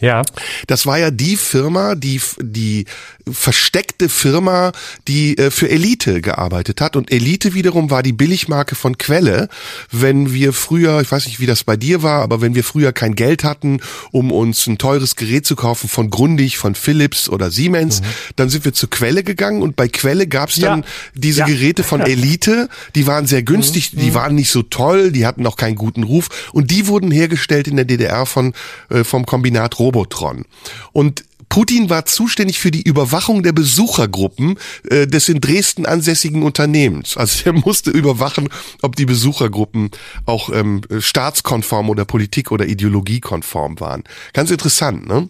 Ja. 0.00 0.22
Das 0.66 0.86
war 0.86 0.98
ja 0.98 1.10
die 1.10 1.36
Firma, 1.36 1.94
die 1.94 2.20
die 2.38 2.86
versteckte 3.32 4.08
Firma, 4.08 4.72
die 5.06 5.36
äh, 5.38 5.50
für 5.50 5.68
Elite 5.68 6.20
gearbeitet 6.20 6.80
hat. 6.80 6.96
Und 6.96 7.10
Elite 7.10 7.54
wiederum 7.54 7.90
war 7.90 8.02
die 8.02 8.12
Billigmarke 8.12 8.74
von 8.74 8.98
Quelle. 8.98 9.48
Wenn 9.90 10.32
wir 10.32 10.52
früher, 10.52 11.00
ich 11.00 11.10
weiß 11.10 11.26
nicht, 11.26 11.40
wie 11.40 11.46
das 11.46 11.64
bei 11.64 11.76
dir 11.76 12.02
war, 12.02 12.22
aber 12.22 12.40
wenn 12.40 12.54
wir 12.54 12.64
früher 12.64 12.92
kein 12.92 13.14
Geld 13.14 13.44
hatten, 13.44 13.80
um 14.10 14.32
uns 14.32 14.66
ein 14.66 14.78
teures 14.78 15.16
Gerät 15.16 15.46
zu 15.46 15.56
kaufen 15.56 15.88
von 15.88 16.10
Grundig, 16.10 16.58
von 16.58 16.74
Philips 16.74 17.28
oder 17.28 17.50
Siemens, 17.50 18.00
mhm. 18.00 18.06
dann 18.36 18.48
sind 18.48 18.64
wir 18.64 18.72
zur 18.72 18.90
Quelle 18.90 19.22
gegangen 19.22 19.62
und 19.62 19.76
bei 19.76 19.88
Quelle 19.88 20.26
gab's 20.26 20.56
dann 20.56 20.80
ja. 20.80 20.86
diese 21.14 21.40
ja. 21.40 21.46
Geräte 21.46 21.82
von 21.84 22.00
Elite. 22.08 22.68
Die 22.94 23.06
waren 23.06 23.26
sehr 23.26 23.42
günstig, 23.42 23.92
mhm. 23.92 24.00
die 24.00 24.14
waren 24.14 24.34
nicht 24.34 24.50
so 24.50 24.62
toll, 24.62 25.12
die 25.12 25.26
hatten 25.26 25.46
auch 25.46 25.56
keinen 25.56 25.76
guten 25.76 26.02
Ruf 26.02 26.50
und 26.52 26.70
die 26.70 26.86
wurden 26.86 27.10
hergestellt 27.10 27.68
in 27.68 27.76
der 27.76 27.84
DDR 27.84 28.26
von 28.26 28.52
äh, 28.90 29.04
vom 29.04 29.26
Kombinat 29.26 29.78
Robotron. 29.78 30.44
Und 30.92 31.24
Putin 31.48 31.90
war 31.90 32.04
zuständig 32.04 32.58
für 32.58 32.70
die 32.70 32.82
Überwachung 32.82 33.42
der 33.42 33.52
Besuchergruppen 33.52 34.58
äh, 34.90 35.06
des 35.06 35.28
in 35.28 35.40
Dresden 35.40 35.86
ansässigen 35.86 36.42
Unternehmens. 36.42 37.16
Also 37.16 37.44
er 37.46 37.52
musste 37.64 37.90
überwachen, 37.90 38.48
ob 38.82 38.96
die 38.96 39.06
Besuchergruppen 39.06 39.90
auch 40.26 40.50
ähm, 40.50 40.82
staatskonform 40.98 41.90
oder 41.90 42.04
politik- 42.04 42.52
oder 42.52 42.66
ideologiekonform 42.66 43.80
waren. 43.80 44.04
Ganz 44.32 44.50
interessant, 44.50 45.06
ne? 45.06 45.28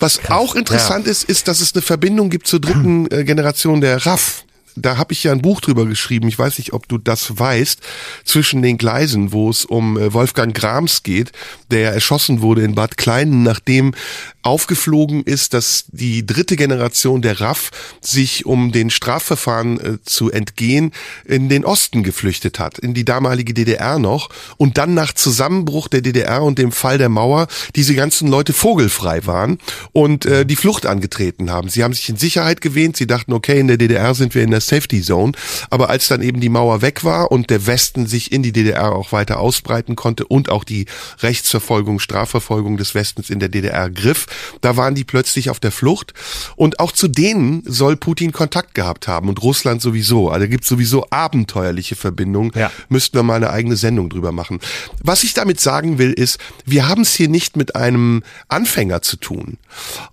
Was 0.00 0.18
Krass. 0.18 0.38
auch 0.38 0.54
interessant 0.54 1.06
ja. 1.06 1.10
ist, 1.10 1.24
ist, 1.24 1.48
dass 1.48 1.60
es 1.60 1.74
eine 1.74 1.82
Verbindung 1.82 2.30
gibt 2.30 2.46
zur 2.46 2.60
dritten 2.60 3.10
äh, 3.10 3.24
Generation 3.24 3.80
der 3.80 4.06
RAF 4.06 4.44
da 4.80 4.96
habe 4.96 5.12
ich 5.12 5.24
ja 5.24 5.32
ein 5.32 5.42
Buch 5.42 5.60
drüber 5.60 5.86
geschrieben, 5.86 6.28
ich 6.28 6.38
weiß 6.38 6.58
nicht, 6.58 6.72
ob 6.72 6.88
du 6.88 6.98
das 6.98 7.38
weißt, 7.38 7.80
zwischen 8.24 8.62
den 8.62 8.78
Gleisen, 8.78 9.32
wo 9.32 9.50
es 9.50 9.64
um 9.64 9.98
äh, 9.98 10.12
Wolfgang 10.12 10.54
Grams 10.54 11.02
geht, 11.02 11.32
der 11.70 11.92
erschossen 11.92 12.40
wurde 12.40 12.62
in 12.62 12.74
Bad 12.74 12.96
Kleinen, 12.96 13.42
nachdem 13.42 13.94
aufgeflogen 14.42 15.24
ist, 15.24 15.52
dass 15.52 15.84
die 15.88 16.24
dritte 16.24 16.56
Generation 16.56 17.20
der 17.20 17.40
RAF 17.40 17.70
sich, 18.00 18.46
um 18.46 18.72
den 18.72 18.88
Strafverfahren 18.88 19.80
äh, 19.80 19.98
zu 20.04 20.30
entgehen, 20.30 20.92
in 21.26 21.48
den 21.48 21.64
Osten 21.64 22.02
geflüchtet 22.02 22.58
hat, 22.58 22.78
in 22.78 22.94
die 22.94 23.04
damalige 23.04 23.52
DDR 23.52 23.98
noch 23.98 24.30
und 24.56 24.78
dann 24.78 24.94
nach 24.94 25.12
Zusammenbruch 25.12 25.88
der 25.88 26.00
DDR 26.00 26.42
und 26.42 26.58
dem 26.58 26.72
Fall 26.72 26.98
der 26.98 27.08
Mauer 27.08 27.48
diese 27.76 27.94
ganzen 27.94 28.28
Leute 28.28 28.52
vogelfrei 28.52 29.26
waren 29.26 29.58
und 29.92 30.24
äh, 30.24 30.46
die 30.46 30.56
Flucht 30.56 30.86
angetreten 30.86 31.50
haben. 31.50 31.68
Sie 31.68 31.84
haben 31.84 31.92
sich 31.92 32.08
in 32.08 32.16
Sicherheit 32.16 32.60
gewähnt, 32.60 32.96
sie 32.96 33.06
dachten, 33.06 33.32
okay, 33.32 33.60
in 33.60 33.68
der 33.68 33.76
DDR 33.76 34.14
sind 34.14 34.34
wir 34.34 34.42
in 34.42 34.50
der 34.50 34.60
Safety 34.68 35.02
Zone. 35.02 35.32
Aber 35.70 35.90
als 35.90 36.08
dann 36.08 36.22
eben 36.22 36.40
die 36.40 36.48
Mauer 36.48 36.82
weg 36.82 37.04
war 37.04 37.30
und 37.30 37.50
der 37.50 37.66
Westen 37.66 38.06
sich 38.06 38.32
in 38.32 38.42
die 38.42 38.52
DDR 38.52 38.92
auch 38.92 39.12
weiter 39.12 39.40
ausbreiten 39.40 39.96
konnte 39.96 40.26
und 40.26 40.50
auch 40.50 40.64
die 40.64 40.86
Rechtsverfolgung, 41.20 41.98
Strafverfolgung 41.98 42.76
des 42.76 42.94
Westens 42.94 43.30
in 43.30 43.40
der 43.40 43.48
DDR 43.48 43.90
griff, 43.90 44.26
da 44.60 44.76
waren 44.76 44.94
die 44.94 45.04
plötzlich 45.04 45.50
auf 45.50 45.60
der 45.60 45.72
Flucht. 45.72 46.14
Und 46.56 46.80
auch 46.80 46.92
zu 46.92 47.08
denen 47.08 47.62
soll 47.66 47.96
Putin 47.96 48.32
Kontakt 48.32 48.74
gehabt 48.74 49.08
haben 49.08 49.28
und 49.28 49.42
Russland 49.42 49.82
sowieso. 49.82 50.30
Also 50.30 50.48
gibt 50.48 50.64
sowieso 50.64 51.06
abenteuerliche 51.10 51.96
Verbindungen. 51.96 52.52
Ja. 52.54 52.70
Müssten 52.88 53.16
wir 53.16 53.22
mal 53.22 53.36
eine 53.36 53.50
eigene 53.50 53.76
Sendung 53.76 54.10
drüber 54.10 54.32
machen. 54.32 54.60
Was 55.02 55.24
ich 55.24 55.34
damit 55.34 55.60
sagen 55.60 55.98
will, 55.98 56.12
ist, 56.12 56.38
wir 56.64 56.88
haben 56.88 57.02
es 57.02 57.14
hier 57.14 57.28
nicht 57.28 57.56
mit 57.56 57.76
einem 57.76 58.22
Anfänger 58.48 59.02
zu 59.02 59.16
tun. 59.16 59.58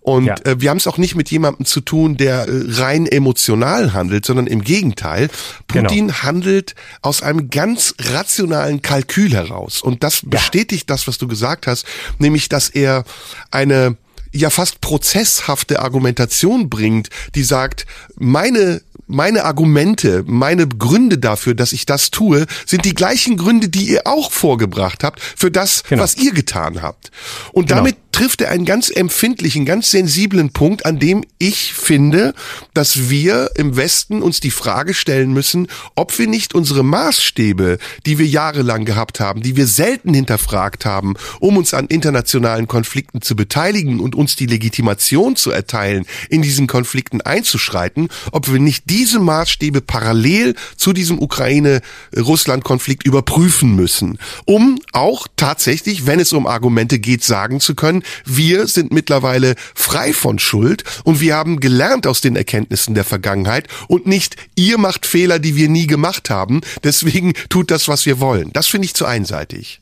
Und 0.02 0.26
ja. 0.26 0.36
äh, 0.44 0.62
wir 0.62 0.70
haben 0.70 0.78
es 0.78 0.88
auch 0.88 0.98
nicht 0.98 1.16
mit 1.16 1.32
jemandem 1.32 1.66
zu 1.66 1.82
tun, 1.82 2.18
der 2.18 2.48
äh, 2.48 2.64
rein 2.70 3.06
emotional 3.06 3.94
handelt, 3.94 4.26
sondern 4.26 4.48
im 4.48 4.64
Gegenteil. 4.64 5.30
Putin 5.68 6.08
genau. 6.08 6.20
handelt 6.24 6.76
aus 7.02 7.22
einem 7.22 7.50
ganz 7.50 7.96
rationalen 8.00 8.82
Kalkül 8.82 9.34
heraus. 9.34 9.82
Und 9.82 10.04
das 10.04 10.22
ja. 10.22 10.30
bestätigt 10.30 10.90
das, 10.90 11.08
was 11.08 11.18
du 11.18 11.28
gesagt 11.28 11.68
hast, 11.68 11.86
nämlich, 12.20 12.50
dass 12.50 12.70
er 12.70 13.04
eine 13.52 13.98
ja 14.32 14.50
fast 14.50 14.82
prozesshafte 14.82 15.80
Argumentation 15.82 16.70
bringt, 16.70 17.10
die 17.36 17.44
sagt, 17.44 17.86
meine 18.18 18.82
meine 19.08 19.46
Argumente, 19.46 20.24
meine 20.26 20.68
Gründe 20.68 21.18
dafür, 21.18 21.54
dass 21.54 21.74
ich 21.74 21.86
das 21.86 22.12
tue, 22.12 22.46
sind 22.66 22.86
die 22.86 22.96
gleichen 22.96 23.38
Gründe, 23.38 23.70
die 23.70 23.86
ihr 23.86 24.08
auch 24.08 24.32
vorgebracht 24.32 25.04
habt 25.04 25.20
für 25.20 25.52
das, 25.52 25.84
genau. 25.84 26.04
was 26.04 26.18
ihr 26.18 26.34
getan 26.34 26.82
habt. 26.82 27.12
Und 27.52 27.68
genau. 27.68 27.82
damit 27.82 27.98
trifft 28.16 28.40
er 28.40 28.50
einen 28.50 28.64
ganz 28.64 28.90
empfindlichen, 28.90 29.66
ganz 29.66 29.92
sensiblen 29.92 30.52
Punkt, 30.52 30.86
an 30.86 31.00
dem 31.00 31.26
ich 31.38 31.74
finde, 31.74 32.34
dass 32.74 33.10
wir 33.10 33.50
im 33.56 33.76
Westen 33.76 34.22
uns 34.22 34.40
die 34.40 34.52
Frage 34.52 34.94
stellen 34.94 35.34
müssen, 35.34 35.68
ob 35.96 36.18
wir 36.18 36.26
nicht 36.26 36.56
unsere 36.56 36.82
Maßstäbe, 36.82 37.78
die 38.06 38.18
wir 38.18 38.26
jahrelang 38.26 38.86
gehabt 38.86 39.20
haben, 39.20 39.42
die 39.42 39.58
wir 39.58 39.68
selten 39.68 40.14
hinterfragt 40.14 40.86
haben, 40.86 41.16
um 41.42 41.58
uns 41.58 41.74
an 41.74 41.88
internationalen 41.88 42.70
Konflikten 42.70 43.22
zu 43.22 43.36
beteiligen 43.36 44.00
und 44.00 44.16
uns 44.16 44.38
die 44.38 44.46
Legitimation 44.46 45.36
zu 45.36 45.52
erteilen, 45.52 46.06
in 46.30 46.42
diesen 46.42 46.68
Konflikten 46.68 47.20
einzuschreiten, 47.20 48.08
ob 48.32 48.50
wir 48.50 48.62
nicht 48.62 48.90
diese 48.90 49.20
Maßstäbe 49.20 49.82
parallel 49.82 50.56
zu 50.78 50.94
diesem 50.94 51.20
Ukraine-Russland-Konflikt 51.20 53.06
überprüfen 53.06 53.76
müssen, 53.76 54.20
um 54.46 54.80
auch 54.94 55.28
tatsächlich, 55.36 56.06
wenn 56.06 56.22
es 56.22 56.32
um 56.32 56.48
Argumente 56.48 56.98
geht, 56.98 57.22
sagen 57.22 57.60
zu 57.60 57.76
können, 57.76 58.04
wir 58.26 58.68
sind 58.68 58.92
mittlerweile 58.92 59.56
frei 59.74 60.14
von 60.14 60.40
Schuld 60.40 60.84
und 61.04 61.20
wir 61.22 61.36
haben 61.36 61.60
gelernt 61.60 62.08
aus 62.08 62.22
den 62.22 62.36
Erkenntnissen 62.36 62.96
der 62.96 63.04
Vergangenheit 63.04 63.68
und 63.88 64.08
nicht 64.08 64.36
ihr 64.56 64.78
macht 64.78 65.06
Fehler, 65.06 65.40
die 65.40 65.56
wir 65.56 65.70
nie 65.70 65.88
gemacht 65.88 66.30
haben, 66.30 66.62
deswegen 66.84 67.34
tut 67.50 67.72
das, 67.72 67.88
was 67.88 68.06
wir 68.06 68.20
wollen. 68.20 68.52
Das 68.54 68.68
finde 68.68 68.86
ich 68.86 68.94
zu 68.94 69.06
einseitig. 69.06 69.82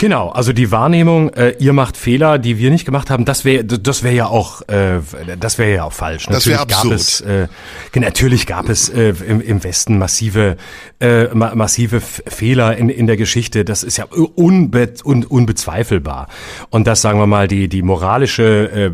Genau, 0.00 0.28
also 0.28 0.52
die 0.52 0.70
Wahrnehmung, 0.70 1.30
äh, 1.30 1.56
ihr 1.58 1.72
macht 1.72 1.96
Fehler, 1.96 2.38
die 2.38 2.56
wir 2.56 2.70
nicht 2.70 2.84
gemacht 2.84 3.10
haben, 3.10 3.24
das 3.24 3.44
wäre 3.44 3.64
das 3.64 4.04
wäre 4.04 4.14
ja 4.14 4.26
auch 4.28 4.62
äh, 4.68 5.00
das 5.40 5.58
wäre 5.58 5.74
ja 5.74 5.82
auch 5.82 5.92
falsch. 5.92 6.26
Das 6.26 6.46
wäre 6.46 6.60
absurd. 6.60 6.84
Gab 6.84 6.92
es, 6.92 7.20
äh, 7.20 7.48
natürlich 7.96 8.46
gab 8.46 8.68
es 8.68 8.88
äh, 8.90 9.12
im, 9.26 9.40
im 9.40 9.64
Westen 9.64 9.98
massive 9.98 10.56
äh, 11.00 11.24
ma 11.34 11.52
massive 11.56 12.00
Fehler 12.00 12.76
in, 12.76 12.90
in 12.90 13.08
der 13.08 13.16
Geschichte. 13.16 13.64
Das 13.64 13.82
ist 13.82 13.96
ja 13.96 14.04
unbe 14.04 14.94
un 15.04 15.24
unbezweifelbar. 15.24 16.28
Und 16.70 16.86
das 16.86 17.02
sagen 17.02 17.18
wir 17.18 17.26
mal 17.26 17.48
die 17.48 17.66
die 17.66 17.82
moralische 17.82 18.70
äh, 18.70 18.90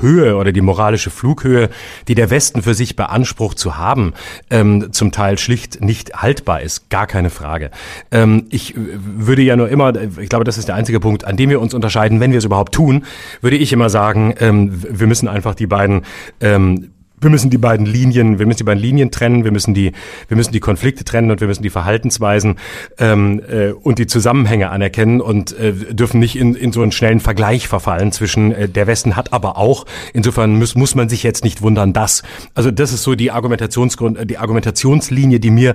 Höhe 0.00 0.34
oder 0.34 0.50
die 0.50 0.60
moralische 0.60 1.10
Flughöhe, 1.10 1.70
die 2.08 2.16
der 2.16 2.30
Westen 2.30 2.62
für 2.62 2.74
sich 2.74 2.96
beansprucht 2.96 3.60
zu 3.60 3.76
haben, 3.76 4.12
ähm, 4.50 4.92
zum 4.92 5.12
Teil 5.12 5.38
schlicht 5.38 5.80
nicht 5.82 6.14
haltbar 6.14 6.62
ist. 6.62 6.90
Gar 6.90 7.06
keine 7.06 7.30
Frage. 7.30 7.70
Ähm, 8.10 8.46
ich 8.50 8.74
würde 8.76 9.42
ja 9.42 9.54
nur 9.54 9.68
immer 9.68 9.92
ich 10.18 10.31
glaube, 10.32 10.44
das 10.44 10.56
ist 10.56 10.68
der 10.68 10.76
einzige 10.76 10.98
Punkt, 10.98 11.26
an 11.26 11.36
dem 11.36 11.50
wir 11.50 11.60
uns 11.60 11.74
unterscheiden, 11.74 12.18
wenn 12.18 12.30
wir 12.30 12.38
es 12.38 12.44
überhaupt 12.44 12.74
tun, 12.74 13.04
würde 13.42 13.56
ich 13.56 13.70
immer 13.70 13.90
sagen, 13.90 14.34
ähm, 14.40 14.70
wir 14.72 15.06
müssen 15.06 15.28
einfach 15.28 15.54
die 15.54 15.66
beiden 15.66 16.06
ähm, 16.40 16.90
wir 17.22 17.30
müssen 17.30 17.50
die 17.50 17.58
beiden 17.58 17.86
Linien, 17.86 18.38
wir 18.38 18.46
müssen 18.46 18.58
die 18.58 18.64
beiden 18.64 18.82
Linien 18.82 19.10
trennen, 19.10 19.44
wir 19.44 19.52
müssen 19.52 19.74
die, 19.74 19.92
wir 20.28 20.36
müssen 20.36 20.52
die 20.52 20.60
Konflikte 20.60 21.04
trennen 21.04 21.30
und 21.30 21.40
wir 21.40 21.48
müssen 21.48 21.62
die 21.62 21.70
Verhaltensweisen 21.70 22.56
ähm, 22.98 23.40
äh, 23.48 23.70
und 23.70 23.98
die 23.98 24.06
Zusammenhänge 24.06 24.70
anerkennen 24.70 25.20
und 25.20 25.56
äh, 25.58 25.72
dürfen 25.72 26.20
nicht 26.20 26.36
in, 26.36 26.54
in 26.54 26.72
so 26.72 26.82
einen 26.82 26.92
schnellen 26.92 27.20
Vergleich 27.20 27.68
verfallen 27.68 28.12
zwischen 28.12 28.52
äh, 28.52 28.68
der 28.68 28.86
Westen 28.86 29.16
hat 29.16 29.32
aber 29.32 29.56
auch. 29.56 29.86
Insofern 30.12 30.58
muss, 30.58 30.74
muss 30.74 30.94
man 30.94 31.08
sich 31.08 31.22
jetzt 31.22 31.44
nicht 31.44 31.62
wundern, 31.62 31.92
dass. 31.92 32.22
Also 32.54 32.70
das 32.70 32.92
ist 32.92 33.02
so 33.02 33.14
die 33.14 33.30
Argumentationsgrund, 33.30 34.18
äh, 34.18 34.26
die 34.26 34.38
Argumentationslinie, 34.38 35.40
die 35.40 35.50
mir, 35.50 35.74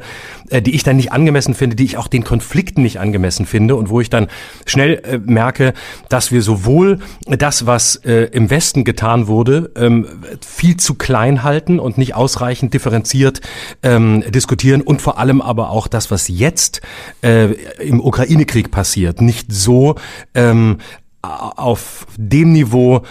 äh, 0.50 0.62
die 0.62 0.76
ich 0.76 0.84
dann 0.84 0.98
nicht 0.98 1.12
angemessen 1.12 1.54
finde, 1.54 1.76
die 1.76 1.86
ich 1.86 1.98
auch 1.98 2.08
den 2.08 2.24
Konflikten 2.24 2.82
nicht 2.82 3.00
angemessen 3.00 3.46
finde 3.46 3.76
und 3.76 3.90
wo 3.90 4.02
ich 4.02 4.10
dann 4.10 4.28
schnell 4.66 5.02
äh, 5.04 5.18
merke, 5.18 5.74
dass 6.10 6.32
wir 6.32 6.42
sowohl 6.42 7.00
das, 7.26 7.66
was 7.66 7.96
äh, 7.98 8.30
im 8.32 8.50
Westen 8.50 8.84
getan 8.84 9.28
wurde, 9.28 9.72
ähm, 9.76 10.08
viel 10.46 10.78
zu 10.78 10.96
klein 10.96 11.37
halten 11.44 11.80
und 11.80 11.98
nicht 11.98 12.16
ausreichend 12.16 12.74
differenziert 12.74 13.42
ähm, 13.84 14.24
diskutieren 14.30 14.82
und 14.82 15.02
vor 15.02 15.18
allem 15.18 15.42
aber 15.42 15.70
auch 15.70 15.88
das, 15.88 16.12
was 16.12 16.28
jetzt 16.28 16.82
äh, 17.22 17.54
im 17.82 18.00
Ukraine-Krieg 18.00 18.72
passiert, 18.72 19.22
nicht 19.22 19.52
so 19.52 19.96
ähm, 20.34 20.78
auf 21.22 22.08
dem 22.18 22.54
Niveau 22.54 23.04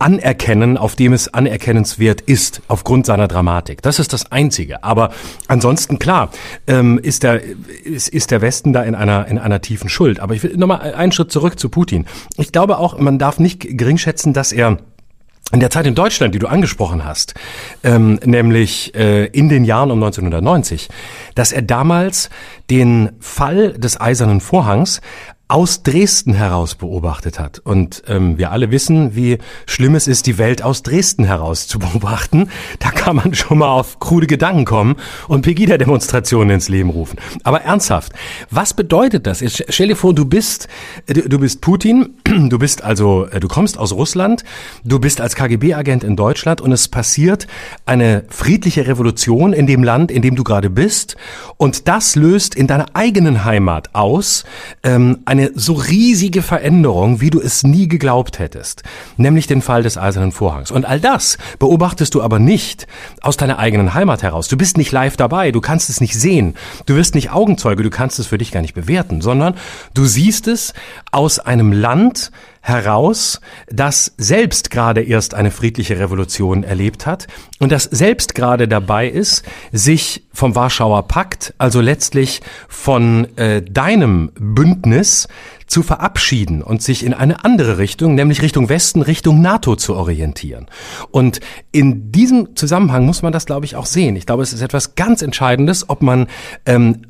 anerkennen, 0.00 0.78
auf 0.78 0.96
dem 0.96 1.12
es 1.12 1.32
anerkennenswert 1.32 2.22
ist, 2.22 2.62
aufgrund 2.68 3.06
seiner 3.06 3.28
Dramatik. 3.28 3.82
Das 3.82 3.98
ist 3.98 4.12
das 4.12 4.32
Einzige. 4.32 4.82
Aber 4.82 5.10
ansonsten, 5.46 5.98
klar, 5.98 6.30
ähm, 6.66 6.98
ist, 6.98 7.22
der, 7.22 7.42
ist, 7.84 8.08
ist 8.08 8.30
der 8.30 8.40
Westen 8.40 8.72
da 8.72 8.82
in 8.82 8.94
einer, 8.94 9.28
in 9.28 9.38
einer 9.38 9.60
tiefen 9.60 9.90
Schuld. 9.90 10.18
Aber 10.18 10.34
ich 10.34 10.42
will 10.42 10.56
nochmal 10.56 10.94
einen 10.94 11.12
Schritt 11.12 11.30
zurück 11.30 11.58
zu 11.58 11.68
Putin. 11.68 12.06
Ich 12.38 12.50
glaube 12.50 12.78
auch, 12.78 12.98
man 12.98 13.18
darf 13.18 13.38
nicht 13.38 13.76
geringschätzen, 13.76 14.32
dass 14.32 14.52
er 14.52 14.78
in 15.52 15.60
der 15.60 15.70
Zeit 15.70 15.86
in 15.86 15.94
Deutschland, 15.94 16.34
die 16.34 16.38
du 16.38 16.46
angesprochen 16.46 17.04
hast, 17.04 17.34
ähm, 17.82 18.20
nämlich 18.24 18.94
äh, 18.94 19.26
in 19.26 19.48
den 19.48 19.64
Jahren 19.64 19.90
um 19.90 20.02
1990, 20.02 20.88
dass 21.34 21.52
er 21.52 21.62
damals 21.62 22.30
den 22.70 23.10
Fall 23.18 23.72
des 23.72 24.00
Eisernen 24.00 24.40
Vorhangs 24.40 25.00
aus 25.50 25.82
Dresden 25.82 26.32
heraus 26.32 26.76
beobachtet 26.76 27.40
hat. 27.40 27.58
Und 27.58 28.04
ähm, 28.06 28.38
wir 28.38 28.52
alle 28.52 28.70
wissen, 28.70 29.16
wie 29.16 29.38
schlimm 29.66 29.96
es 29.96 30.06
ist, 30.06 30.28
die 30.28 30.38
Welt 30.38 30.62
aus 30.62 30.84
Dresden 30.84 31.24
heraus 31.24 31.66
zu 31.66 31.78
beobachten. 31.80 32.48
Da 32.78 32.90
kann 32.90 33.16
man 33.16 33.34
schon 33.34 33.58
mal 33.58 33.68
auf 33.68 33.98
krude 33.98 34.28
Gedanken 34.28 34.64
kommen 34.64 34.94
und 35.26 35.42
Pegida-Demonstrationen 35.42 36.50
ins 36.50 36.68
Leben 36.68 36.90
rufen. 36.90 37.18
Aber 37.42 37.62
ernsthaft, 37.62 38.12
was 38.50 38.74
bedeutet 38.74 39.26
das? 39.26 39.40
Jetzt 39.40 39.64
stell 39.70 39.88
dir 39.88 39.96
vor, 39.96 40.14
du 40.14 40.24
bist, 40.24 40.68
äh, 41.06 41.14
du 41.14 41.40
bist 41.40 41.60
Putin, 41.62 42.14
du 42.24 42.58
bist 42.58 42.84
also, 42.84 43.26
äh, 43.26 43.40
du 43.40 43.48
kommst 43.48 43.76
aus 43.76 43.92
Russland, 43.92 44.44
du 44.84 45.00
bist 45.00 45.20
als 45.20 45.34
KGB-Agent 45.34 46.04
in 46.04 46.14
Deutschland 46.14 46.60
und 46.60 46.70
es 46.70 46.86
passiert 46.86 47.48
eine 47.86 48.24
friedliche 48.28 48.86
Revolution 48.86 49.52
in 49.52 49.66
dem 49.66 49.82
Land, 49.82 50.12
in 50.12 50.22
dem 50.22 50.36
du 50.36 50.44
gerade 50.44 50.70
bist. 50.70 51.16
Und 51.56 51.88
das 51.88 52.14
löst 52.14 52.54
in 52.54 52.68
deiner 52.68 52.86
eigenen 52.94 53.44
Heimat 53.44 53.96
aus 53.96 54.44
ähm, 54.84 55.18
eine 55.24 55.39
eine 55.40 55.50
so 55.54 55.72
riesige 55.72 56.42
Veränderung, 56.42 57.20
wie 57.20 57.30
du 57.30 57.40
es 57.40 57.62
nie 57.62 57.88
geglaubt 57.88 58.38
hättest, 58.38 58.82
nämlich 59.16 59.46
den 59.46 59.62
Fall 59.62 59.82
des 59.82 59.96
Eisernen 59.96 60.32
Vorhangs. 60.32 60.70
Und 60.70 60.84
all 60.84 61.00
das 61.00 61.38
beobachtest 61.58 62.14
du 62.14 62.22
aber 62.22 62.38
nicht 62.38 62.86
aus 63.22 63.36
deiner 63.36 63.58
eigenen 63.58 63.94
Heimat 63.94 64.22
heraus. 64.22 64.48
Du 64.48 64.56
bist 64.56 64.76
nicht 64.76 64.92
live 64.92 65.16
dabei, 65.16 65.50
du 65.50 65.60
kannst 65.60 65.88
es 65.88 66.00
nicht 66.00 66.14
sehen, 66.14 66.54
du 66.86 66.94
wirst 66.94 67.14
nicht 67.14 67.30
Augenzeuge, 67.30 67.82
du 67.82 67.90
kannst 67.90 68.18
es 68.18 68.26
für 68.26 68.38
dich 68.38 68.52
gar 68.52 68.60
nicht 68.60 68.74
bewerten, 68.74 69.20
sondern 69.22 69.54
du 69.94 70.04
siehst 70.04 70.46
es 70.46 70.74
aus 71.10 71.38
einem 71.38 71.72
Land, 71.72 72.30
heraus, 72.60 73.40
das 73.68 74.12
selbst 74.18 74.70
gerade 74.70 75.02
erst 75.02 75.34
eine 75.34 75.50
friedliche 75.50 75.98
Revolution 75.98 76.62
erlebt 76.62 77.06
hat 77.06 77.26
und 77.58 77.72
das 77.72 77.84
selbst 77.84 78.34
gerade 78.34 78.68
dabei 78.68 79.08
ist, 79.08 79.44
sich 79.72 80.24
vom 80.32 80.54
Warschauer 80.54 81.08
Pakt, 81.08 81.54
also 81.58 81.80
letztlich 81.80 82.40
von 82.68 83.36
äh, 83.36 83.62
deinem 83.62 84.30
Bündnis 84.38 85.28
zu 85.66 85.82
verabschieden 85.82 86.62
und 86.62 86.82
sich 86.82 87.04
in 87.04 87.14
eine 87.14 87.44
andere 87.44 87.78
Richtung, 87.78 88.14
nämlich 88.14 88.42
Richtung 88.42 88.68
Westen, 88.68 89.02
Richtung 89.02 89.40
NATO 89.40 89.76
zu 89.76 89.94
orientieren. 89.94 90.66
Und 91.12 91.40
in 91.70 92.10
diesem 92.10 92.56
Zusammenhang 92.56 93.06
muss 93.06 93.22
man 93.22 93.32
das, 93.32 93.46
glaube 93.46 93.66
ich, 93.66 93.76
auch 93.76 93.86
sehen. 93.86 94.16
Ich 94.16 94.26
glaube, 94.26 94.42
es 94.42 94.52
ist 94.52 94.62
etwas 94.62 94.96
ganz 94.96 95.22
Entscheidendes, 95.22 95.88
ob 95.88 96.02
man 96.02 96.26
ähm, 96.66 97.02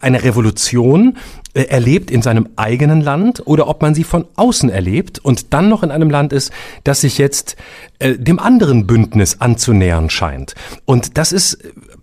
eine 0.00 0.22
Revolution 0.22 1.16
äh, 1.54 1.62
erlebt 1.62 2.10
in 2.10 2.22
seinem 2.22 2.48
eigenen 2.56 3.00
Land 3.00 3.42
oder 3.46 3.68
ob 3.68 3.82
man 3.82 3.94
sie 3.94 4.04
von 4.04 4.26
außen 4.36 4.70
erlebt 4.70 5.18
und 5.18 5.52
dann 5.52 5.68
noch 5.68 5.82
in 5.82 5.90
einem 5.90 6.10
Land 6.10 6.32
ist, 6.32 6.52
das 6.84 7.00
sich 7.00 7.18
jetzt 7.18 7.56
äh, 7.98 8.16
dem 8.16 8.38
anderen 8.38 8.86
Bündnis 8.86 9.40
anzunähern 9.40 10.10
scheint. 10.10 10.54
Und 10.84 11.18
das 11.18 11.32
ist 11.32 11.58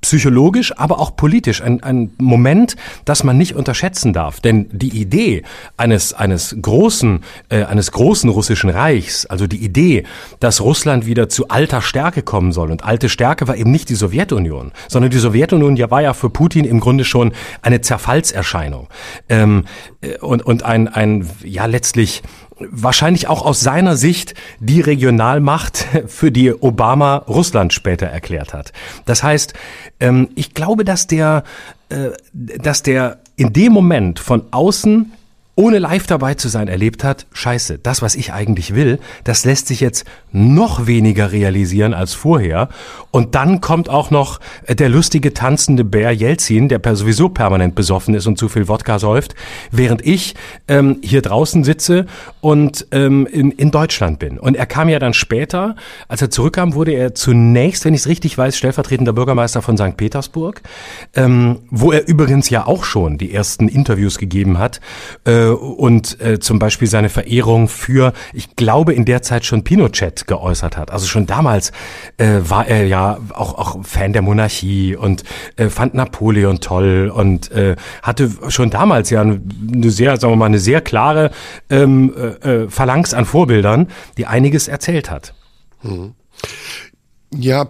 psychologisch, 0.08 0.78
aber 0.78 1.00
auch 1.00 1.16
politisch 1.16 1.62
ein, 1.62 1.84
ein 1.84 2.12
Moment, 2.18 2.78
das 3.06 3.24
man 3.24 3.38
nicht 3.38 3.56
unterschätzen 3.56 4.14
darf. 4.14 4.40
Denn 4.40 4.70
die 4.72 4.90
Idee 4.90 5.44
eines, 5.76 6.14
eines 6.14 6.56
großen, 6.62 7.24
äh, 7.50 7.64
eines 7.64 7.92
großen 7.92 8.30
russischen 8.30 8.70
Reichs, 8.70 9.26
also 9.26 9.48
die 9.48 9.58
Idee, 9.58 10.04
dass 10.40 10.62
Russland 10.62 11.06
wieder 11.06 11.28
zu 11.28 11.50
alter 11.50 11.82
Stärke 11.82 12.22
kommen 12.22 12.54
soll. 12.54 12.72
Und 12.72 12.86
alte 12.86 13.10
Stärke 13.10 13.48
war 13.48 13.58
eben 13.58 13.72
nicht 13.72 13.90
die 13.90 13.96
Sowjetunion, 13.96 14.72
sondern 14.88 15.12
die 15.12 15.18
Sowjetunion 15.18 15.76
ja 15.76 15.92
war 15.92 16.02
ja 16.02 16.14
für 16.14 16.30
Putin 16.30 16.64
im 16.64 16.80
Grunde 16.80 17.04
schon 17.04 17.34
eine 17.62 17.82
Zerfallserscheinung. 17.82 18.88
Ähm, 19.28 19.66
äh, 20.02 20.18
und, 20.20 20.46
und 20.46 20.64
ein, 20.64 20.88
ein, 20.88 21.30
ja, 21.44 21.66
letztlich 21.66 22.24
wahrscheinlich 22.60 23.28
auch 23.28 23.46
aus 23.46 23.62
seiner 23.62 23.96
Sicht 23.96 24.34
die 24.60 24.82
Regionalmacht, 24.82 25.86
für 26.08 26.32
die 26.32 26.54
Obama 26.54 27.18
Russland 27.28 27.74
später 27.74 28.08
erklärt 28.08 28.54
hat. 28.54 28.74
Das 29.06 29.24
heißt, 29.24 29.54
ähm, 30.00 30.30
ich 30.36 30.54
glaube, 30.54 30.86
dass 30.86 31.08
der, 31.08 31.44
äh, 31.90 32.10
dass 32.34 32.84
der 32.84 33.20
in 33.36 33.54
dem 33.54 33.74
Moment 33.74 34.20
von 34.20 34.44
außen 34.52 35.12
ohne 35.58 35.80
live 35.80 36.06
dabei 36.06 36.36
zu 36.36 36.50
sein, 36.50 36.68
erlebt 36.68 37.04
hat, 37.04 37.26
scheiße, 37.34 37.80
das, 37.80 38.04
was 38.04 38.14
ich 38.14 38.32
eigentlich 38.32 38.76
will, 38.76 39.00
das 39.24 39.44
lässt 39.44 39.68
sich 39.68 39.80
jetzt 39.80 40.06
noch 40.32 40.86
weniger 40.86 41.32
realisieren 41.32 41.96
als 41.96 42.14
vorher. 42.14 42.70
Und 43.10 43.34
dann 43.34 43.60
kommt 43.60 43.90
auch 43.90 44.12
noch 44.12 44.40
äh, 44.68 44.76
der 44.76 44.88
lustige 44.88 45.34
tanzende 45.34 45.84
Bär 45.84 46.12
Jelzin, 46.12 46.70
der 46.70 46.80
sowieso 46.96 47.30
permanent 47.30 47.74
besoffen 47.74 48.14
ist 48.14 48.28
und 48.28 48.38
zu 48.38 48.50
viel 48.50 48.68
Wodka 48.68 49.00
säuft, 49.00 49.34
während 49.72 50.06
ich 50.06 50.36
ähm, 50.68 51.00
hier 51.02 51.24
draußen 51.24 51.64
sitze 51.64 52.06
und 52.40 52.86
ähm, 52.92 53.26
in, 53.26 53.50
in 53.50 53.72
Deutschland 53.72 54.20
bin. 54.20 54.38
Und 54.38 54.56
er 54.56 54.68
kam 54.68 54.90
ja 54.90 55.00
dann 55.00 55.16
später, 55.16 55.76
als 56.08 56.22
er 56.22 56.30
zurückkam, 56.30 56.76
wurde 56.76 56.92
er 56.92 57.16
zunächst, 57.16 57.84
wenn 57.84 57.96
ich 57.96 58.02
es 58.02 58.08
richtig 58.08 58.38
weiß, 58.38 58.56
stellvertretender 58.56 59.14
Bürgermeister 59.14 59.64
von 59.64 59.76
St. 59.76 59.98
Petersburg, 59.98 60.62
ähm, 61.16 61.62
wo 61.72 61.92
er 61.92 62.08
übrigens 62.08 62.52
ja 62.52 62.68
auch 62.68 62.84
schon 62.84 63.18
die 63.18 63.34
ersten 63.34 63.68
Interviews 63.68 64.20
gegeben 64.20 64.60
hat, 64.60 64.82
äh, 65.26 65.47
und 65.56 66.20
äh, 66.22 66.40
zum 66.40 66.60
Beispiel 66.60 66.88
seine 66.88 67.10
Verehrung 67.10 67.68
für, 67.68 68.14
ich 68.34 68.56
glaube, 68.56 68.94
in 68.94 69.06
der 69.06 69.22
Zeit 69.22 69.46
schon 69.46 69.64
Pinochet 69.64 70.28
geäußert 70.28 70.78
hat. 70.78 70.92
Also 70.92 71.08
schon 71.08 71.26
damals 71.26 71.72
äh, 72.18 72.40
war 72.42 72.68
er 72.68 72.86
ja 72.86 73.20
auch, 73.34 73.58
auch 73.58 73.86
Fan 73.86 74.14
der 74.14 74.22
Monarchie 74.22 74.96
und 74.96 75.24
äh, 75.56 75.70
fand 75.70 75.94
Napoleon 75.94 76.60
toll 76.60 77.12
und 77.14 77.52
äh, 77.52 77.76
hatte 78.02 78.32
schon 78.50 78.70
damals 78.70 79.10
ja 79.10 79.22
eine 79.22 79.42
sehr, 79.90 80.18
sagen 80.18 80.34
wir 80.34 80.38
mal, 80.38 80.46
eine 80.46 80.60
sehr 80.60 80.82
klare 80.82 81.32
ähm, 81.70 82.14
äh, 82.44 82.64
äh 82.64 82.70
Phalanx 82.70 83.14
an 83.14 83.26
Vorbildern, 83.26 83.88
die 84.18 84.26
einiges 84.26 84.68
erzählt 84.68 85.10
hat. 85.10 85.34
Hm. 85.82 86.14
Ja, 87.36 87.68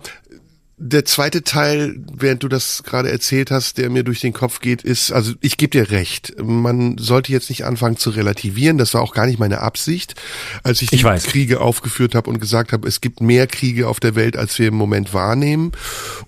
der 0.79 1.05
zweite 1.05 1.41
Teil, 1.41 1.95
während 2.13 2.43
du 2.43 2.47
das 2.47 2.83
gerade 2.83 3.09
erzählt 3.11 3.49
hast, 3.49 3.79
der 3.79 3.89
mir 3.89 4.03
durch 4.03 4.19
den 4.19 4.31
Kopf 4.31 4.59
geht, 4.59 4.83
ist, 4.83 5.11
also 5.11 5.33
ich 5.41 5.57
gebe 5.57 5.71
dir 5.71 5.89
recht, 5.89 6.35
man 6.39 6.99
sollte 6.99 7.31
jetzt 7.31 7.49
nicht 7.49 7.65
anfangen 7.65 7.97
zu 7.97 8.11
relativieren, 8.11 8.77
das 8.77 8.93
war 8.93 9.01
auch 9.01 9.13
gar 9.13 9.25
nicht 9.25 9.39
meine 9.39 9.61
Absicht, 9.61 10.13
als 10.61 10.83
ich 10.83 10.89
die 10.89 10.97
ich 10.97 11.03
Kriege 11.03 11.61
aufgeführt 11.61 12.13
habe 12.13 12.29
und 12.29 12.39
gesagt 12.39 12.73
habe, 12.73 12.87
es 12.87 13.01
gibt 13.01 13.21
mehr 13.21 13.47
Kriege 13.47 13.87
auf 13.87 13.99
der 13.99 14.13
Welt, 14.13 14.37
als 14.37 14.59
wir 14.59 14.67
im 14.67 14.75
Moment 14.75 15.15
wahrnehmen. 15.15 15.71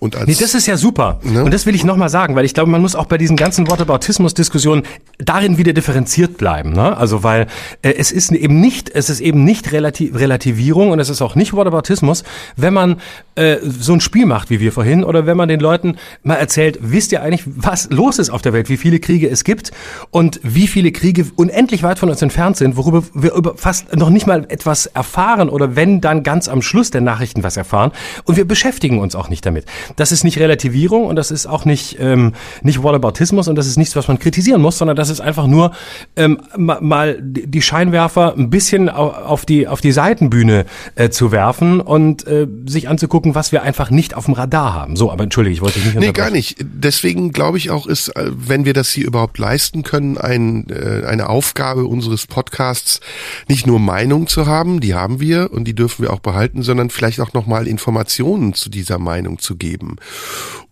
Und 0.00 0.16
als, 0.16 0.26
nee, 0.26 0.34
das 0.38 0.54
ist 0.54 0.66
ja 0.66 0.76
super. 0.76 1.20
Ne? 1.22 1.44
Und 1.44 1.54
das 1.54 1.64
will 1.64 1.76
ich 1.76 1.84
nochmal 1.84 2.08
sagen, 2.08 2.34
weil 2.34 2.44
ich 2.44 2.52
glaube, 2.52 2.72
man 2.72 2.80
muss 2.80 2.96
auch 2.96 3.06
bei 3.06 3.18
diesen 3.18 3.36
ganzen 3.36 3.70
Wortaboutismus-Diskussionen 3.70 4.82
darin 5.18 5.58
wieder 5.58 5.74
differenziert 5.74 6.38
bleiben. 6.38 6.72
Ne? 6.72 6.96
Also 6.96 7.22
weil 7.22 7.46
äh, 7.82 7.92
es 7.92 8.10
ist 8.10 8.32
eben 8.32 8.60
nicht, 8.60 8.90
es 8.90 9.10
ist 9.10 9.20
eben 9.20 9.44
nicht 9.44 9.70
Relativ 9.70 10.16
Relativierung 10.16 10.90
und 10.90 10.98
es 10.98 11.08
ist 11.08 11.22
auch 11.22 11.36
nicht 11.36 11.52
Wortaboutismus, 11.52 12.24
wenn 12.56 12.74
man 12.74 13.00
äh, 13.36 13.58
so 13.62 13.92
ein 13.92 14.00
Spiel 14.00 14.26
macht 14.26 14.39
macht, 14.40 14.48
wie 14.48 14.58
wir 14.58 14.72
vorhin, 14.72 15.04
oder 15.04 15.26
wenn 15.26 15.36
man 15.36 15.50
den 15.50 15.60
Leuten 15.60 15.96
mal 16.22 16.36
erzählt, 16.36 16.78
wisst 16.80 17.12
ihr 17.12 17.22
eigentlich, 17.22 17.42
was 17.44 17.90
los 17.90 18.18
ist 18.18 18.30
auf 18.30 18.40
der 18.40 18.54
Welt, 18.54 18.70
wie 18.70 18.78
viele 18.78 18.98
Kriege 18.98 19.28
es 19.28 19.44
gibt 19.44 19.70
und 20.10 20.40
wie 20.42 20.66
viele 20.66 20.92
Kriege 20.92 21.26
unendlich 21.36 21.82
weit 21.82 21.98
von 21.98 22.08
uns 22.08 22.22
entfernt 22.22 22.56
sind, 22.56 22.78
worüber 22.78 23.02
wir 23.12 23.34
über 23.34 23.54
fast 23.56 23.94
noch 23.94 24.08
nicht 24.08 24.26
mal 24.26 24.46
etwas 24.48 24.86
erfahren 24.86 25.50
oder 25.50 25.76
wenn 25.76 26.00
dann 26.00 26.22
ganz 26.22 26.48
am 26.48 26.62
Schluss 26.62 26.90
der 26.90 27.02
Nachrichten 27.02 27.42
was 27.42 27.58
erfahren 27.58 27.92
und 28.24 28.38
wir 28.38 28.46
beschäftigen 28.46 28.98
uns 28.98 29.14
auch 29.14 29.28
nicht 29.28 29.44
damit. 29.44 29.66
Das 29.96 30.10
ist 30.10 30.24
nicht 30.24 30.38
Relativierung 30.38 31.04
und 31.04 31.16
das 31.16 31.30
ist 31.30 31.46
auch 31.46 31.66
nicht, 31.66 31.98
ähm, 32.00 32.32
nicht 32.62 32.82
Wallaboutismus 32.82 33.46
und 33.46 33.56
das 33.56 33.66
ist 33.66 33.76
nichts, 33.76 33.94
was 33.94 34.08
man 34.08 34.18
kritisieren 34.18 34.62
muss, 34.62 34.78
sondern 34.78 34.96
das 34.96 35.10
ist 35.10 35.20
einfach 35.20 35.46
nur 35.46 35.72
ähm, 36.16 36.40
mal 36.56 37.18
die 37.20 37.60
Scheinwerfer 37.60 38.34
ein 38.38 38.48
bisschen 38.48 38.88
auf 38.88 39.44
die, 39.44 39.68
auf 39.68 39.82
die 39.82 39.92
Seitenbühne 39.92 40.64
äh, 40.94 41.10
zu 41.10 41.30
werfen 41.30 41.82
und 41.82 42.26
äh, 42.26 42.46
sich 42.64 42.88
anzugucken, 42.88 43.34
was 43.34 43.52
wir 43.52 43.62
einfach 43.62 43.90
nicht 43.90 44.14
auf 44.14 44.29
dem 44.30 44.34
Radar 44.34 44.74
haben. 44.74 44.96
So, 44.96 45.10
aber 45.10 45.24
entschuldige, 45.24 45.54
ich 45.54 45.60
wollte 45.60 45.78
dich 45.78 45.94
nicht 45.94 45.98
Nee, 45.98 46.12
gar 46.12 46.30
nicht. 46.30 46.56
Deswegen 46.60 47.32
glaube 47.32 47.58
ich 47.58 47.70
auch, 47.70 47.86
ist, 47.86 48.08
äh, 48.16 48.30
wenn 48.32 48.64
wir 48.64 48.74
das 48.74 48.90
hier 48.90 49.06
überhaupt 49.06 49.38
leisten 49.38 49.82
können, 49.82 50.18
ein, 50.18 50.68
äh, 50.70 51.04
eine 51.06 51.28
Aufgabe 51.28 51.86
unseres 51.86 52.26
Podcasts, 52.26 53.00
nicht 53.48 53.66
nur 53.66 53.78
Meinung 53.78 54.26
zu 54.26 54.46
haben, 54.46 54.80
die 54.80 54.94
haben 54.94 55.20
wir 55.20 55.52
und 55.52 55.64
die 55.64 55.74
dürfen 55.74 56.02
wir 56.02 56.12
auch 56.12 56.20
behalten, 56.20 56.62
sondern 56.62 56.90
vielleicht 56.90 57.20
auch 57.20 57.32
nochmal 57.32 57.66
Informationen 57.66 58.54
zu 58.54 58.70
dieser 58.70 58.98
Meinung 58.98 59.38
zu 59.38 59.56
geben. 59.56 59.96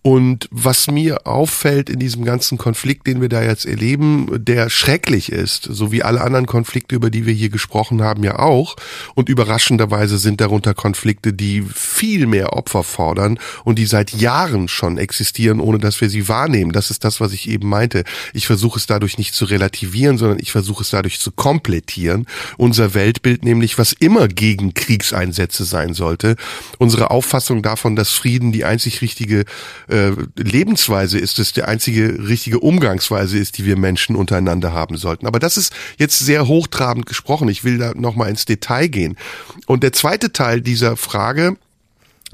Und 0.08 0.48
was 0.50 0.90
mir 0.90 1.26
auffällt 1.26 1.90
in 1.90 1.98
diesem 1.98 2.24
ganzen 2.24 2.56
Konflikt, 2.56 3.06
den 3.06 3.20
wir 3.20 3.28
da 3.28 3.42
jetzt 3.42 3.66
erleben, 3.66 4.42
der 4.42 4.70
schrecklich 4.70 5.30
ist, 5.30 5.64
so 5.64 5.92
wie 5.92 6.02
alle 6.02 6.22
anderen 6.22 6.46
Konflikte, 6.46 6.94
über 6.94 7.10
die 7.10 7.26
wir 7.26 7.34
hier 7.34 7.50
gesprochen 7.50 8.00
haben, 8.00 8.24
ja 8.24 8.38
auch. 8.38 8.76
Und 9.14 9.28
überraschenderweise 9.28 10.16
sind 10.16 10.40
darunter 10.40 10.72
Konflikte, 10.72 11.34
die 11.34 11.60
viel 11.60 12.26
mehr 12.26 12.54
Opfer 12.54 12.84
fordern 12.84 13.38
und 13.64 13.78
die 13.78 13.84
seit 13.84 14.14
Jahren 14.14 14.68
schon 14.68 14.96
existieren, 14.96 15.60
ohne 15.60 15.78
dass 15.78 16.00
wir 16.00 16.08
sie 16.08 16.26
wahrnehmen. 16.26 16.72
Das 16.72 16.90
ist 16.90 17.04
das, 17.04 17.20
was 17.20 17.34
ich 17.34 17.46
eben 17.46 17.68
meinte. 17.68 18.04
Ich 18.32 18.46
versuche 18.46 18.78
es 18.78 18.86
dadurch 18.86 19.18
nicht 19.18 19.34
zu 19.34 19.44
relativieren, 19.44 20.16
sondern 20.16 20.38
ich 20.38 20.52
versuche 20.52 20.84
es 20.84 20.88
dadurch 20.88 21.20
zu 21.20 21.32
komplettieren. 21.32 22.26
Unser 22.56 22.94
Weltbild 22.94 23.44
nämlich, 23.44 23.76
was 23.76 23.92
immer 23.92 24.26
gegen 24.26 24.72
Kriegseinsätze 24.72 25.66
sein 25.66 25.92
sollte. 25.92 26.36
Unsere 26.78 27.10
Auffassung 27.10 27.62
davon, 27.62 27.94
dass 27.94 28.08
Frieden 28.08 28.52
die 28.52 28.64
einzig 28.64 29.02
richtige 29.02 29.44
äh, 29.88 29.97
Lebensweise 30.36 31.18
ist, 31.18 31.38
es 31.38 31.52
der 31.52 31.68
einzige 31.68 32.28
richtige 32.28 32.60
Umgangsweise 32.60 33.38
ist, 33.38 33.58
die 33.58 33.64
wir 33.64 33.76
Menschen 33.76 34.16
untereinander 34.16 34.72
haben 34.72 34.96
sollten. 34.96 35.26
Aber 35.26 35.38
das 35.38 35.56
ist 35.56 35.72
jetzt 35.98 36.18
sehr 36.18 36.48
hochtrabend 36.48 37.06
gesprochen. 37.06 37.48
Ich 37.48 37.64
will 37.64 37.78
da 37.78 37.92
nochmal 37.94 38.30
ins 38.30 38.44
Detail 38.44 38.88
gehen. 38.88 39.16
Und 39.66 39.82
der 39.82 39.92
zweite 39.92 40.32
Teil 40.32 40.60
dieser 40.60 40.96
Frage, 40.96 41.56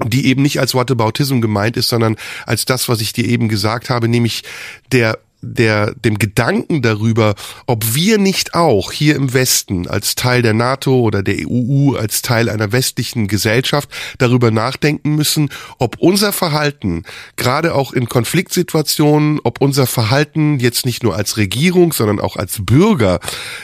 die 0.03 0.27
eben 0.27 0.41
nicht 0.41 0.59
als 0.59 0.73
Whataboutism 0.73 1.39
gemeint 1.39 1.77
ist, 1.77 1.87
sondern 1.87 2.17
als 2.45 2.65
das, 2.65 2.89
was 2.89 3.01
ich 3.01 3.13
dir 3.13 3.25
eben 3.25 3.47
gesagt 3.47 3.89
habe, 3.89 4.07
nämlich 4.07 4.43
der 4.91 5.19
der, 5.45 5.93
dem 5.95 6.17
Gedanken 6.17 6.81
darüber, 6.81 7.35
ob 7.67 7.93
wir 7.93 8.17
nicht 8.17 8.55
auch 8.55 8.91
hier 8.91 9.15
im 9.15 9.33
Westen 9.33 9.87
als 9.87 10.15
Teil 10.15 10.41
der 10.41 10.53
NATO 10.53 10.99
oder 10.99 11.23
der 11.23 11.37
EU, 11.47 11.95
als 11.95 12.21
Teil 12.21 12.49
einer 12.49 12.71
westlichen 12.71 13.27
Gesellschaft 13.27 13.89
darüber 14.17 14.51
nachdenken 14.51 15.15
müssen, 15.15 15.49
ob 15.77 15.97
unser 15.99 16.33
Verhalten, 16.33 17.03
gerade 17.35 17.75
auch 17.75 17.93
in 17.93 18.09
Konfliktsituationen, 18.09 19.39
ob 19.43 19.61
unser 19.61 19.87
Verhalten 19.87 20.59
jetzt 20.59 20.85
nicht 20.85 21.03
nur 21.03 21.15
als 21.15 21.37
Regierung, 21.37 21.93
sondern 21.93 22.19
auch 22.19 22.35
als 22.35 22.65
Bürger, 22.65 23.19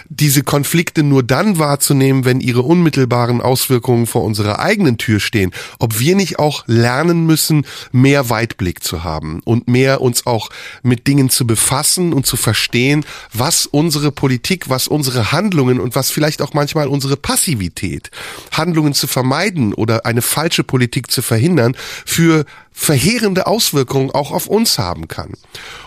diese 0.09 0.43
Konflikte 0.43 1.03
nur 1.03 1.23
dann 1.23 1.57
wahrzunehmen, 1.57 2.25
wenn 2.25 2.41
ihre 2.41 2.61
unmittelbaren 2.61 3.41
Auswirkungen 3.41 4.05
vor 4.05 4.23
unserer 4.23 4.59
eigenen 4.59 4.97
Tür 4.97 5.19
stehen, 5.19 5.51
ob 5.79 5.99
wir 5.99 6.15
nicht 6.15 6.39
auch 6.39 6.63
lernen 6.67 7.25
müssen, 7.25 7.65
mehr 7.91 8.29
Weitblick 8.29 8.83
zu 8.83 9.03
haben 9.03 9.41
und 9.45 9.67
mehr 9.67 10.01
uns 10.01 10.25
auch 10.25 10.49
mit 10.83 11.07
Dingen 11.07 11.29
zu 11.29 11.47
befassen, 11.47 11.70
fassen 11.71 12.11
und 12.11 12.25
zu 12.25 12.35
verstehen, 12.35 13.05
was 13.31 13.65
unsere 13.65 14.11
Politik, 14.11 14.67
was 14.67 14.89
unsere 14.89 15.31
Handlungen 15.31 15.79
und 15.79 15.95
was 15.95 16.11
vielleicht 16.11 16.41
auch 16.41 16.53
manchmal 16.53 16.87
unsere 16.87 17.15
Passivität, 17.15 18.11
Handlungen 18.51 18.93
zu 18.93 19.07
vermeiden 19.07 19.73
oder 19.73 20.05
eine 20.05 20.21
falsche 20.21 20.65
Politik 20.65 21.09
zu 21.09 21.21
verhindern, 21.21 21.77
für 22.05 22.43
verheerende 22.73 23.47
Auswirkungen 23.47 24.11
auch 24.11 24.31
auf 24.31 24.47
uns 24.47 24.79
haben 24.79 25.07
kann. 25.07 25.33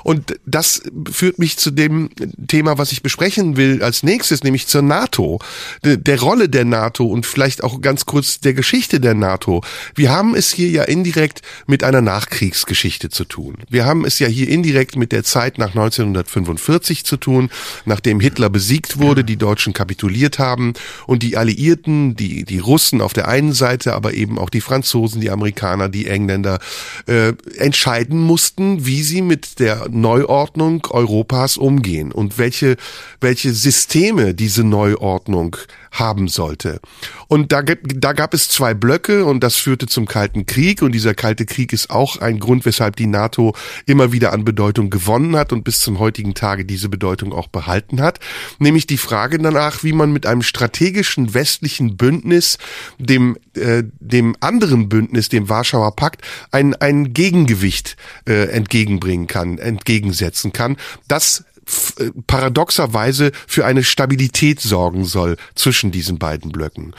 Und 0.03 0.39
das 0.45 0.83
führt 1.11 1.39
mich 1.39 1.57
zu 1.57 1.71
dem 1.71 2.11
Thema, 2.47 2.77
was 2.77 2.93
ich 2.93 3.03
besprechen 3.03 3.57
will 3.57 3.83
als 3.83 4.03
nächstes, 4.03 4.45
nämlich 4.45 4.67
zur 4.67 4.83
NATO, 4.83 5.41
der 5.83 6.21
Rolle 6.21 6.49
der 6.49 6.65
NATO 6.65 7.07
und 7.07 7.25
vielleicht 7.25 7.65
auch 7.65 7.81
ganz 7.81 8.05
kurz 8.05 8.39
der 8.41 8.53
Geschichte 8.53 9.01
der 9.01 9.15
NATO. 9.15 9.63
Wir 9.95 10.11
haben 10.11 10.35
es 10.35 10.53
hier 10.53 10.69
ja 10.69 10.85
indirekt 10.85 11.41
mit 11.67 11.83
einer 11.83 12.03
Nachkriegsgeschichte 12.03 13.09
zu 13.09 13.25
tun. 13.25 13.57
Wir 13.71 13.87
haben 13.87 14.05
es 14.05 14.19
ja 14.19 14.29
hier 14.29 14.49
indirekt 14.49 14.97
mit 14.97 15.11
der 15.11 15.25
Zeit 15.25 15.57
nach 15.57 15.71
1945 15.71 17.05
zu 17.05 17.17
tun, 17.17 17.51
nachdem 17.87 18.21
Hitler 18.21 18.51
besiegt 18.51 18.99
wurde, 18.99 19.25
die 19.25 19.39
Deutschen 19.39 19.73
kapituliert 19.73 20.39
haben 20.39 20.75
und 21.07 21.23
die 21.23 21.39
Alliierten, 21.39 22.15
die, 22.15 22.45
die 22.45 22.59
Russen 22.59 23.01
auf 23.01 23.15
der 23.15 23.27
einen 23.27 23.55
Seite, 23.55 23.95
aber 23.95 24.13
eben 24.13 24.39
auch 24.39 24.51
die 24.51 24.61
Franzosen, 24.61 25.23
die 25.23 25.31
Amerikaner, 25.31 25.89
die 25.89 26.07
Engländer, 26.07 26.59
äh, 27.07 27.33
entscheiden 27.57 28.21
mussten, 28.21 28.87
wie 28.87 29.03
sie 29.03 29.23
mit 29.23 29.59
der 29.61 29.89
Neuordnung 29.91 30.87
Europas 30.91 31.57
umgehen 31.57 32.13
und 32.13 32.39
welche, 32.39 32.77
welche 33.21 33.53
Systeme 33.53 34.35
diese 34.35 34.65
Neuordnung 34.65 35.57
haben 35.95 36.29
sollte. 36.29 36.81
Und 37.29 37.53
da, 37.53 37.63
da 37.63 38.13
gab 38.13 38.35
es 38.35 38.49
zwei 38.49 38.75
Blöcke 38.75 39.25
und 39.25 39.43
das 39.43 39.57
führte 39.57 39.87
zum 39.87 40.07
Kalten 40.07 40.45
Krieg. 40.45 40.83
Und 40.83 40.93
dieser 40.93 41.15
Kalte 41.15 41.47
Krieg 41.47 41.73
ist 41.73 41.91
auch 41.91 42.19
ein 42.19 42.41
Grund, 42.41 42.65
weshalb 42.65 42.97
die 42.97 43.07
NATO 43.07 43.55
immer 43.87 44.13
wieder 44.13 44.33
an 44.33 44.45
Bedeutung 44.45 44.91
gewonnen 44.91 45.37
hat 45.37 45.53
und 45.53 45.65
bis 45.65 45.81
zum 45.81 45.99
heutigen 45.99 46.35
Tage 46.35 46.65
diese 46.65 46.89
Bedeutung 46.89 47.33
auch 47.33 47.49
behalten 47.49 48.01
hat, 48.01 48.19
nämlich 48.59 48.87
die 48.87 48.99
Frage 48.99 49.39
danach, 49.39 49.85
wie 49.85 49.93
man 49.93 50.13
mit 50.13 50.27
einem 50.27 50.43
strategischen 50.43 51.33
westlichen 51.35 51.97
Bündnis 51.97 52.59
dem 52.99 53.37
äh, 53.55 53.85
dem 54.01 54.37
anderen 54.41 54.89
Bündnis, 54.89 55.29
dem 55.29 55.49
Warschauer 55.49 55.95
Pakt, 55.97 56.23
ein 56.51 56.75
ein 56.75 57.15
Gegengewicht 57.15 57.97
äh, 58.29 58.49
entgegenbringen 58.49 59.27
kann, 59.27 59.59
entgegensetzen 59.59 60.53
kann, 60.53 60.77
das 61.09 61.45
paradoxerweise 62.27 63.33
für 63.47 63.65
eine 63.65 63.85
Stabilität 63.85 64.61
sorgen 64.61 65.05
soll 65.05 65.37
zwischen 65.55 65.91
diesen 65.91 66.19
beiden 66.19 66.53
Blöcken. 66.53 66.95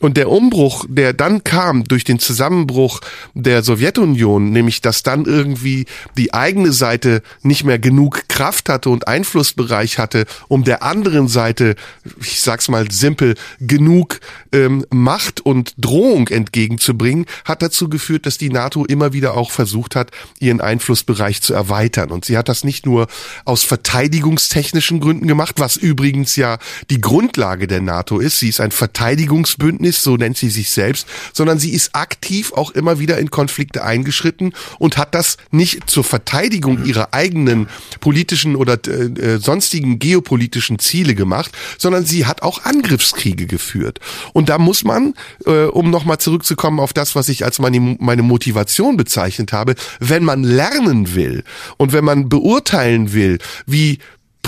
Und 0.00 0.16
der 0.16 0.30
Umbruch, 0.30 0.84
der 0.88 1.12
dann 1.12 1.44
kam 1.44 1.84
durch 1.84 2.04
den 2.04 2.18
Zusammenbruch 2.18 3.00
der 3.34 3.62
Sowjetunion, 3.62 4.50
nämlich 4.50 4.80
dass 4.80 5.02
dann 5.02 5.24
irgendwie 5.24 5.86
die 6.16 6.32
eigene 6.32 6.72
Seite 6.72 7.22
nicht 7.42 7.64
mehr 7.64 7.78
genug 7.78 8.28
Kraft 8.28 8.68
hatte 8.68 8.90
und 8.90 9.08
Einflussbereich 9.08 9.98
hatte, 9.98 10.24
um 10.48 10.64
der 10.64 10.82
anderen 10.82 11.28
Seite, 11.28 11.76
ich 12.20 12.40
sag's 12.40 12.68
mal 12.68 12.90
simpel, 12.90 13.34
genug 13.60 14.20
ähm, 14.52 14.86
Macht 14.90 15.40
und 15.40 15.74
Drohung 15.76 16.28
entgegenzubringen, 16.28 17.26
hat 17.44 17.62
dazu 17.62 17.88
geführt, 17.88 18.26
dass 18.26 18.38
die 18.38 18.50
NATO 18.50 18.84
immer 18.84 19.12
wieder 19.12 19.36
auch 19.36 19.50
versucht 19.50 19.96
hat, 19.96 20.10
ihren 20.38 20.60
Einflussbereich 20.60 21.42
zu 21.42 21.54
erweitern. 21.54 22.10
Und 22.10 22.24
sie 22.24 22.38
hat 22.38 22.48
das 22.48 22.64
nicht 22.64 22.86
nur 22.86 23.06
aus 23.44 23.64
Verteidigung 23.64 24.09
verteidigungstechnischen 24.10 24.98
Gründen 24.98 25.28
gemacht, 25.28 25.56
was 25.58 25.76
übrigens 25.76 26.34
ja 26.34 26.58
die 26.90 27.00
Grundlage 27.00 27.68
der 27.68 27.80
NATO 27.80 28.18
ist. 28.18 28.40
Sie 28.40 28.48
ist 28.48 28.60
ein 28.60 28.72
Verteidigungsbündnis, 28.72 30.02
so 30.02 30.16
nennt 30.16 30.36
sie 30.36 30.50
sich 30.50 30.70
selbst, 30.70 31.06
sondern 31.32 31.60
sie 31.60 31.70
ist 31.70 31.94
aktiv 31.94 32.52
auch 32.52 32.72
immer 32.72 32.98
wieder 32.98 33.18
in 33.18 33.30
Konflikte 33.30 33.84
eingeschritten 33.84 34.52
und 34.78 34.96
hat 34.96 35.14
das 35.14 35.36
nicht 35.52 35.88
zur 35.88 36.02
Verteidigung 36.02 36.84
ihrer 36.84 37.14
eigenen 37.14 37.68
politischen 38.00 38.56
oder 38.56 38.78
äh, 38.86 39.36
äh 39.36 39.38
sonstigen 39.38 40.00
geopolitischen 40.00 40.80
Ziele 40.80 41.14
gemacht, 41.14 41.52
sondern 41.78 42.04
sie 42.04 42.26
hat 42.26 42.42
auch 42.42 42.64
Angriffskriege 42.64 43.46
geführt. 43.46 44.00
Und 44.32 44.48
da 44.48 44.58
muss 44.58 44.82
man, 44.82 45.14
äh, 45.46 45.66
um 45.66 45.90
nochmal 45.90 46.18
zurückzukommen 46.18 46.80
auf 46.80 46.92
das, 46.92 47.14
was 47.14 47.28
ich 47.28 47.44
als 47.44 47.60
meine, 47.60 47.96
meine 48.00 48.22
Motivation 48.22 48.96
bezeichnet 48.96 49.52
habe, 49.52 49.76
wenn 50.00 50.24
man 50.24 50.42
lernen 50.42 51.14
will 51.14 51.44
und 51.76 51.92
wenn 51.92 52.04
man 52.04 52.28
beurteilen 52.28 53.12
will, 53.12 53.38
wie 53.66 53.99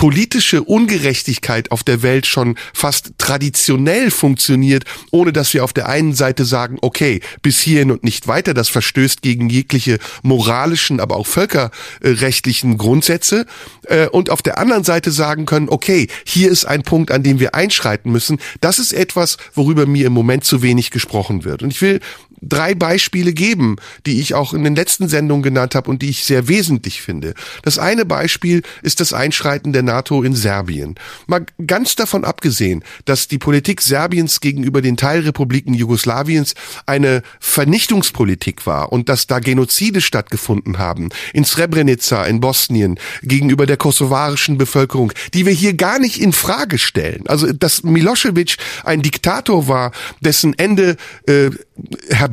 politische 0.03 0.61
Ungerechtigkeit 0.61 1.71
auf 1.71 1.81
der 1.81 2.01
Welt 2.01 2.25
schon 2.25 2.57
fast 2.73 3.13
traditionell 3.17 4.11
funktioniert, 4.11 4.83
ohne 5.11 5.31
dass 5.31 5.53
wir 5.53 5.63
auf 5.63 5.71
der 5.71 5.87
einen 5.87 6.13
Seite 6.13 6.43
sagen, 6.43 6.77
okay, 6.81 7.21
bis 7.41 7.61
hierhin 7.61 7.89
und 7.89 8.03
nicht 8.03 8.27
weiter, 8.27 8.53
das 8.53 8.67
verstößt 8.67 9.21
gegen 9.21 9.49
jegliche 9.49 9.99
moralischen, 10.21 10.99
aber 10.99 11.15
auch 11.15 11.25
völkerrechtlichen 11.25 12.77
Grundsätze, 12.77 13.45
äh, 13.83 14.07
und 14.07 14.29
auf 14.29 14.41
der 14.41 14.57
anderen 14.57 14.83
Seite 14.83 15.09
sagen 15.09 15.45
können, 15.45 15.69
okay, 15.69 16.09
hier 16.25 16.51
ist 16.51 16.65
ein 16.65 16.83
Punkt, 16.83 17.09
an 17.09 17.23
dem 17.23 17.39
wir 17.39 17.55
einschreiten 17.55 18.11
müssen. 18.11 18.39
Das 18.59 18.79
ist 18.79 18.91
etwas, 18.91 19.37
worüber 19.53 19.85
mir 19.85 20.07
im 20.07 20.13
Moment 20.13 20.43
zu 20.43 20.61
wenig 20.61 20.91
gesprochen 20.91 21.45
wird. 21.45 21.63
Und 21.63 21.71
ich 21.71 21.81
will 21.81 22.01
drei 22.49 22.75
Beispiele 22.75 23.33
geben, 23.33 23.77
die 24.05 24.19
ich 24.19 24.33
auch 24.33 24.53
in 24.53 24.63
den 24.63 24.75
letzten 24.75 25.07
Sendungen 25.07 25.43
genannt 25.43 25.75
habe 25.75 25.89
und 25.89 26.01
die 26.01 26.09
ich 26.09 26.25
sehr 26.25 26.47
wesentlich 26.47 27.01
finde. 27.01 27.33
Das 27.63 27.79
eine 27.79 28.05
Beispiel 28.05 28.61
ist 28.81 28.99
das 28.99 29.13
Einschreiten 29.13 29.73
der 29.73 29.83
NATO 29.83 30.23
in 30.23 30.35
Serbien. 30.35 30.95
Mal 31.27 31.45
ganz 31.65 31.95
davon 31.95 32.23
abgesehen, 32.23 32.83
dass 33.05 33.27
die 33.27 33.37
Politik 33.37 33.81
Serbiens 33.81 34.39
gegenüber 34.39 34.81
den 34.81 34.97
Teilrepubliken 34.97 35.73
Jugoslawiens 35.73 36.53
eine 36.85 37.23
Vernichtungspolitik 37.39 38.65
war 38.65 38.91
und 38.91 39.09
dass 39.09 39.27
da 39.27 39.39
Genozide 39.39 40.01
stattgefunden 40.01 40.77
haben, 40.77 41.09
in 41.33 41.45
Srebrenica, 41.45 42.25
in 42.25 42.39
Bosnien, 42.39 42.99
gegenüber 43.21 43.65
der 43.65 43.77
kosovarischen 43.77 44.57
Bevölkerung, 44.57 45.11
die 45.33 45.45
wir 45.45 45.53
hier 45.53 45.73
gar 45.73 45.99
nicht 45.99 46.19
in 46.19 46.33
Frage 46.33 46.77
stellen. 46.77 47.23
Also, 47.27 47.51
dass 47.51 47.83
Milosevic 47.83 48.57
ein 48.83 49.01
Diktator 49.01 49.67
war, 49.67 49.91
dessen 50.21 50.57
Ende 50.57 50.97
äh, 51.27 51.49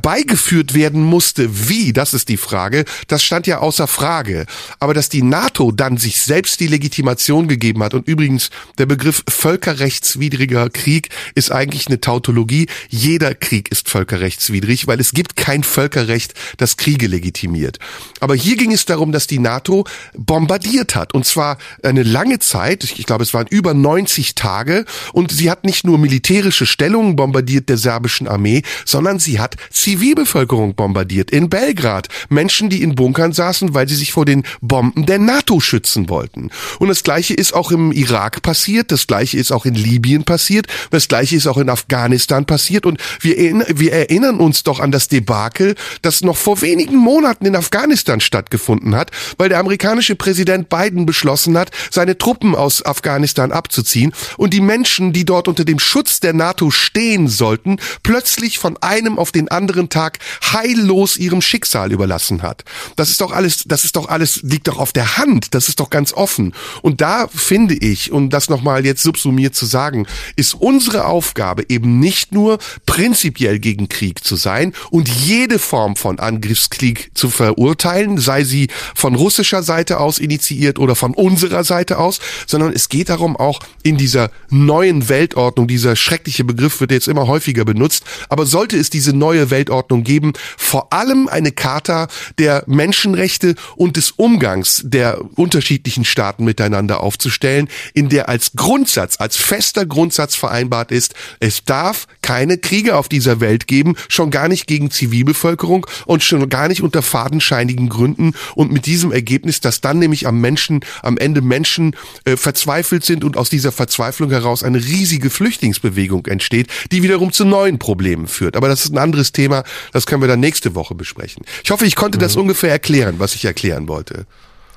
herbeigeführt 0.01 0.73
werden 0.73 1.03
musste. 1.03 1.69
Wie? 1.69 1.93
Das 1.93 2.15
ist 2.15 2.31
die 2.31 2.39
Frage. 2.39 2.87
Das 3.09 3.23
stand 3.23 3.47
ja 3.47 3.59
außer 3.59 3.87
Frage. 3.87 4.47
Aber 4.79 4.95
dass 4.95 5.11
die 5.11 5.23
NATO 5.23 5.73
dann 5.73 5.99
sich 5.99 6.23
selbst 6.23 6.61
die 6.61 6.69
Legitimation 6.69 7.49
gegeben 7.49 7.83
hat 7.83 7.93
und 7.93 8.09
übrigens 8.09 8.49
der 8.79 8.87
Begriff 8.87 9.23
völkerrechtswidriger 9.29 10.71
Krieg 10.71 11.11
ist 11.35 11.53
eigentlich 11.53 11.87
eine 11.89 12.01
Tautologie. 12.01 12.67
Jeder 12.89 13.35
Krieg 13.35 13.71
ist 13.71 13.91
völkerrechtswidrig, 13.91 14.87
weil 14.87 15.01
es 15.01 15.13
gibt 15.13 15.37
kein 15.37 15.65
Völkerrecht, 15.65 16.33
das 16.57 16.79
Kriege 16.79 17.07
legitimiert. 17.07 17.79
Aber 18.21 18.35
hier 18.35 18.57
ging 18.57 18.73
es 18.73 18.87
darum, 18.87 19.13
dass 19.13 19.27
die 19.27 19.39
NATO 19.39 19.85
bombardiert 20.17 20.95
hat 20.95 21.13
und 21.13 21.27
zwar 21.27 21.59
eine 21.83 22.05
lange 22.05 22.39
Zeit. 22.39 22.85
Ich 22.85 23.05
glaube, 23.05 23.25
es 23.25 23.35
waren 23.35 23.47
über 23.49 23.75
90 23.75 24.35
Tage 24.35 24.87
und 25.13 25.31
sie 25.31 25.51
hat 25.51 25.65
nicht 25.65 25.85
nur 25.85 25.99
militärische 25.99 26.65
Stellungen 26.65 27.17
bombardiert 27.17 27.69
der 27.69 27.77
serbischen 27.77 28.29
Armee, 28.29 28.63
sondern 28.87 29.19
sie 29.19 29.41
hat 29.41 29.57
Zivilbevölkerung 29.91 30.77
bombardiert 30.77 31.33
in 31.33 31.51
Belgrad. 31.51 32.07
Menschen, 32.29 32.71
die 32.71 32.81
in 32.81 32.95
Bunkern 32.95 33.33
saßen, 33.33 33.75
weil 33.75 33.89
sie 33.89 33.97
sich 33.97 34.13
vor 34.13 34.25
den 34.25 34.45
Bomben 34.61 35.05
der 35.05 35.19
NATO 35.19 35.59
schützen 35.59 36.09
wollten. 36.09 36.51
Und 36.79 36.87
das 36.87 37.03
Gleiche 37.03 37.35
ist 37.35 37.55
auch 37.55 37.73
im 37.73 37.91
Irak 37.91 38.41
passiert, 38.43 38.93
das 38.93 39.09
Gleiche 39.09 39.37
ist 39.37 39.51
auch 39.51 39.67
in 39.67 39.75
Libyen 39.75 40.23
passiert, 40.23 40.69
das 40.93 41.09
Gleiche 41.09 41.35
ist 41.35 41.49
auch 41.49 41.59
in 41.59 41.69
Afghanistan 41.69 42.45
passiert 42.45 42.87
und 42.87 43.01
wir, 43.21 43.37
wir 43.69 43.93
erinnern 43.93 44.39
uns 44.39 44.63
doch 44.63 44.79
an 44.79 44.93
das 44.93 45.09
Debakel, 45.09 45.75
das 46.03 46.23
noch 46.23 46.37
vor 46.37 46.61
wenigen 46.61 46.97
Monaten 46.97 47.47
in 47.47 47.57
Afghanistan 47.57 48.21
stattgefunden 48.21 48.95
hat, 48.95 49.11
weil 49.39 49.49
der 49.49 49.59
amerikanische 49.59 50.15
Präsident 50.15 50.69
Biden 50.69 51.05
beschlossen 51.05 51.59
hat, 51.59 51.73
seine 51.91 52.17
Truppen 52.17 52.55
aus 52.55 52.87
Afghanistan 52.87 53.51
abzuziehen 53.51 54.13
und 54.37 54.55
die 54.55 54.61
Menschen, 54.61 55.13
die 55.13 55.25
dort 55.25 55.49
unter 55.49 55.65
dem 55.65 55.81
Schutz 55.81 56.21
der 56.21 56.33
NATO 56.33 56.71
stehen 56.71 57.27
sollten, 57.27 57.79
plötzlich 58.05 58.61
von 58.61 58.77
einem 58.77 59.19
auf 59.19 59.33
den 59.33 59.49
anderen 59.49 59.80
Tag 59.89 60.19
heillos 60.53 61.17
ihrem 61.17 61.41
Schicksal 61.43 61.93
überlassen 61.93 62.43
hat. 62.43 62.65
Das 62.97 63.11
ist 63.11 63.21
doch 63.21 63.33
alles, 63.33 63.65
das 63.67 63.85
ist 63.85 63.97
doch 63.97 64.09
alles, 64.09 64.43
liegt 64.43 64.69
doch 64.69 64.79
auf 64.79 64.93
der 64.93 65.17
Hand. 65.17 65.55
Das 65.55 65.69
ist 65.69 65.81
doch 65.81 65.91
ganz 65.91 66.13
offen. 66.13 66.55
Und 66.83 67.01
da 67.01 67.29
finde 67.29 67.75
ich, 67.75 68.13
um 68.13 68.31
das 68.31 68.49
nochmal 68.49 68.85
jetzt 68.85 69.03
subsumiert 69.03 69.55
zu 69.55 69.67
sagen, 69.67 70.07
ist 70.37 70.55
unsere 70.55 71.07
Aufgabe 71.07 71.65
eben 71.69 71.99
nicht 71.99 72.33
nur 72.33 72.59
prinzipiell 72.87 73.59
gegen 73.59 73.89
Krieg 73.89 74.25
zu 74.25 74.37
sein 74.37 74.73
und 74.91 75.09
jede 75.09 75.59
Form 75.59 75.97
von 75.97 76.19
Angriffskrieg 76.19 77.11
zu 77.15 77.31
verurteilen, 77.31 78.19
sei 78.19 78.45
sie 78.45 78.69
von 78.95 79.15
russischer 79.15 79.63
Seite 79.63 80.01
aus 80.01 80.19
initiiert 80.19 80.79
oder 80.79 80.95
von 80.95 81.15
unserer 81.15 81.65
Seite 81.65 81.99
aus, 81.99 82.21
sondern 82.47 82.73
es 82.73 82.89
geht 82.89 83.09
darum 83.09 83.37
auch 83.37 83.61
in 83.83 83.97
dieser 83.97 84.31
neuen 84.51 85.09
Weltordnung, 85.09 85.69
dieser 85.69 85.97
schreckliche 85.97 86.45
Begriff 86.45 86.81
wird 86.81 86.91
jetzt 86.91 87.09
immer 87.09 87.27
häufiger 87.27 87.65
benutzt, 87.65 88.05
aber 88.29 88.47
sollte 88.47 88.77
es 88.77 88.91
diese 88.91 89.13
neue 89.13 89.51
Weltordnung 89.51 89.70
geben, 90.05 90.33
vor 90.57 90.93
allem 90.93 91.29
eine 91.29 91.53
Charta 91.53 92.09
der 92.39 92.65
Menschenrechte 92.67 93.55
und 93.77 93.97
des 93.97 94.11
Umgangs 94.11 94.83
der 94.85 95.21
unterschiedlichen 95.37 96.05
Staaten 96.05 96.45
miteinander 96.45 97.01
aufzustellen, 97.01 97.69
in 97.95 98.09
der 98.09 98.29
als 98.29 98.53
Grundsatz, 98.57 99.17
als 99.19 99.37
fester 99.37 99.87
Grundsatz 99.87 100.35
vereinbart 100.35 100.91
ist, 100.93 101.15
es 101.39 101.65
darf 101.65 102.07
keine 102.23 102.59
Kriege 102.59 102.97
auf 102.97 103.09
dieser 103.09 103.41
Welt 103.41 103.67
geben, 103.67 103.95
schon 104.09 104.31
gar 104.31 104.49
nicht 104.49 104.67
gegen 104.67 104.91
Zivilbevölkerung 104.91 105.87
und 106.07 106.23
schon 106.23 106.49
gar 106.49 106.69
nicht 106.69 106.83
unter 106.83 107.03
fadenscheinigen 107.03 107.89
Gründen 107.89 108.35
und 108.55 108.73
mit 108.73 108.87
diesem 108.87 109.13
Ergebnis, 109.13 109.61
dass 109.61 109.81
dann 109.81 109.99
nämlich 109.99 110.27
am 110.27 110.41
Menschen, 110.41 110.81
am 111.03 111.17
Ende 111.17 111.41
Menschen 111.41 111.97
äh, 112.25 112.37
verzweifelt 112.37 113.05
sind 113.05 113.25
und 113.25 113.37
aus 113.37 113.51
dieser 113.51 113.73
Verzweiflung 113.73 114.31
heraus 114.31 114.63
eine 114.63 114.79
riesige 114.79 115.31
Flüchtlingsbewegung 115.31 116.27
entsteht, 116.27 116.69
die 116.91 117.03
wiederum 117.03 117.33
zu 117.33 117.45
neuen 117.45 117.79
Problemen 117.79 118.27
führt. 118.27 118.57
Aber 118.57 118.69
das 118.69 118.85
ist 118.85 118.93
ein 118.93 118.99
anderes 118.99 119.33
Thema, 119.33 119.50
das 119.93 120.07
können 120.07 120.23
wir 120.23 120.29
dann 120.29 120.41
nächste 120.41 120.75
Woche 120.75 120.95
besprechen. 120.95 121.45
Ich 121.65 121.71
hoffe, 121.71 121.87
ich 121.87 121.97
konnte 121.97 122.19
mhm. 122.19 122.23
das 122.23 122.37
ungefähr 122.37 122.71
erklären, 122.71 123.17
was 123.19 123.35
ich 123.35 123.45
erklären 123.45 123.89
wollte. 123.89 124.27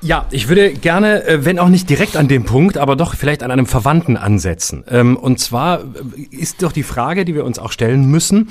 Ja, 0.04 0.26
ich 0.30 0.48
würde 0.48 0.74
gerne, 0.74 1.24
äh, 1.24 1.44
wenn 1.46 1.58
auch 1.58 1.70
nicht 1.70 1.88
direkt 1.88 2.16
an 2.16 2.28
dem 2.28 2.44
Punkt, 2.44 2.76
aber 2.76 2.94
doch 2.94 3.14
vielleicht 3.16 3.42
an 3.42 3.50
einem 3.50 3.64
Verwandten 3.64 4.18
ansetzen. 4.18 4.84
Ähm, 4.88 5.16
und 5.16 5.40
zwar 5.40 5.80
äh, 5.80 5.84
ist 6.30 6.62
doch 6.62 6.72
die 6.72 6.82
Frage, 6.82 7.24
die 7.24 7.34
wir 7.34 7.44
uns 7.44 7.58
auch 7.58 7.72
stellen 7.72 8.04
müssen, 8.10 8.50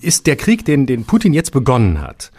ist 0.00 0.26
der 0.26 0.36
Krieg, 0.36 0.64
den, 0.64 0.86
den 0.86 1.04
Putin 1.04 1.34
jetzt 1.34 1.50
begonnen 1.52 2.00
hat, 2.00 2.30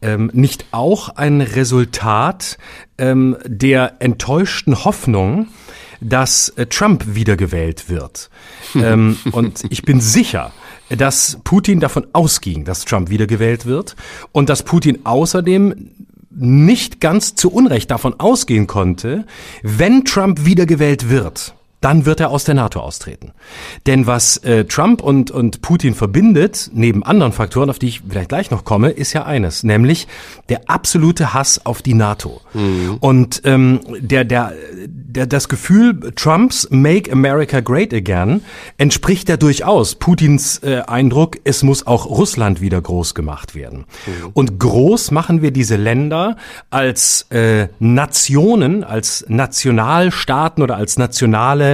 ähm, 0.00 0.30
nicht 0.32 0.64
auch 0.70 1.10
ein 1.10 1.42
Resultat 1.42 2.56
ähm, 2.96 3.36
der 3.44 3.96
enttäuschten 3.98 4.84
Hoffnung, 4.84 5.48
dass 6.00 6.48
äh, 6.50 6.66
Trump 6.66 7.04
wiedergewählt 7.06 7.90
wird? 7.90 8.30
und 8.74 9.64
ich 9.68 9.82
bin 9.82 10.00
sicher, 10.00 10.52
dass 10.90 11.38
Putin 11.44 11.80
davon 11.80 12.06
ausging, 12.12 12.64
dass 12.64 12.84
Trump 12.84 13.10
wiedergewählt 13.10 13.66
wird 13.66 13.96
und 14.32 14.48
dass 14.48 14.62
Putin 14.62 15.00
außerdem 15.04 15.90
nicht 16.30 17.00
ganz 17.00 17.34
zu 17.34 17.50
Unrecht 17.50 17.90
davon 17.90 18.18
ausgehen 18.20 18.66
konnte, 18.66 19.26
wenn 19.62 20.04
Trump 20.04 20.44
wiedergewählt 20.44 21.10
wird, 21.10 21.54
dann 21.80 22.06
wird 22.06 22.18
er 22.20 22.30
aus 22.30 22.44
der 22.44 22.54
NATO 22.54 22.80
austreten. 22.80 23.32
Denn 23.86 24.06
was 24.06 24.38
äh, 24.38 24.64
Trump 24.64 25.00
und, 25.00 25.30
und 25.30 25.62
Putin 25.62 25.94
verbindet, 25.94 26.70
neben 26.72 27.04
anderen 27.04 27.32
Faktoren, 27.32 27.70
auf 27.70 27.78
die 27.78 27.88
ich 27.88 28.02
vielleicht 28.08 28.30
gleich 28.30 28.50
noch 28.50 28.64
komme, 28.64 28.90
ist 28.90 29.12
ja 29.12 29.24
eines, 29.24 29.62
nämlich 29.62 30.08
der 30.48 30.62
absolute 30.68 31.34
Hass 31.34 31.64
auf 31.64 31.82
die 31.82 31.94
NATO. 31.94 32.40
Mhm. 32.52 32.96
Und 32.98 33.42
ähm, 33.44 33.80
der, 34.00 34.24
der, 34.24 34.52
der, 34.84 35.26
das 35.26 35.48
Gefühl 35.48 36.12
Trumps 36.16 36.68
Make 36.70 37.12
America 37.12 37.60
Great 37.60 37.94
Again 37.94 38.42
entspricht 38.76 39.28
ja 39.28 39.36
durchaus 39.36 39.94
Putins 39.94 40.58
äh, 40.64 40.82
Eindruck, 40.86 41.38
es 41.44 41.62
muss 41.62 41.86
auch 41.86 42.06
Russland 42.06 42.60
wieder 42.60 42.80
groß 42.80 43.14
gemacht 43.14 43.54
werden. 43.54 43.84
Mhm. 44.06 44.30
Und 44.32 44.58
groß 44.58 45.12
machen 45.12 45.42
wir 45.42 45.52
diese 45.52 45.76
Länder 45.76 46.36
als 46.70 47.26
äh, 47.30 47.68
Nationen, 47.78 48.82
als 48.82 49.24
Nationalstaaten 49.28 50.62
oder 50.62 50.76
als 50.76 50.98
nationale 50.98 51.67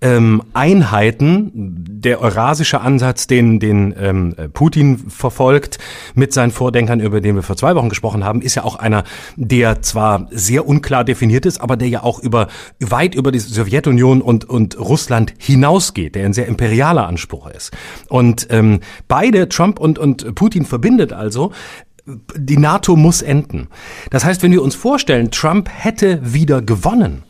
ähm, 0.00 0.42
Einheiten. 0.52 1.50
Der 1.54 2.20
eurasische 2.20 2.80
Ansatz, 2.80 3.26
den, 3.26 3.58
den 3.58 3.94
ähm, 3.98 4.34
Putin 4.52 4.98
verfolgt 5.08 5.78
mit 6.14 6.32
seinen 6.32 6.52
Vordenkern, 6.52 7.00
über 7.00 7.20
den 7.20 7.34
wir 7.34 7.42
vor 7.42 7.56
zwei 7.56 7.74
Wochen 7.74 7.88
gesprochen 7.88 8.24
haben, 8.24 8.42
ist 8.42 8.54
ja 8.54 8.64
auch 8.64 8.76
einer, 8.76 9.04
der 9.36 9.82
zwar 9.82 10.28
sehr 10.30 10.66
unklar 10.66 11.04
definiert 11.04 11.46
ist, 11.46 11.60
aber 11.60 11.76
der 11.76 11.88
ja 11.88 12.02
auch 12.02 12.20
über 12.20 12.48
weit 12.80 13.14
über 13.14 13.32
die 13.32 13.38
Sowjetunion 13.38 14.22
und, 14.22 14.44
und 14.44 14.78
Russland 14.78 15.34
hinausgeht, 15.38 16.14
der 16.14 16.26
ein 16.26 16.32
sehr 16.32 16.46
imperialer 16.46 17.06
Anspruch 17.06 17.48
ist. 17.48 17.72
Und 18.08 18.46
ähm, 18.50 18.80
beide, 19.08 19.48
Trump 19.48 19.80
und, 19.80 19.98
und 19.98 20.34
Putin, 20.34 20.64
verbindet 20.64 21.12
also, 21.12 21.52
die 22.34 22.56
NATO 22.56 22.96
muss 22.96 23.22
enden. 23.22 23.68
Das 24.10 24.24
heißt, 24.24 24.42
wenn 24.42 24.52
wir 24.52 24.62
uns 24.62 24.74
vorstellen, 24.74 25.30
Trump 25.30 25.68
hätte 25.70 26.20
wieder 26.22 26.62
gewonnen, 26.62 27.24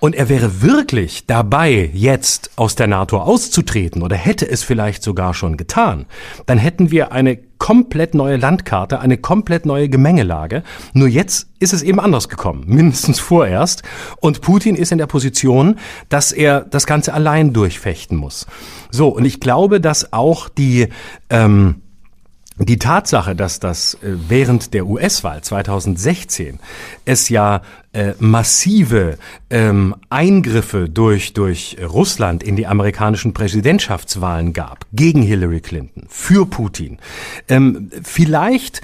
und 0.00 0.14
er 0.14 0.28
wäre 0.28 0.62
wirklich 0.62 1.26
dabei, 1.26 1.90
jetzt 1.92 2.50
aus 2.56 2.74
der 2.74 2.86
NATO 2.86 3.18
auszutreten 3.18 4.02
oder 4.02 4.16
hätte 4.16 4.48
es 4.48 4.62
vielleicht 4.62 5.02
sogar 5.02 5.34
schon 5.34 5.56
getan, 5.56 6.06
dann 6.46 6.58
hätten 6.58 6.90
wir 6.90 7.12
eine 7.12 7.38
komplett 7.58 8.14
neue 8.14 8.38
Landkarte, 8.38 9.00
eine 9.00 9.18
komplett 9.18 9.66
neue 9.66 9.90
Gemengelage. 9.90 10.62
Nur 10.94 11.08
jetzt 11.08 11.48
ist 11.58 11.74
es 11.74 11.82
eben 11.82 12.00
anders 12.00 12.28
gekommen, 12.28 12.64
mindestens 12.66 13.20
vorerst. 13.20 13.82
Und 14.20 14.40
Putin 14.40 14.74
ist 14.74 14.90
in 14.90 14.98
der 14.98 15.06
Position, 15.06 15.76
dass 16.08 16.32
er 16.32 16.62
das 16.62 16.86
Ganze 16.86 17.12
allein 17.12 17.52
durchfechten 17.52 18.16
muss. 18.16 18.46
So, 18.90 19.08
und 19.08 19.26
ich 19.26 19.38
glaube, 19.38 19.80
dass 19.80 20.12
auch 20.12 20.48
die 20.48 20.88
ähm, 21.28 21.82
die 22.58 22.78
Tatsache, 22.78 23.34
dass 23.34 23.58
das 23.60 23.94
äh, 23.94 24.16
während 24.28 24.74
der 24.74 24.86
US-Wahl 24.86 25.42
2016 25.42 26.58
es 27.04 27.28
ja 27.28 27.62
äh, 27.92 28.12
massive 28.18 29.18
ähm, 29.48 29.96
Eingriffe 30.10 30.88
durch, 30.88 31.32
durch 31.32 31.76
Russland 31.82 32.42
in 32.42 32.56
die 32.56 32.66
amerikanischen 32.66 33.32
Präsidentschaftswahlen 33.32 34.52
gab, 34.52 34.86
gegen 34.92 35.22
Hillary 35.22 35.60
Clinton, 35.60 36.04
für 36.08 36.46
Putin. 36.46 36.98
Ähm, 37.48 37.90
vielleicht 38.02 38.82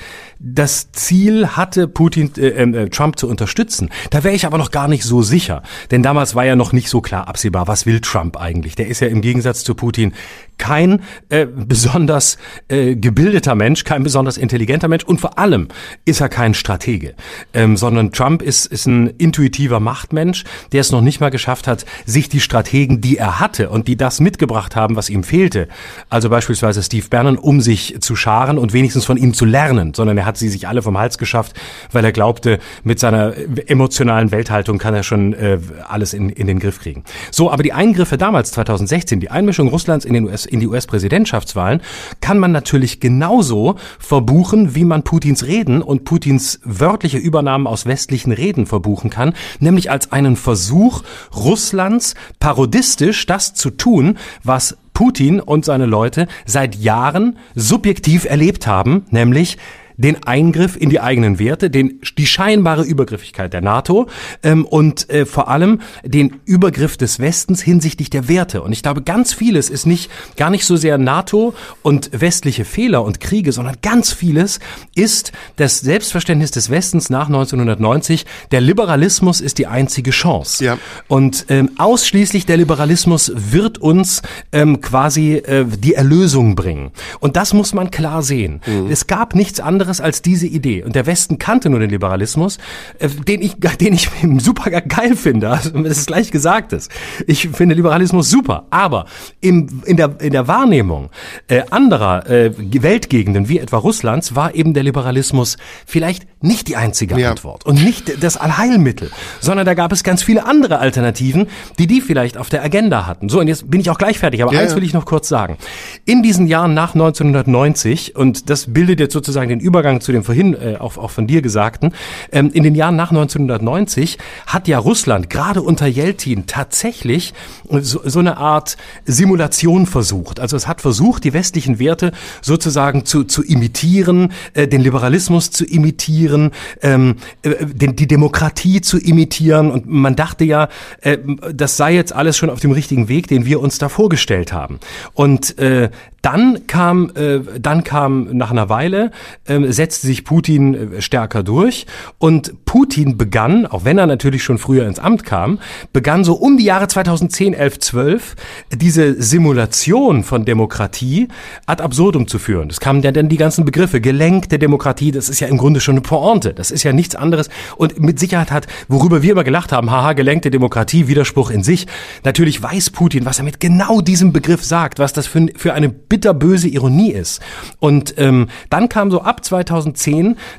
das 0.53 0.93
Ziel 0.93 1.49
hatte, 1.49 1.89
Putin, 1.89 2.31
äh, 2.37 2.49
äh, 2.49 2.89
Trump 2.89 3.19
zu 3.19 3.29
unterstützen. 3.29 3.91
Da 4.11 4.23
wäre 4.23 4.35
ich 4.35 4.47
aber 4.47 4.59
noch 4.59 4.71
gar 4.71 4.89
nicht 4.89 5.05
so 5.05 5.23
sicher. 5.23 5.63
Denn 5.91 6.03
damals 6.03 6.35
war 6.35 6.45
ja 6.45 6.57
noch 6.57 6.73
nicht 6.73 6.89
so 6.89 7.01
klar 7.01 7.29
absehbar, 7.29 7.67
was 7.69 7.87
will 7.87 8.01
Trump 8.01 8.37
eigentlich. 8.37 8.77
Der 8.77 8.87
ist 8.87 9.01
ja 9.01 9.09
im 9.09 9.21
Gegensatz 9.21 9.65
zu 9.65 9.75
Putin 9.75 10.13
kein 10.59 11.03
äh, 11.29 11.47
besonders 11.47 12.39
äh, 12.69 12.97
gebildeter 12.97 13.55
Mensch, 13.55 13.85
kein 13.85 14.03
besonders 14.03 14.39
intelligenter 14.39 14.89
Mensch 14.89 15.05
und 15.05 15.21
vor 15.21 15.39
allem 15.39 15.69
ist 16.05 16.21
er 16.21 16.29
kein 16.29 16.55
Stratege, 16.55 17.15
ähm, 17.53 17.77
sondern 17.77 18.13
Trump 18.13 18.43
ist, 18.43 18.67
ist 18.67 18.87
ein 18.87 19.09
intuitiver 19.19 19.81
Machtmensch, 19.81 20.45
der 20.73 20.81
es 20.81 20.93
noch 20.93 21.03
nicht 21.03 21.21
mal 21.21 21.31
geschafft 21.31 21.67
hat, 21.67 21.85
sich 22.07 22.29
die 22.29 22.41
Strategen, 22.41 23.01
die 23.01 23.19
er 23.19 23.39
hatte 23.39 23.71
und 23.71 23.89
die 23.89 23.97
das 23.97 24.21
mitgebracht 24.21 24.77
haben, 24.77 24.97
was 24.97 25.11
ihm 25.11 25.25
fehlte, 25.25 25.69
also 26.09 26.31
beispielsweise 26.31 26.83
Steve 26.83 27.07
Bannon, 27.11 27.37
um 27.37 27.61
sich 27.61 27.97
zu 28.01 28.17
scharen 28.17 28.59
und 28.59 28.73
wenigstens 28.73 29.05
von 29.05 29.17
ihm 29.17 29.35
zu 29.35 29.45
lernen, 29.45 29.93
sondern 29.95 30.17
er 30.19 30.25
hat 30.25 30.36
sie 30.39 30.49
sich 30.49 30.69
alle 30.69 30.83
vom 30.83 30.99
Hals 30.99 31.19
geschafft, 31.19 31.55
weil 31.93 32.05
er 32.05 32.13
glaubte, 32.13 32.59
mit 32.85 32.99
seiner 32.99 33.35
emotionalen 33.67 34.31
Welthaltung 34.31 34.79
kann 34.79 34.95
er 34.95 35.03
schon 35.03 35.33
äh, 35.33 35.59
alles 35.89 36.15
in, 36.15 36.29
in 36.31 36.47
den 36.47 36.59
Griff 36.59 36.81
kriegen. 36.81 37.05
So, 37.31 37.51
aber 37.51 37.63
die 37.63 37.73
Eingriffe 37.73 38.19
damals, 38.19 38.53
2016, 38.53 39.21
die 39.21 39.31
Einmischung 39.31 39.69
Russlands 39.69 40.05
in, 40.05 40.15
den 40.15 40.25
US, 40.25 40.47
in 40.47 40.61
die 40.61 40.67
US-Präsidentschaftswahlen, 40.67 41.81
kann 42.21 42.39
man 42.39 42.53
natürlich 42.53 43.01
genauso 43.01 43.77
verbuchen, 43.99 44.75
wie 44.75 44.85
man 44.85 45.03
Putins 45.03 45.45
Reden 45.45 45.83
und 45.83 46.05
Putins 46.05 46.61
wörtliche 46.65 47.19
Übernahmen 47.19 47.67
aus 47.67 47.87
westlichen 47.87 48.33
Reden 48.33 48.67
verbuchen 48.67 49.11
kann, 49.11 49.35
nämlich 49.61 49.91
als 49.91 50.13
einen 50.13 50.37
Versuch 50.37 51.03
Russlands 51.35 52.15
parodistisch 52.41 53.27
das 53.27 53.55
zu 53.55 53.71
tun, 53.71 54.19
was 54.43 54.77
Putin 54.97 55.41
und 55.41 55.67
seine 55.67 55.85
Leute 55.85 56.27
seit 56.47 56.75
Jahren 56.75 57.37
subjektiv 57.55 58.25
erlebt 58.25 58.67
haben, 58.67 59.05
nämlich 59.11 59.59
den 59.97 60.23
Eingriff 60.25 60.77
in 60.77 60.91
die 60.91 61.01
eigenen 61.01 61.39
Werte, 61.39 61.71
den, 61.71 62.01
die 62.19 62.27
scheinbare 62.27 62.85
Übergriffigkeit 62.85 63.53
der 63.53 63.61
NATO 63.61 64.09
ähm, 64.43 64.65
und 64.65 65.09
äh, 65.11 65.27
vor 65.27 65.49
allem 65.49 65.81
den 66.05 66.37
Übergriff 66.45 66.97
des 66.97 67.19
Westens 67.19 67.63
hinsichtlich 67.63 68.11
der 68.11 68.29
Werte. 68.29 68.63
Und 68.63 68.73
ich 68.73 68.83
glaube, 68.83 69.03
ganz 69.03 69.33
vieles 69.33 69.71
ist 69.71 69.87
nicht 69.87 70.11
gar 70.37 70.51
nicht 70.51 70.65
so 70.65 70.77
sehr 70.77 70.99
NATO 70.99 71.55
und 71.83 72.11
westliche 72.13 72.65
Fehler 72.65 73.05
und 73.05 73.21
Kriege, 73.21 73.53
sondern 73.53 73.77
ganz 73.83 74.13
vieles 74.13 74.61
ist 74.95 75.33
das 75.57 75.81
Selbstverständnis 75.81 76.51
des 76.51 76.71
Westens 76.71 77.11
nach 77.11 77.27
1990. 77.27 78.27
Der 78.51 78.61
Liberalismus 78.61 79.41
ist 79.41 79.59
die 79.59 79.67
einzige 79.67 80.11
Chance. 80.11 80.65
Ja. 80.65 80.79
Und 81.09 81.47
ähm, 81.49 81.71
ausschließlich 81.79 82.47
der 82.47 82.57
Liberalismus 82.57 83.33
wird 83.35 83.79
uns 83.79 84.23
ähm, 84.53 84.81
quasi 84.81 85.35
äh, 85.35 85.65
die 85.65 85.95
Erlösung 85.95 86.55
bringen. 86.55 86.91
Und 87.21 87.37
das 87.37 87.53
muss 87.53 87.73
man 87.75 87.91
klar 87.91 88.23
sehen. 88.23 88.61
Mhm. 88.67 88.91
Es 88.91 89.07
gab 89.07 89.35
nichts 89.35 89.61
anderes 89.61 89.86
anderes 89.87 90.01
als 90.01 90.23
diese 90.23 90.47
Idee. 90.47 90.83
Und 90.83 90.97
der 90.97 91.07
Westen 91.07 91.39
kannte 91.39 91.71
nur 91.71 91.79
den 91.79 91.91
Liberalismus, 91.91 92.59
äh, 92.99 93.09
den 93.09 93.41
ich, 93.41 93.55
den 93.81 93.95
ich 93.95 94.11
super 94.39 94.71
geil 94.71 95.17
finde. 95.17 95.51
Also, 95.51 95.71
das 95.71 95.99
ist 95.99 96.07
gleich 96.07 96.31
gesagt 96.31 96.73
ist. 96.73 96.91
Ich 97.27 97.49
finde 97.49 97.75
Liberalismus 97.75 98.29
super. 98.29 98.67
Aber 98.71 99.07
im, 99.41 99.83
in, 99.85 99.97
der, 99.97 100.21
in 100.21 100.33
der 100.33 100.49
Wahrnehmung 100.49 101.11
äh, 101.49 101.63
anderer 101.71 102.29
äh, 102.29 102.53
Weltgegenden, 102.57 103.49
wie 103.49 103.59
etwa 103.59 103.79
Russlands, 103.79 104.35
war 104.35 104.55
eben 104.55 104.75
der 104.75 104.83
Liberalismus 104.83 105.57
vielleicht 105.87 106.27
nicht 106.41 106.69
die 106.69 106.77
einzige 106.77 107.19
ja. 107.19 107.31
Antwort 107.31 107.65
und 107.65 107.83
nicht 107.83 108.23
das 108.23 108.37
Allheilmittel, 108.37 109.11
sondern 109.41 109.67
da 109.67 109.75
gab 109.75 109.93
es 109.93 110.03
ganz 110.03 110.23
viele 110.23 110.47
andere 110.47 110.79
Alternativen, 110.79 111.49
die 111.79 111.87
die 111.87 112.01
vielleicht 112.01 112.37
auf 112.37 112.49
der 112.49 112.63
Agenda 112.63 113.07
hatten. 113.07 113.29
So, 113.29 113.41
und 113.41 113.49
jetzt 113.49 113.71
bin 113.71 113.81
ich 113.81 113.91
auch 113.91 113.99
gleich 113.99 114.19
fertig, 114.19 114.43
aber 114.43 114.53
ja, 114.53 114.61
eins 114.61 114.75
will 114.75 114.85
ich 114.85 114.93
noch 114.93 115.07
kurz 115.07 115.29
sagen. 115.29 115.57
In 116.05 116.23
diesen 116.23 116.47
Jahren 116.47 116.75
nach 116.75 116.95
1990, 116.95 118.17
und 118.17 118.51
das 118.51 118.73
bildet 118.73 119.01
jetzt 119.01 119.13
sozusagen 119.13 119.49
den 119.49 119.61
Über 119.61 119.76
Übergang 119.77 120.01
zu 120.01 120.11
dem 120.11 120.25
vorhin 120.25 120.55
äh, 120.55 120.77
auch, 120.79 120.97
auch 120.97 121.11
von 121.11 121.27
dir 121.27 121.43
Gesagten, 121.43 121.93
ähm, 122.33 122.51
in 122.55 122.63
den 122.63 122.75
Jahren 122.75 122.97
nach 122.97 123.11
1990 123.11 124.17
hat 124.47 124.69
ja 124.69 124.79
Russland 124.79 125.29
gerade 125.29 125.61
unter 125.61 125.87
Jelzin 125.87 126.47
tatsächlich 126.47 127.35
so, 127.69 128.01
so 128.03 128.21
eine 128.21 128.39
Art 128.39 128.79
Simulation 129.05 129.85
versucht. 129.85 130.41
Also 130.41 130.57
es 130.57 130.67
hat 130.67 130.81
versucht, 130.81 131.25
die 131.25 131.35
westlichen 131.35 131.79
Werte 131.79 132.13
sozusagen 132.41 133.05
zu, 133.05 133.25
zu 133.25 133.43
imitieren, 133.43 134.33
äh, 134.55 134.67
den 134.67 134.81
Liberalismus 134.81 135.51
zu 135.51 135.67
imitieren, 135.67 136.53
ähm, 136.81 137.17
äh, 137.43 137.67
den, 137.67 137.97
die 137.97 138.07
Demokratie 138.07 138.81
zu 138.81 138.97
imitieren. 138.97 139.71
Und 139.71 139.87
man 139.87 140.17
dachte 140.17 140.45
ja, 140.45 140.71
äh, 141.03 141.19
das 141.53 141.77
sei 141.77 141.93
jetzt 141.93 142.15
alles 142.15 142.39
schon 142.39 142.49
auf 142.49 142.61
dem 142.61 142.73
richtigen 142.73 143.11
Weg, 143.11 143.29
den 143.29 143.45
wir 143.45 143.61
uns 143.61 143.77
da 143.77 143.91
vorgestellt 143.91 144.55
haben. 144.55 144.81
Und 145.13 145.59
äh, 145.59 145.91
dann 146.27 146.67
kam, 146.67 147.13
äh, 147.15 147.39
dann 147.61 147.85
kam 147.85 148.37
nach 148.37 148.51
einer 148.51 148.69
Weile, 148.69 149.13
äh, 149.47 149.66
setzte 149.73 150.07
sich 150.07 150.25
Putin 150.25 150.75
äh, 150.75 151.03
stärker 151.03 151.43
durch 151.43 151.87
und 152.19 152.65
Putin 152.65 153.17
begann, 153.17 153.67
auch 153.67 153.85
wenn 153.85 153.99
er 153.99 154.07
natürlich 154.07 154.43
schon 154.43 154.59
früher 154.59 154.87
ins 154.87 154.99
Amt 154.99 155.25
kam, 155.25 155.59
begann 155.93 156.25
so 156.25 156.35
um 156.35 156.57
die 156.57 156.65
Jahre 156.65 156.89
2010, 156.89 157.55
11, 157.55 157.79
12 157.79 158.37
diese 158.75 159.21
Simulation 159.23 160.25
von 160.25 160.45
Demokratie 160.45 161.29
ad 161.67 161.83
absurdum 161.83 162.29
zu 162.29 162.39
führen. 162.39 162.69
Das 162.69 162.81
kamen 162.81 163.03
ja 163.03 163.13
dann 163.13 163.29
die 163.29 163.37
ganzen 163.37 163.65
Begriffe, 163.65 164.01
gelenkte 164.01 164.59
Demokratie, 164.59 165.13
das 165.13 165.29
ist 165.29 165.41
ja 165.41 165.49
im 165.49 165.57
Grunde 165.57 165.81
schon 165.81 165.95
eine 165.95 166.03
Pointe, 166.03 166.55
das 166.55 166.71
ist 166.71 166.83
ja 166.83 166.93
nichts 166.93 167.15
anderes 167.15 167.49
und 167.77 167.99
mit 168.01 168.19
Sicherheit 168.19 168.51
hat, 168.51 168.67
worüber 168.89 169.23
wir 169.23 169.33
immer 169.33 169.45
gelacht 169.45 169.73
haben, 169.73 169.91
haha, 169.91 170.13
gelenkte 170.13 170.51
Demokratie, 170.51 171.09
Widerspruch 171.09 171.51
in 171.51 171.63
sich, 171.63 171.87
natürlich 172.25 172.63
weiß 172.63 172.91
Putin, 172.91 173.25
was 173.25 173.39
er 173.39 173.45
mit 173.45 173.61
genau 173.61 174.01
diesem 174.01 174.33
Begriff 174.33 174.65
sagt, 174.65 174.99
was 174.99 175.13
das 175.13 175.27
für, 175.27 175.47
für 175.57 175.75
eine 175.75 175.89
bitterböse 175.89 176.69
Ironie 176.69 177.13
ist. 177.13 177.41
Und 177.79 178.15
ähm, 178.19 178.49
dann 178.71 178.89
kam 178.89 179.11
so 179.11 179.23
ab 179.23 179.45
2010 179.45 179.56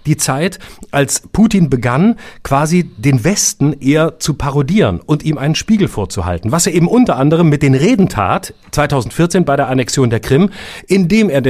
die 0.05 0.17
Zeit, 0.17 0.59
als 0.91 1.21
Putin 1.31 1.69
begann, 1.69 2.15
quasi 2.43 2.83
den 2.97 3.23
Westen 3.23 3.73
eher 3.73 4.19
zu 4.19 4.33
parodieren 4.33 4.99
und 4.99 5.23
ihm 5.23 5.37
einen 5.37 5.55
Spiegel 5.55 5.87
vorzuhalten, 5.87 6.51
was 6.51 6.67
er 6.67 6.73
eben 6.73 6.87
unter 6.87 7.17
anderem 7.17 7.49
mit 7.49 7.61
den 7.61 7.75
Reden 7.75 8.09
tat, 8.09 8.53
2014 8.71 9.45
bei 9.45 9.55
der 9.55 9.67
Annexion 9.67 10.09
der 10.09 10.19
Krim, 10.19 10.49
indem 10.87 11.29
er 11.29 11.41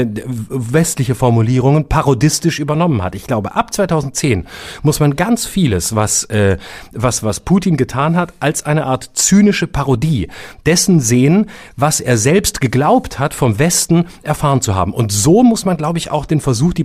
westliche 0.49 1.15
Formulierungen 1.15 1.87
parodistisch 1.87 2.59
übernommen 2.59 3.03
hat. 3.03 3.15
Ich 3.15 3.27
glaube, 3.27 3.55
ab 3.55 3.73
2010 3.73 4.47
muss 4.83 4.99
man 4.99 5.15
ganz 5.15 5.45
vieles, 5.45 5.95
was, 5.95 6.23
äh, 6.25 6.57
was, 6.91 7.23
was 7.23 7.39
Putin 7.39 7.77
getan 7.77 8.15
hat, 8.15 8.33
als 8.39 8.63
eine 8.63 8.85
Art 8.85 9.11
zynische 9.13 9.67
Parodie 9.67 10.27
dessen 10.65 10.99
sehen, 10.99 11.47
was 11.75 11.99
er 11.99 12.17
selbst 12.17 12.61
geglaubt 12.61 13.19
hat, 13.19 13.33
vom 13.33 13.59
Westen 13.59 14.05
erfahren 14.23 14.61
zu 14.61 14.75
haben. 14.75 14.93
Und 14.93 15.11
so 15.11 15.43
muss 15.43 15.65
man, 15.65 15.77
glaube 15.77 15.97
ich, 15.97 16.11
auch 16.11 16.25
den 16.25 16.41
Versuch, 16.41 16.73
die 16.73 16.83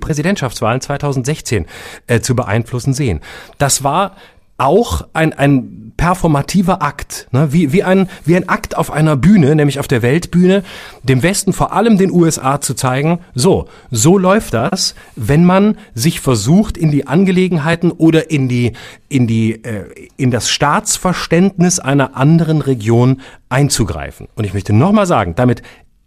Präsidentschaftswahlen 0.52 0.80
2016 0.80 1.66
äh, 2.06 2.20
zu 2.20 2.36
beeinflussen 2.36 2.94
sehen. 2.94 3.20
Das 3.58 3.82
war 3.82 4.16
auch 4.58 5.06
ein, 5.12 5.32
ein 5.32 5.92
performativer 5.96 6.82
Akt, 6.82 7.26
ne? 7.32 7.52
wie, 7.52 7.72
wie, 7.72 7.82
ein, 7.82 8.08
wie 8.24 8.36
ein 8.36 8.48
Akt 8.48 8.76
auf 8.76 8.92
einer 8.92 9.16
Bühne, 9.16 9.54
nämlich 9.56 9.80
auf 9.80 9.88
der 9.88 10.02
Weltbühne, 10.02 10.62
dem 11.02 11.22
Westen, 11.22 11.52
vor 11.52 11.72
allem 11.72 11.98
den 11.98 12.12
USA 12.12 12.60
zu 12.60 12.74
zeigen, 12.74 13.20
so, 13.34 13.68
so 13.90 14.18
läuft 14.18 14.54
das, 14.54 14.94
wenn 15.16 15.44
man 15.44 15.78
sich 15.94 16.20
versucht, 16.20 16.76
in 16.76 16.90
die 16.90 17.06
Angelegenheiten 17.06 17.90
oder 17.90 18.30
in 18.30 18.48
die, 18.48 18.72
in 19.08 19.26
die, 19.26 19.64
äh, 19.64 20.08
in 20.16 20.30
das 20.30 20.48
Staatsverständnis 20.48 21.80
einer 21.80 22.16
anderen 22.16 22.60
Region 22.60 23.20
einzugreifen. 23.48 24.28
Und 24.34 24.44
ich 24.44 24.54
möchte 24.54 24.72
nochmal 24.72 25.06
sagen, 25.06 25.34
damit 25.34 25.62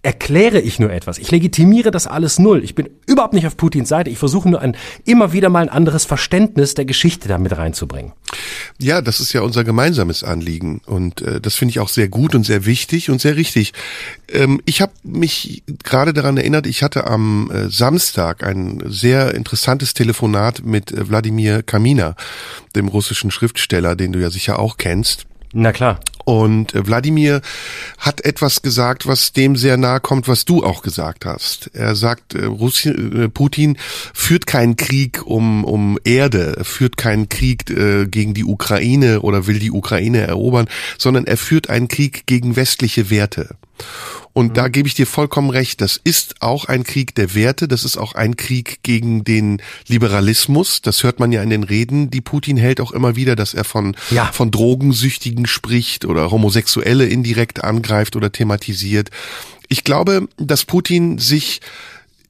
erkläre 0.05 0.59
ich 0.59 0.77
nur 0.77 0.91
etwas. 0.91 1.17
Ich 1.17 1.31
legitimiere 1.31 1.89
das 1.89 2.05
alles 2.05 2.37
null. 2.37 2.63
Ich 2.63 2.75
bin 2.75 2.89
überhaupt 3.07 3.33
nicht 3.33 3.47
auf 3.47 3.57
Putins 3.57 3.89
Seite. 3.89 4.11
Ich 4.11 4.19
versuche 4.19 4.47
nur 4.47 4.61
ein 4.61 4.77
immer 5.03 5.33
wieder 5.33 5.49
mal 5.49 5.63
ein 5.63 5.69
anderes 5.69 6.05
Verständnis 6.05 6.75
der 6.75 6.85
Geschichte 6.85 7.27
damit 7.27 7.57
reinzubringen. 7.57 8.13
Ja, 8.77 9.01
das 9.01 9.19
ist 9.19 9.33
ja 9.33 9.41
unser 9.41 9.63
gemeinsames 9.63 10.23
Anliegen 10.23 10.81
und 10.85 11.23
äh, 11.23 11.41
das 11.41 11.55
finde 11.55 11.71
ich 11.71 11.79
auch 11.79 11.89
sehr 11.89 12.07
gut 12.07 12.35
und 12.35 12.45
sehr 12.45 12.65
wichtig 12.65 13.09
und 13.09 13.19
sehr 13.19 13.35
richtig. 13.35 13.73
Ähm, 14.31 14.61
ich 14.65 14.79
habe 14.79 14.91
mich 15.01 15.63
gerade 15.83 16.13
daran 16.13 16.37
erinnert, 16.37 16.67
ich 16.67 16.83
hatte 16.83 17.07
am 17.07 17.49
äh, 17.51 17.69
Samstag 17.69 18.43
ein 18.43 18.83
sehr 18.85 19.33
interessantes 19.33 19.95
Telefonat 19.95 20.63
mit 20.63 20.91
äh, 20.91 21.09
Wladimir 21.09 21.63
Kamina, 21.63 22.15
dem 22.75 22.89
russischen 22.89 23.31
Schriftsteller, 23.31 23.95
den 23.95 24.11
du 24.11 24.19
ja 24.19 24.29
sicher 24.29 24.59
auch 24.59 24.77
kennst 24.77 25.25
Na 25.51 25.71
klar. 25.71 25.99
Und 26.25 26.73
äh, 26.73 26.85
Wladimir 26.85 27.41
hat 27.99 28.25
etwas 28.25 28.61
gesagt, 28.61 29.07
was 29.07 29.31
dem 29.31 29.55
sehr 29.55 29.77
nahe 29.77 29.99
kommt, 29.99 30.27
was 30.27 30.43
du 30.43 30.63
auch 30.63 30.81
gesagt 30.81 31.25
hast. 31.25 31.69
Er 31.73 31.95
sagt, 31.95 32.33
äh, 32.33 32.45
Russi 32.45 32.89
äh, 32.89 33.29
Putin 33.29 33.77
führt 34.13 34.47
keinen 34.47 34.75
Krieg 34.75 35.25
um, 35.25 35.63
um 35.63 35.97
Erde, 36.03 36.63
führt 36.63 36.97
keinen 36.97 37.29
Krieg 37.29 37.69
äh, 37.69 38.07
gegen 38.07 38.33
die 38.33 38.43
Ukraine 38.43 39.21
oder 39.21 39.47
will 39.47 39.59
die 39.59 39.71
Ukraine 39.71 40.21
erobern, 40.21 40.67
sondern 40.97 41.25
er 41.25 41.37
führt 41.37 41.69
einen 41.69 41.87
Krieg 41.87 42.25
gegen 42.25 42.55
westliche 42.55 43.09
Werte. 43.09 43.55
Und 44.35 44.49
mhm. 44.49 44.53
da 44.53 44.67
gebe 44.67 44.85
ich 44.85 44.93
dir 44.93 45.07
vollkommen 45.07 45.49
recht. 45.49 45.79
Das 45.79 45.97
ist 46.03 46.41
auch 46.41 46.65
ein 46.65 46.83
Krieg 46.83 47.15
der 47.15 47.33
Werte. 47.35 47.69
Das 47.69 47.85
ist 47.85 47.95
auch 47.95 48.15
ein 48.15 48.35
Krieg 48.35 48.79
gegen 48.83 49.23
den 49.23 49.61
Liberalismus. 49.87 50.81
Das 50.81 51.03
hört 51.03 51.21
man 51.21 51.31
ja 51.31 51.41
in 51.41 51.49
den 51.49 51.63
Reden, 51.63 52.11
die 52.11 52.19
Putin 52.19 52.57
hält 52.57 52.81
auch 52.81 52.91
immer 52.91 53.15
wieder, 53.15 53.37
dass 53.37 53.53
er 53.53 53.63
von, 53.63 53.95
ja. 54.11 54.25
von 54.25 54.51
Drogensüchtigen 54.51 55.47
spricht 55.47 56.03
oder 56.03 56.31
Homosexuelle 56.31 57.05
indirekt 57.05 57.63
angreift 57.63 58.17
oder 58.17 58.29
thematisiert. 58.29 59.09
Ich 59.69 59.85
glaube, 59.85 60.27
dass 60.35 60.65
Putin 60.65 61.17
sich 61.17 61.61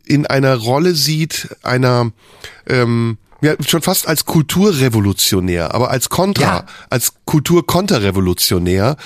in 0.06 0.28
einer 0.28 0.56
Rolle 0.56 0.94
sieht, 0.94 1.56
einer, 1.64 2.12
ähm, 2.68 3.18
ja, 3.42 3.56
schon 3.68 3.82
fast 3.82 4.08
als 4.08 4.26
Kulturrevolutionär, 4.26 5.74
aber 5.76 5.92
als 5.92 6.10
Kontra, 6.10 6.42
ja. 6.42 6.66
als 6.90 7.14
Kulturkonterrevolutionär, 7.26 8.98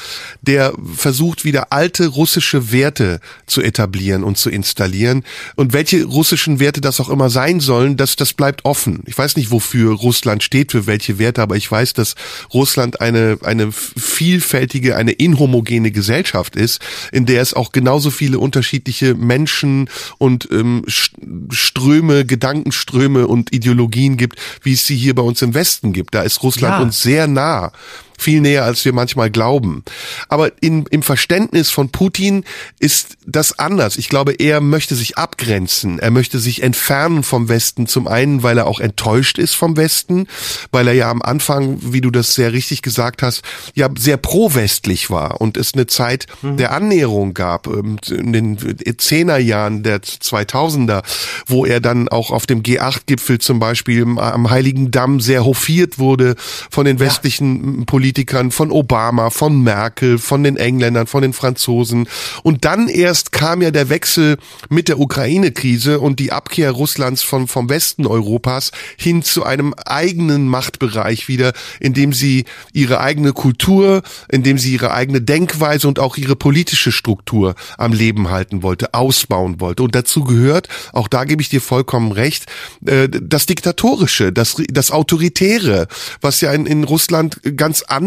der 0.41 0.73
versucht 0.95 1.45
wieder 1.45 1.71
alte 1.73 2.07
russische 2.07 2.71
Werte 2.71 3.21
zu 3.47 3.61
etablieren 3.61 4.23
und 4.23 4.37
zu 4.37 4.49
installieren. 4.49 5.23
Und 5.55 5.73
welche 5.73 6.03
russischen 6.03 6.59
Werte 6.59 6.79
das 6.79 6.99
auch 6.99 7.09
immer 7.09 7.29
sein 7.29 7.59
sollen, 7.59 7.97
das, 7.97 8.17
das 8.17 8.33
bleibt 8.33 8.65
offen. 8.65 9.03
Ich 9.07 9.17
weiß 9.17 9.35
nicht, 9.35 9.51
wofür 9.51 9.93
Russland 9.93 10.43
steht, 10.43 10.71
für 10.73 10.85
welche 10.85 11.17
Werte, 11.17 11.41
aber 11.41 11.55
ich 11.55 11.69
weiß, 11.69 11.93
dass 11.93 12.15
Russland 12.53 13.01
eine, 13.01 13.39
eine 13.41 13.71
vielfältige, 13.71 14.95
eine 14.95 15.11
inhomogene 15.11 15.91
Gesellschaft 15.91 16.55
ist, 16.55 16.81
in 17.11 17.25
der 17.25 17.41
es 17.41 17.53
auch 17.53 17.71
genauso 17.71 18.11
viele 18.11 18.37
unterschiedliche 18.37 19.15
Menschen 19.15 19.89
und 20.17 20.47
ähm, 20.51 20.83
Ströme, 20.87 22.25
Gedankenströme 22.25 23.27
und 23.27 23.53
Ideologien 23.53 24.17
gibt, 24.19 24.37
wie 24.61 24.73
es 24.73 24.85
sie 24.85 24.95
hier 24.95 25.15
bei 25.15 25.23
uns 25.23 25.41
im 25.41 25.55
Westen 25.55 25.91
gibt. 25.91 26.13
Da 26.13 26.21
ist 26.21 26.43
Russland 26.43 26.75
ja. 26.75 26.81
uns 26.81 27.01
sehr 27.01 27.25
nah 27.25 27.71
viel 28.19 28.41
näher, 28.41 28.65
als 28.65 28.83
wir 28.85 28.93
manchmal 28.93 29.31
glauben. 29.31 29.83
Aber 30.27 30.51
in, 30.61 30.85
im 30.89 31.01
Verständnis 31.01 31.69
von 31.69 31.89
Putin 31.89 32.43
ist 32.79 33.17
das 33.25 33.57
anders. 33.57 33.97
Ich 33.97 34.09
glaube, 34.09 34.33
er 34.33 34.61
möchte 34.61 34.95
sich 34.95 35.17
abgrenzen. 35.17 35.99
Er 35.99 36.11
möchte 36.11 36.39
sich 36.39 36.61
entfernen 36.63 37.23
vom 37.23 37.49
Westen. 37.49 37.87
Zum 37.87 38.07
einen, 38.07 38.43
weil 38.43 38.57
er 38.57 38.67
auch 38.67 38.79
enttäuscht 38.79 39.37
ist 39.37 39.55
vom 39.55 39.77
Westen, 39.77 40.27
weil 40.71 40.87
er 40.87 40.93
ja 40.93 41.09
am 41.09 41.21
Anfang, 41.21 41.79
wie 41.81 42.01
du 42.01 42.11
das 42.11 42.35
sehr 42.35 42.53
richtig 42.53 42.81
gesagt 42.81 43.21
hast, 43.21 43.41
ja 43.73 43.89
sehr 43.97 44.17
pro-westlich 44.17 45.09
war 45.09 45.41
und 45.41 45.57
es 45.57 45.73
eine 45.73 45.87
Zeit 45.87 46.27
mhm. 46.41 46.57
der 46.57 46.71
Annäherung 46.73 47.33
gab 47.33 47.67
ähm, 47.67 47.97
in 48.09 48.33
den 48.33 48.57
Zehnerjahren 48.97 49.83
der 49.83 50.01
2000er, 50.01 51.03
wo 51.47 51.65
er 51.65 51.79
dann 51.79 52.09
auch 52.09 52.31
auf 52.31 52.45
dem 52.45 52.63
G8-Gipfel 52.63 53.39
zum 53.39 53.59
Beispiel 53.59 54.03
am 54.17 54.49
Heiligen 54.49 54.91
Damm 54.91 55.19
sehr 55.19 55.45
hofiert 55.45 55.99
wurde 55.99 56.35
von 56.69 56.85
den 56.85 56.99
westlichen 56.99 57.79
ja. 57.79 57.85
Politikern 57.85 58.08
Politikern, 58.09 58.49
von 58.49 58.71
Obama, 58.71 59.29
von 59.29 59.61
Merkel, 59.61 60.17
von 60.17 60.43
den 60.43 60.57
Engländern, 60.57 61.05
von 61.05 61.21
den 61.21 61.31
Franzosen. 61.31 62.07
Und 62.41 62.65
dann 62.65 62.87
erst 62.87 63.31
kam 63.31 63.61
ja 63.61 63.69
der 63.69 63.89
Wechsel 63.89 64.37
mit 64.67 64.87
der 64.87 64.99
Ukraine-Krise 64.99 65.99
und 65.99 66.19
die 66.19 66.31
Abkehr 66.31 66.71
Russlands 66.71 67.21
von, 67.21 67.47
vom 67.47 67.69
Westen 67.69 68.07
Europas 68.07 68.71
hin 68.97 69.21
zu 69.21 69.43
einem 69.43 69.75
eigenen 69.85 70.47
Machtbereich 70.47 71.27
wieder, 71.27 71.53
in 71.79 71.93
dem 71.93 72.11
sie 72.11 72.45
ihre 72.73 72.99
eigene 72.99 73.31
Kultur, 73.31 74.01
in 74.31 74.41
dem 74.41 74.57
sie 74.57 74.73
ihre 74.73 74.91
eigene 74.91 75.21
Denkweise 75.21 75.87
und 75.87 75.99
auch 75.99 76.17
ihre 76.17 76.35
politische 76.35 76.91
Struktur 76.91 77.53
am 77.77 77.93
Leben 77.93 78.31
halten 78.31 78.63
wollte, 78.63 78.95
ausbauen 78.95 79.59
wollte. 79.59 79.83
Und 79.83 79.93
dazu 79.93 80.23
gehört, 80.23 80.67
auch 80.93 81.07
da 81.07 81.25
gebe 81.25 81.43
ich 81.43 81.49
dir 81.49 81.61
vollkommen 81.61 82.11
recht, 82.11 82.47
äh, 82.87 83.07
das 83.07 83.45
Diktatorische, 83.45 84.33
das, 84.33 84.55
das 84.67 84.89
Autoritäre, 84.89 85.87
was 86.21 86.41
ja 86.41 86.51
in, 86.53 86.65
in 86.65 86.83
Russland 86.83 87.39
ganz 87.55 87.83
anders 87.83 87.98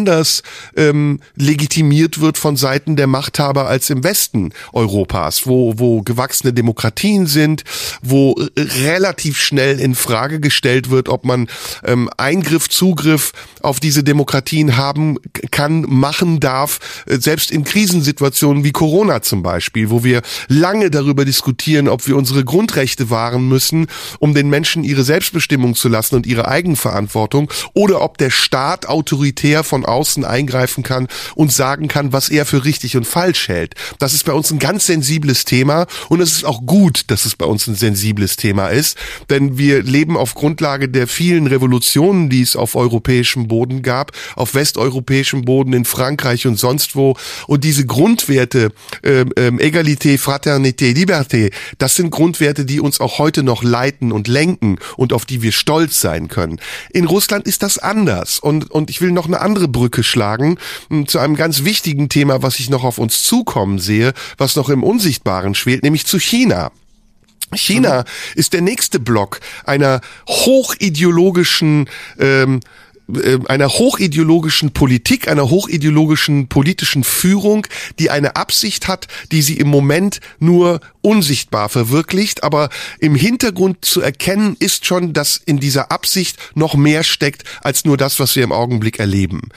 ähm, 0.76 1.20
legitimiert 1.36 2.20
wird 2.20 2.38
von 2.38 2.56
Seiten 2.56 2.96
der 2.96 3.06
Machthaber 3.06 3.66
als 3.66 3.90
im 3.90 4.04
Westen 4.04 4.52
Europas, 4.72 5.46
wo, 5.46 5.78
wo 5.78 6.02
gewachsene 6.02 6.52
Demokratien 6.52 7.26
sind, 7.26 7.64
wo 8.02 8.34
äh, 8.34 8.60
relativ 8.60 9.38
schnell 9.38 9.80
in 9.80 9.94
Frage 9.94 10.40
gestellt 10.40 10.90
wird, 10.90 11.08
ob 11.08 11.24
man 11.24 11.48
ähm, 11.84 12.10
Eingriff, 12.16 12.68
Zugriff 12.68 13.32
auf 13.60 13.80
diese 13.80 14.02
Demokratien 14.02 14.76
haben 14.76 15.18
kann, 15.50 15.82
machen 15.82 16.40
darf, 16.40 16.78
äh, 17.06 17.18
selbst 17.18 17.50
in 17.50 17.64
Krisensituationen 17.64 18.64
wie 18.64 18.72
Corona 18.72 19.22
zum 19.22 19.42
Beispiel, 19.42 19.90
wo 19.90 20.04
wir 20.04 20.22
lange 20.48 20.90
darüber 20.90 21.24
diskutieren, 21.24 21.88
ob 21.88 22.06
wir 22.06 22.16
unsere 22.16 22.44
Grundrechte 22.44 23.10
wahren 23.10 23.48
müssen, 23.48 23.86
um 24.18 24.34
den 24.34 24.48
Menschen 24.48 24.84
ihre 24.84 25.04
Selbstbestimmung 25.04 25.74
zu 25.74 25.88
lassen 25.88 26.16
und 26.16 26.26
ihre 26.26 26.48
Eigenverantwortung, 26.48 27.50
oder 27.74 28.02
ob 28.02 28.18
der 28.18 28.30
Staat 28.30 28.86
autoritär 28.86 29.64
von 29.64 29.81
außen 29.84 30.24
eingreifen 30.24 30.82
kann 30.82 31.08
und 31.34 31.52
sagen 31.52 31.88
kann, 31.88 32.12
was 32.12 32.28
er 32.28 32.46
für 32.46 32.64
richtig 32.64 32.96
und 32.96 33.06
falsch 33.06 33.48
hält. 33.48 33.74
Das 33.98 34.14
ist 34.14 34.24
bei 34.24 34.32
uns 34.32 34.50
ein 34.50 34.58
ganz 34.58 34.86
sensibles 34.86 35.44
Thema 35.44 35.86
und 36.08 36.20
es 36.20 36.32
ist 36.32 36.44
auch 36.44 36.64
gut, 36.66 37.04
dass 37.08 37.24
es 37.24 37.36
bei 37.36 37.46
uns 37.46 37.66
ein 37.66 37.74
sensibles 37.74 38.36
Thema 38.36 38.68
ist, 38.68 38.96
denn 39.30 39.58
wir 39.58 39.82
leben 39.82 40.16
auf 40.16 40.34
Grundlage 40.34 40.88
der 40.88 41.06
vielen 41.06 41.46
Revolutionen, 41.46 42.28
die 42.28 42.42
es 42.42 42.56
auf 42.56 42.74
europäischem 42.74 43.48
Boden 43.48 43.82
gab, 43.82 44.12
auf 44.36 44.54
westeuropäischem 44.54 45.44
Boden 45.44 45.72
in 45.72 45.84
Frankreich 45.84 46.46
und 46.46 46.58
sonst 46.58 46.96
wo 46.96 47.16
und 47.46 47.64
diese 47.64 47.86
Grundwerte 47.86 48.72
äh, 49.02 49.20
äh, 49.20 49.50
Egalité, 49.58 50.18
Fraternité, 50.18 50.92
Liberté, 50.92 51.52
das 51.78 51.96
sind 51.96 52.10
Grundwerte, 52.10 52.64
die 52.64 52.80
uns 52.80 53.00
auch 53.00 53.18
heute 53.18 53.42
noch 53.42 53.62
leiten 53.62 54.12
und 54.12 54.28
lenken 54.28 54.78
und 54.96 55.12
auf 55.12 55.24
die 55.24 55.42
wir 55.42 55.52
stolz 55.52 56.00
sein 56.00 56.28
können. 56.28 56.60
In 56.90 57.06
Russland 57.06 57.46
ist 57.46 57.62
das 57.62 57.78
anders 57.78 58.38
und 58.38 58.70
und 58.70 58.90
ich 58.90 59.00
will 59.00 59.12
noch 59.12 59.26
eine 59.26 59.40
andere 59.40 59.68
Brücke 59.72 60.02
schlagen 60.02 60.58
hm, 60.88 61.08
zu 61.08 61.18
einem 61.18 61.36
ganz 61.36 61.64
wichtigen 61.64 62.08
Thema, 62.08 62.42
was 62.42 62.58
ich 62.58 62.70
noch 62.70 62.84
auf 62.84 62.98
uns 62.98 63.22
zukommen 63.22 63.78
sehe, 63.78 64.12
was 64.38 64.56
noch 64.56 64.68
im 64.68 64.82
Unsichtbaren 64.82 65.54
schwelt, 65.54 65.82
nämlich 65.82 66.06
zu 66.06 66.18
China. 66.18 66.70
China 67.54 68.00
mhm. 68.00 68.04
ist 68.34 68.52
der 68.52 68.62
nächste 68.62 68.98
Block 68.98 69.40
einer 69.64 70.00
hochideologischen 70.28 71.88
ähm, 72.18 72.56
äh, 72.56 72.81
einer 73.46 73.68
hochideologischen 73.68 74.72
Politik, 74.72 75.28
einer 75.28 75.50
hochideologischen 75.50 76.48
politischen 76.48 77.04
Führung, 77.04 77.66
die 77.98 78.10
eine 78.10 78.36
Absicht 78.36 78.88
hat, 78.88 79.08
die 79.30 79.42
sie 79.42 79.56
im 79.56 79.68
Moment 79.68 80.20
nur 80.38 80.80
unsichtbar 81.02 81.68
verwirklicht, 81.68 82.44
aber 82.44 82.70
im 83.00 83.14
Hintergrund 83.14 83.84
zu 83.84 84.00
erkennen 84.00 84.56
ist 84.58 84.86
schon, 84.86 85.12
dass 85.12 85.36
in 85.44 85.58
dieser 85.58 85.90
Absicht 85.90 86.38
noch 86.54 86.74
mehr 86.74 87.02
steckt 87.02 87.42
als 87.60 87.84
nur 87.84 87.96
das, 87.96 88.20
was 88.20 88.36
wir 88.36 88.44
im 88.44 88.52
Augenblick 88.52 89.00
erleben. 89.00 89.48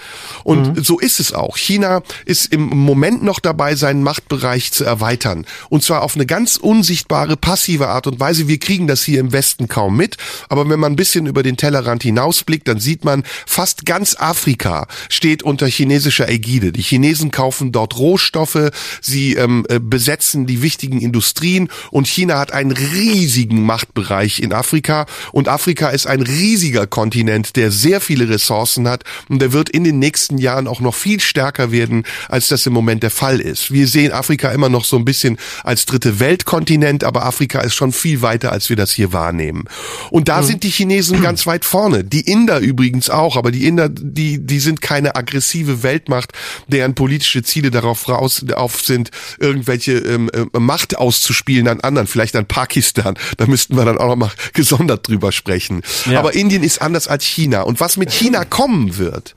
Und 0.43 0.75
mhm. 0.75 0.83
so 0.83 0.99
ist 0.99 1.19
es 1.19 1.33
auch. 1.33 1.57
China 1.57 2.01
ist 2.25 2.51
im 2.51 2.61
Moment 2.61 3.23
noch 3.23 3.39
dabei, 3.39 3.75
seinen 3.75 4.01
Machtbereich 4.01 4.71
zu 4.71 4.83
erweitern. 4.83 5.45
Und 5.69 5.83
zwar 5.83 6.01
auf 6.01 6.15
eine 6.15 6.25
ganz 6.25 6.57
unsichtbare, 6.57 7.37
passive 7.37 7.89
Art 7.89 8.07
und 8.07 8.19
Weise. 8.19 8.47
Wir 8.47 8.57
kriegen 8.57 8.87
das 8.87 9.03
hier 9.03 9.19
im 9.19 9.31
Westen 9.31 9.67
kaum 9.67 9.95
mit. 9.95 10.17
Aber 10.49 10.67
wenn 10.67 10.79
man 10.79 10.93
ein 10.93 10.97
bisschen 10.97 11.27
über 11.27 11.43
den 11.43 11.57
Tellerrand 11.57 12.03
hinausblickt, 12.03 12.67
dann 12.67 12.79
sieht 12.79 13.05
man, 13.05 13.23
fast 13.45 13.85
ganz 13.85 14.15
Afrika 14.17 14.87
steht 15.09 15.43
unter 15.43 15.67
chinesischer 15.67 16.29
Ägide. 16.29 16.71
Die 16.71 16.81
Chinesen 16.81 17.31
kaufen 17.31 17.71
dort 17.71 17.97
Rohstoffe, 17.97 18.71
sie 19.01 19.35
ähm, 19.35 19.65
äh, 19.69 19.79
besetzen 19.79 20.45
die 20.45 20.61
wichtigen 20.61 21.01
Industrien 21.01 21.69
und 21.91 22.07
China 22.07 22.39
hat 22.39 22.51
einen 22.51 22.71
riesigen 22.71 23.63
Machtbereich 23.63 24.39
in 24.39 24.53
Afrika 24.53 25.05
und 25.31 25.47
Afrika 25.47 25.89
ist 25.89 26.07
ein 26.07 26.21
riesiger 26.21 26.87
Kontinent, 26.87 27.55
der 27.55 27.71
sehr 27.71 28.01
viele 28.01 28.29
Ressourcen 28.29 28.87
hat 28.87 29.03
und 29.29 29.41
der 29.41 29.53
wird 29.53 29.69
in 29.69 29.83
den 29.83 29.99
nächsten 29.99 30.37
Jahren 30.37 30.67
auch 30.67 30.79
noch 30.79 30.95
viel 30.95 31.19
stärker 31.19 31.71
werden, 31.71 32.03
als 32.29 32.47
das 32.47 32.65
im 32.65 32.73
Moment 32.73 33.03
der 33.03 33.11
Fall 33.11 33.39
ist. 33.39 33.71
Wir 33.71 33.87
sehen 33.87 34.11
Afrika 34.11 34.51
immer 34.51 34.69
noch 34.69 34.85
so 34.85 34.97
ein 34.97 35.05
bisschen 35.05 35.37
als 35.63 35.85
dritte 35.85 36.19
Weltkontinent, 36.19 37.03
aber 37.03 37.25
Afrika 37.25 37.61
ist 37.61 37.75
schon 37.75 37.91
viel 37.91 38.21
weiter, 38.21 38.51
als 38.51 38.69
wir 38.69 38.75
das 38.75 38.91
hier 38.91 39.13
wahrnehmen. 39.13 39.65
Und 40.11 40.27
da 40.27 40.41
mhm. 40.41 40.45
sind 40.45 40.63
die 40.63 40.69
Chinesen 40.69 41.21
ganz 41.21 41.45
weit 41.47 41.65
vorne. 41.65 42.03
Die 42.03 42.21
Inder 42.21 42.59
übrigens 42.59 43.09
auch 43.09 43.24
auch, 43.25 43.37
aber 43.37 43.51
die 43.51 43.65
Inder, 43.65 43.89
die, 43.89 44.37
die 44.45 44.59
sind 44.59 44.81
keine 44.81 45.15
aggressive 45.15 45.81
Weltmacht, 45.81 46.31
deren 46.67 46.93
politische 46.93 47.41
Ziele 47.41 47.71
darauf 47.71 48.07
raus 48.07 48.45
auf 48.55 48.83
sind, 48.83 49.09
irgendwelche 49.39 49.93
ähm, 49.93 50.29
äh, 50.31 50.59
Macht 50.59 50.97
auszuspielen 50.97 51.67
an 51.67 51.81
anderen, 51.81 52.07
vielleicht 52.07 52.35
an 52.35 52.45
Pakistan. 52.45 53.15
Da 53.37 53.47
müssten 53.47 53.75
wir 53.75 53.83
dann 53.83 53.97
auch 53.97 54.09
noch 54.09 54.15
mal 54.15 54.31
gesondert 54.53 55.07
drüber 55.07 55.31
sprechen. 55.31 55.81
Ja. 56.05 56.19
Aber 56.19 56.35
Indien 56.35 56.63
ist 56.63 56.81
anders 56.81 57.07
als 57.07 57.25
China. 57.25 57.61
Und 57.61 57.79
was 57.79 57.97
mit 57.97 58.11
China 58.11 58.45
kommen 58.45 58.97
wird, 58.97 59.33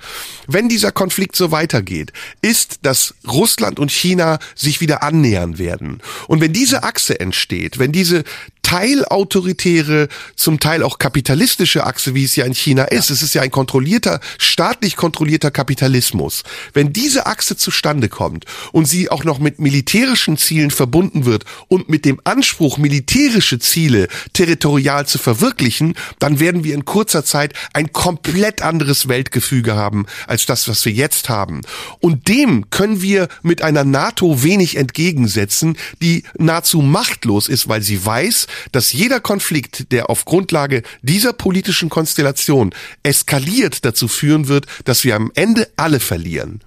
wenn 0.46 0.68
dieser 0.68 0.92
Konflikt 0.92 1.34
so 1.34 1.50
weitergeht, 1.50 2.12
ist, 2.42 2.80
dass 2.82 3.14
Russland 3.26 3.78
und 3.78 3.90
China 3.90 4.38
sich 4.54 4.80
wieder 4.80 5.02
annähern 5.02 5.58
werden. 5.58 6.00
Und 6.26 6.40
wenn 6.42 6.52
diese 6.52 6.82
Achse 6.82 7.18
entsteht, 7.18 7.78
wenn 7.78 7.92
diese 7.92 8.24
teilautoritäre, 8.68 10.08
zum 10.36 10.60
Teil 10.60 10.82
auch 10.82 10.98
kapitalistische 10.98 11.86
Achse, 11.86 12.14
wie 12.14 12.24
es 12.24 12.36
ja 12.36 12.44
in 12.44 12.52
China 12.52 12.84
ist. 12.84 13.08
Es 13.08 13.22
ist 13.22 13.32
ja 13.32 13.40
ein 13.40 13.50
kontrollierter, 13.50 14.20
staatlich 14.36 14.94
kontrollierter 14.94 15.50
Kapitalismus. 15.50 16.42
Wenn 16.74 16.92
diese 16.92 17.24
Achse 17.24 17.56
zustande 17.56 18.10
kommt 18.10 18.44
und 18.72 18.84
sie 18.84 19.10
auch 19.10 19.24
noch 19.24 19.38
mit 19.38 19.58
militärischen 19.58 20.36
Zielen 20.36 20.70
verbunden 20.70 21.24
wird 21.24 21.46
und 21.68 21.88
mit 21.88 22.04
dem 22.04 22.20
Anspruch, 22.24 22.76
militärische 22.76 23.58
Ziele 23.58 24.06
territorial 24.34 25.06
zu 25.06 25.16
verwirklichen, 25.16 25.94
dann 26.18 26.38
werden 26.38 26.62
wir 26.62 26.74
in 26.74 26.84
kurzer 26.84 27.24
Zeit 27.24 27.54
ein 27.72 27.94
komplett 27.94 28.60
anderes 28.60 29.08
Weltgefüge 29.08 29.76
haben 29.76 30.04
als 30.26 30.44
das, 30.44 30.68
was 30.68 30.84
wir 30.84 30.92
jetzt 30.92 31.30
haben. 31.30 31.62
Und 32.00 32.28
dem 32.28 32.68
können 32.68 33.00
wir 33.00 33.28
mit 33.40 33.62
einer 33.62 33.84
NATO 33.84 34.42
wenig 34.42 34.76
entgegensetzen, 34.76 35.78
die 36.02 36.24
nahezu 36.36 36.82
machtlos 36.82 37.48
ist, 37.48 37.70
weil 37.70 37.80
sie 37.80 38.04
weiß, 38.04 38.46
dass 38.72 38.92
jeder 38.92 39.20
Konflikt, 39.20 39.92
der 39.92 40.10
auf 40.10 40.24
Grundlage 40.24 40.82
dieser 41.02 41.32
politischen 41.32 41.88
Konstellation 41.88 42.74
eskaliert, 43.02 43.84
dazu 43.84 44.08
führen 44.08 44.48
wird, 44.48 44.66
dass 44.84 45.04
wir 45.04 45.16
am 45.16 45.30
Ende 45.34 45.68
alle 45.76 46.00
verlieren. 46.00 46.60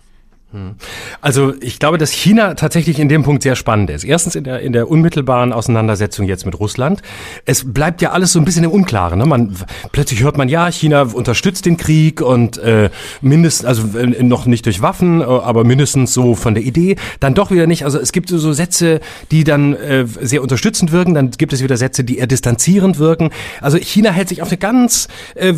Also 1.21 1.53
ich 1.61 1.79
glaube, 1.79 1.97
dass 1.97 2.11
China 2.11 2.55
tatsächlich 2.55 2.99
in 2.99 3.07
dem 3.07 3.23
Punkt 3.23 3.41
sehr 3.41 3.55
spannend 3.55 3.89
ist. 3.89 4.03
Erstens 4.03 4.35
in 4.35 4.43
der, 4.43 4.59
in 4.59 4.73
der 4.73 4.89
unmittelbaren 4.89 5.53
Auseinandersetzung 5.53 6.27
jetzt 6.27 6.45
mit 6.45 6.59
Russland. 6.59 7.01
Es 7.45 7.71
bleibt 7.71 8.01
ja 8.01 8.11
alles 8.11 8.33
so 8.33 8.39
ein 8.39 8.43
bisschen 8.43 8.65
im 8.65 8.71
Unklaren. 8.71 9.19
Ne? 9.19 9.25
Man, 9.25 9.55
plötzlich 9.93 10.23
hört 10.23 10.37
man, 10.37 10.49
ja, 10.49 10.69
China 10.69 11.03
unterstützt 11.03 11.65
den 11.65 11.77
Krieg 11.77 12.19
und 12.19 12.57
äh, 12.57 12.89
mindestens, 13.21 13.65
also 13.65 13.97
äh, 13.97 14.23
noch 14.23 14.45
nicht 14.45 14.65
durch 14.65 14.81
Waffen, 14.81 15.21
äh, 15.21 15.23
aber 15.23 15.63
mindestens 15.63 16.13
so 16.13 16.35
von 16.35 16.53
der 16.53 16.63
Idee. 16.63 16.97
Dann 17.21 17.33
doch 17.33 17.49
wieder 17.49 17.65
nicht. 17.65 17.85
Also 17.85 17.97
es 17.97 18.11
gibt 18.11 18.27
so 18.27 18.51
Sätze, 18.51 18.99
die 19.31 19.45
dann 19.45 19.73
äh, 19.75 20.05
sehr 20.05 20.41
unterstützend 20.41 20.91
wirken. 20.91 21.13
Dann 21.13 21.31
gibt 21.31 21.53
es 21.53 21.63
wieder 21.63 21.77
Sätze, 21.77 22.03
die 22.03 22.17
eher 22.17 22.27
distanzierend 22.27 22.99
wirken. 22.99 23.29
Also 23.61 23.77
China 23.77 24.11
hält 24.11 24.27
sich 24.27 24.41
auf 24.41 24.49
eine 24.49 24.57
ganz 24.57 25.07
äh, 25.35 25.53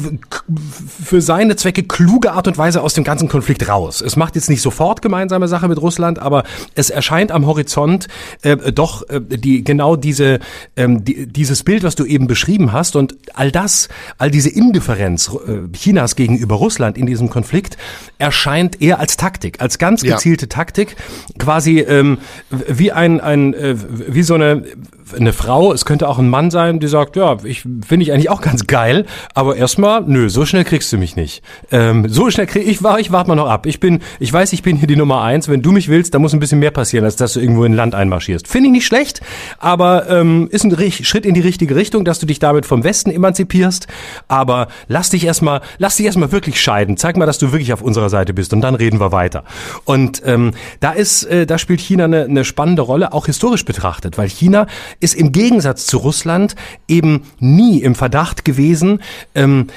für 1.03 1.21
seine 1.21 1.55
Zwecke 1.55 1.81
kluge 1.81 2.33
Art 2.33 2.47
und 2.47 2.59
Weise 2.59 2.83
aus 2.83 2.93
dem 2.93 3.03
ganzen 3.03 3.27
Konflikt 3.27 3.67
raus. 3.67 3.99
Es 4.01 4.15
macht 4.15 4.35
jetzt 4.35 4.51
nicht 4.51 4.61
sofort 4.61 4.82
sofort 4.83 5.01
gemeinsame 5.01 5.47
Sache 5.47 5.69
mit 5.69 5.81
Russland, 5.81 6.19
aber 6.19 6.43
es 6.75 6.89
erscheint 6.89 7.31
am 7.31 7.45
Horizont 7.45 8.09
äh, 8.41 8.57
doch 8.73 9.07
äh, 9.07 9.21
die 9.21 9.63
genau 9.63 9.95
diese 9.95 10.39
ähm, 10.75 11.05
die, 11.05 11.25
dieses 11.25 11.63
Bild, 11.63 11.83
was 11.83 11.95
du 11.95 12.03
eben 12.03 12.27
beschrieben 12.27 12.73
hast 12.73 12.97
und 12.97 13.15
all 13.33 13.49
das, 13.49 13.87
all 14.17 14.29
diese 14.29 14.49
Indifferenz 14.49 15.31
äh, 15.47 15.71
Chinas 15.71 16.17
gegenüber 16.17 16.55
Russland 16.55 16.97
in 16.97 17.05
diesem 17.05 17.29
Konflikt 17.29 17.77
erscheint 18.17 18.81
eher 18.81 18.99
als 18.99 19.15
Taktik, 19.15 19.61
als 19.61 19.77
ganz 19.77 20.01
gezielte 20.01 20.47
ja. 20.47 20.49
Taktik, 20.49 20.97
quasi 21.39 21.79
ähm, 21.79 22.17
wie 22.49 22.91
ein 22.91 23.21
ein 23.21 23.53
äh, 23.53 23.77
wie 24.09 24.23
so 24.23 24.33
eine 24.33 24.63
eine 25.17 25.33
Frau, 25.33 25.73
es 25.73 25.85
könnte 25.85 26.07
auch 26.07 26.19
ein 26.19 26.29
Mann 26.29 26.51
sein, 26.51 26.79
die 26.79 26.87
sagt, 26.87 27.15
ja, 27.15 27.37
ich 27.43 27.61
finde 27.61 28.03
ich 28.03 28.11
eigentlich 28.11 28.29
auch 28.29 28.41
ganz 28.41 28.67
geil, 28.67 29.05
aber 29.33 29.55
erstmal, 29.55 30.01
nö, 30.01 30.29
so 30.29 30.45
schnell 30.45 30.63
kriegst 30.63 30.91
du 30.93 30.97
mich 30.97 31.15
nicht. 31.15 31.43
Ähm, 31.71 32.07
so 32.07 32.29
schnell 32.29 32.47
krieg 32.47 32.67
ich, 32.67 32.81
ich 32.81 33.11
warte 33.11 33.29
mal 33.29 33.35
noch 33.35 33.47
ab. 33.47 33.65
Ich 33.65 33.79
bin, 33.79 33.99
ich 34.19 34.31
weiß, 34.31 34.53
ich 34.53 34.63
bin 34.63 34.77
hier 34.77 34.87
die 34.87 34.95
Nummer 34.95 35.21
eins. 35.21 35.47
Wenn 35.47 35.61
du 35.61 35.71
mich 35.71 35.89
willst, 35.89 36.13
da 36.13 36.19
muss 36.19 36.33
ein 36.33 36.39
bisschen 36.39 36.59
mehr 36.59 36.71
passieren, 36.71 37.05
als 37.05 37.15
dass 37.15 37.33
du 37.33 37.39
irgendwo 37.39 37.65
in 37.65 37.73
Land 37.73 37.95
einmarschierst. 37.95 38.47
Finde 38.47 38.67
ich 38.67 38.73
nicht 38.73 38.85
schlecht, 38.85 39.21
aber 39.59 40.09
ähm, 40.09 40.47
ist 40.51 40.63
ein 40.63 40.91
Schritt 40.91 41.25
in 41.25 41.33
die 41.33 41.41
richtige 41.41 41.75
Richtung, 41.75 42.05
dass 42.05 42.19
du 42.19 42.25
dich 42.25 42.39
damit 42.39 42.65
vom 42.65 42.83
Westen 42.83 43.11
emanzipierst. 43.11 43.87
Aber 44.27 44.67
lass 44.87 45.09
dich 45.09 45.25
erstmal, 45.25 45.61
lass 45.77 45.97
dich 45.97 46.05
erstmal 46.05 46.31
wirklich 46.31 46.61
scheiden. 46.61 46.97
Zeig 46.97 47.17
mal, 47.17 47.25
dass 47.25 47.37
du 47.37 47.51
wirklich 47.51 47.73
auf 47.73 47.81
unserer 47.81 48.09
Seite 48.09 48.33
bist 48.33 48.53
und 48.53 48.61
dann 48.61 48.75
reden 48.75 48.99
wir 48.99 49.11
weiter. 49.11 49.43
Und 49.85 50.21
ähm, 50.25 50.51
da 50.79 50.91
ist, 50.91 51.23
äh, 51.23 51.45
da 51.45 51.57
spielt 51.57 51.81
China 51.81 52.05
eine, 52.05 52.23
eine 52.23 52.45
spannende 52.45 52.81
Rolle, 52.81 53.13
auch 53.13 53.25
historisch 53.25 53.65
betrachtet, 53.65 54.17
weil 54.17 54.29
China 54.29 54.67
ist 55.03 55.15
im 55.15 55.31
Gegensatz 55.31 55.85
zu 55.85 55.97
Russland 55.97 56.55
eben 56.87 57.23
nie 57.39 57.81
im 57.81 57.93
Verdacht 57.93 58.45
gewesen, 58.45 59.01
ähm, 59.35 59.67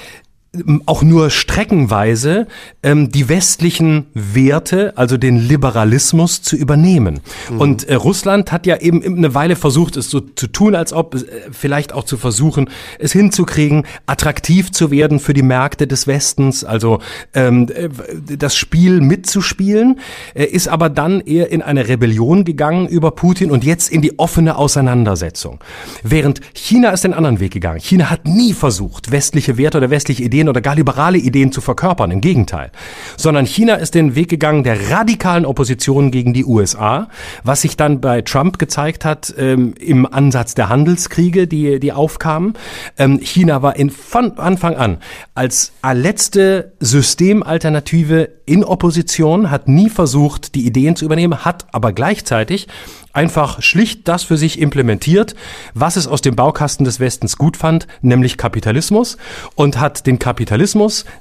auch 0.86 1.02
nur 1.02 1.30
streckenweise 1.30 2.46
ähm, 2.82 3.10
die 3.10 3.28
westlichen 3.28 4.06
Werte, 4.14 4.92
also 4.96 5.16
den 5.16 5.36
Liberalismus 5.36 6.42
zu 6.42 6.56
übernehmen. 6.56 7.20
Mhm. 7.50 7.60
Und 7.60 7.88
äh, 7.88 7.94
Russland 7.94 8.52
hat 8.52 8.66
ja 8.66 8.78
eben 8.78 9.02
eine 9.02 9.34
Weile 9.34 9.56
versucht, 9.56 9.96
es 9.96 10.10
so 10.10 10.20
zu 10.20 10.46
tun, 10.46 10.74
als 10.74 10.92
ob 10.92 11.14
äh, 11.14 11.24
vielleicht 11.50 11.92
auch 11.92 12.04
zu 12.04 12.16
versuchen, 12.16 12.70
es 12.98 13.12
hinzukriegen, 13.12 13.84
attraktiv 14.06 14.72
zu 14.72 14.90
werden 14.90 15.20
für 15.20 15.34
die 15.34 15.42
Märkte 15.42 15.86
des 15.86 16.06
Westens, 16.06 16.64
also 16.64 17.00
ähm, 17.34 17.68
äh, 17.74 17.88
das 18.36 18.56
Spiel 18.56 19.00
mitzuspielen, 19.00 20.00
äh, 20.34 20.44
ist 20.44 20.68
aber 20.68 20.88
dann 20.88 21.20
eher 21.20 21.50
in 21.50 21.62
eine 21.62 21.88
Rebellion 21.88 22.44
gegangen 22.44 22.88
über 22.88 23.10
Putin 23.10 23.50
und 23.50 23.64
jetzt 23.64 23.90
in 23.90 24.02
die 24.02 24.18
offene 24.18 24.56
Auseinandersetzung. 24.56 25.60
Während 26.02 26.40
China 26.54 26.90
ist 26.90 27.04
den 27.04 27.14
anderen 27.14 27.40
Weg 27.40 27.52
gegangen. 27.52 27.80
China 27.80 28.10
hat 28.10 28.26
nie 28.26 28.52
versucht, 28.52 29.10
westliche 29.10 29.58
Werte 29.58 29.78
oder 29.78 29.90
westliche 29.90 30.22
Ideen 30.22 30.45
Ideen 30.46 30.48
oder 30.48 30.60
gar 30.60 30.74
liberale 30.74 31.18
Ideen 31.18 31.52
zu 31.52 31.60
verkörpern. 31.60 32.10
Im 32.10 32.20
Gegenteil. 32.20 32.70
Sondern 33.16 33.46
China 33.46 33.74
ist 33.74 33.94
den 33.94 34.14
Weg 34.14 34.28
gegangen 34.28 34.64
der 34.64 34.90
radikalen 34.90 35.44
Opposition 35.44 36.10
gegen 36.10 36.32
die 36.32 36.44
USA, 36.44 37.08
was 37.44 37.62
sich 37.62 37.76
dann 37.76 38.00
bei 38.00 38.22
Trump 38.22 38.58
gezeigt 38.58 39.04
hat 39.04 39.34
ähm, 39.38 39.74
im 39.78 40.06
Ansatz 40.06 40.54
der 40.54 40.68
Handelskriege, 40.68 41.46
die, 41.46 41.80
die 41.80 41.92
aufkamen. 41.92 42.54
Ähm, 42.98 43.18
China 43.20 43.62
war 43.62 43.76
in, 43.76 43.90
von 43.90 44.38
Anfang 44.38 44.76
an 44.76 44.98
als 45.34 45.72
letzte 45.92 46.72
Systemalternative 46.80 48.30
in 48.46 48.64
Opposition, 48.64 49.50
hat 49.50 49.68
nie 49.68 49.90
versucht, 49.90 50.54
die 50.54 50.66
Ideen 50.66 50.94
zu 50.94 51.04
übernehmen, 51.04 51.44
hat 51.44 51.66
aber 51.72 51.92
gleichzeitig 51.92 52.68
einfach 53.12 53.62
schlicht 53.62 54.06
das 54.08 54.22
für 54.22 54.36
sich 54.36 54.60
implementiert, 54.60 55.34
was 55.74 55.96
es 55.96 56.06
aus 56.06 56.20
dem 56.20 56.36
Baukasten 56.36 56.84
des 56.84 57.00
Westens 57.00 57.38
gut 57.38 57.56
fand, 57.56 57.86
nämlich 58.02 58.36
Kapitalismus 58.36 59.16
und 59.54 59.80
hat 59.80 60.06
den 60.06 60.18
Kapitalismus 60.18 60.35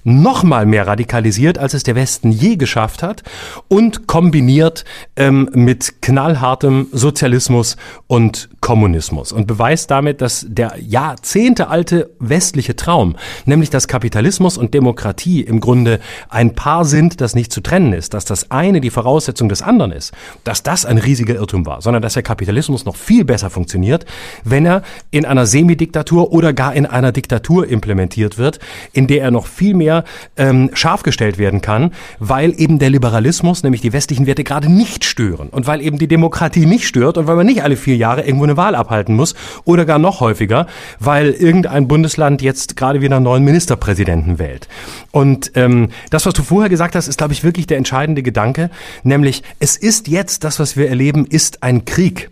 noch 0.04 0.44
mal 0.44 0.66
mehr 0.66 0.88
radikalisiert, 0.88 1.58
als 1.58 1.74
es 1.74 1.84
der 1.84 1.96
Westen 1.96 2.32
je 2.32 2.58
geschafft 2.58 3.02
hat 3.02 3.24
und 3.70 4.08
kombiniert 4.08 4.84
ähm, 5.16 5.50
mit 5.54 6.02
knallhartem 6.02 6.88
Sozialismus 6.92 7.78
und 8.08 8.50
Kommunismus 8.60 9.32
und 9.32 9.48
beweist 9.48 9.90
damit, 9.92 10.22
dass 10.22 10.46
der 10.50 10.74
jahrzehntealte 10.80 12.10
westliche 12.20 12.76
Traum, 12.76 13.16
nämlich 13.46 13.70
dass 13.70 13.88
Kapitalismus 13.88 14.58
und 14.58 14.74
Demokratie 14.74 15.42
im 15.42 15.60
Grunde 15.60 16.00
ein 16.30 16.56
Paar 16.56 16.84
sind, 16.84 17.22
das 17.22 17.36
nicht 17.36 17.54
zu 17.54 17.62
trennen 17.62 17.94
ist, 17.94 18.14
dass 18.14 18.26
das 18.26 18.52
eine 18.52 18.82
die 18.82 18.90
Voraussetzung 18.90 19.48
des 19.48 19.62
anderen 19.62 19.92
ist, 19.92 20.14
dass 20.44 20.62
das 20.62 20.86
ein 20.86 20.98
riesiger 20.98 21.36
Irrtum 21.36 21.66
war 21.66 21.76
sondern 21.86 22.02
dass 22.02 22.16
der 22.16 22.24
Kapitalismus 22.24 22.84
noch 22.84 22.96
viel 22.96 23.24
besser 23.24 23.52
funktioniert, 23.52 24.06
wenn 24.44 24.66
er 24.66 24.82
in 25.12 25.24
einer 25.24 25.46
Semidiktatur 25.46 26.32
oder 26.32 26.52
gar 26.52 26.74
in 26.74 26.88
einer 26.88 27.12
Diktatur 27.12 27.68
implementiert 27.68 28.40
wird, 28.40 28.60
in 28.92 29.05
der 29.08 29.22
er 29.22 29.32
noch 29.32 29.46
viel 29.46 29.76
mehr 29.76 30.04
ähm, 30.36 30.72
scharf 30.74 31.04
gestellt 31.04 31.38
werden 31.38 31.62
kann, 31.62 31.92
weil 32.20 32.60
eben 32.60 32.80
der 32.80 32.90
Liberalismus, 32.90 33.64
nämlich 33.64 33.82
die 33.82 33.94
westlichen 33.94 34.26
Werte, 34.26 34.44
gerade 34.44 34.72
nicht 34.72 35.06
stören 35.06 35.50
und 35.50 35.68
weil 35.68 35.82
eben 35.82 36.00
die 36.00 36.08
Demokratie 36.08 36.66
nicht 36.66 36.88
stört 36.88 37.18
und 37.18 37.28
weil 37.28 37.36
man 37.36 37.46
nicht 37.46 37.64
alle 37.64 37.78
vier 37.78 37.96
Jahre 37.96 38.24
irgendwo 38.24 38.46
eine 38.46 38.58
Wahl 38.58 38.74
abhalten 38.74 39.16
muss 39.16 39.36
oder 39.64 39.86
gar 39.86 40.00
noch 40.00 40.22
häufiger, 40.22 40.66
weil 41.00 41.32
irgendein 41.32 41.88
Bundesland 41.88 42.42
jetzt 42.42 42.76
gerade 42.76 43.02
wieder 43.02 43.18
einen 43.18 43.26
neuen 43.26 43.44
Ministerpräsidenten 43.44 44.40
wählt. 44.40 44.68
Und 45.12 45.52
ähm, 45.54 45.90
das, 46.10 46.26
was 46.26 46.34
du 46.34 46.42
vorher 46.42 46.70
gesagt 46.70 46.96
hast, 46.96 47.08
ist, 47.08 47.18
glaube 47.20 47.34
ich, 47.34 47.44
wirklich 47.44 47.68
der 47.68 47.78
entscheidende 47.78 48.24
Gedanke, 48.24 48.72
nämlich 49.04 49.44
es 49.60 49.78
ist 49.78 50.08
jetzt 50.08 50.44
das, 50.44 50.60
was 50.60 50.76
wir 50.76 50.90
erleben, 50.90 51.26
ist 51.26 51.62
ein 51.62 51.76
ein 51.76 51.86
Krieg 51.86 52.30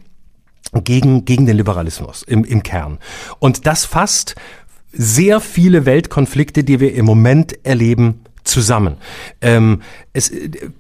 gegen, 0.84 1.26
gegen 1.26 1.46
den 1.46 1.58
Liberalismus 1.58 2.24
im, 2.24 2.44
im 2.44 2.64
Kern. 2.64 2.98
Und 3.40 3.68
das 3.68 3.86
fasst 3.86 4.36
sehr 4.94 5.40
viele 5.42 5.86
Weltkonflikte, 5.86 6.64
die 6.64 6.80
wir 6.80 6.94
im 6.94 7.06
Moment 7.06 7.66
erleben, 7.66 8.22
zusammen. 8.44 8.98
Ähm, 9.42 9.82
es, 10.16 10.32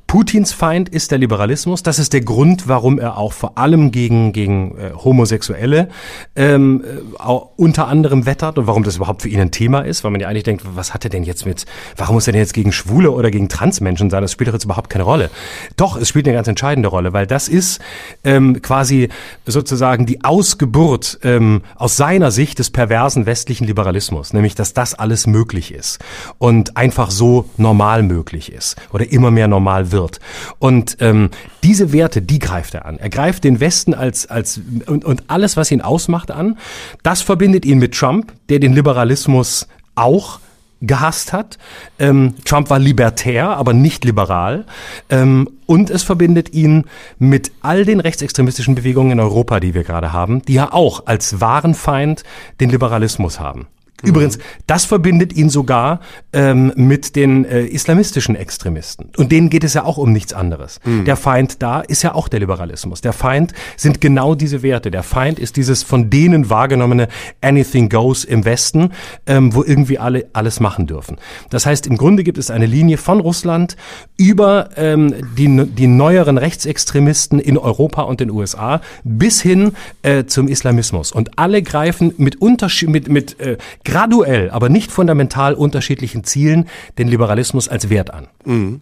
Putins 0.05 0.53
Feind 0.53 0.89
ist 0.89 1.09
der 1.09 1.17
Liberalismus. 1.17 1.81
Das 1.81 1.97
ist 1.97 2.13
der 2.13 2.21
Grund, 2.21 2.67
warum 2.67 2.99
er 2.99 3.17
auch 3.17 3.33
vor 3.33 3.57
allem 3.57 3.91
gegen, 3.91 4.31
gegen 4.31 4.77
äh, 4.77 4.91
Homosexuelle 4.93 5.89
ähm, 6.35 6.83
äh, 6.85 7.19
auch 7.19 7.49
unter 7.55 7.87
anderem 7.87 8.27
wettert 8.27 8.59
und 8.59 8.67
warum 8.67 8.83
das 8.83 8.97
überhaupt 8.97 9.23
für 9.23 9.29
ihn 9.29 9.39
ein 9.39 9.49
Thema 9.49 9.81
ist, 9.81 10.03
weil 10.03 10.11
man 10.11 10.21
ja 10.21 10.27
eigentlich 10.27 10.43
denkt, 10.43 10.63
was 10.75 10.93
hat 10.93 11.03
er 11.03 11.09
denn 11.09 11.23
jetzt 11.23 11.47
mit, 11.47 11.65
warum 11.97 12.13
muss 12.13 12.27
er 12.27 12.33
denn 12.33 12.41
jetzt 12.41 12.53
gegen 12.53 12.71
Schwule 12.71 13.09
oder 13.09 13.31
gegen 13.31 13.49
Transmenschen 13.49 14.11
sein? 14.11 14.21
Das 14.21 14.31
spielt 14.31 14.49
doch 14.49 14.53
jetzt 14.53 14.65
überhaupt 14.65 14.91
keine 14.91 15.03
Rolle. 15.03 15.31
Doch, 15.77 15.97
es 15.97 16.09
spielt 16.09 16.27
eine 16.27 16.35
ganz 16.35 16.47
entscheidende 16.47 16.89
Rolle, 16.89 17.11
weil 17.13 17.25
das 17.25 17.47
ist 17.47 17.81
ähm, 18.23 18.61
quasi 18.61 19.09
sozusagen 19.47 20.05
die 20.05 20.23
Ausgeburt 20.23 21.17
ähm, 21.23 21.63
aus 21.75 21.97
seiner 21.97 22.29
Sicht 22.29 22.59
des 22.59 22.69
perversen 22.69 23.25
westlichen 23.25 23.65
Liberalismus, 23.65 24.31
nämlich 24.31 24.53
dass 24.53 24.75
das 24.75 24.93
alles 24.93 25.25
möglich 25.25 25.73
ist 25.73 25.97
und 26.37 26.77
einfach 26.77 27.09
so 27.09 27.49
normal 27.57 28.03
möglich 28.03 28.51
ist 28.51 28.75
oder 28.91 29.11
immer 29.11 29.22
mehr 29.31 29.47
normal 29.47 29.91
wird. 29.91 30.19
Und 30.59 30.97
ähm, 30.99 31.29
diese 31.63 31.93
Werte, 31.93 32.21
die 32.21 32.39
greift 32.39 32.73
er 32.73 32.85
an. 32.85 32.97
Er 32.99 33.09
greift 33.09 33.43
den 33.43 33.59
Westen 33.59 33.93
als, 33.93 34.29
als 34.29 34.61
und, 34.85 35.05
und 35.05 35.23
alles, 35.27 35.57
was 35.57 35.71
ihn 35.71 35.81
ausmacht, 35.81 36.31
an. 36.31 36.57
Das 37.03 37.21
verbindet 37.21 37.65
ihn 37.65 37.79
mit 37.79 37.93
Trump, 37.93 38.33
der 38.49 38.59
den 38.59 38.73
Liberalismus 38.73 39.67
auch 39.95 40.39
gehasst 40.83 41.33
hat. 41.33 41.57
Ähm, 41.97 42.35
Trump 42.45 42.69
war 42.69 42.77
libertär, 42.77 43.49
aber 43.49 43.73
nicht 43.73 44.03
liberal. 44.03 44.65
Ähm, 45.09 45.49
und 45.65 45.89
es 45.89 46.03
verbindet 46.03 46.53
ihn 46.53 46.85
mit 47.17 47.51
all 47.61 47.85
den 47.85 47.99
rechtsextremistischen 47.99 48.75
Bewegungen 48.75 49.11
in 49.11 49.19
Europa, 49.19 49.59
die 49.59 49.73
wir 49.73 49.83
gerade 49.83 50.13
haben, 50.13 50.41
die 50.43 50.53
ja 50.53 50.73
auch 50.73 51.07
als 51.07 51.39
wahren 51.39 51.73
Feind 51.73 52.23
den 52.59 52.69
Liberalismus 52.69 53.39
haben. 53.39 53.67
Übrigens, 54.03 54.37
das 54.67 54.85
verbindet 54.85 55.33
ihn 55.33 55.49
sogar 55.49 55.99
ähm, 56.33 56.73
mit 56.75 57.15
den 57.15 57.45
äh, 57.45 57.63
islamistischen 57.63 58.35
Extremisten. 58.35 59.11
Und 59.17 59.31
denen 59.31 59.49
geht 59.49 59.63
es 59.63 59.73
ja 59.73 59.83
auch 59.83 59.97
um 59.97 60.11
nichts 60.11 60.33
anderes. 60.33 60.79
Mhm. 60.83 61.05
Der 61.05 61.15
Feind 61.15 61.61
da 61.61 61.81
ist 61.81 62.03
ja 62.03 62.13
auch 62.13 62.27
der 62.27 62.39
Liberalismus. 62.39 63.01
Der 63.01 63.13
Feind 63.13 63.53
sind 63.77 64.01
genau 64.01 64.35
diese 64.35 64.61
Werte. 64.61 64.91
Der 64.91 65.03
Feind 65.03 65.39
ist 65.39 65.55
dieses 65.55 65.83
von 65.83 66.09
denen 66.09 66.49
wahrgenommene 66.49 67.07
Anything 67.41 67.89
Goes 67.89 68.23
im 68.23 68.45
Westen, 68.45 68.91
ähm, 69.25 69.53
wo 69.55 69.63
irgendwie 69.63 69.99
alle 69.99 70.25
alles 70.33 70.59
machen 70.59 70.87
dürfen. 70.87 71.17
Das 71.49 71.65
heißt, 71.65 71.87
im 71.87 71.97
Grunde 71.97 72.23
gibt 72.23 72.37
es 72.37 72.51
eine 72.51 72.65
Linie 72.65 72.97
von 72.97 73.19
Russland 73.19 73.77
über 74.17 74.69
ähm, 74.75 75.13
die, 75.37 75.65
die 75.65 75.87
neueren 75.87 76.37
Rechtsextremisten 76.37 77.39
in 77.39 77.57
Europa 77.57 78.03
und 78.03 78.19
den 78.19 78.31
USA 78.31 78.81
bis 79.03 79.41
hin 79.41 79.73
äh, 80.01 80.25
zum 80.25 80.47
Islamismus. 80.47 81.11
Und 81.11 81.37
alle 81.37 81.61
greifen 81.61 82.13
mit 82.17 82.41
Unterschied, 82.41 82.89
mit, 82.89 83.09
mit 83.09 83.39
äh, 83.39 83.57
graduell, 83.93 84.49
aber 84.49 84.69
nicht 84.69 84.91
fundamental 84.91 85.53
unterschiedlichen 85.53 86.23
Zielen 86.23 86.67
den 86.97 87.07
Liberalismus 87.07 87.69
als 87.69 87.89
Wert 87.89 88.11
an. 88.11 88.27
Mhm. 88.43 88.81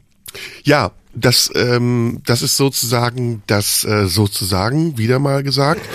Ja, 0.64 0.92
das, 1.14 1.52
ähm, 1.56 2.22
das 2.26 2.42
ist 2.42 2.56
sozusagen 2.56 3.44
das 3.46 3.84
äh, 3.84 4.08
sozusagen 4.08 4.98
wieder 4.98 5.20
mal 5.20 5.44
gesagt. 5.44 5.82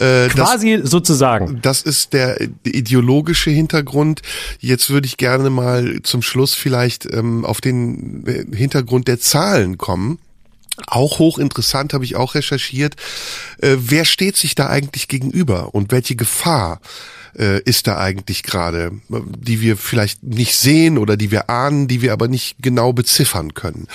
Äh, 0.00 0.28
Quasi 0.28 0.78
das, 0.80 0.90
sozusagen. 0.90 1.60
Das 1.62 1.82
ist 1.82 2.12
der 2.12 2.40
ideologische 2.64 3.50
Hintergrund. 3.50 4.22
Jetzt 4.58 4.90
würde 4.90 5.06
ich 5.06 5.16
gerne 5.16 5.48
mal 5.50 6.00
zum 6.02 6.22
Schluss 6.22 6.54
vielleicht 6.54 7.06
ähm, 7.12 7.44
auf 7.44 7.60
den 7.60 8.26
äh, 8.26 8.56
Hintergrund 8.56 9.06
der 9.06 9.20
Zahlen 9.20 9.78
kommen. 9.78 10.18
Auch 10.86 11.18
hochinteressant 11.18 11.94
habe 11.94 12.04
ich 12.04 12.16
auch 12.16 12.34
recherchiert. 12.34 12.96
Äh, 13.58 13.76
wer 13.78 14.04
steht 14.04 14.36
sich 14.36 14.54
da 14.54 14.68
eigentlich 14.68 15.08
gegenüber 15.08 15.74
und 15.74 15.92
welche 15.92 16.16
Gefahr 16.16 16.80
äh, 17.38 17.60
ist 17.62 17.86
da 17.86 17.98
eigentlich 17.98 18.42
gerade, 18.42 18.92
die 19.08 19.60
wir 19.60 19.76
vielleicht 19.76 20.22
nicht 20.22 20.54
sehen 20.56 20.98
oder 20.98 21.16
die 21.16 21.30
wir 21.30 21.50
ahnen, 21.50 21.88
die 21.88 22.02
wir 22.02 22.12
aber 22.12 22.28
nicht 22.28 22.56
genau 22.60 22.92
beziffern 22.92 23.54
können. 23.54 23.88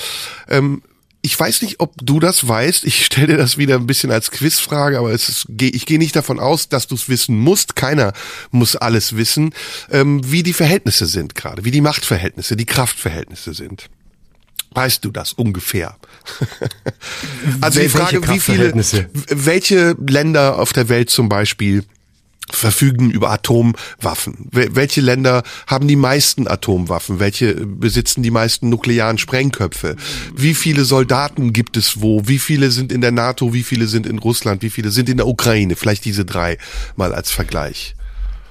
Ähm, 0.47 0.81
ich 1.23 1.39
weiß 1.39 1.61
nicht, 1.61 1.79
ob 1.79 1.93
du 2.01 2.19
das 2.19 2.47
weißt. 2.47 2.83
Ich 2.83 3.05
stelle 3.05 3.27
dir 3.27 3.37
das 3.37 3.57
wieder 3.57 3.75
ein 3.75 3.85
bisschen 3.85 4.11
als 4.11 4.31
Quizfrage, 4.31 4.97
aber 4.97 5.11
es 5.11 5.29
ist, 5.29 5.45
ich 5.59 5.85
gehe 5.85 5.99
nicht 5.99 6.15
davon 6.15 6.39
aus, 6.39 6.67
dass 6.67 6.87
du 6.87 6.95
es 6.95 7.09
wissen 7.09 7.37
musst. 7.37 7.75
Keiner 7.75 8.13
muss 8.49 8.75
alles 8.75 9.15
wissen, 9.15 9.53
ähm, 9.91 10.21
wie 10.31 10.41
die 10.41 10.53
Verhältnisse 10.53 11.05
sind 11.05 11.35
gerade, 11.35 11.63
wie 11.63 11.71
die 11.71 11.81
Machtverhältnisse, 11.81 12.55
die 12.55 12.65
Kraftverhältnisse 12.65 13.53
sind. 13.53 13.89
Weißt 14.73 15.03
du 15.05 15.11
das 15.11 15.33
ungefähr? 15.33 15.97
also 17.61 17.81
die 17.81 17.89
Frage, 17.89 18.27
wie 18.29 18.39
viele, 18.39 18.73
welche 19.27 19.95
Länder 19.99 20.57
auf 20.57 20.73
der 20.73 20.89
Welt 20.89 21.09
zum 21.09 21.29
Beispiel 21.29 21.83
verfügen 22.49 23.11
über 23.11 23.31
Atomwaffen? 23.31 24.47
Welche 24.51 25.01
Länder 25.01 25.43
haben 25.67 25.87
die 25.87 25.95
meisten 25.95 26.47
Atomwaffen? 26.47 27.19
Welche 27.19 27.53
besitzen 27.53 28.23
die 28.23 28.31
meisten 28.31 28.69
nuklearen 28.69 29.17
Sprengköpfe? 29.17 29.95
Wie 30.35 30.53
viele 30.53 30.85
Soldaten 30.85 31.53
gibt 31.53 31.77
es 31.77 32.01
wo? 32.01 32.27
Wie 32.27 32.39
viele 32.39 32.71
sind 32.71 32.91
in 32.91 33.01
der 33.01 33.11
NATO? 33.11 33.53
Wie 33.53 33.63
viele 33.63 33.87
sind 33.87 34.05
in 34.05 34.19
Russland? 34.19 34.61
Wie 34.61 34.69
viele 34.69 34.91
sind 34.91 35.09
in 35.09 35.17
der 35.17 35.27
Ukraine? 35.27 35.75
Vielleicht 35.75 36.05
diese 36.05 36.25
drei 36.25 36.57
mal 36.95 37.13
als 37.13 37.31
Vergleich. 37.31 37.95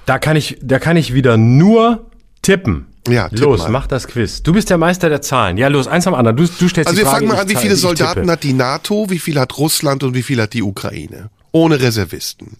Da 0.05 0.19
kann 0.19 0.35
ich, 0.35 0.57
da 0.61 0.79
kann 0.79 0.97
ich 0.97 1.13
wieder 1.13 1.37
nur 1.37 2.09
tippen. 2.41 2.87
Ja, 3.07 3.29
los, 3.31 3.67
mach 3.67 3.87
das 3.87 4.07
Quiz. 4.07 4.43
Du 4.43 4.53
bist 4.53 4.69
der 4.69 4.77
Meister 4.77 5.09
der 5.09 5.21
Zahlen. 5.21 5.57
Ja, 5.57 5.69
los, 5.69 5.87
eins 5.87 6.05
am 6.05 6.13
anderen. 6.13 6.37
Du, 6.37 6.43
du 6.45 6.67
stellst 6.67 6.87
also 6.87 6.91
die 6.91 6.97
wir 6.97 7.05
Frage, 7.05 7.25
fangen 7.25 7.27
mal 7.29 7.41
an, 7.41 7.49
wie 7.49 7.55
viele 7.55 7.75
Soldaten 7.75 8.29
hat 8.29 8.43
die 8.43 8.53
NATO, 8.53 9.09
wie 9.09 9.17
viel 9.17 9.39
hat 9.39 9.57
Russland 9.57 10.03
und 10.03 10.13
wie 10.13 10.21
viel 10.21 10.39
hat 10.39 10.53
die 10.53 10.61
Ukraine? 10.61 11.31
Ohne 11.51 11.81
Reservisten 11.81 12.57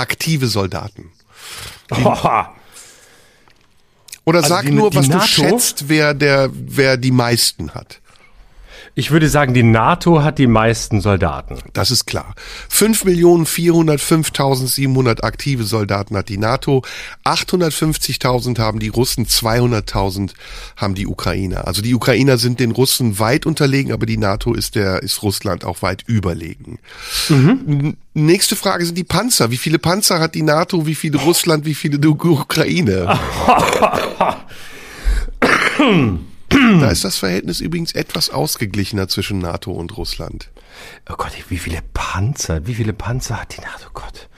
aktive 0.00 0.48
Soldaten. 0.48 1.12
Oder 4.24 4.38
also 4.38 4.48
sag 4.48 4.66
die, 4.66 4.72
nur, 4.72 4.90
die 4.90 4.98
was 4.98 5.08
NATO? 5.08 5.20
du 5.20 5.26
schätzt, 5.26 5.88
wer 5.88 6.14
der, 6.14 6.50
wer 6.52 6.96
die 6.96 7.10
meisten 7.10 7.74
hat. 7.74 8.00
Ich 9.00 9.10
würde 9.10 9.28
sagen, 9.30 9.54
die 9.54 9.62
NATO 9.62 10.22
hat 10.22 10.38
die 10.38 10.46
meisten 10.46 11.00
Soldaten. 11.00 11.56
Das 11.72 11.90
ist 11.90 12.04
klar. 12.04 12.34
5.405.700 12.70 15.22
aktive 15.22 15.64
Soldaten 15.64 16.18
hat 16.18 16.28
die 16.28 16.36
NATO, 16.36 16.82
850.000 17.24 18.58
haben 18.58 18.78
die 18.78 18.88
Russen, 18.88 19.24
200.000 19.24 20.32
haben 20.76 20.94
die 20.94 21.06
Ukrainer. 21.06 21.66
Also 21.66 21.80
die 21.80 21.94
Ukrainer 21.94 22.36
sind 22.36 22.60
den 22.60 22.72
Russen 22.72 23.18
weit 23.18 23.46
unterlegen, 23.46 23.90
aber 23.90 24.04
die 24.04 24.18
NATO 24.18 24.52
ist 24.52 24.74
der 24.74 25.02
ist 25.02 25.22
Russland 25.22 25.64
auch 25.64 25.80
weit 25.80 26.04
überlegen. 26.06 26.78
Mhm. 27.30 27.96
Nächste 28.12 28.54
Frage 28.54 28.84
sind 28.84 28.98
die 28.98 29.04
Panzer. 29.04 29.50
Wie 29.50 29.56
viele 29.56 29.78
Panzer 29.78 30.20
hat 30.20 30.34
die 30.34 30.42
NATO, 30.42 30.86
wie 30.86 30.94
viele 30.94 31.16
Russland, 31.16 31.64
wie 31.64 31.74
viele 31.74 31.98
die 31.98 32.08
Ukraine? 32.08 33.18
Da 36.50 36.90
ist 36.90 37.04
das 37.04 37.16
Verhältnis 37.16 37.60
übrigens 37.60 37.92
etwas 37.92 38.30
ausgeglichener 38.30 39.08
zwischen 39.08 39.38
NATO 39.38 39.72
und 39.72 39.96
Russland. 39.96 40.50
Oh 41.08 41.14
Gott, 41.16 41.32
wie 41.48 41.58
viele 41.58 41.80
Panzer, 41.94 42.66
wie 42.66 42.74
viele 42.74 42.92
Panzer 42.92 43.40
hat 43.40 43.56
die 43.56 43.60
NATO? 43.60 43.86
Oh 43.88 43.92
Gott. 43.94 44.28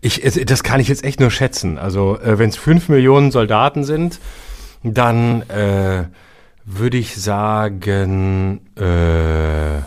Ich, 0.00 0.20
das 0.20 0.64
kann 0.64 0.80
ich 0.80 0.88
jetzt 0.88 1.04
echt 1.04 1.20
nur 1.20 1.30
schätzen. 1.30 1.78
Also, 1.78 2.18
äh, 2.18 2.38
wenn 2.38 2.50
es 2.50 2.56
fünf 2.56 2.88
Millionen 2.88 3.30
Soldaten 3.30 3.84
sind, 3.84 4.18
dann 4.82 5.42
äh, 5.42 6.06
würde 6.64 6.96
ich 6.96 7.14
sagen, 7.16 8.60
äh, 8.76 9.82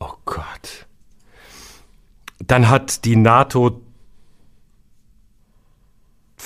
oh 0.00 0.12
Gott. 0.24 0.86
Dann 2.40 2.68
hat 2.68 3.04
die 3.04 3.16
NATO 3.16 3.81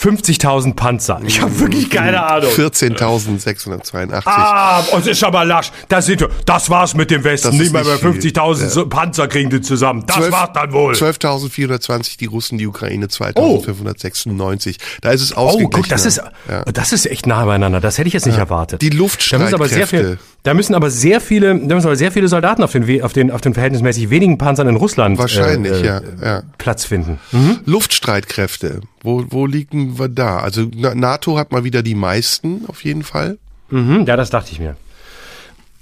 50.000 0.01 0.74
Panzer. 0.74 1.20
Ich 1.24 1.40
habe 1.40 1.59
wirklich 1.59 1.89
keine 1.89 2.23
Ahnung. 2.23 2.51
14.682. 2.51 4.23
Ah, 4.27 4.81
und 4.93 5.06
ist 5.06 5.24
aber 5.24 5.44
lasch. 5.44 5.73
Das, 5.89 6.06
sind, 6.06 6.27
das 6.44 6.68
war's 6.68 6.94
mit 6.94 7.10
dem 7.10 7.24
Westen. 7.24 7.56
Nicht 7.56 7.73
mehr 7.73 7.82
bei 7.82 7.94
50.000 7.94 8.77
ja. 8.77 8.85
Panzer 8.85 9.27
kriegen 9.27 9.48
die 9.48 9.62
zusammen. 9.62 10.05
Das 10.06 10.16
12, 10.16 10.32
war's 10.32 10.51
dann 10.52 10.73
wohl. 10.73 10.93
12.420 10.93 12.18
die 12.18 12.27
Russen, 12.27 12.59
die 12.59 12.66
Ukraine 12.66 13.06
2.596. 13.06 14.77
Oh. 14.77 14.85
Da 15.01 15.10
ist 15.12 15.23
es 15.23 15.32
ausgeglichen. 15.32 15.73
Oh, 15.73 15.77
guck, 15.78 15.89
das 15.89 16.05
ist, 16.05 16.20
ja. 16.48 16.62
das 16.64 16.93
ist 16.93 17.06
echt 17.06 17.27
nah 17.27 17.47
beieinander. 17.47 17.81
Das 17.81 17.97
hätte 17.97 18.09
ich 18.09 18.14
jetzt 18.14 18.27
nicht 18.27 18.36
ja. 18.36 18.43
erwartet. 18.43 18.82
Die 18.82 18.90
Luftstreitkräfte. 18.90 20.18
Da 20.43 20.55
müssen 20.55 20.74
aber 20.77 20.90
sehr 20.90 21.20
viele, 21.20 21.59
da 21.59 21.74
müssen 21.74 21.86
aber 21.86 21.97
sehr 21.97 22.12
viele 22.12 22.28
Soldaten 22.28 22.62
auf 22.62 22.70
den, 22.70 23.02
auf 23.02 23.12
den, 23.12 23.32
auf 23.32 23.40
den 23.40 23.55
verhältnismäßig 23.55 24.10
wenigen 24.10 24.39
Panzern 24.39 24.68
in 24.68 24.77
Russland 24.77 25.18
Wahrscheinlich, 25.18 25.82
äh, 25.82 25.86
ja, 25.86 26.01
ja. 26.23 26.43
Platz 26.59 26.85
finden. 26.85 27.18
Mhm. 27.32 27.60
Luftstreitkräfte. 27.64 28.82
Wo, 29.07 29.24
wo 29.31 29.47
liegen 29.47 30.01
wir 30.01 30.09
da? 30.09 30.41
Also 30.41 30.62
NATO 30.74 31.39
hat 31.39 31.53
mal 31.53 31.62
wieder 31.62 31.85
die 31.85 31.95
meisten, 31.95 32.66
auf 32.66 32.83
jeden 32.83 33.05
Fall. 33.05 33.39
Mhm, 33.70 34.05
ja, 34.05 34.16
das 34.16 34.31
dachte 34.31 34.51
ich 34.51 34.59
mir. 34.59 34.74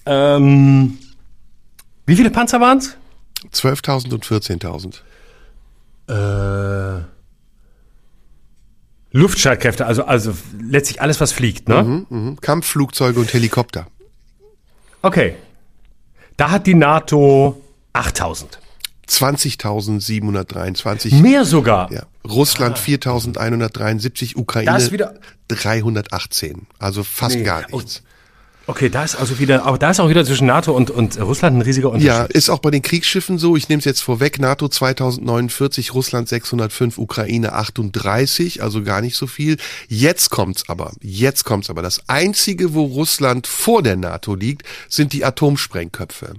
Ähm, 0.05 0.99
wie 2.05 2.17
viele 2.17 2.29
Panzer 2.29 2.61
waren 2.61 2.77
es? 2.77 2.99
12.000 3.51 4.13
und 4.13 4.27
14.000. 4.27 5.01
Äh, 6.07 7.03
Luftstreitkräfte, 9.13 9.87
also, 9.87 10.05
also 10.05 10.35
letztlich 10.61 11.01
alles, 11.01 11.19
was 11.19 11.33
fliegt, 11.33 11.67
ne? 11.67 11.83
Mhm, 11.83 12.07
mh. 12.11 12.37
Kampfflugzeuge 12.43 13.21
und 13.21 13.33
Helikopter. 13.33 13.87
Okay. 15.01 15.37
Da 16.37 16.51
hat 16.51 16.67
die 16.67 16.75
NATO 16.75 17.59
8000. 17.95 18.59
20.723. 19.09 21.21
Mehr 21.21 21.45
sogar. 21.45 21.93
Ja. 21.93 22.05
Russland 22.27 22.79
ah. 22.79 22.83
4.173, 22.83 24.37
Ukraine 24.37 24.71
das 24.71 24.93
wieder 24.93 25.15
318. 25.49 26.67
Also 26.79 27.05
fast 27.05 27.37
nee. 27.37 27.45
gar 27.45 27.67
oh. 27.71 27.77
nichts. 27.77 28.03
Okay, 28.67 28.89
da 28.89 29.05
ist 29.05 29.17
also 29.17 29.39
wieder, 29.39 29.67
aber 29.67 29.77
da 29.77 29.91
ist 29.91 30.01
auch 30.01 30.09
wieder 30.09 30.25
zwischen 30.25 30.47
NATO 30.47 30.73
und, 30.73 30.91
und 30.91 31.21
Russland 31.21 31.59
ein 31.59 31.63
riesiger 31.63 31.91
Unterschied. 31.91 32.09
Ja, 32.09 32.25
ist 32.25 32.49
auch 32.49 32.61
bei 32.61 32.71
den 32.71 32.81
Kriegsschiffen 32.81 33.37
so. 33.37 33.57
Ich 33.57 33.69
nehme 33.69 33.81
es 33.81 33.85
jetzt 33.85 34.01
vorweg. 34.01 34.39
NATO 34.39 34.69
2049, 34.69 35.93
Russland 35.93 36.31
605, 36.31 36.97
Ukraine 36.97 37.53
38, 37.53 38.63
also 38.63 38.83
gar 38.83 39.03
nicht 39.03 39.17
so 39.17 39.27
viel. 39.27 39.59
Jetzt 39.89 40.31
kommt's 40.31 40.65
aber. 40.69 40.93
Jetzt 41.03 41.45
kommt's 41.45 41.69
aber. 41.69 41.83
Das 41.83 42.09
einzige, 42.09 42.73
wo 42.73 42.85
Russland 42.85 43.47
vor 43.47 43.83
der 43.83 43.97
NATO 43.97 44.35
liegt, 44.35 44.63
sind 44.89 45.13
die 45.13 45.27
Atomsprengköpfe. 45.27 46.37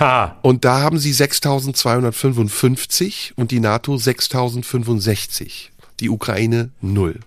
Ha. 0.00 0.38
Und 0.42 0.64
da 0.64 0.80
haben 0.80 0.98
sie 0.98 1.12
6255 1.12 3.34
und 3.36 3.50
die 3.50 3.60
NATO 3.60 3.96
6065. 3.96 5.72
Die 6.00 6.10
Ukraine 6.10 6.70
null. 6.82 7.20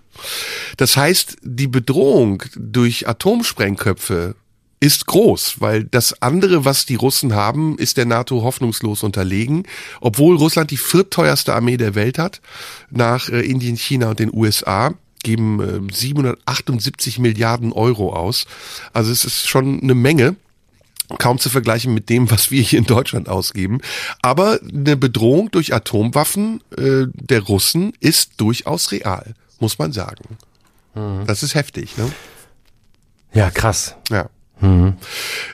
Das 0.76 0.96
heißt, 0.96 1.38
die 1.42 1.66
Bedrohung 1.66 2.44
durch 2.56 3.08
Atomsprengköpfe 3.08 4.36
ist 4.80 5.06
groß, 5.06 5.60
weil 5.60 5.84
das 5.84 6.22
andere, 6.22 6.64
was 6.64 6.86
die 6.86 6.94
Russen 6.94 7.34
haben, 7.34 7.78
ist 7.78 7.98
der 7.98 8.06
NATO 8.06 8.42
hoffnungslos 8.42 9.02
unterlegen, 9.02 9.64
obwohl 10.00 10.36
Russland 10.36 10.70
die 10.70 10.78
viertteuerste 10.78 11.54
Armee 11.54 11.76
der 11.76 11.94
Welt 11.94 12.18
hat, 12.18 12.40
nach 12.90 13.28
äh, 13.28 13.40
Indien, 13.40 13.76
China 13.76 14.10
und 14.10 14.18
den 14.18 14.32
USA. 14.32 14.94
geben 15.22 15.60
äh, 15.60 15.94
778 15.94 17.18
Milliarden 17.18 17.72
Euro 17.72 18.14
aus. 18.14 18.46
Also 18.94 19.12
es 19.12 19.26
ist 19.26 19.46
schon 19.46 19.82
eine 19.82 19.94
Menge 19.94 20.36
kaum 21.18 21.38
zu 21.38 21.50
vergleichen 21.50 21.94
mit 21.94 22.08
dem, 22.08 22.30
was 22.30 22.50
wir 22.50 22.62
hier 22.62 22.78
in 22.78 22.86
Deutschland 22.86 23.28
ausgeben. 23.28 23.80
Aber 24.22 24.60
eine 24.62 24.96
Bedrohung 24.96 25.50
durch 25.50 25.74
Atomwaffen 25.74 26.62
äh, 26.76 27.06
der 27.14 27.40
Russen 27.42 27.92
ist 28.00 28.32
durchaus 28.38 28.92
real, 28.92 29.34
muss 29.58 29.78
man 29.78 29.92
sagen. 29.92 30.38
Mhm. 30.94 31.26
Das 31.26 31.42
ist 31.42 31.54
heftig, 31.54 31.96
ne? 31.96 32.10
Ja, 33.32 33.50
krass. 33.50 33.96
Ja. 34.10 34.28
Mhm. 34.60 34.94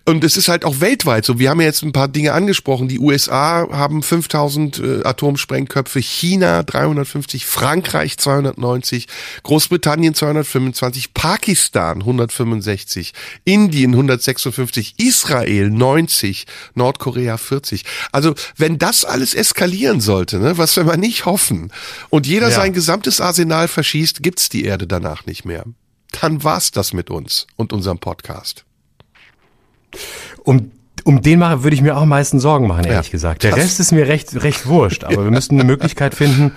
Und 0.04 0.24
es 0.24 0.36
ist 0.36 0.48
halt 0.48 0.64
auch 0.64 0.80
weltweit 0.80 1.24
so. 1.24 1.38
Wir 1.38 1.50
haben 1.50 1.60
ja 1.60 1.66
jetzt 1.66 1.82
ein 1.82 1.92
paar 1.92 2.08
Dinge 2.08 2.32
angesprochen. 2.32 2.88
Die 2.88 2.98
USA 2.98 3.68
haben 3.70 4.02
5000 4.02 4.78
äh, 4.78 5.02
Atomsprengköpfe, 5.04 6.00
China 6.00 6.62
350, 6.62 7.46
Frankreich 7.46 8.18
290, 8.18 9.06
Großbritannien 9.42 10.14
225, 10.14 11.14
Pakistan 11.14 12.00
165, 12.00 13.14
Indien 13.44 13.92
156, 13.92 14.94
Israel 14.98 15.70
90, 15.70 16.46
Nordkorea 16.74 17.36
40. 17.36 17.84
Also 18.12 18.34
wenn 18.56 18.78
das 18.78 19.04
alles 19.04 19.34
eskalieren 19.34 20.00
sollte, 20.00 20.38
ne, 20.38 20.58
was 20.58 20.76
wir 20.76 20.84
mal 20.84 20.96
nicht 20.96 21.24
hoffen, 21.26 21.70
und 22.10 22.26
jeder 22.26 22.48
ja. 22.48 22.54
sein 22.54 22.72
gesamtes 22.72 23.20
Arsenal 23.20 23.68
verschießt, 23.68 24.22
gibt's 24.22 24.48
die 24.48 24.64
Erde 24.64 24.86
danach 24.86 25.26
nicht 25.26 25.44
mehr. 25.44 25.64
Dann 26.20 26.44
war's 26.44 26.70
das 26.70 26.92
mit 26.92 27.10
uns 27.10 27.46
und 27.56 27.72
unserem 27.72 27.98
Podcast. 27.98 28.65
Um 30.44 30.70
um 31.04 31.22
den 31.22 31.38
mache, 31.38 31.62
würde 31.62 31.76
ich 31.76 31.82
mir 31.82 31.96
auch 31.96 32.02
am 32.02 32.08
meisten 32.08 32.40
Sorgen 32.40 32.66
machen, 32.66 32.84
ehrlich 32.84 33.06
ja, 33.06 33.12
gesagt. 33.12 33.44
Der 33.44 33.56
Rest 33.56 33.78
ist 33.78 33.92
mir 33.92 34.08
recht, 34.08 34.42
recht 34.42 34.66
wurscht, 34.66 35.04
aber 35.04 35.22
wir 35.22 35.30
müssten 35.30 35.54
eine 35.54 35.62
Möglichkeit 35.62 36.16
finden, 36.16 36.50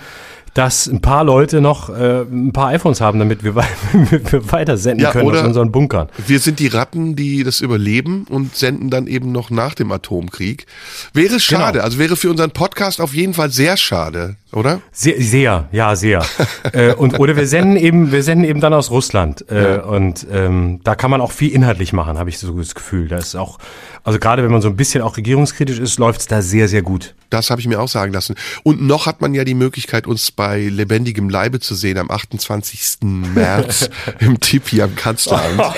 dass 0.54 0.88
ein 0.88 1.00
paar 1.00 1.22
Leute 1.22 1.60
noch 1.60 1.88
äh, 1.90 2.22
ein 2.22 2.52
paar 2.52 2.68
iPhones 2.68 3.00
haben, 3.00 3.18
damit 3.20 3.44
wir, 3.44 3.54
wir 3.94 4.52
weiter 4.52 4.76
senden 4.76 5.04
ja, 5.04 5.12
können 5.12 5.30
aus 5.30 5.42
unseren 5.42 5.70
Bunkern. 5.70 6.08
Wir 6.26 6.40
sind 6.40 6.58
die 6.58 6.66
Ratten, 6.66 7.14
die 7.14 7.44
das 7.44 7.60
überleben 7.60 8.26
und 8.28 8.56
senden 8.56 8.90
dann 8.90 9.06
eben 9.06 9.30
noch 9.30 9.50
nach 9.50 9.74
dem 9.74 9.92
Atomkrieg. 9.92 10.66
Wäre 11.12 11.38
schade, 11.38 11.74
genau. 11.74 11.84
also 11.84 11.98
wäre 11.98 12.16
für 12.16 12.30
unseren 12.30 12.50
Podcast 12.50 13.00
auf 13.00 13.14
jeden 13.14 13.34
Fall 13.34 13.50
sehr 13.50 13.76
schade, 13.76 14.36
oder? 14.52 14.80
Sehr, 14.92 15.20
sehr 15.20 15.68
ja, 15.72 15.96
sehr. 15.96 16.24
äh, 16.72 16.94
und 16.94 17.18
oder 17.18 17.36
wir 17.36 17.46
senden 17.46 17.76
eben, 17.76 18.12
wir 18.12 18.22
senden 18.22 18.44
eben 18.44 18.60
dann 18.60 18.74
aus 18.74 18.90
Russland. 18.90 19.48
Äh, 19.50 19.76
ja. 19.76 19.82
Und 19.82 20.26
ähm, 20.30 20.80
da 20.84 20.94
kann 20.94 21.10
man 21.10 21.20
auch 21.20 21.32
viel 21.32 21.52
inhaltlich 21.52 21.92
machen, 21.92 22.18
habe 22.18 22.30
ich 22.30 22.38
so 22.38 22.52
das 22.58 22.74
Gefühl. 22.74 23.08
Da 23.08 23.18
ist 23.18 23.36
auch, 23.36 23.58
also 24.04 24.18
gerade 24.18 24.42
wenn 24.42 24.50
man 24.50 24.62
so 24.62 24.68
ein 24.68 24.76
bisschen 24.76 25.02
auch 25.02 25.16
regierungskritisch 25.16 25.78
ist, 25.78 25.98
läuft 25.98 26.20
es 26.20 26.26
da 26.26 26.42
sehr, 26.42 26.68
sehr 26.68 26.82
gut. 26.82 27.14
Das 27.30 27.50
habe 27.50 27.60
ich 27.60 27.68
mir 27.68 27.80
auch 27.80 27.88
sagen 27.88 28.12
lassen. 28.12 28.34
Und 28.64 28.82
noch 28.82 29.06
hat 29.06 29.20
man 29.20 29.34
ja 29.34 29.44
die 29.44 29.54
Möglichkeit, 29.54 30.08
uns 30.08 30.32
bei 30.32 30.62
lebendigem 30.62 31.28
Leibe 31.28 31.60
zu 31.60 31.76
sehen 31.76 31.96
am 31.96 32.10
28. 32.10 32.98
März 33.02 33.88
im 34.18 34.40
Tipi 34.40 34.82
am 34.82 34.96
Kanzleramt. 34.96 35.76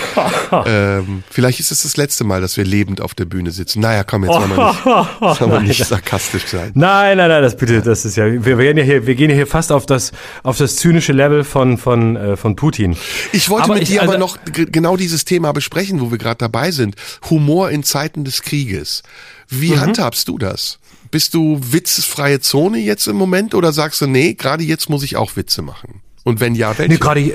ähm, 0.67 1.23
vielleicht 1.31 1.61
ist 1.61 1.71
es 1.71 1.83
das 1.83 1.99
letzte 1.99 2.25
Mal, 2.25 2.41
dass 2.41 2.57
wir 2.57 2.65
lebend 2.65 3.03
auf 3.03 3.15
der 3.15 3.27
Bühne 3.27 3.51
sitzen. 3.51 3.81
Naja, 3.81 4.03
komm, 4.03 4.25
jetzt 4.25 4.33
wollen 4.33 4.57
wir 4.57 5.21
nicht, 5.21 5.39
soll 5.39 5.49
man 5.49 5.65
nicht 5.65 5.85
sarkastisch 5.85 6.47
sein. 6.47 6.73
Nein, 6.75 7.19
nein, 7.19 7.29
nein, 7.29 7.43
das 7.43 7.57
bitte, 7.57 7.83
das 7.83 8.07
ist 8.07 8.17
ja, 8.17 8.25
wir, 8.25 8.59
wir, 8.63 8.77
ja 8.77 8.83
hier, 8.83 9.07
wir 9.07 9.15
gehen 9.15 9.31
ja 9.31 9.37
hier 9.37 9.47
fast 9.47 9.73
auf 9.73 9.87
das, 9.87 10.13
auf 10.43 10.59
das 10.59 10.77
zynische 10.77 11.13
Level 11.13 11.45
von, 11.45 11.79
von, 11.79 12.17
äh, 12.17 12.37
von 12.37 12.57
Putin. 12.57 12.97
Ich 13.33 13.51
wollte 13.51 13.65
aber 13.65 13.75
mit 13.75 13.85
ich, 13.85 13.91
dir 13.91 14.03
also, 14.03 14.13
aber 14.13 14.19
noch 14.19 14.39
genau 14.55 14.97
dieses 14.97 15.25
Thema 15.25 15.53
besprechen, 15.53 16.01
wo 16.01 16.11
wir 16.11 16.19
gerade 16.19 16.39
dabei 16.39 16.71
sind. 16.71 16.97
Humor 17.31 17.71
in 17.71 17.83
Zeiten 17.83 18.25
des 18.25 18.43
Krieges. 18.43 19.03
Wie 19.49 19.73
mhm. 19.73 19.81
handhabst 19.81 20.29
du 20.29 20.39
das? 20.39 20.79
Bist 21.11 21.35
du 21.35 21.61
witzfreie 21.61 22.41
Zone 22.41 22.79
jetzt 22.79 23.07
im 23.07 23.17
Moment 23.17 23.55
oder 23.55 23.73
sagst 23.73 24.01
du, 24.01 24.07
nee, 24.07 24.35
gerade 24.35 24.65
jetzt 24.65 24.89
muss 24.89 25.03
ich 25.03 25.17
auch 25.17 25.37
Witze 25.37 25.61
machen? 25.61 26.01
Und 26.25 26.41
wenn 26.41 26.55
ja, 26.55 26.77
welche? 26.79 26.93
Nee, 26.93 26.99
gerade 26.99 27.33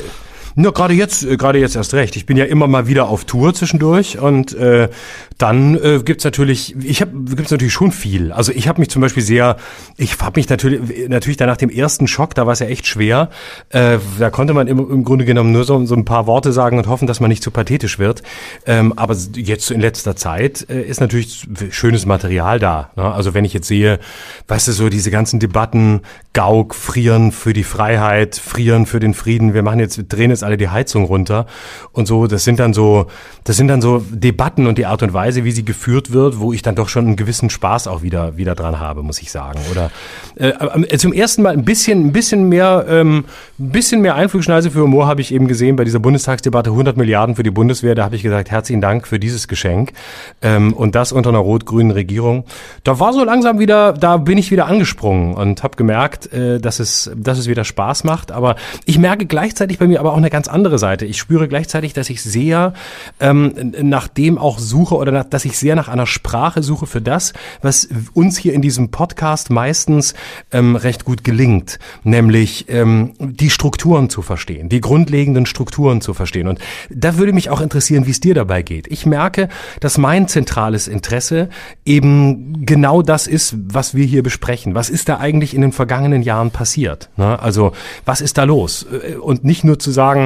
nur 0.57 0.73
gerade 0.73 0.95
jetzt, 0.95 1.23
äh, 1.23 1.37
gerade 1.37 1.59
jetzt 1.59 1.75
erst 1.75 1.93
recht. 1.93 2.15
Ich 2.15 2.25
bin 2.25 2.35
ja 2.35 2.45
immer 2.45 2.67
mal 2.67 2.87
wieder 2.87 3.09
auf 3.09 3.25
Tour 3.25 3.53
zwischendurch 3.53 4.17
und 4.17 4.53
äh, 4.55 4.89
dann 5.37 5.75
äh, 5.75 6.01
gibt's 6.03 6.23
natürlich, 6.23 6.75
ich 6.83 6.99
habe 7.01 7.11
gibt's 7.35 7.51
natürlich 7.51 7.73
schon 7.73 7.91
viel. 7.91 8.31
Also 8.31 8.51
ich 8.51 8.67
habe 8.67 8.79
mich 8.79 8.89
zum 8.89 9.03
Beispiel 9.03 9.21
sehr, 9.21 9.57
ich 9.97 10.19
habe 10.19 10.39
mich 10.39 10.49
natürlich 10.49 11.09
natürlich 11.09 11.37
danach 11.37 11.57
dem 11.57 11.69
ersten 11.69 12.07
Schock, 12.07 12.33
da 12.33 12.47
war 12.47 12.53
es 12.53 12.59
ja 12.59 12.65
echt 12.65 12.87
schwer. 12.87 13.29
Äh, 13.69 13.99
da 14.17 14.31
konnte 14.31 14.55
man 14.55 14.67
im, 14.67 14.79
im 14.79 15.03
Grunde 15.03 15.25
genommen 15.25 15.51
nur 15.51 15.63
so, 15.63 15.85
so 15.85 15.93
ein 15.93 16.05
paar 16.05 16.25
Worte 16.25 16.51
sagen 16.51 16.79
und 16.79 16.87
hoffen, 16.87 17.07
dass 17.07 17.19
man 17.19 17.29
nicht 17.29 17.43
zu 17.43 17.51
pathetisch 17.51 17.99
wird. 17.99 18.23
Ähm, 18.65 18.93
aber 18.95 19.15
jetzt 19.35 19.69
in 19.69 19.79
letzter 19.79 20.15
Zeit 20.15 20.65
äh, 20.71 20.81
ist 20.81 21.01
natürlich 21.01 21.47
schönes 21.69 22.07
Material 22.07 22.57
da. 22.57 22.89
Ne? 22.95 23.03
Also 23.03 23.35
wenn 23.35 23.45
ich 23.45 23.53
jetzt 23.53 23.67
sehe, 23.67 23.99
weißt 24.47 24.69
du, 24.69 24.71
so 24.71 24.89
diese 24.89 25.11
ganzen 25.11 25.39
Debatten, 25.39 26.01
Gauk, 26.33 26.75
frieren 26.75 27.31
für 27.31 27.53
die 27.53 27.63
Freiheit, 27.63 28.35
frieren 28.35 28.85
für 28.85 28.99
den 28.99 29.13
Frieden. 29.13 29.53
Wir 29.55 29.63
machen 29.63 29.79
jetzt, 29.79 29.97
wir 29.97 30.03
drehen 30.03 30.29
jetzt 30.29 30.43
alle 30.47 30.57
die 30.57 30.69
Heizung 30.69 31.05
runter 31.05 31.45
und 31.91 32.07
so. 32.07 32.27
Das 32.27 32.43
sind 32.43 32.59
dann 32.59 32.73
so, 32.73 33.07
das 33.43 33.57
sind 33.57 33.67
dann 33.67 33.81
so 33.81 34.03
Debatten 34.09 34.65
und 34.65 34.77
die 34.77 34.85
Art 34.85 35.03
und 35.03 35.13
Weise, 35.13 35.43
wie 35.43 35.51
sie 35.51 35.65
geführt 35.65 36.11
wird, 36.11 36.39
wo 36.39 36.53
ich 36.53 36.61
dann 36.61 36.75
doch 36.75 36.89
schon 36.89 37.05
einen 37.05 37.15
gewissen 37.15 37.49
Spaß 37.49 37.87
auch 37.87 38.01
wieder 38.01 38.37
wieder 38.37 38.55
dran 38.55 38.79
habe, 38.79 39.03
muss 39.03 39.21
ich 39.21 39.31
sagen. 39.31 39.59
Oder 39.71 39.91
äh, 40.35 40.49
äh 40.49 40.97
zum 40.97 41.13
ersten 41.13 41.41
Mal 41.41 41.53
ein 41.53 41.65
bisschen, 41.65 42.07
ein 42.07 42.11
bisschen 42.13 42.49
mehr, 42.49 42.85
ähm, 42.89 43.25
ein 43.59 43.69
bisschen 43.71 44.01
mehr 44.01 44.15
Einflugschneise 44.15 44.71
für 44.71 44.81
Humor 44.81 45.07
habe 45.07 45.21
ich 45.21 45.33
eben 45.33 45.47
gesehen 45.47 45.75
bei 45.75 45.83
dieser 45.83 45.99
Bundestagsdebatte 45.99 46.69
100 46.69 46.97
Milliarden 46.97 47.35
für 47.35 47.43
die 47.43 47.51
Bundeswehr. 47.51 47.95
Da 47.95 48.05
habe 48.05 48.15
ich 48.15 48.23
gesagt, 48.23 48.49
herzlichen 48.49 48.81
Dank 48.81 49.07
für 49.07 49.19
dieses 49.19 49.47
Geschenk 49.47 49.93
ähm, 50.41 50.73
und 50.73 50.95
das 50.95 51.11
unter 51.11 51.29
einer 51.29 51.39
rot-grünen 51.39 51.91
Regierung. 51.91 52.45
Da 52.83 52.99
war 52.99 53.13
so 53.13 53.23
langsam 53.23 53.59
wieder, 53.59 53.93
da 53.93 54.17
bin 54.17 54.37
ich 54.37 54.51
wieder 54.51 54.67
angesprungen 54.67 55.33
und 55.33 55.63
habe 55.63 55.75
gemerkt, 55.75 56.31
äh, 56.31 56.59
dass 56.59 56.79
es, 56.79 57.11
dass 57.15 57.37
es 57.37 57.47
wieder 57.47 57.63
Spaß 57.63 58.03
macht. 58.03 58.31
Aber 58.31 58.55
ich 58.85 58.97
merke 58.97 59.25
gleichzeitig 59.25 59.79
bei 59.79 59.87
mir 59.87 59.99
aber 59.99 60.13
auch 60.13 60.17
eine 60.17 60.29
ganz 60.37 60.47
andere 60.47 60.77
Seite. 60.77 61.07
Ich 61.07 61.17
spüre 61.17 61.47
gleichzeitig, 61.47 61.93
dass 61.93 62.11
ich 62.11 62.21
sehr 62.21 62.73
ähm, 63.19 63.73
nach 63.81 64.07
dem 64.07 64.37
auch 64.37 64.59
suche 64.59 64.93
oder 64.93 65.11
nach, 65.11 65.23
dass 65.23 65.45
ich 65.45 65.57
sehr 65.57 65.75
nach 65.75 65.87
einer 65.87 66.05
Sprache 66.05 66.61
suche 66.61 66.85
für 66.85 67.01
das, 67.01 67.33
was 67.63 67.89
uns 68.13 68.37
hier 68.37 68.53
in 68.53 68.61
diesem 68.61 68.91
Podcast 68.91 69.49
meistens 69.49 70.13
ähm, 70.51 70.75
recht 70.75 71.05
gut 71.05 71.23
gelingt, 71.23 71.79
nämlich 72.03 72.65
ähm, 72.69 73.13
die 73.19 73.49
Strukturen 73.49 74.11
zu 74.11 74.21
verstehen, 74.21 74.69
die 74.69 74.79
grundlegenden 74.79 75.47
Strukturen 75.47 76.01
zu 76.01 76.13
verstehen. 76.13 76.47
Und 76.47 76.59
da 76.91 77.17
würde 77.17 77.33
mich 77.33 77.49
auch 77.49 77.59
interessieren, 77.59 78.05
wie 78.05 78.11
es 78.11 78.19
dir 78.19 78.35
dabei 78.35 78.61
geht. 78.61 78.85
Ich 78.91 79.07
merke, 79.07 79.49
dass 79.79 79.97
mein 79.97 80.27
zentrales 80.27 80.87
Interesse 80.87 81.49
eben 81.83 82.63
genau 82.63 83.01
das 83.01 83.25
ist, 83.25 83.55
was 83.73 83.95
wir 83.95 84.05
hier 84.05 84.21
besprechen. 84.21 84.75
Was 84.75 84.91
ist 84.91 85.09
da 85.09 85.17
eigentlich 85.17 85.55
in 85.55 85.61
den 85.61 85.71
vergangenen 85.71 86.21
Jahren 86.21 86.51
passiert? 86.51 87.09
Ne? 87.17 87.39
Also 87.41 87.71
was 88.05 88.21
ist 88.21 88.37
da 88.37 88.43
los? 88.43 88.85
Äh, 88.91 89.15
und 89.15 89.43
nicht 89.43 89.63
nur 89.63 89.79
zu 89.79 89.89
sagen, 89.89 90.16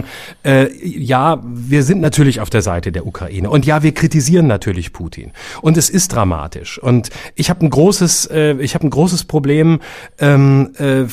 äh, 0.43 0.69
ja, 0.83 1.41
wir 1.43 1.83
sind 1.83 2.01
natürlich 2.01 2.39
auf 2.39 2.49
der 2.49 2.61
Seite 2.61 2.91
der 2.91 3.05
Ukraine 3.05 3.49
und 3.49 3.65
ja, 3.65 3.83
wir 3.83 3.93
kritisieren 3.93 4.47
natürlich 4.47 4.93
Putin 4.93 5.31
und 5.61 5.77
es 5.77 5.89
ist 5.89 6.13
dramatisch 6.13 6.79
und 6.79 7.09
ich 7.35 7.49
habe 7.49 7.65
ein 7.65 7.69
großes, 7.69 8.27
äh, 8.27 8.53
ich 8.59 8.75
habe 8.75 8.87
ein 8.87 8.89
großes 8.89 9.25
Problem 9.25 9.79
ähm, 10.19 10.73
äh, 10.77 11.03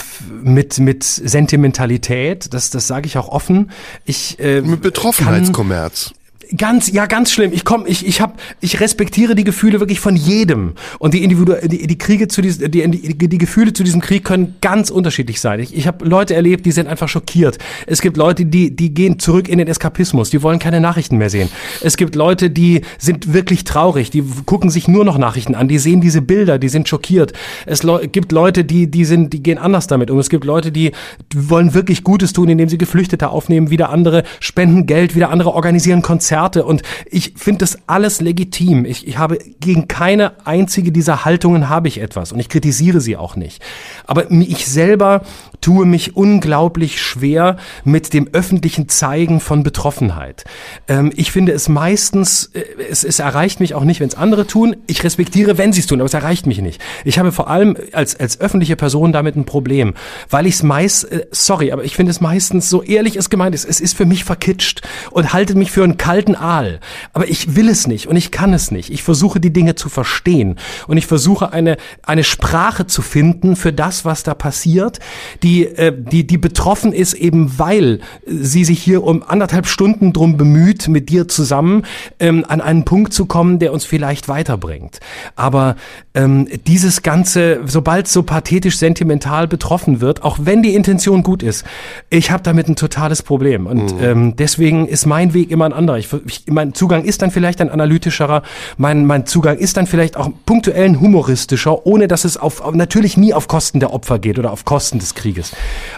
mit 0.43 0.79
mit 0.79 1.05
Sentimentalität. 1.05 2.53
Das 2.55 2.71
das 2.71 2.87
sage 2.87 3.07
ich 3.07 3.19
auch 3.19 3.29
offen. 3.29 3.71
Ich 4.05 4.39
äh, 4.39 4.61
mit 4.61 4.83
Betroffenheitskommerz. 4.83 6.13
Ganz, 6.57 6.91
ja, 6.91 7.05
ganz 7.07 7.31
schlimm. 7.31 7.53
Ich 7.53 7.65
komme, 7.65 7.87
ich, 7.89 8.07
ich 8.07 8.23
hab, 8.23 8.41
ich 8.61 8.81
respektiere 8.81 9.35
die 9.35 9.45
Gefühle 9.45 9.81
wirklich 9.81 10.01
von 10.01 10.17
jedem. 10.17 10.73
Und 10.99 11.13
die 11.13 11.23
Individu 11.23 11.55
die, 11.63 11.87
die 11.87 11.99
Kriege 11.99 12.27
zu 12.29 12.41
diesem, 12.41 12.71
die, 12.71 12.89
die, 12.89 13.29
die 13.29 13.39
Gefühle 13.39 13.75
zu 13.75 13.85
diesem 13.85 14.01
Krieg 14.01 14.25
können 14.25 14.55
ganz 14.63 14.89
unterschiedlich 14.89 15.43
sein. 15.43 15.61
Ich, 15.61 15.77
ich 15.77 15.87
habe 15.87 16.07
Leute 16.07 16.35
erlebt, 16.35 16.65
die 16.65 16.73
sind 16.73 16.89
einfach 16.89 17.09
schockiert. 17.09 17.59
Es 17.87 18.01
gibt 18.01 18.17
Leute, 18.17 18.47
die, 18.47 18.75
die 18.75 18.95
gehen 18.95 19.19
zurück 19.19 19.49
in 19.49 19.59
den 19.59 19.69
Eskapismus, 19.69 20.31
die 20.31 20.43
wollen 20.43 20.59
keine 20.59 20.81
Nachrichten 20.81 21.19
mehr 21.19 21.29
sehen. 21.29 21.51
Es 21.83 21.99
gibt 21.99 22.15
Leute, 22.15 22.49
die 22.49 22.81
sind 22.97 23.35
wirklich 23.35 23.65
traurig, 23.65 24.11
die 24.11 24.25
gucken 24.47 24.71
sich 24.71 24.89
nur 24.89 25.05
noch 25.05 25.19
Nachrichten 25.19 25.55
an, 25.55 25.69
die 25.69 25.79
sehen 25.79 26.01
diese 26.01 26.23
Bilder, 26.23 26.59
die 26.59 26.71
sind 26.71 26.89
schockiert. 26.89 27.35
Es 27.67 27.87
gibt 28.13 28.33
Leute, 28.33 28.65
die, 28.65 28.91
die 28.91 29.05
sind, 29.05 29.35
die 29.35 29.43
gehen 29.43 29.59
anders 29.59 29.87
damit 29.87 30.11
um. 30.11 30.19
Es 30.19 30.31
gibt 30.31 30.45
Leute, 30.45 30.73
die 30.73 30.93
wollen 31.35 31.75
wirklich 31.75 32.05
Gutes 32.05 32.33
tun, 32.33 32.49
indem 32.49 32.71
sie 32.71 32.79
Geflüchtete 32.79 33.29
aufnehmen, 33.29 33.71
wieder 33.71 33.91
andere 33.91 34.23
spenden 34.41 34.87
Geld, 34.87 35.15
wieder 35.15 35.29
andere 35.29 35.53
organisieren 35.53 36.01
Konzerte 36.01 36.38
Konzerte 36.39 36.65
und 36.65 36.83
ich 37.11 37.35
finde 37.37 37.59
das 37.59 37.79
alles 37.89 38.21
legitim. 38.21 38.85
Ich, 38.85 39.07
ich 39.09 39.19
habe 39.19 39.39
gegen 39.59 39.89
keine 39.89 40.47
einzige 40.47 40.93
dieser 40.93 41.25
Haltungen 41.25 41.69
habe 41.69 41.89
ich 41.89 42.01
etwas 42.01 42.33
und 42.33 42.39
ich 42.39 42.49
kritisiere 42.49 43.01
sie 43.01 43.17
auch 43.17 43.35
nicht. 43.35 43.61
Aber 44.07 44.31
ich 44.31 44.69
selber 44.69 45.23
tue 45.61 45.87
mich 45.87 46.17
unglaublich 46.17 47.03
schwer 47.03 47.57
mit 47.85 48.13
dem 48.13 48.29
öffentlichen 48.33 48.89
Zeigen 48.89 49.41
von 49.41 49.63
Betroffenheit. 49.63 50.45
Ähm, 50.87 51.13
ich 51.17 51.33
finde 51.33 51.53
es 51.53 51.69
meistens, 51.69 52.51
äh, 52.55 52.63
es, 52.91 53.05
es 53.05 53.19
erreicht 53.19 53.61
mich 53.61 53.75
auch 53.75 53.85
nicht, 53.85 54.01
wenn 54.01 54.09
es 54.09 54.15
andere 54.15 54.47
tun. 54.47 54.77
Ich 54.87 55.03
respektiere, 55.03 55.59
wenn 55.59 55.73
sie 55.73 55.81
es 55.81 55.87
tun, 55.87 56.01
aber 56.01 56.07
es 56.07 56.15
erreicht 56.15 56.47
mich 56.47 56.61
nicht. 56.61 56.81
Ich 57.05 57.19
habe 57.19 57.33
vor 57.33 57.49
allem 57.49 57.77
als, 57.93 58.19
als 58.19 58.41
öffentliche 58.41 58.77
Person 58.77 59.13
damit 59.13 59.37
ein 59.37 59.45
Problem, 59.45 59.95
weil 60.31 60.47
ich 60.47 60.55
es 60.55 60.63
meist, 60.63 61.11
äh, 61.11 61.27
sorry, 61.31 61.73
aber 61.73 61.85
ich 61.85 61.97
finde 61.97 62.11
es 62.11 62.21
meistens 62.21 62.71
so 62.71 62.83
ehrlich 62.83 63.17
es 63.17 63.31
gemeint 63.31 63.55
ist, 63.55 63.65
es 63.65 63.81
ist 63.81 63.97
für 63.97 64.07
mich 64.07 64.25
verkitscht 64.25 64.83
und 65.11 65.33
haltet 65.33 65.57
mich 65.57 65.71
für 65.71 65.83
einen 65.83 65.97
kalten 65.97 66.19
alten 66.19 66.35
Aal. 66.35 66.81
Aber 67.13 67.29
ich 67.29 67.55
will 67.55 67.69
es 67.69 67.87
nicht 67.87 68.07
und 68.07 68.17
ich 68.17 68.31
kann 68.31 68.53
es 68.53 68.71
nicht. 68.71 68.91
Ich 68.91 69.03
versuche 69.03 69.41
die 69.41 69.53
Dinge 69.53 69.75
zu 69.75 69.89
verstehen 69.89 70.57
und 70.87 70.97
ich 70.97 71.07
versuche 71.07 71.53
eine, 71.53 71.77
eine 72.03 72.25
Sprache 72.25 72.87
zu 72.87 73.03
finden 73.03 73.57
für 73.57 73.73
das, 73.73 74.05
was 74.05 74.23
da 74.25 74.35
passiert, 74.35 74.99
die, 75.43 75.48
äh, 75.67 75.93
die, 75.97 76.27
die 76.27 76.39
betroffen 76.39 76.93
ist 76.93 77.15
eben, 77.15 77.59
weil 77.59 78.01
sie 78.27 78.65
sich 78.65 78.83
hier 78.83 79.03
um 79.03 79.23
anderthalb 79.23 79.67
Stunden 79.67 80.13
drum 80.13 80.37
bemüht, 80.37 80.89
mit 80.89 81.09
dir 81.09 81.29
zusammen 81.29 81.85
ähm, 82.19 82.45
an 82.49 82.61
einen 82.61 82.85
Punkt 82.85 83.13
zu 83.13 83.27
kommen, 83.27 83.59
der 83.59 83.73
uns 83.73 83.85
vielleicht 83.85 84.29
weiterbringt. 84.29 85.01
Aber 85.37 85.77
ähm, 86.15 86.49
dieses 86.67 87.03
Ganze, 87.03 87.61
sobald 87.67 88.09
so 88.09 88.23
pathetisch 88.23 88.79
sentimental 88.79 89.47
betroffen 89.47 90.01
wird, 90.01 90.23
auch 90.23 90.39
wenn 90.43 90.63
die 90.63 90.75
Intention 90.75 91.23
gut 91.23 91.43
ist, 91.43 91.65
ich 92.11 92.31
habe 92.31 92.43
damit 92.43 92.69
ein 92.69 92.77
totales 92.77 93.23
Problem. 93.23 93.67
Und 93.67 93.95
mhm. 93.95 94.03
ähm, 94.03 94.37
deswegen 94.37 94.87
ist 94.89 95.07
mein 95.07 95.35
Weg 95.35 95.51
immer 95.51 95.67
ein 95.67 95.73
anderer. 95.73 95.99
Ich, 95.99 96.09
ich, 96.27 96.45
mein 96.49 96.75
Zugang 96.75 97.05
ist 97.05 97.23
dann 97.23 97.31
vielleicht 97.31 97.61
ein 97.61 97.71
analytischerer, 97.71 98.43
mein, 98.77 99.07
mein 99.07 99.27
Zugang 99.27 99.59
ist 99.59 99.77
dann 99.77 99.87
vielleicht 99.87 100.17
auch 100.17 100.31
punktuell 100.47 100.85
ein 100.85 101.01
humoristischer, 101.01 101.87
ohne 101.87 102.09
dass 102.09 102.25
es 102.25 102.37
auf, 102.37 102.63
natürlich 102.73 103.17
nie 103.17 103.33
auf 103.35 103.49
Kosten 103.49 103.81
der 103.81 103.93
Opfer 103.93 104.19
geht 104.19 104.39
oder 104.39 104.53
auf 104.53 104.65
Kosten 104.65 104.99
des 104.99 105.15
Krieges. 105.15 105.38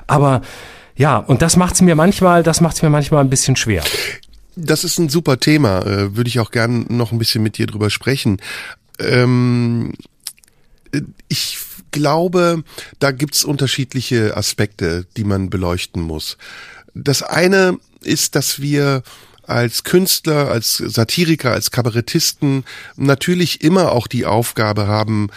Aber 0.07 0.43
ja, 0.97 1.17
und 1.17 1.43
das 1.43 1.57
macht's 1.57 1.81
mir 1.81 1.95
manchmal, 1.95 2.43
das 2.43 2.61
macht's 2.61 2.83
mir 2.83 2.91
manchmal 2.91 3.25
ein 3.25 3.31
bisschen 3.31 3.57
schwer. 3.57 3.83
Das 4.57 4.85
ist 4.85 4.99
ein 4.99 5.09
super 5.09 5.41
Thema, 5.41 5.87
äh, 5.87 6.17
würde 6.17 6.29
ich 6.29 6.41
auch 6.41 6.51
gern 6.51 6.87
noch 6.89 7.13
ein 7.13 7.19
bisschen 7.19 7.43
mit 7.43 7.57
dir 7.57 7.67
drüber 7.67 7.89
sprechen. 7.89 8.39
Ähm, 8.99 9.95
ich 11.29 11.59
glaube, 11.91 12.63
da 12.99 13.13
gibt's 13.13 13.45
unterschiedliche 13.45 14.37
Aspekte, 14.37 15.07
die 15.17 15.25
man 15.25 15.51
beleuchten 15.51 16.03
muss. 16.03 16.37
Das 16.95 17.23
eine 17.23 17.79
ist, 18.03 18.35
dass 18.35 18.61
wir 18.61 19.03
als 19.43 19.85
Künstler, 19.85 20.49
als 20.49 20.77
Satiriker, 20.77 21.53
als 21.53 21.71
Kabarettisten 21.71 22.65
natürlich 22.97 23.63
immer 23.65 23.93
auch 23.93 24.07
die 24.07 24.27
Aufgabe 24.27 24.87
haben, 24.87 25.31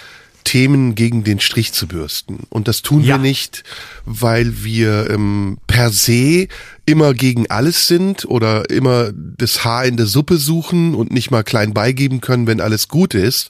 Themen 0.44 0.96
gegen 0.96 1.24
den 1.24 1.40
Strich 1.40 1.74
zu 1.74 1.88
bürsten. 1.88 2.48
Und 2.50 2.68
das 2.68 2.82
tun 2.82 3.04
ja. 3.04 3.16
wir 3.16 3.18
nicht, 3.20 3.64
weil 4.06 4.64
wir 4.64 5.10
ähm, 5.10 5.58
per 5.68 5.90
se 5.90 6.48
immer 6.86 7.14
gegen 7.14 7.50
alles 7.50 7.88
sind 7.88 8.26
oder 8.26 8.70
immer 8.70 9.12
das 9.14 9.64
Haar 9.64 9.86
in 9.86 9.98
der 9.98 10.06
Suppe 10.06 10.38
suchen 10.38 10.96
und 10.96 11.12
nicht 11.12 11.32
mal 11.32 11.44
klein 11.44 11.74
beigeben 11.74 12.20
können, 12.20 12.48
wenn 12.48 12.60
alles 12.60 12.90
gut 12.90 13.14
ist, 13.14 13.50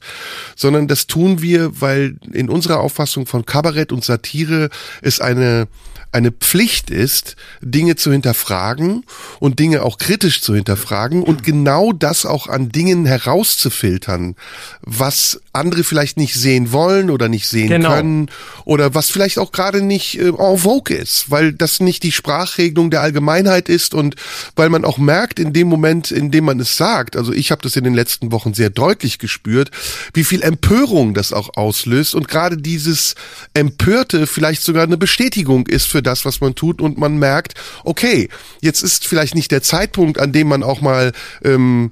sondern 0.55 0.87
das 0.87 1.07
tun 1.07 1.41
wir, 1.41 1.81
weil 1.81 2.15
in 2.31 2.49
unserer 2.49 2.79
Auffassung 2.79 3.25
von 3.25 3.45
Kabarett 3.45 3.91
und 3.91 4.03
Satire 4.03 4.69
es 5.01 5.19
eine 5.19 5.67
eine 6.13 6.31
Pflicht 6.31 6.89
ist, 6.91 7.35
Dinge 7.61 7.95
zu 7.95 8.11
hinterfragen 8.11 9.03
und 9.39 9.59
Dinge 9.59 9.81
auch 9.81 9.97
kritisch 9.97 10.41
zu 10.41 10.53
hinterfragen 10.53 11.23
und 11.23 11.43
genau 11.43 11.91
das 11.91 12.25
auch 12.25 12.47
an 12.47 12.69
Dingen 12.69 13.05
herauszufiltern, 13.05 14.35
was 14.81 15.41
andere 15.53 15.83
vielleicht 15.83 16.17
nicht 16.17 16.35
sehen 16.35 16.71
wollen 16.71 17.09
oder 17.09 17.29
nicht 17.29 17.47
sehen 17.47 17.69
genau. 17.69 17.89
können 17.89 18.29
oder 18.63 18.93
was 18.93 19.09
vielleicht 19.09 19.39
auch 19.39 19.51
gerade 19.51 19.81
nicht 19.81 20.19
äh, 20.19 20.27
en 20.27 20.57
vogue 20.57 20.95
ist, 20.95 21.31
weil 21.31 21.51
das 21.51 21.79
nicht 21.79 22.03
die 22.03 22.11
Sprachregelung 22.11 22.91
der 22.91 23.01
Allgemeinheit 23.23 23.69
ist 23.69 23.93
und 23.93 24.15
weil 24.55 24.69
man 24.69 24.85
auch 24.85 24.97
merkt 24.97 25.39
in 25.39 25.53
dem 25.53 25.67
Moment, 25.67 26.11
in 26.11 26.31
dem 26.31 26.45
man 26.45 26.59
es 26.59 26.77
sagt, 26.77 27.15
also 27.15 27.31
ich 27.31 27.51
habe 27.51 27.61
das 27.61 27.75
in 27.75 27.83
den 27.83 27.93
letzten 27.93 28.31
Wochen 28.31 28.53
sehr 28.53 28.69
deutlich 28.69 29.17
gespürt, 29.17 29.71
wie 30.13 30.23
viel 30.23 30.41
Empörung 30.41 31.13
das 31.13 31.31
auch 31.31 31.55
auslöst 31.55 32.15
und 32.15 32.27
gerade 32.27 32.57
dieses 32.57 33.15
Empörte 33.53 34.27
vielleicht 34.27 34.61
sogar 34.61 34.83
eine 34.83 34.97
Bestätigung 34.97 35.67
ist 35.67 35.87
für 35.87 36.01
das, 36.01 36.25
was 36.25 36.41
man 36.41 36.55
tut 36.55 36.81
und 36.81 36.97
man 36.97 37.17
merkt, 37.17 37.53
okay, 37.83 38.29
jetzt 38.61 38.83
ist 38.83 39.07
vielleicht 39.07 39.35
nicht 39.35 39.51
der 39.51 39.61
Zeitpunkt, 39.61 40.19
an 40.19 40.33
dem 40.33 40.47
man 40.47 40.63
auch 40.63 40.81
mal 40.81 41.13
ähm, 41.43 41.91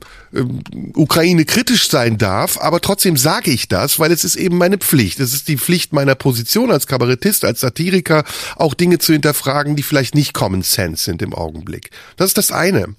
Ukraine 0.94 1.45
kritisch 1.45 1.90
sein 1.90 2.18
darf, 2.18 2.58
aber 2.58 2.82
trotzdem 2.82 3.18
sage 3.18 3.52
ich 3.52 3.68
das, 3.68 3.99
weil 3.99 4.12
es 4.12 4.24
ist 4.24 4.36
eben 4.36 4.58
meine 4.58 4.78
Pflicht. 4.78 5.20
Es 5.20 5.34
ist 5.34 5.48
die 5.48 5.58
Pflicht 5.58 5.94
meiner 5.94 6.16
Position 6.16 6.72
als 6.72 6.88
Kabarettist, 6.88 7.44
als 7.44 7.60
Satiriker, 7.60 8.24
auch 8.56 8.74
Dinge 8.74 8.99
zu 8.99 9.14
hinterfragen, 9.14 9.76
die 9.76 9.84
vielleicht 9.84 10.16
nicht 10.16 10.34
Common 10.34 10.62
Sense 10.62 11.03
sind 11.03 11.22
im 11.22 11.34
Augenblick. 11.34 11.91
Das 12.16 12.28
ist 12.28 12.38
das 12.38 12.52
eine. 12.52 12.95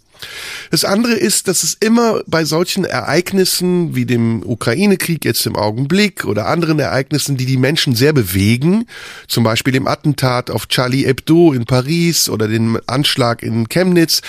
Das 0.71 0.85
andere 0.85 1.15
ist, 1.15 1.49
dass 1.49 1.63
es 1.63 1.77
immer 1.81 2.23
bei 2.27 2.45
solchen 2.45 2.85
Ereignissen 2.85 3.95
wie 3.95 4.07
dem 4.07 4.43
Ukraine-Krieg 4.45 5.25
jetzt 5.25 5.47
im 5.47 5.57
Augenblick 5.57 6.25
oder 6.25 6.47
anderen 6.47 6.79
Ereignissen, 6.79 7.37
die 7.37 7.47
die 7.47 7.57
Menschen 7.57 7.95
sehr 7.95 8.13
bewegen, 8.13 8.87
zum 9.29 9.45
Beispiel 9.45 9.73
dem 9.73 9.87
Attentat 9.87 10.51
auf 10.51 10.69
Charlie 10.69 11.05
Hebdo 11.05 11.53
in 11.53 11.65
Paris 11.65 12.29
oder 12.29 12.49
den 12.49 12.79
Anschlag 12.87 13.43
in 13.43 13.69
Chemnitz, 13.69 14.23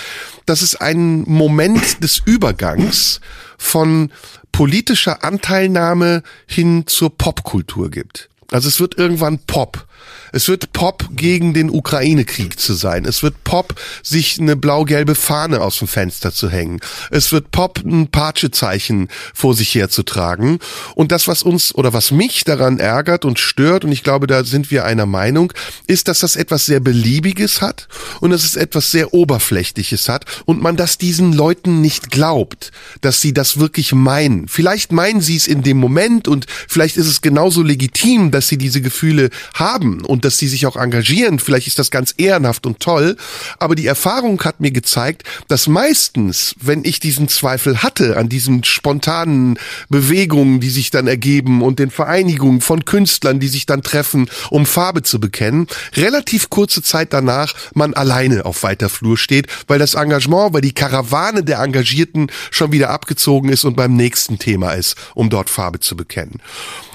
dass 0.46 0.62
es 0.62 0.76
einen 0.76 1.22
Moment 1.28 2.02
des 2.02 2.20
Übergangs 2.24 3.20
von 3.58 4.10
politischer 4.52 5.24
Anteilnahme 5.24 6.22
hin 6.46 6.84
zur 6.86 7.16
Popkultur 7.16 7.90
gibt. 7.90 8.28
Also 8.50 8.68
es 8.68 8.78
wird 8.78 8.96
irgendwann 8.96 9.38
Pop. 9.38 9.86
Es 10.34 10.48
wird 10.48 10.72
Pop 10.72 11.08
gegen 11.12 11.54
den 11.54 11.70
Ukraine-Krieg 11.70 12.58
zu 12.58 12.74
sein. 12.74 13.04
Es 13.04 13.22
wird 13.22 13.44
Pop, 13.44 13.80
sich 14.02 14.40
eine 14.40 14.56
blau-gelbe 14.56 15.14
Fahne 15.14 15.60
aus 15.60 15.78
dem 15.78 15.86
Fenster 15.86 16.32
zu 16.32 16.50
hängen. 16.50 16.80
Es 17.12 17.30
wird 17.30 17.52
Pop, 17.52 17.80
ein 17.84 18.08
Patschezeichen 18.08 19.08
vor 19.32 19.54
sich 19.54 19.74
herzutragen. 19.74 20.58
Und 20.96 21.12
das, 21.12 21.28
was 21.28 21.42
uns 21.44 21.72
oder 21.74 21.92
was 21.92 22.10
mich 22.10 22.42
daran 22.42 22.80
ärgert 22.80 23.24
und 23.24 23.38
stört, 23.38 23.84
und 23.84 23.92
ich 23.92 24.02
glaube, 24.02 24.26
da 24.26 24.42
sind 24.42 24.72
wir 24.72 24.84
einer 24.84 25.06
Meinung, 25.06 25.52
ist, 25.86 26.08
dass 26.08 26.18
das 26.18 26.34
etwas 26.34 26.66
sehr 26.66 26.80
Beliebiges 26.80 27.62
hat 27.62 27.86
und 28.20 28.30
dass 28.30 28.44
es 28.44 28.56
etwas 28.56 28.90
sehr 28.90 29.14
Oberflächliches 29.14 30.08
hat 30.08 30.24
und 30.46 30.60
man 30.60 30.76
das 30.76 30.98
diesen 30.98 31.32
Leuten 31.32 31.80
nicht 31.80 32.10
glaubt, 32.10 32.72
dass 33.00 33.20
sie 33.20 33.32
das 33.32 33.60
wirklich 33.60 33.92
meinen. 33.92 34.48
Vielleicht 34.48 34.90
meinen 34.90 35.20
sie 35.20 35.36
es 35.36 35.46
in 35.46 35.62
dem 35.62 35.76
Moment 35.76 36.26
und 36.26 36.46
vielleicht 36.68 36.96
ist 36.96 37.06
es 37.06 37.22
genauso 37.22 37.62
legitim, 37.62 38.32
dass 38.32 38.48
sie 38.48 38.58
diese 38.58 38.80
Gefühle 38.80 39.30
haben 39.54 39.93
und 40.02 40.24
dass 40.24 40.38
sie 40.38 40.48
sich 40.48 40.66
auch 40.66 40.76
engagieren. 40.76 41.38
Vielleicht 41.38 41.66
ist 41.66 41.78
das 41.78 41.90
ganz 41.90 42.14
ehrenhaft 42.16 42.66
und 42.66 42.80
toll. 42.80 43.16
Aber 43.58 43.74
die 43.74 43.86
Erfahrung 43.86 44.42
hat 44.42 44.60
mir 44.60 44.70
gezeigt, 44.70 45.24
dass 45.48 45.66
meistens, 45.66 46.54
wenn 46.60 46.84
ich 46.84 47.00
diesen 47.00 47.28
Zweifel 47.28 47.82
hatte 47.82 48.16
an 48.16 48.28
diesen 48.28 48.64
spontanen 48.64 49.58
Bewegungen, 49.88 50.60
die 50.60 50.70
sich 50.70 50.90
dann 50.90 51.06
ergeben 51.06 51.62
und 51.62 51.78
den 51.78 51.90
Vereinigungen 51.90 52.60
von 52.60 52.84
Künstlern, 52.84 53.40
die 53.40 53.48
sich 53.48 53.66
dann 53.66 53.82
treffen, 53.82 54.28
um 54.50 54.66
Farbe 54.66 55.02
zu 55.02 55.20
bekennen, 55.20 55.66
relativ 55.94 56.50
kurze 56.50 56.82
Zeit 56.82 57.12
danach 57.12 57.54
man 57.74 57.94
alleine 57.94 58.44
auf 58.44 58.62
weiter 58.62 58.88
Flur 58.88 59.18
steht, 59.18 59.46
weil 59.66 59.78
das 59.78 59.94
Engagement, 59.94 60.52
weil 60.52 60.60
die 60.60 60.74
Karawane 60.74 61.44
der 61.44 61.60
Engagierten 61.60 62.28
schon 62.50 62.72
wieder 62.72 62.90
abgezogen 62.90 63.48
ist 63.50 63.64
und 63.64 63.76
beim 63.76 63.96
nächsten 63.96 64.38
Thema 64.38 64.72
ist, 64.72 64.96
um 65.14 65.30
dort 65.30 65.50
Farbe 65.50 65.80
zu 65.80 65.96
bekennen. 65.96 66.40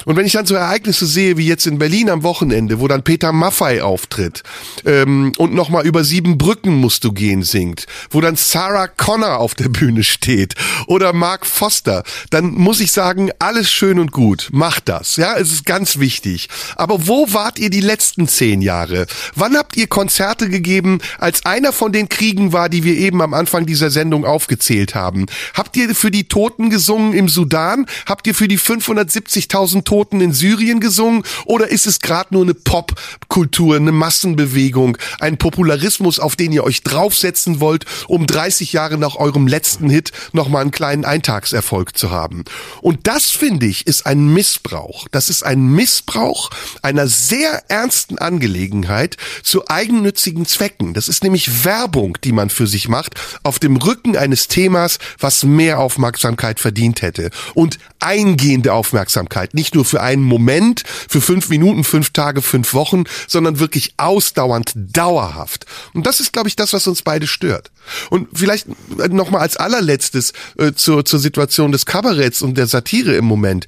Und 0.09 0.15
wenn 0.15 0.25
ich 0.25 0.31
dann 0.31 0.47
so 0.47 0.55
Ereignisse 0.55 1.05
sehe, 1.05 1.37
wie 1.37 1.45
jetzt 1.45 1.67
in 1.67 1.77
Berlin 1.77 2.09
am 2.09 2.23
Wochenende, 2.23 2.79
wo 2.79 2.87
dann 2.87 3.03
Peter 3.03 3.31
Maffei 3.31 3.83
auftritt 3.83 4.41
ähm, 4.83 5.33
und 5.37 5.53
nochmal 5.53 5.85
über 5.85 6.03
sieben 6.03 6.39
Brücken 6.39 6.73
musst 6.73 7.03
du 7.03 7.11
gehen 7.11 7.43
singt, 7.43 7.85
wo 8.09 8.19
dann 8.19 8.35
Sarah 8.35 8.87
Connor 8.87 9.37
auf 9.37 9.53
der 9.53 9.69
Bühne 9.69 10.03
steht 10.03 10.55
oder 10.87 11.13
Mark 11.13 11.45
Foster, 11.45 12.01
dann 12.31 12.55
muss 12.55 12.79
ich 12.79 12.91
sagen, 12.91 13.29
alles 13.37 13.71
schön 13.71 13.99
und 13.99 14.11
gut, 14.11 14.49
macht 14.51 14.89
das, 14.89 15.15
ja, 15.17 15.37
es 15.37 15.51
ist 15.51 15.65
ganz 15.67 15.99
wichtig. 15.99 16.49
Aber 16.75 17.05
wo 17.05 17.31
wart 17.31 17.59
ihr 17.59 17.69
die 17.69 17.79
letzten 17.79 18.27
zehn 18.27 18.63
Jahre? 18.63 19.05
Wann 19.35 19.55
habt 19.55 19.77
ihr 19.77 19.85
Konzerte 19.85 20.49
gegeben, 20.49 21.01
als 21.19 21.45
einer 21.45 21.71
von 21.71 21.91
den 21.91 22.09
Kriegen 22.09 22.51
war, 22.51 22.67
die 22.67 22.83
wir 22.83 22.97
eben 22.97 23.21
am 23.21 23.35
Anfang 23.35 23.67
dieser 23.67 23.91
Sendung 23.91 24.25
aufgezählt 24.25 24.95
haben? 24.95 25.27
Habt 25.53 25.77
ihr 25.77 25.93
für 25.93 26.09
die 26.09 26.27
Toten 26.27 26.71
gesungen 26.71 27.13
im 27.13 27.29
Sudan? 27.29 27.85
Habt 28.07 28.25
ihr 28.25 28.33
für 28.33 28.47
die 28.47 28.57
570.000 28.57 29.83
Toten 29.83 29.98
in 30.21 30.33
Syrien 30.33 30.79
gesungen? 30.79 31.23
Oder 31.45 31.69
ist 31.69 31.85
es 31.85 31.99
gerade 31.99 32.33
nur 32.33 32.43
eine 32.43 32.53
Popkultur, 32.53 33.75
eine 33.75 33.91
Massenbewegung, 33.91 34.97
ein 35.19 35.37
Popularismus, 35.37 36.19
auf 36.19 36.35
den 36.35 36.51
ihr 36.51 36.63
euch 36.63 36.83
draufsetzen 36.83 37.59
wollt, 37.59 37.85
um 38.07 38.25
30 38.25 38.73
Jahre 38.73 38.97
nach 38.97 39.15
eurem 39.15 39.47
letzten 39.47 39.89
Hit 39.89 40.11
nochmal 40.33 40.61
einen 40.61 40.71
kleinen 40.71 41.05
Eintagserfolg 41.05 41.97
zu 41.97 42.11
haben? 42.11 42.45
Und 42.81 43.07
das, 43.07 43.29
finde 43.29 43.65
ich, 43.65 43.87
ist 43.87 44.05
ein 44.05 44.33
Missbrauch. 44.33 45.07
Das 45.11 45.29
ist 45.29 45.43
ein 45.43 45.67
Missbrauch 45.67 46.49
einer 46.81 47.07
sehr 47.07 47.63
ernsten 47.69 48.17
Angelegenheit 48.17 49.17
zu 49.43 49.67
eigennützigen 49.67 50.45
Zwecken. 50.45 50.93
Das 50.93 51.07
ist 51.07 51.23
nämlich 51.23 51.65
Werbung, 51.65 52.17
die 52.23 52.31
man 52.31 52.49
für 52.49 52.67
sich 52.67 52.87
macht, 52.87 53.15
auf 53.43 53.59
dem 53.59 53.77
Rücken 53.77 54.17
eines 54.17 54.47
Themas, 54.47 54.99
was 55.19 55.43
mehr 55.43 55.79
Aufmerksamkeit 55.79 56.59
verdient 56.59 57.01
hätte. 57.01 57.31
Und 57.53 57.79
eingehende 57.99 58.73
Aufmerksamkeit, 58.73 59.53
nicht 59.53 59.75
nur 59.75 59.78
für 59.83 60.01
einen 60.01 60.23
Moment, 60.23 60.83
für 60.85 61.21
fünf 61.21 61.49
Minuten, 61.49 61.83
fünf 61.83 62.11
Tage, 62.11 62.41
fünf 62.41 62.73
Wochen, 62.73 63.03
sondern 63.27 63.59
wirklich 63.59 63.93
ausdauernd, 63.97 64.73
dauerhaft. 64.75 65.65
Und 65.93 66.05
das 66.05 66.19
ist, 66.19 66.33
glaube 66.33 66.49
ich, 66.49 66.55
das, 66.55 66.73
was 66.73 66.87
uns 66.87 67.01
beide 67.01 67.27
stört. 67.27 67.71
Und 68.09 68.27
vielleicht 68.33 68.67
nochmal 69.11 69.41
als 69.41 69.57
allerletztes 69.57 70.33
äh, 70.57 70.73
zur, 70.73 71.05
zur 71.05 71.19
Situation 71.19 71.71
des 71.71 71.85
Kabaretts 71.85 72.41
und 72.41 72.57
der 72.57 72.67
Satire 72.67 73.15
im 73.15 73.25
Moment 73.25 73.67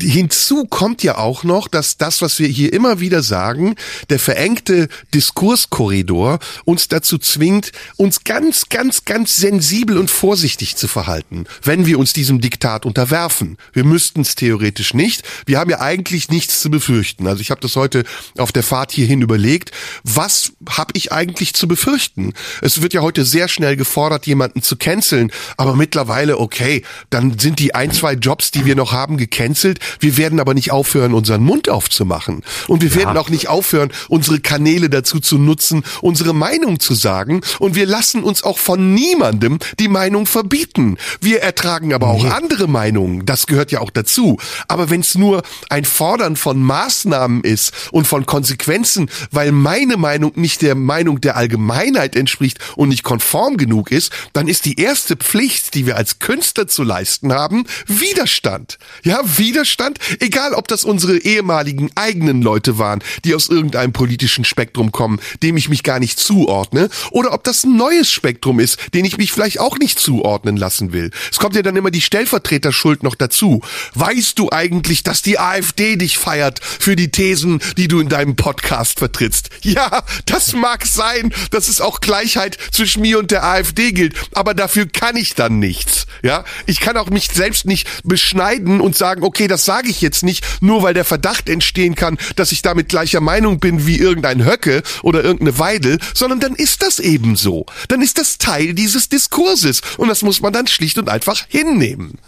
hinzu 0.00 0.64
kommt 0.64 1.02
ja 1.02 1.18
auch 1.18 1.44
noch, 1.44 1.68
dass 1.68 1.96
das, 1.96 2.22
was 2.22 2.38
wir 2.38 2.48
hier 2.48 2.72
immer 2.72 3.00
wieder 3.00 3.22
sagen, 3.22 3.74
der 4.10 4.18
verengte 4.18 4.88
Diskurskorridor 5.14 6.38
uns 6.64 6.88
dazu 6.88 7.18
zwingt, 7.18 7.72
uns 7.96 8.24
ganz, 8.24 8.68
ganz, 8.68 9.04
ganz 9.04 9.36
sensibel 9.36 9.98
und 9.98 10.10
vorsichtig 10.10 10.76
zu 10.76 10.88
verhalten, 10.88 11.46
wenn 11.62 11.86
wir 11.86 11.98
uns 11.98 12.12
diesem 12.12 12.40
Diktat 12.40 12.86
unterwerfen. 12.86 13.56
Wir 13.72 13.84
müssten 13.84 14.22
es 14.22 14.34
theoretisch 14.34 14.94
nicht. 14.94 15.22
Wir 15.46 15.58
haben 15.58 15.70
ja 15.70 15.80
eigentlich 15.80 16.28
nichts 16.28 16.60
zu 16.60 16.70
befürchten. 16.70 17.26
Also 17.26 17.40
ich 17.40 17.50
habe 17.50 17.60
das 17.60 17.76
heute 17.76 18.04
auf 18.38 18.52
der 18.52 18.62
Fahrt 18.62 18.92
hierhin 18.92 19.22
überlegt. 19.22 19.70
Was 20.02 20.52
habe 20.68 20.92
ich 20.96 21.12
eigentlich 21.12 21.54
zu 21.54 21.68
befürchten? 21.68 22.32
Es 22.60 22.82
wird 22.82 22.94
ja 22.94 23.02
heute 23.02 23.24
sehr 23.24 23.48
schnell 23.48 23.76
gefordert, 23.76 24.26
jemanden 24.26 24.62
zu 24.62 24.76
canceln, 24.76 25.30
aber 25.56 25.76
mittlerweile, 25.76 26.38
okay, 26.38 26.82
dann 27.10 27.38
sind 27.38 27.58
die 27.58 27.74
ein, 27.74 27.92
zwei 27.92 28.14
Jobs, 28.14 28.50
die 28.50 28.64
wir 28.64 28.74
noch 28.74 28.92
haben, 28.92 29.16
gecancelt 29.16 29.51
gecancelt. 29.52 29.78
Wir 30.00 30.16
werden 30.16 30.40
aber 30.40 30.54
nicht 30.54 30.72
aufhören, 30.72 31.14
unseren 31.14 31.42
Mund 31.42 31.68
aufzumachen. 31.68 32.42
Und 32.68 32.82
wir 32.82 32.90
ja. 32.90 32.96
werden 32.96 33.16
auch 33.16 33.28
nicht 33.28 33.48
aufhören, 33.48 33.92
unsere 34.08 34.40
Kanäle 34.40 34.88
dazu 34.88 35.20
zu 35.20 35.38
nutzen, 35.38 35.84
unsere 36.00 36.34
Meinung 36.34 36.80
zu 36.80 36.94
sagen. 36.94 37.42
Und 37.58 37.74
wir 37.74 37.86
lassen 37.86 38.22
uns 38.22 38.42
auch 38.42 38.58
von 38.58 38.94
niemandem 38.94 39.58
die 39.78 39.88
Meinung 39.88 40.26
verbieten. 40.26 40.96
Wir 41.20 41.42
ertragen 41.42 41.92
aber 41.92 42.08
auch 42.08 42.24
nee. 42.24 42.30
andere 42.30 42.68
Meinungen. 42.68 43.26
Das 43.26 43.46
gehört 43.46 43.72
ja 43.72 43.80
auch 43.80 43.90
dazu. 43.90 44.38
Aber 44.68 44.90
wenn 44.90 45.00
es 45.00 45.14
nur 45.14 45.42
ein 45.68 45.84
Fordern 45.84 46.36
von 46.36 46.62
Maßnahmen 46.62 47.44
ist 47.44 47.72
und 47.92 48.06
von 48.06 48.26
Konsequenzen, 48.26 49.10
weil 49.30 49.52
meine 49.52 49.96
Meinung 49.96 50.32
nicht 50.36 50.62
der 50.62 50.74
Meinung 50.74 51.20
der 51.20 51.36
Allgemeinheit 51.36 52.16
entspricht 52.16 52.58
und 52.76 52.88
nicht 52.88 53.02
konform 53.02 53.56
genug 53.56 53.90
ist, 53.90 54.12
dann 54.32 54.48
ist 54.48 54.64
die 54.64 54.80
erste 54.80 55.16
Pflicht, 55.16 55.74
die 55.74 55.86
wir 55.86 55.96
als 55.96 56.18
Künstler 56.18 56.66
zu 56.66 56.82
leisten 56.82 57.32
haben, 57.32 57.64
Widerstand. 57.86 58.78
Ja, 59.02 59.20
Widerstand, 59.42 59.98
egal 60.20 60.54
ob 60.54 60.68
das 60.68 60.84
unsere 60.84 61.18
ehemaligen 61.18 61.90
eigenen 61.96 62.42
Leute 62.42 62.78
waren, 62.78 63.02
die 63.24 63.34
aus 63.34 63.48
irgendeinem 63.48 63.92
politischen 63.92 64.44
Spektrum 64.44 64.92
kommen, 64.92 65.18
dem 65.42 65.56
ich 65.56 65.68
mich 65.68 65.82
gar 65.82 65.98
nicht 65.98 66.20
zuordne, 66.20 66.88
oder 67.10 67.32
ob 67.32 67.42
das 67.42 67.64
ein 67.64 67.76
neues 67.76 68.08
Spektrum 68.08 68.60
ist, 68.60 68.78
den 68.94 69.04
ich 69.04 69.18
mich 69.18 69.32
vielleicht 69.32 69.58
auch 69.58 69.78
nicht 69.78 69.98
zuordnen 69.98 70.56
lassen 70.56 70.92
will. 70.92 71.10
Es 71.30 71.38
kommt 71.38 71.56
ja 71.56 71.62
dann 71.62 71.74
immer 71.74 71.90
die 71.90 72.00
Stellvertreterschuld 72.00 73.02
noch 73.02 73.16
dazu. 73.16 73.62
Weißt 73.94 74.38
du 74.38 74.50
eigentlich, 74.52 75.02
dass 75.02 75.22
die 75.22 75.40
AfD 75.40 75.96
dich 75.96 76.18
feiert 76.18 76.60
für 76.62 76.94
die 76.94 77.10
Thesen, 77.10 77.60
die 77.76 77.88
du 77.88 77.98
in 77.98 78.08
deinem 78.08 78.36
Podcast 78.36 79.00
vertrittst? 79.00 79.50
Ja, 79.62 80.04
das 80.26 80.52
mag 80.52 80.86
sein, 80.86 81.34
dass 81.50 81.66
es 81.66 81.80
auch 81.80 82.00
Gleichheit 82.00 82.56
zwischen 82.70 83.02
mir 83.02 83.18
und 83.18 83.32
der 83.32 83.42
AfD 83.42 83.90
gilt, 83.90 84.14
aber 84.34 84.54
dafür 84.54 84.86
kann 84.86 85.16
ich 85.16 85.34
dann 85.34 85.58
nichts. 85.58 86.06
Ja, 86.22 86.44
ich 86.66 86.78
kann 86.78 86.96
auch 86.96 87.10
mich 87.10 87.28
selbst 87.32 87.66
nicht 87.66 87.88
beschneiden 88.04 88.80
und 88.80 88.96
sagen, 88.96 89.24
okay, 89.24 89.31
das 89.48 89.64
sage 89.64 89.88
ich 89.88 90.00
jetzt 90.00 90.22
nicht, 90.22 90.44
nur 90.60 90.82
weil 90.82 90.94
der 90.94 91.04
Verdacht 91.04 91.48
entstehen 91.48 91.94
kann, 91.94 92.18
dass 92.36 92.52
ich 92.52 92.62
damit 92.62 92.88
gleicher 92.88 93.20
Meinung 93.20 93.58
bin 93.58 93.86
wie 93.86 93.98
irgendein 93.98 94.44
Höcke 94.44 94.82
oder 95.02 95.22
irgendeine 95.22 95.58
Weidel, 95.58 95.98
sondern 96.14 96.40
dann 96.40 96.54
ist 96.54 96.82
das 96.82 96.98
eben 96.98 97.36
so. 97.36 97.66
Dann 97.88 98.02
ist 98.02 98.18
das 98.18 98.38
Teil 98.38 98.74
dieses 98.74 99.08
Diskurses 99.08 99.82
und 99.96 100.08
das 100.08 100.22
muss 100.22 100.40
man 100.40 100.52
dann 100.52 100.66
schlicht 100.66 100.98
und 100.98 101.08
einfach 101.08 101.44
hinnehmen. 101.48 102.18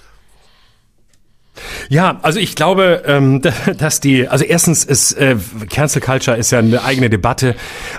Ja, 1.89 2.19
also 2.23 2.41
ich 2.41 2.57
glaube, 2.57 3.03
ähm, 3.07 3.41
dass 3.79 4.01
die, 4.01 4.29
also 4.29 4.45
erstens 4.45 4.85
ist 4.85 5.13
äh, 5.13 5.37
Cancel 5.71 6.03
Culture 6.03 6.37
ist 6.37 6.51
ja 6.51 6.59
eine 6.59 6.83
eigene 6.83 7.11
Debatte, 7.11 7.55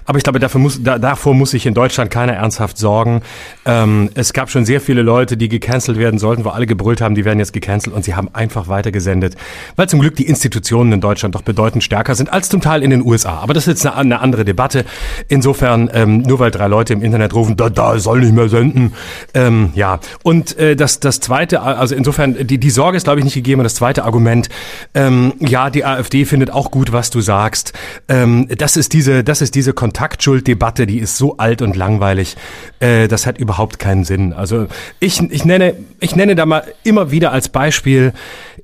aber 0.05 0.17
ich 0.17 0.23
glaube, 0.23 0.39
dafür 0.39 0.59
muss, 0.59 0.83
da, 0.83 0.97
davor 0.99 1.33
muss 1.33 1.51
sich 1.51 1.65
in 1.65 1.73
Deutschland 1.73 2.11
keiner 2.11 2.33
ernsthaft 2.33 2.77
sorgen. 2.77 3.21
Ähm, 3.65 4.09
es 4.15 4.33
gab 4.33 4.49
schon 4.49 4.65
sehr 4.65 4.81
viele 4.81 5.01
Leute, 5.01 5.37
die 5.37 5.47
gecancelt 5.47 5.97
werden 5.97 6.19
sollten, 6.19 6.43
wo 6.43 6.49
alle 6.49 6.65
gebrüllt 6.65 7.01
haben, 7.01 7.15
die 7.15 7.25
werden 7.25 7.39
jetzt 7.39 7.53
gecancelt 7.53 7.95
und 7.95 8.03
sie 8.03 8.15
haben 8.15 8.29
einfach 8.33 8.67
weitergesendet, 8.67 9.35
weil 9.75 9.87
zum 9.87 9.99
Glück 9.99 10.15
die 10.15 10.27
Institutionen 10.27 10.91
in 10.91 11.01
Deutschland 11.01 11.35
doch 11.35 11.43
bedeutend 11.43 11.83
stärker 11.83 12.15
sind 12.15 12.33
als 12.33 12.49
zum 12.49 12.61
Teil 12.61 12.83
in 12.83 12.89
den 12.89 13.01
USA. 13.05 13.39
Aber 13.39 13.53
das 13.53 13.67
ist 13.67 13.83
jetzt 13.83 13.85
eine, 13.85 13.95
eine 13.95 14.19
andere 14.19 14.43
Debatte. 14.45 14.85
Insofern, 15.29 15.89
ähm, 15.93 16.21
nur 16.23 16.39
weil 16.39 16.51
drei 16.51 16.67
Leute 16.67 16.93
im 16.93 17.01
Internet 17.01 17.33
rufen, 17.33 17.55
da, 17.55 17.69
da 17.69 17.97
soll 17.99 18.19
nicht 18.19 18.33
mehr 18.33 18.49
senden, 18.49 18.93
ähm, 19.33 19.71
ja. 19.75 19.99
Und 20.23 20.57
äh, 20.57 20.75
das, 20.75 20.99
das 20.99 21.19
Zweite, 21.19 21.61
also 21.61 21.95
insofern, 21.95 22.47
die, 22.47 22.57
die 22.57 22.69
Sorge 22.69 22.97
ist, 22.97 23.05
glaube 23.05 23.19
ich, 23.19 23.25
nicht 23.25 23.44
gegeben. 23.45 23.61
Und 23.61 23.63
das 23.63 23.75
zweite 23.75 24.03
Argument, 24.03 24.49
ähm, 24.93 25.33
ja, 25.39 25.69
die 25.69 25.85
AfD 25.85 26.25
findet 26.25 26.51
auch 26.51 26.71
gut, 26.71 26.91
was 26.91 27.09
du 27.09 27.21
sagst. 27.21 27.71
Ähm, 28.09 28.47
das 28.57 28.75
ist 28.75 28.91
diese, 28.91 29.23
das 29.23 29.41
ist 29.41 29.55
diese 29.55 29.71
Kontaktschulddebatte, 29.71 30.85
die 30.85 30.99
ist 30.99 31.17
so 31.17 31.37
alt 31.37 31.61
und 31.61 31.75
langweilig. 31.75 32.35
Äh, 32.79 33.07
das 33.07 33.25
hat 33.25 33.37
überhaupt 33.37 33.79
keinen 33.79 34.03
Sinn. 34.03 34.33
Also 34.33 34.67
ich, 34.99 35.21
ich 35.21 35.45
nenne, 35.45 35.75
ich 35.99 36.15
nenne 36.15 36.35
da 36.35 36.45
mal 36.45 36.63
immer 36.83 37.11
wieder 37.11 37.31
als 37.31 37.47
Beispiel, 37.47 38.11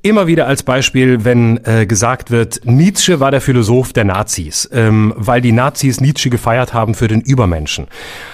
immer 0.01 0.27
wieder 0.27 0.47
als 0.47 0.63
Beispiel, 0.63 1.23
wenn 1.23 1.63
äh, 1.63 1.85
gesagt 1.85 2.31
wird, 2.31 2.61
Nietzsche 2.63 3.19
war 3.19 3.31
der 3.31 3.41
Philosoph 3.41 3.93
der 3.93 4.03
Nazis, 4.03 4.67
ähm, 4.73 5.13
weil 5.15 5.41
die 5.41 5.51
Nazis 5.51 6.01
Nietzsche 6.01 6.29
gefeiert 6.29 6.73
haben 6.73 6.95
für 6.95 7.07
den 7.07 7.21
Übermenschen. 7.21 7.87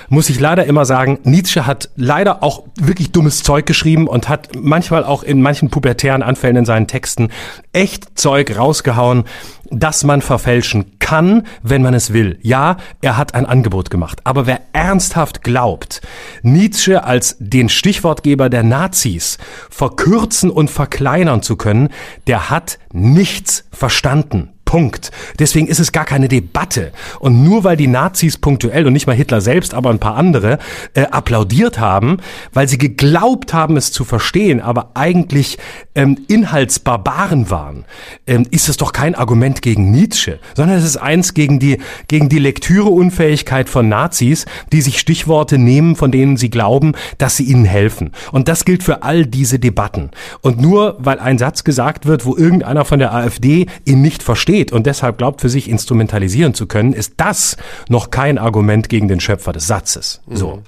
Muss 0.10 0.30
ich 0.30 0.40
leider 0.40 0.66
immer 0.66 0.86
sagen, 0.86 1.20
Nietzsche 1.24 1.66
hat 1.66 1.90
leider 1.98 2.42
auch 2.42 2.64
wirklich 2.80 3.12
dummes 3.12 3.44
Zeug 3.44 3.66
geschrieben 3.66 4.08
und 4.08 4.30
hat 4.30 4.50
manchmal 4.56 5.04
auch 5.04 5.22
in 5.22 5.42
manchen 5.42 5.70
pubertären 5.70 6.24
Anfällen 6.24 6.56
in 6.56 6.66
seinen 6.66 6.88
Texten 6.88 7.30
echt 7.74 8.18
Zeug 8.18 8.58
rausgehauen, 8.58 9.26
das 9.70 10.06
man 10.06 10.22
verfälschen 10.22 10.98
kann, 11.00 11.46
wenn 11.62 11.82
man 11.82 11.94
es 11.94 12.14
will. 12.14 12.40
Ja, 12.42 12.78
er 13.02 13.18
hat 13.18 13.36
ein 13.36 13.46
Angebot 13.46 13.90
gemacht. 13.90 14.22
Aber 14.24 14.48
wer 14.48 14.62
ernsthaft 14.72 15.44
glaubt, 15.44 16.02
Nietzsche 16.42 17.04
als 17.04 17.36
den 17.40 17.68
Stichwortgeber 17.68 18.50
der 18.50 18.64
Nazis 18.64 19.38
verkürzen 19.70 20.50
und 20.50 20.70
verkleinern 20.70 21.42
zu 21.42 21.58
können, 21.58 21.90
der 22.28 22.50
hat 22.50 22.80
nichts 22.94 23.66
verstanden. 23.72 24.54
Punkt. 24.68 25.12
Deswegen 25.40 25.68
ist 25.68 25.80
es 25.80 25.94
gar 25.94 26.04
keine 26.04 26.28
Debatte. 26.28 26.92
Und 27.20 27.42
nur 27.42 27.64
weil 27.64 27.78
die 27.78 27.88
Nazis 27.88 28.38
punktuell 28.38 28.86
und 28.86 28.94
nicht 28.94 29.08
mal 29.08 29.16
Hitler 29.16 29.40
selbst, 29.40 29.74
aber 29.74 29.90
ein 29.90 29.98
paar 29.98 30.16
andere 30.16 30.60
äh, 30.94 31.04
applaudiert 31.04 31.80
haben, 31.80 32.18
weil 32.54 32.68
sie 32.68 32.78
geglaubt 32.78 33.54
haben, 33.54 33.78
es 33.78 33.94
zu 33.94 34.04
verstehen, 34.04 34.60
aber 34.60 34.92
eigentlich 34.94 35.58
ähm, 35.96 36.20
Inhaltsbarbaren 36.28 37.50
waren, 37.50 37.86
ähm, 38.28 38.46
ist 38.52 38.68
es 38.68 38.76
doch 38.76 38.92
kein 38.92 39.16
Argument 39.16 39.62
gegen 39.62 39.90
Nietzsche, 39.90 40.38
sondern 40.54 40.78
es 40.78 40.84
ist 40.84 40.98
eins 40.98 41.34
gegen 41.34 41.60
die 41.60 41.78
gegen 42.10 42.28
die 42.28 42.40
Lektüreunfähigkeit 42.40 43.70
von 43.70 43.88
Nazis, 43.88 44.46
die 44.74 44.82
sich 44.82 45.00
Stichworte 45.00 45.58
nehmen, 45.58 45.96
von 45.96 46.12
denen 46.12 46.36
sie 46.36 46.50
glauben, 46.50 46.92
dass 47.18 47.38
sie 47.38 47.46
ihnen 47.46 47.66
helfen. 47.66 48.12
Und 48.34 48.50
das 48.50 48.66
gilt 48.66 48.84
für 48.84 49.02
all 49.04 49.26
diese 49.26 49.60
Debatten. 49.60 50.12
Und 50.42 50.60
nur 50.60 50.98
weil 51.00 51.20
ein 51.20 51.38
Satz 51.38 51.64
gesagt 51.64 52.06
wird, 52.06 52.26
wo 52.26 52.36
irgendeiner 52.36 52.84
von 52.84 53.00
der 53.00 53.14
AfD 53.14 53.68
ihn 53.86 54.02
nicht 54.02 54.24
versteht 54.24 54.57
versteht 54.58 54.72
und 54.72 54.86
deshalb 54.86 55.18
glaubt, 55.18 55.42
für 55.42 55.50
sich 55.50 55.70
instrumentalisieren 55.70 56.54
zu 56.54 56.68
können, 56.68 56.94
ist 56.94 57.14
das 57.18 57.58
noch 57.90 58.10
kein 58.10 58.38
Argument 58.38 58.90
gegen 58.90 59.08
den 59.08 59.20
Schöpfer 59.20 59.54
des 59.54 59.68
Satzes. 59.68 60.22
So. 60.30 60.58
Mhm. 60.58 60.62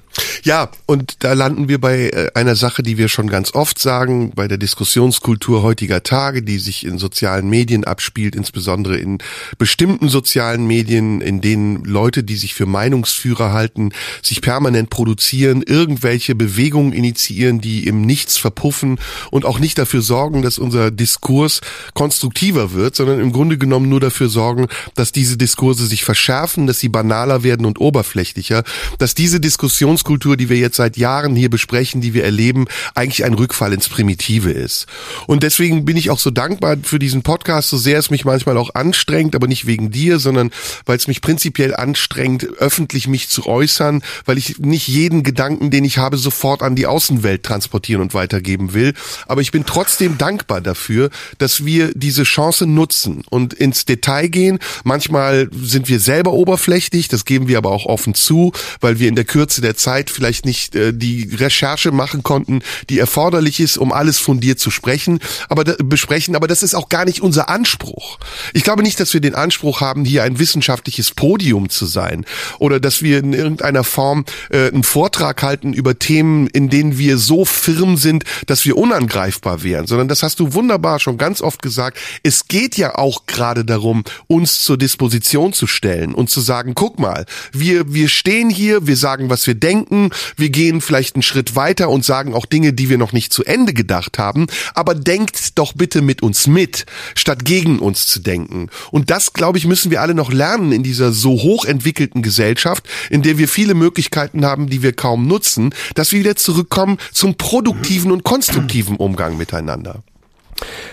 Ja, 0.44 0.72
und 0.86 1.24
da 1.24 1.34
landen 1.34 1.68
wir 1.68 1.80
bei 1.80 2.10
äh, 2.10 2.32
einer 2.34 2.56
Sache, 2.56 2.84
die 2.84 2.98
wir 2.98 3.10
schon 3.10 3.28
ganz 3.28 3.54
oft 3.54 3.80
sagen, 3.80 4.32
bei 4.36 4.48
der 4.48 4.58
Diskussionskultur 4.58 5.64
heutiger 5.64 6.04
Tage, 6.04 6.42
die 6.42 6.60
sich 6.60 6.86
in 6.86 6.98
sozialen 6.98 7.50
Medien 7.50 7.84
abspielt, 7.84 8.36
insbesondere 8.36 8.98
in 8.98 9.18
bestimmten 9.58 10.10
sozialen 10.10 10.66
Medien, 10.66 11.22
in 11.22 11.42
denen 11.42 11.84
Leute, 11.84 12.24
die 12.24 12.36
sich 12.36 12.54
für 12.54 12.66
Meinungsführer 12.66 13.52
halten, 13.52 13.92
sich 14.22 14.42
permanent 14.42 14.90
produzieren, 14.90 15.62
irgendwelche 15.62 16.36
Bewegungen 16.36 16.94
initiieren, 16.94 17.62
die 17.62 17.88
im 17.88 18.02
Nichts 18.02 18.38
verpuffen 18.38 19.00
und 19.32 19.46
auch 19.46 19.60
nicht 19.60 19.78
dafür 19.78 20.02
sorgen, 20.02 20.42
dass 20.42 20.58
unser 20.58 20.92
Diskurs 20.92 21.62
konstruktiver 21.94 22.74
wird, 22.74 22.96
sondern 22.96 23.20
im 23.20 23.32
Grunde 23.32 23.58
genommen 23.58 23.90
nur 23.90 24.00
dafür 24.00 24.30
sorgen, 24.30 24.68
dass 24.96 25.12
diese 25.12 25.38
Diskurse 25.38 25.86
sich 25.86 26.04
verschärfen, 26.04 26.68
dass 26.68 26.80
sie 26.80 26.90
banaler 26.90 27.44
werden 27.44 27.66
und 27.66 27.80
oberflächlicher, 27.80 28.64
dass 28.98 29.16
diese 29.16 29.40
Diskussions 29.40 30.04
Diskussionskultur, 30.30 30.38
die 30.38 30.50
wir 30.50 30.58
jetzt 30.58 30.76
seit 30.76 30.98
Jahren 30.98 31.36
hier 31.36 31.50
besprechen, 31.50 32.02
die 32.02 32.14
wir 32.14 32.24
erleben, 32.24 32.66
eigentlich 32.96 33.24
ein 33.24 33.34
Rückfall 33.34 33.74
ins 33.74 33.90
Primitive 33.90 34.52
ist. 34.52 34.86
Und 35.28 35.44
deswegen 35.44 35.86
bin 35.86 35.98
ich 35.98 36.10
auch 36.10 36.20
so 36.20 36.32
dankbar 36.32 36.78
für 36.84 37.00
diesen 37.00 37.24
Podcast, 37.24 37.70
so 37.70 37.78
sehr 37.78 38.00
es 38.00 38.10
mich 38.10 38.26
manchmal 38.26 38.58
auch 38.58 38.76
anstrengt, 38.76 39.36
aber 39.36 39.48
nicht 39.48 39.66
wegen 39.66 39.92
dir, 39.92 40.20
sondern 40.20 40.52
weil 40.86 40.98
es 40.98 41.08
mich 41.08 41.22
prinzipiell 41.22 41.76
anstrengt, 41.76 42.44
öffentlich 42.60 43.08
mich 43.08 43.30
zu 43.30 43.46
äußern, 43.46 44.02
weil 44.26 44.38
ich 44.38 44.60
nicht 44.60 44.88
jeden 44.88 45.24
Gedanken, 45.24 45.72
den 45.72 45.86
ich 45.86 45.98
habe, 45.98 46.18
sofort 46.18 46.62
an 46.62 46.76
die 46.76 46.88
Außenwelt 46.88 47.44
transportieren 47.44 48.02
und 48.02 48.14
weitergeben 48.14 48.74
will. 48.74 48.94
Aber 49.28 49.42
ich 49.42 49.52
bin 49.52 49.66
trotzdem 49.66 50.18
dankbar 50.18 50.62
dafür, 50.62 51.10
dass 51.38 51.66
wir 51.66 51.94
diese 51.94 52.24
Chance 52.24 52.66
nutzen 52.66 53.24
und 53.30 53.54
ins 53.54 53.86
Detail 53.86 54.28
gehen. 54.28 54.60
Manchmal 54.84 55.50
sind 55.62 55.90
wir 55.90 56.00
selber 56.00 56.34
oberflächlich, 56.34 57.08
das 57.08 57.26
geben 57.26 57.48
wir 57.48 57.58
aber 57.58 57.72
auch 57.72 57.86
offen 57.86 58.14
zu, 58.14 58.52
weil 58.82 59.00
wir 59.00 59.08
in 59.10 59.16
der 59.16 59.26
Kürze 59.26 59.62
der 59.62 59.76
Zeit 59.76 60.10
vielleicht 60.20 60.46
nicht 60.46 60.76
äh, 60.76 60.94
die 60.94 61.34
Recherche 61.34 61.92
machen 61.94 62.24
konnten, 62.24 62.62
die 62.90 63.00
erforderlich 63.00 63.62
ist, 63.62 63.78
um 63.78 63.94
alles 63.94 64.18
fundiert 64.20 64.60
zu 64.60 64.70
sprechen, 64.70 65.20
aber 65.48 65.64
da, 65.64 65.76
besprechen. 65.82 66.36
Aber 66.36 66.50
das 66.50 66.62
ist 66.62 66.76
auch 66.76 66.90
gar 66.90 67.06
nicht 67.06 67.22
unser 67.22 67.48
Anspruch. 67.48 68.20
Ich 68.54 68.64
glaube 68.64 68.84
nicht, 68.84 69.00
dass 69.00 69.14
wir 69.14 69.22
den 69.22 69.34
Anspruch 69.34 69.80
haben, 69.80 70.04
hier 70.04 70.24
ein 70.24 70.38
wissenschaftliches 70.38 71.12
Podium 71.12 71.70
zu 71.70 71.86
sein 71.86 72.26
oder 72.60 72.82
dass 72.82 73.02
wir 73.02 73.20
in 73.20 73.32
irgendeiner 73.32 73.86
Form 73.86 74.26
äh, 74.50 74.68
einen 74.68 74.84
Vortrag 74.84 75.42
halten 75.42 75.72
über 75.72 75.98
Themen, 75.98 76.48
in 76.48 76.70
denen 76.70 76.98
wir 76.98 77.18
so 77.18 77.46
firm 77.46 77.96
sind, 77.96 78.26
dass 78.48 78.66
wir 78.66 78.76
unangreifbar 78.76 79.64
wären, 79.64 79.88
sondern 79.88 80.10
das 80.10 80.22
hast 80.22 80.42
du 80.42 80.54
wunderbar 80.54 81.00
schon 81.00 81.18
ganz 81.18 81.42
oft 81.42 81.62
gesagt. 81.62 81.98
Es 82.24 82.50
geht 82.50 82.76
ja 82.76 82.96
auch 82.96 83.26
gerade 83.26 83.64
darum, 83.64 84.04
uns 84.28 84.62
zur 84.62 84.78
Disposition 84.78 85.54
zu 85.54 85.66
stellen 85.66 86.14
und 86.14 86.30
zu 86.30 86.42
sagen, 86.42 86.76
guck 86.76 87.00
mal, 87.00 87.26
wir, 87.54 87.94
wir 87.94 88.10
stehen 88.10 88.50
hier, 88.50 88.86
wir 88.86 88.98
sagen, 88.98 89.30
was 89.30 89.48
wir 89.48 89.56
denken, 89.56 90.09
wir 90.38 90.50
gehen 90.50 90.82
vielleicht 90.82 91.16
einen 91.16 91.24
Schritt 91.24 91.56
weiter 91.56 91.90
und 91.90 92.06
sagen 92.06 92.34
auch 92.34 92.46
Dinge, 92.46 92.74
die 92.74 92.90
wir 92.90 92.98
noch 92.98 93.14
nicht 93.14 93.34
zu 93.34 93.44
Ende 93.44 93.74
gedacht 93.74 94.18
haben, 94.18 94.48
aber 94.74 94.96
denkt 94.96 95.58
doch 95.58 95.74
bitte 95.74 96.02
mit 96.02 96.24
uns 96.24 96.48
mit, 96.48 96.86
statt 97.16 97.46
gegen 97.46 97.80
uns 97.80 98.08
zu 98.08 98.20
denken. 98.20 98.70
Und 98.92 99.10
das, 99.10 99.34
glaube 99.34 99.58
ich, 99.58 99.66
müssen 99.66 99.92
wir 99.92 100.02
alle 100.02 100.14
noch 100.14 100.32
lernen 100.32 100.72
in 100.72 100.84
dieser 100.84 101.12
so 101.12 101.32
hochentwickelten 101.32 102.22
Gesellschaft, 102.22 102.88
in 103.10 103.22
der 103.22 103.38
wir 103.38 103.48
viele 103.48 103.74
Möglichkeiten 103.74 104.46
haben, 104.46 104.70
die 104.70 104.82
wir 104.82 104.94
kaum 104.94 105.28
nutzen, 105.28 105.74
dass 105.96 106.12
wir 106.12 106.20
wieder 106.20 106.36
zurückkommen 106.36 106.98
zum 107.12 107.36
produktiven 107.36 108.12
und 108.12 108.24
konstruktiven 108.24 108.96
Umgang 108.98 109.38
miteinander. 109.38 110.04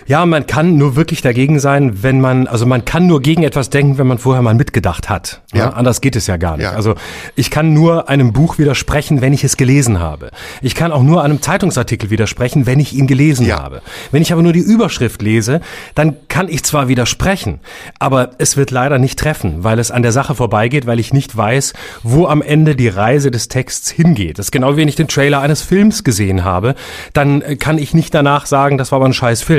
Ja, 0.07 0.25
man 0.25 0.47
kann 0.47 0.77
nur 0.77 0.97
wirklich 0.97 1.21
dagegen 1.21 1.59
sein, 1.59 2.03
wenn 2.03 2.21
man, 2.21 2.47
also 2.47 2.65
man 2.65 2.85
kann 2.85 3.07
nur 3.07 3.21
gegen 3.21 3.43
etwas 3.43 3.71
denken, 3.71 3.99
wenn 3.99 4.07
man 4.07 4.19
vorher 4.19 4.43
mal 4.43 4.55
mitgedacht 4.55 5.11
hat. 5.11 5.43
Ja. 5.53 5.67
ja 5.67 5.71
anders 5.71 6.01
geht 6.01 6.17
es 6.17 6.27
ja 6.27 6.37
gar 6.37 6.57
nicht. 6.57 6.65
Ja. 6.65 6.73
Also 6.73 6.95
ich 7.35 7.51
kann 7.51 7.75
nur 7.75 8.09
einem 8.09 8.33
Buch 8.33 8.59
widersprechen, 8.59 9.21
wenn 9.21 9.33
ich 9.33 9.45
es 9.45 9.57
gelesen 9.57 9.99
habe. 10.01 10.31
Ich 10.63 10.75
kann 10.75 10.93
auch 10.93 11.03
nur 11.03 11.23
einem 11.23 11.43
Zeitungsartikel 11.43 12.11
widersprechen, 12.11 12.67
wenn 12.67 12.81
ich 12.81 12.95
ihn 12.95 13.07
gelesen 13.07 13.47
ja. 13.47 13.63
habe. 13.63 13.83
Wenn 14.13 14.23
ich 14.23 14.33
aber 14.33 14.43
nur 14.43 14.53
die 14.53 14.61
Überschrift 14.61 15.21
lese, 15.23 15.61
dann 15.95 16.17
kann 16.29 16.49
ich 16.49 16.63
zwar 16.63 16.89
widersprechen, 16.89 17.61
aber 17.99 18.31
es 18.39 18.57
wird 18.57 18.71
leider 18.71 18.99
nicht 18.99 19.19
treffen, 19.19 19.65
weil 19.65 19.79
es 19.79 19.91
an 19.91 20.03
der 20.03 20.13
Sache 20.13 20.35
vorbeigeht, 20.35 20.87
weil 20.87 21.01
ich 21.01 21.13
nicht 21.13 21.37
weiß, 21.37 21.73
wo 22.03 22.27
am 22.27 22.43
Ende 22.43 22.77
die 22.77 22.89
Reise 22.89 23.31
des 23.31 23.49
Texts 23.49 23.91
hingeht. 23.91 24.39
Das 24.39 24.47
ist 24.47 24.53
genau 24.53 24.77
wie 24.77 24.87
wenn 24.87 24.89
ich 24.89 24.95
den 24.95 25.09
Trailer 25.09 25.41
eines 25.41 25.63
Films 25.63 26.05
gesehen 26.05 26.45
habe, 26.45 26.77
dann 27.13 27.43
kann 27.59 27.77
ich 27.77 27.93
nicht 27.93 28.15
danach 28.15 28.47
sagen, 28.47 28.79
das 28.79 28.93
war 28.93 28.99
aber 28.99 29.07
ein 29.07 29.13
scheiß 29.13 29.43
Film. 29.43 29.56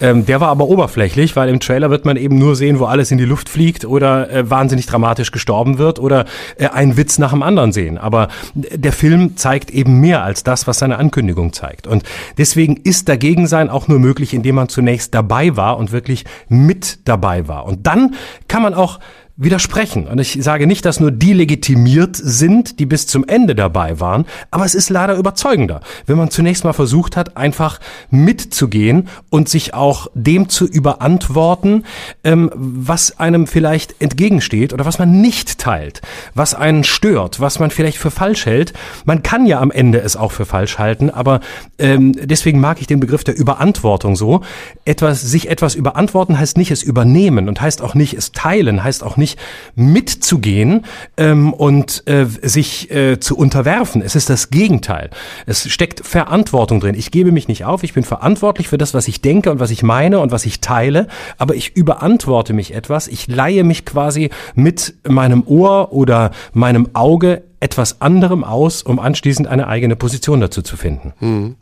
Ähm, 0.00 0.26
der 0.26 0.40
war 0.40 0.48
aber 0.48 0.68
oberflächlich, 0.68 1.36
weil 1.36 1.48
im 1.48 1.60
Trailer 1.60 1.90
wird 1.90 2.04
man 2.04 2.16
eben 2.16 2.38
nur 2.38 2.56
sehen, 2.56 2.78
wo 2.78 2.84
alles 2.84 3.10
in 3.10 3.18
die 3.18 3.24
Luft 3.24 3.48
fliegt 3.48 3.84
oder 3.84 4.30
äh, 4.30 4.50
wahnsinnig 4.50 4.86
dramatisch 4.86 5.32
gestorben 5.32 5.78
wird 5.78 5.98
oder 5.98 6.24
äh, 6.58 6.68
einen 6.68 6.96
Witz 6.96 7.18
nach 7.18 7.30
dem 7.30 7.42
anderen 7.42 7.72
sehen. 7.72 7.98
Aber 7.98 8.28
der 8.54 8.92
Film 8.92 9.36
zeigt 9.36 9.70
eben 9.70 10.00
mehr 10.00 10.22
als 10.22 10.44
das, 10.44 10.66
was 10.66 10.78
seine 10.78 10.98
Ankündigung 10.98 11.52
zeigt. 11.52 11.86
Und 11.86 12.02
deswegen 12.38 12.76
ist 12.76 13.08
dagegen 13.08 13.46
sein 13.46 13.70
auch 13.70 13.88
nur 13.88 13.98
möglich, 13.98 14.34
indem 14.34 14.56
man 14.56 14.68
zunächst 14.68 15.14
dabei 15.14 15.56
war 15.56 15.78
und 15.78 15.92
wirklich 15.92 16.24
mit 16.48 17.00
dabei 17.04 17.48
war. 17.48 17.64
Und 17.66 17.86
dann 17.86 18.14
kann 18.48 18.62
man 18.62 18.74
auch 18.74 18.98
widersprechen. 19.36 20.06
Und 20.06 20.18
ich 20.18 20.38
sage 20.40 20.66
nicht, 20.66 20.84
dass 20.86 20.98
nur 20.98 21.10
die 21.10 21.34
legitimiert 21.34 22.16
sind, 22.16 22.78
die 22.78 22.86
bis 22.86 23.06
zum 23.06 23.26
Ende 23.26 23.54
dabei 23.54 24.00
waren, 24.00 24.24
aber 24.50 24.64
es 24.64 24.74
ist 24.74 24.88
leider 24.88 25.16
überzeugender, 25.16 25.80
wenn 26.06 26.16
man 26.16 26.30
zunächst 26.30 26.64
mal 26.64 26.72
versucht 26.72 27.16
hat, 27.16 27.36
einfach 27.36 27.78
mitzugehen 28.10 29.08
und 29.28 29.50
sich 29.50 29.74
auch 29.74 30.06
dem 30.14 30.48
zu 30.48 30.66
überantworten, 30.66 31.84
ähm, 32.24 32.50
was 32.54 33.18
einem 33.18 33.46
vielleicht 33.46 34.00
entgegensteht 34.00 34.72
oder 34.72 34.86
was 34.86 34.98
man 34.98 35.20
nicht 35.20 35.58
teilt, 35.58 36.00
was 36.34 36.54
einen 36.54 36.82
stört, 36.82 37.38
was 37.38 37.58
man 37.58 37.70
vielleicht 37.70 37.98
für 37.98 38.10
falsch 38.10 38.46
hält. 38.46 38.72
Man 39.04 39.22
kann 39.22 39.44
ja 39.44 39.60
am 39.60 39.70
Ende 39.70 40.00
es 40.00 40.16
auch 40.16 40.32
für 40.32 40.46
falsch 40.46 40.78
halten, 40.78 41.10
aber 41.10 41.40
ähm, 41.78 42.12
deswegen 42.18 42.58
mag 42.58 42.80
ich 42.80 42.86
den 42.86 43.00
Begriff 43.00 43.24
der 43.24 43.36
Überantwortung 43.36 44.16
so. 44.16 44.40
Etwas, 44.86 45.20
sich 45.20 45.50
etwas 45.50 45.74
überantworten 45.74 46.38
heißt 46.38 46.56
nicht 46.56 46.70
es 46.70 46.82
übernehmen 46.82 47.50
und 47.50 47.60
heißt 47.60 47.82
auch 47.82 47.94
nicht 47.94 48.14
es 48.14 48.32
teilen, 48.32 48.82
heißt 48.82 49.04
auch 49.04 49.18
nicht 49.18 49.25
nicht 49.26 49.38
mitzugehen 49.74 50.84
ähm, 51.16 51.52
und 51.52 52.04
äh, 52.06 52.26
sich 52.26 52.90
äh, 52.90 53.18
zu 53.18 53.36
unterwerfen. 53.36 54.02
Es 54.02 54.14
ist 54.14 54.30
das 54.30 54.50
Gegenteil. 54.50 55.10
Es 55.46 55.68
steckt 55.68 56.06
Verantwortung 56.06 56.80
drin. 56.80 56.94
Ich 56.94 57.10
gebe 57.10 57.32
mich 57.32 57.48
nicht 57.48 57.64
auf. 57.64 57.82
Ich 57.82 57.92
bin 57.92 58.04
verantwortlich 58.04 58.68
für 58.68 58.78
das, 58.78 58.94
was 58.94 59.08
ich 59.08 59.20
denke 59.20 59.50
und 59.50 59.58
was 59.58 59.70
ich 59.70 59.82
meine 59.82 60.20
und 60.20 60.30
was 60.30 60.46
ich 60.46 60.60
teile. 60.60 61.08
Aber 61.38 61.54
ich 61.54 61.76
überantworte 61.76 62.52
mich 62.52 62.74
etwas. 62.74 63.08
Ich 63.08 63.26
leihe 63.26 63.64
mich 63.64 63.84
quasi 63.84 64.30
mit 64.54 64.94
meinem 65.06 65.42
Ohr 65.46 65.92
oder 65.92 66.30
meinem 66.52 66.90
Auge 66.94 67.42
etwas 67.58 68.00
anderem 68.00 68.44
aus, 68.44 68.82
um 68.82 68.98
anschließend 68.98 69.48
eine 69.48 69.66
eigene 69.66 69.96
Position 69.96 70.40
dazu 70.40 70.62
zu 70.62 70.76
finden. 70.76 71.14
Mhm. 71.20 71.56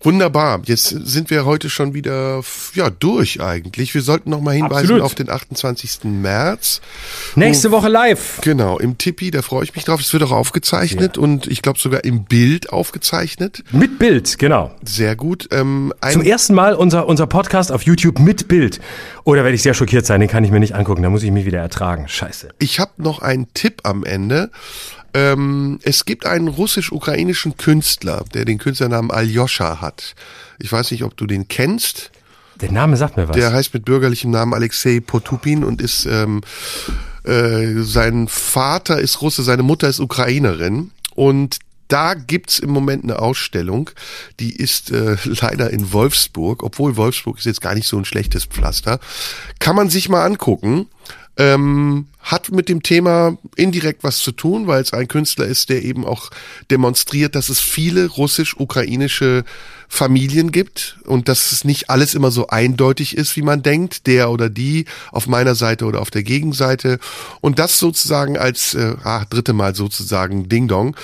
Wunderbar. 0.00 0.60
Jetzt 0.64 0.88
sind 0.88 1.30
wir 1.30 1.44
heute 1.44 1.70
schon 1.70 1.94
wieder 1.94 2.42
ja 2.74 2.90
durch 2.90 3.40
eigentlich. 3.40 3.94
Wir 3.94 4.02
sollten 4.02 4.30
noch 4.30 4.40
mal 4.40 4.54
hinweisen 4.54 4.84
Absolut. 4.84 5.02
auf 5.02 5.14
den 5.14 5.28
28. 5.28 6.04
März. 6.04 6.80
Nächste 7.34 7.70
Woche 7.70 7.88
live. 7.88 8.40
Genau, 8.42 8.78
im 8.78 8.96
Tippi, 8.96 9.30
da 9.30 9.42
freue 9.42 9.64
ich 9.64 9.74
mich 9.74 9.84
drauf. 9.84 10.00
Es 10.00 10.12
wird 10.12 10.22
auch 10.22 10.30
aufgezeichnet 10.30 11.16
ja. 11.16 11.22
und 11.22 11.46
ich 11.46 11.62
glaube 11.62 11.78
sogar 11.78 12.04
im 12.04 12.24
Bild 12.24 12.72
aufgezeichnet. 12.72 13.64
Mit 13.72 13.98
Bild, 13.98 14.38
genau. 14.38 14.70
Sehr 14.84 15.16
gut. 15.16 15.48
Ähm, 15.50 15.92
Zum 16.10 16.22
ersten 16.22 16.54
Mal 16.54 16.74
unser, 16.74 17.06
unser 17.06 17.26
Podcast 17.26 17.72
auf 17.72 17.82
YouTube 17.82 18.18
mit 18.20 18.48
Bild. 18.48 18.80
Oder 19.24 19.42
werde 19.44 19.56
ich 19.56 19.62
sehr 19.62 19.74
schockiert 19.74 20.06
sein, 20.06 20.20
den 20.20 20.28
kann 20.28 20.44
ich 20.44 20.50
mir 20.50 20.60
nicht 20.60 20.74
angucken, 20.74 21.02
da 21.02 21.10
muss 21.10 21.22
ich 21.22 21.30
mich 21.30 21.44
wieder 21.44 21.58
ertragen. 21.58 22.08
Scheiße. 22.08 22.48
Ich 22.58 22.80
habe 22.80 22.92
noch 22.96 23.20
einen 23.20 23.52
Tipp 23.52 23.80
am 23.82 24.04
Ende. 24.04 24.50
Ähm, 25.14 25.78
es 25.82 26.04
gibt 26.04 26.26
einen 26.26 26.48
russisch-ukrainischen 26.48 27.56
Künstler, 27.56 28.24
der 28.34 28.44
den 28.44 28.58
Künstlernamen 28.58 29.10
Aljoscha 29.10 29.80
hat. 29.80 30.14
Ich 30.58 30.70
weiß 30.70 30.90
nicht, 30.90 31.04
ob 31.04 31.16
du 31.16 31.26
den 31.26 31.48
kennst. 31.48 32.10
Der 32.60 32.72
Name 32.72 32.96
sagt 32.96 33.16
mir 33.16 33.28
was. 33.28 33.36
Der 33.36 33.52
heißt 33.52 33.72
mit 33.72 33.84
bürgerlichem 33.84 34.30
Namen 34.30 34.52
Alexei 34.52 35.00
Potupin 35.00 35.64
und 35.64 35.80
ist 35.80 36.06
ähm, 36.06 36.42
äh, 37.24 37.82
sein 37.82 38.28
Vater 38.28 39.00
ist 39.00 39.20
Russe, 39.22 39.42
seine 39.42 39.62
Mutter 39.62 39.88
ist 39.88 40.00
Ukrainerin 40.00 40.90
und 41.14 41.58
da 41.88 42.14
gibt's 42.14 42.58
im 42.58 42.70
Moment 42.70 43.04
eine 43.04 43.18
Ausstellung, 43.18 43.90
die 44.40 44.54
ist 44.54 44.90
äh, 44.90 45.16
leider 45.24 45.70
in 45.70 45.92
Wolfsburg, 45.92 46.62
obwohl 46.62 46.96
Wolfsburg 46.96 47.38
ist 47.38 47.46
jetzt 47.46 47.62
gar 47.62 47.74
nicht 47.74 47.88
so 47.88 47.96
ein 47.96 48.04
schlechtes 48.04 48.44
Pflaster. 48.44 49.00
Kann 49.58 49.74
man 49.74 49.88
sich 49.88 50.08
mal 50.08 50.24
angucken 50.24 50.86
ähm, 51.38 52.06
hat 52.20 52.50
mit 52.50 52.68
dem 52.68 52.82
Thema 52.82 53.38
indirekt 53.56 54.04
was 54.04 54.18
zu 54.18 54.32
tun, 54.32 54.66
weil 54.66 54.82
es 54.82 54.92
ein 54.92 55.08
Künstler 55.08 55.46
ist, 55.46 55.70
der 55.70 55.84
eben 55.84 56.04
auch 56.04 56.30
demonstriert, 56.70 57.34
dass 57.34 57.48
es 57.48 57.60
viele 57.60 58.06
russisch-ukrainische 58.06 59.44
Familien 59.88 60.52
gibt 60.52 60.98
und 61.04 61.28
dass 61.28 61.50
es 61.50 61.64
nicht 61.64 61.90
alles 61.90 62.14
immer 62.14 62.30
so 62.30 62.48
eindeutig 62.48 63.16
ist, 63.16 63.36
wie 63.36 63.42
man 63.42 63.62
denkt, 63.62 64.06
der 64.06 64.30
oder 64.30 64.50
die 64.50 64.84
auf 65.12 65.26
meiner 65.26 65.54
Seite 65.54 65.86
oder 65.86 66.00
auf 66.00 66.10
der 66.10 66.22
Gegenseite 66.22 66.98
und 67.40 67.58
das 67.58 67.78
sozusagen 67.78 68.36
als 68.36 68.74
äh, 68.74 68.94
ah, 69.02 69.24
dritte 69.24 69.54
Mal 69.54 69.74
sozusagen 69.74 70.48
Ding 70.48 70.68
Dong 70.68 70.94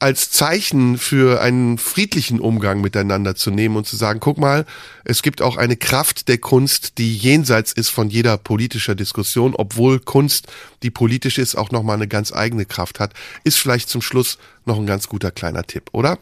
als 0.00 0.30
Zeichen 0.30 0.96
für 0.96 1.42
einen 1.42 1.76
friedlichen 1.76 2.40
Umgang 2.40 2.80
miteinander 2.80 3.36
zu 3.36 3.50
nehmen 3.50 3.76
und 3.76 3.86
zu 3.86 3.96
sagen, 3.96 4.18
guck 4.18 4.38
mal, 4.38 4.64
es 5.04 5.20
gibt 5.20 5.42
auch 5.42 5.58
eine 5.58 5.76
Kraft 5.76 6.28
der 6.28 6.38
Kunst, 6.38 6.96
die 6.96 7.14
jenseits 7.14 7.72
ist 7.72 7.90
von 7.90 8.08
jeder 8.08 8.38
politischer 8.38 8.94
Diskussion, 8.94 9.54
obwohl 9.54 10.00
Kunst, 10.00 10.46
die 10.82 10.90
politisch 10.90 11.36
ist, 11.36 11.54
auch 11.54 11.70
nochmal 11.70 11.96
eine 11.96 12.08
ganz 12.08 12.32
eigene 12.32 12.64
Kraft 12.64 12.98
hat, 12.98 13.12
ist 13.44 13.58
vielleicht 13.58 13.90
zum 13.90 14.00
Schluss 14.00 14.38
noch 14.64 14.78
ein 14.78 14.86
ganz 14.86 15.06
guter 15.06 15.30
kleiner 15.30 15.64
Tipp, 15.64 15.90
oder? 15.92 16.18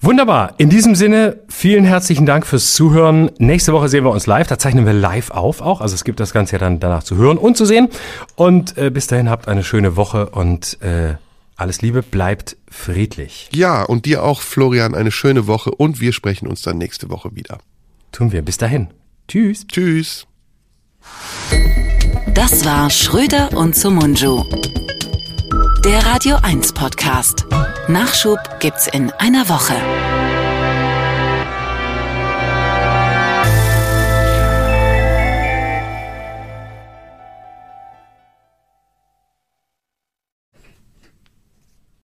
Wunderbar. 0.00 0.54
In 0.58 0.70
diesem 0.70 0.94
Sinne, 0.94 1.40
vielen 1.48 1.84
herzlichen 1.84 2.24
Dank 2.24 2.46
fürs 2.46 2.72
Zuhören. 2.74 3.32
Nächste 3.38 3.72
Woche 3.72 3.88
sehen 3.88 4.04
wir 4.04 4.10
uns 4.10 4.26
live. 4.26 4.46
Da 4.46 4.58
zeichnen 4.58 4.86
wir 4.86 4.92
live 4.92 5.30
auf 5.30 5.60
auch. 5.60 5.80
Also 5.80 5.94
es 5.94 6.04
gibt 6.04 6.20
das 6.20 6.32
Ganze 6.32 6.52
ja 6.52 6.58
dann 6.58 6.78
danach 6.78 7.02
zu 7.02 7.16
hören 7.16 7.36
und 7.36 7.56
zu 7.56 7.64
sehen. 7.64 7.88
Und 8.36 8.78
äh, 8.78 8.90
bis 8.90 9.08
dahin 9.08 9.28
habt 9.28 9.48
eine 9.48 9.64
schöne 9.64 9.96
Woche 9.96 10.30
und 10.30 10.80
äh, 10.82 11.14
alles 11.56 11.82
Liebe, 11.82 12.04
bleibt 12.04 12.56
friedlich. 12.70 13.48
Ja, 13.52 13.82
und 13.82 14.04
dir 14.04 14.22
auch, 14.22 14.42
Florian, 14.42 14.94
eine 14.94 15.10
schöne 15.10 15.48
Woche 15.48 15.72
und 15.72 16.00
wir 16.00 16.12
sprechen 16.12 16.46
uns 16.46 16.62
dann 16.62 16.78
nächste 16.78 17.10
Woche 17.10 17.34
wieder. 17.34 17.58
Tun 18.12 18.30
wir. 18.30 18.42
Bis 18.42 18.58
dahin. 18.58 18.88
Tschüss. 19.26 19.66
Tschüss. 19.66 20.26
Das 22.34 22.64
war 22.64 22.88
Schröder 22.90 23.56
und 23.56 23.74
Sumunju. 23.74 24.44
Der 25.84 26.06
Radio 26.06 26.36
1 26.42 26.72
Podcast. 26.72 27.44
Nachschub 27.88 28.38
gibt's 28.60 28.86
in 28.86 29.10
einer 29.18 29.48
Woche. 29.48 29.74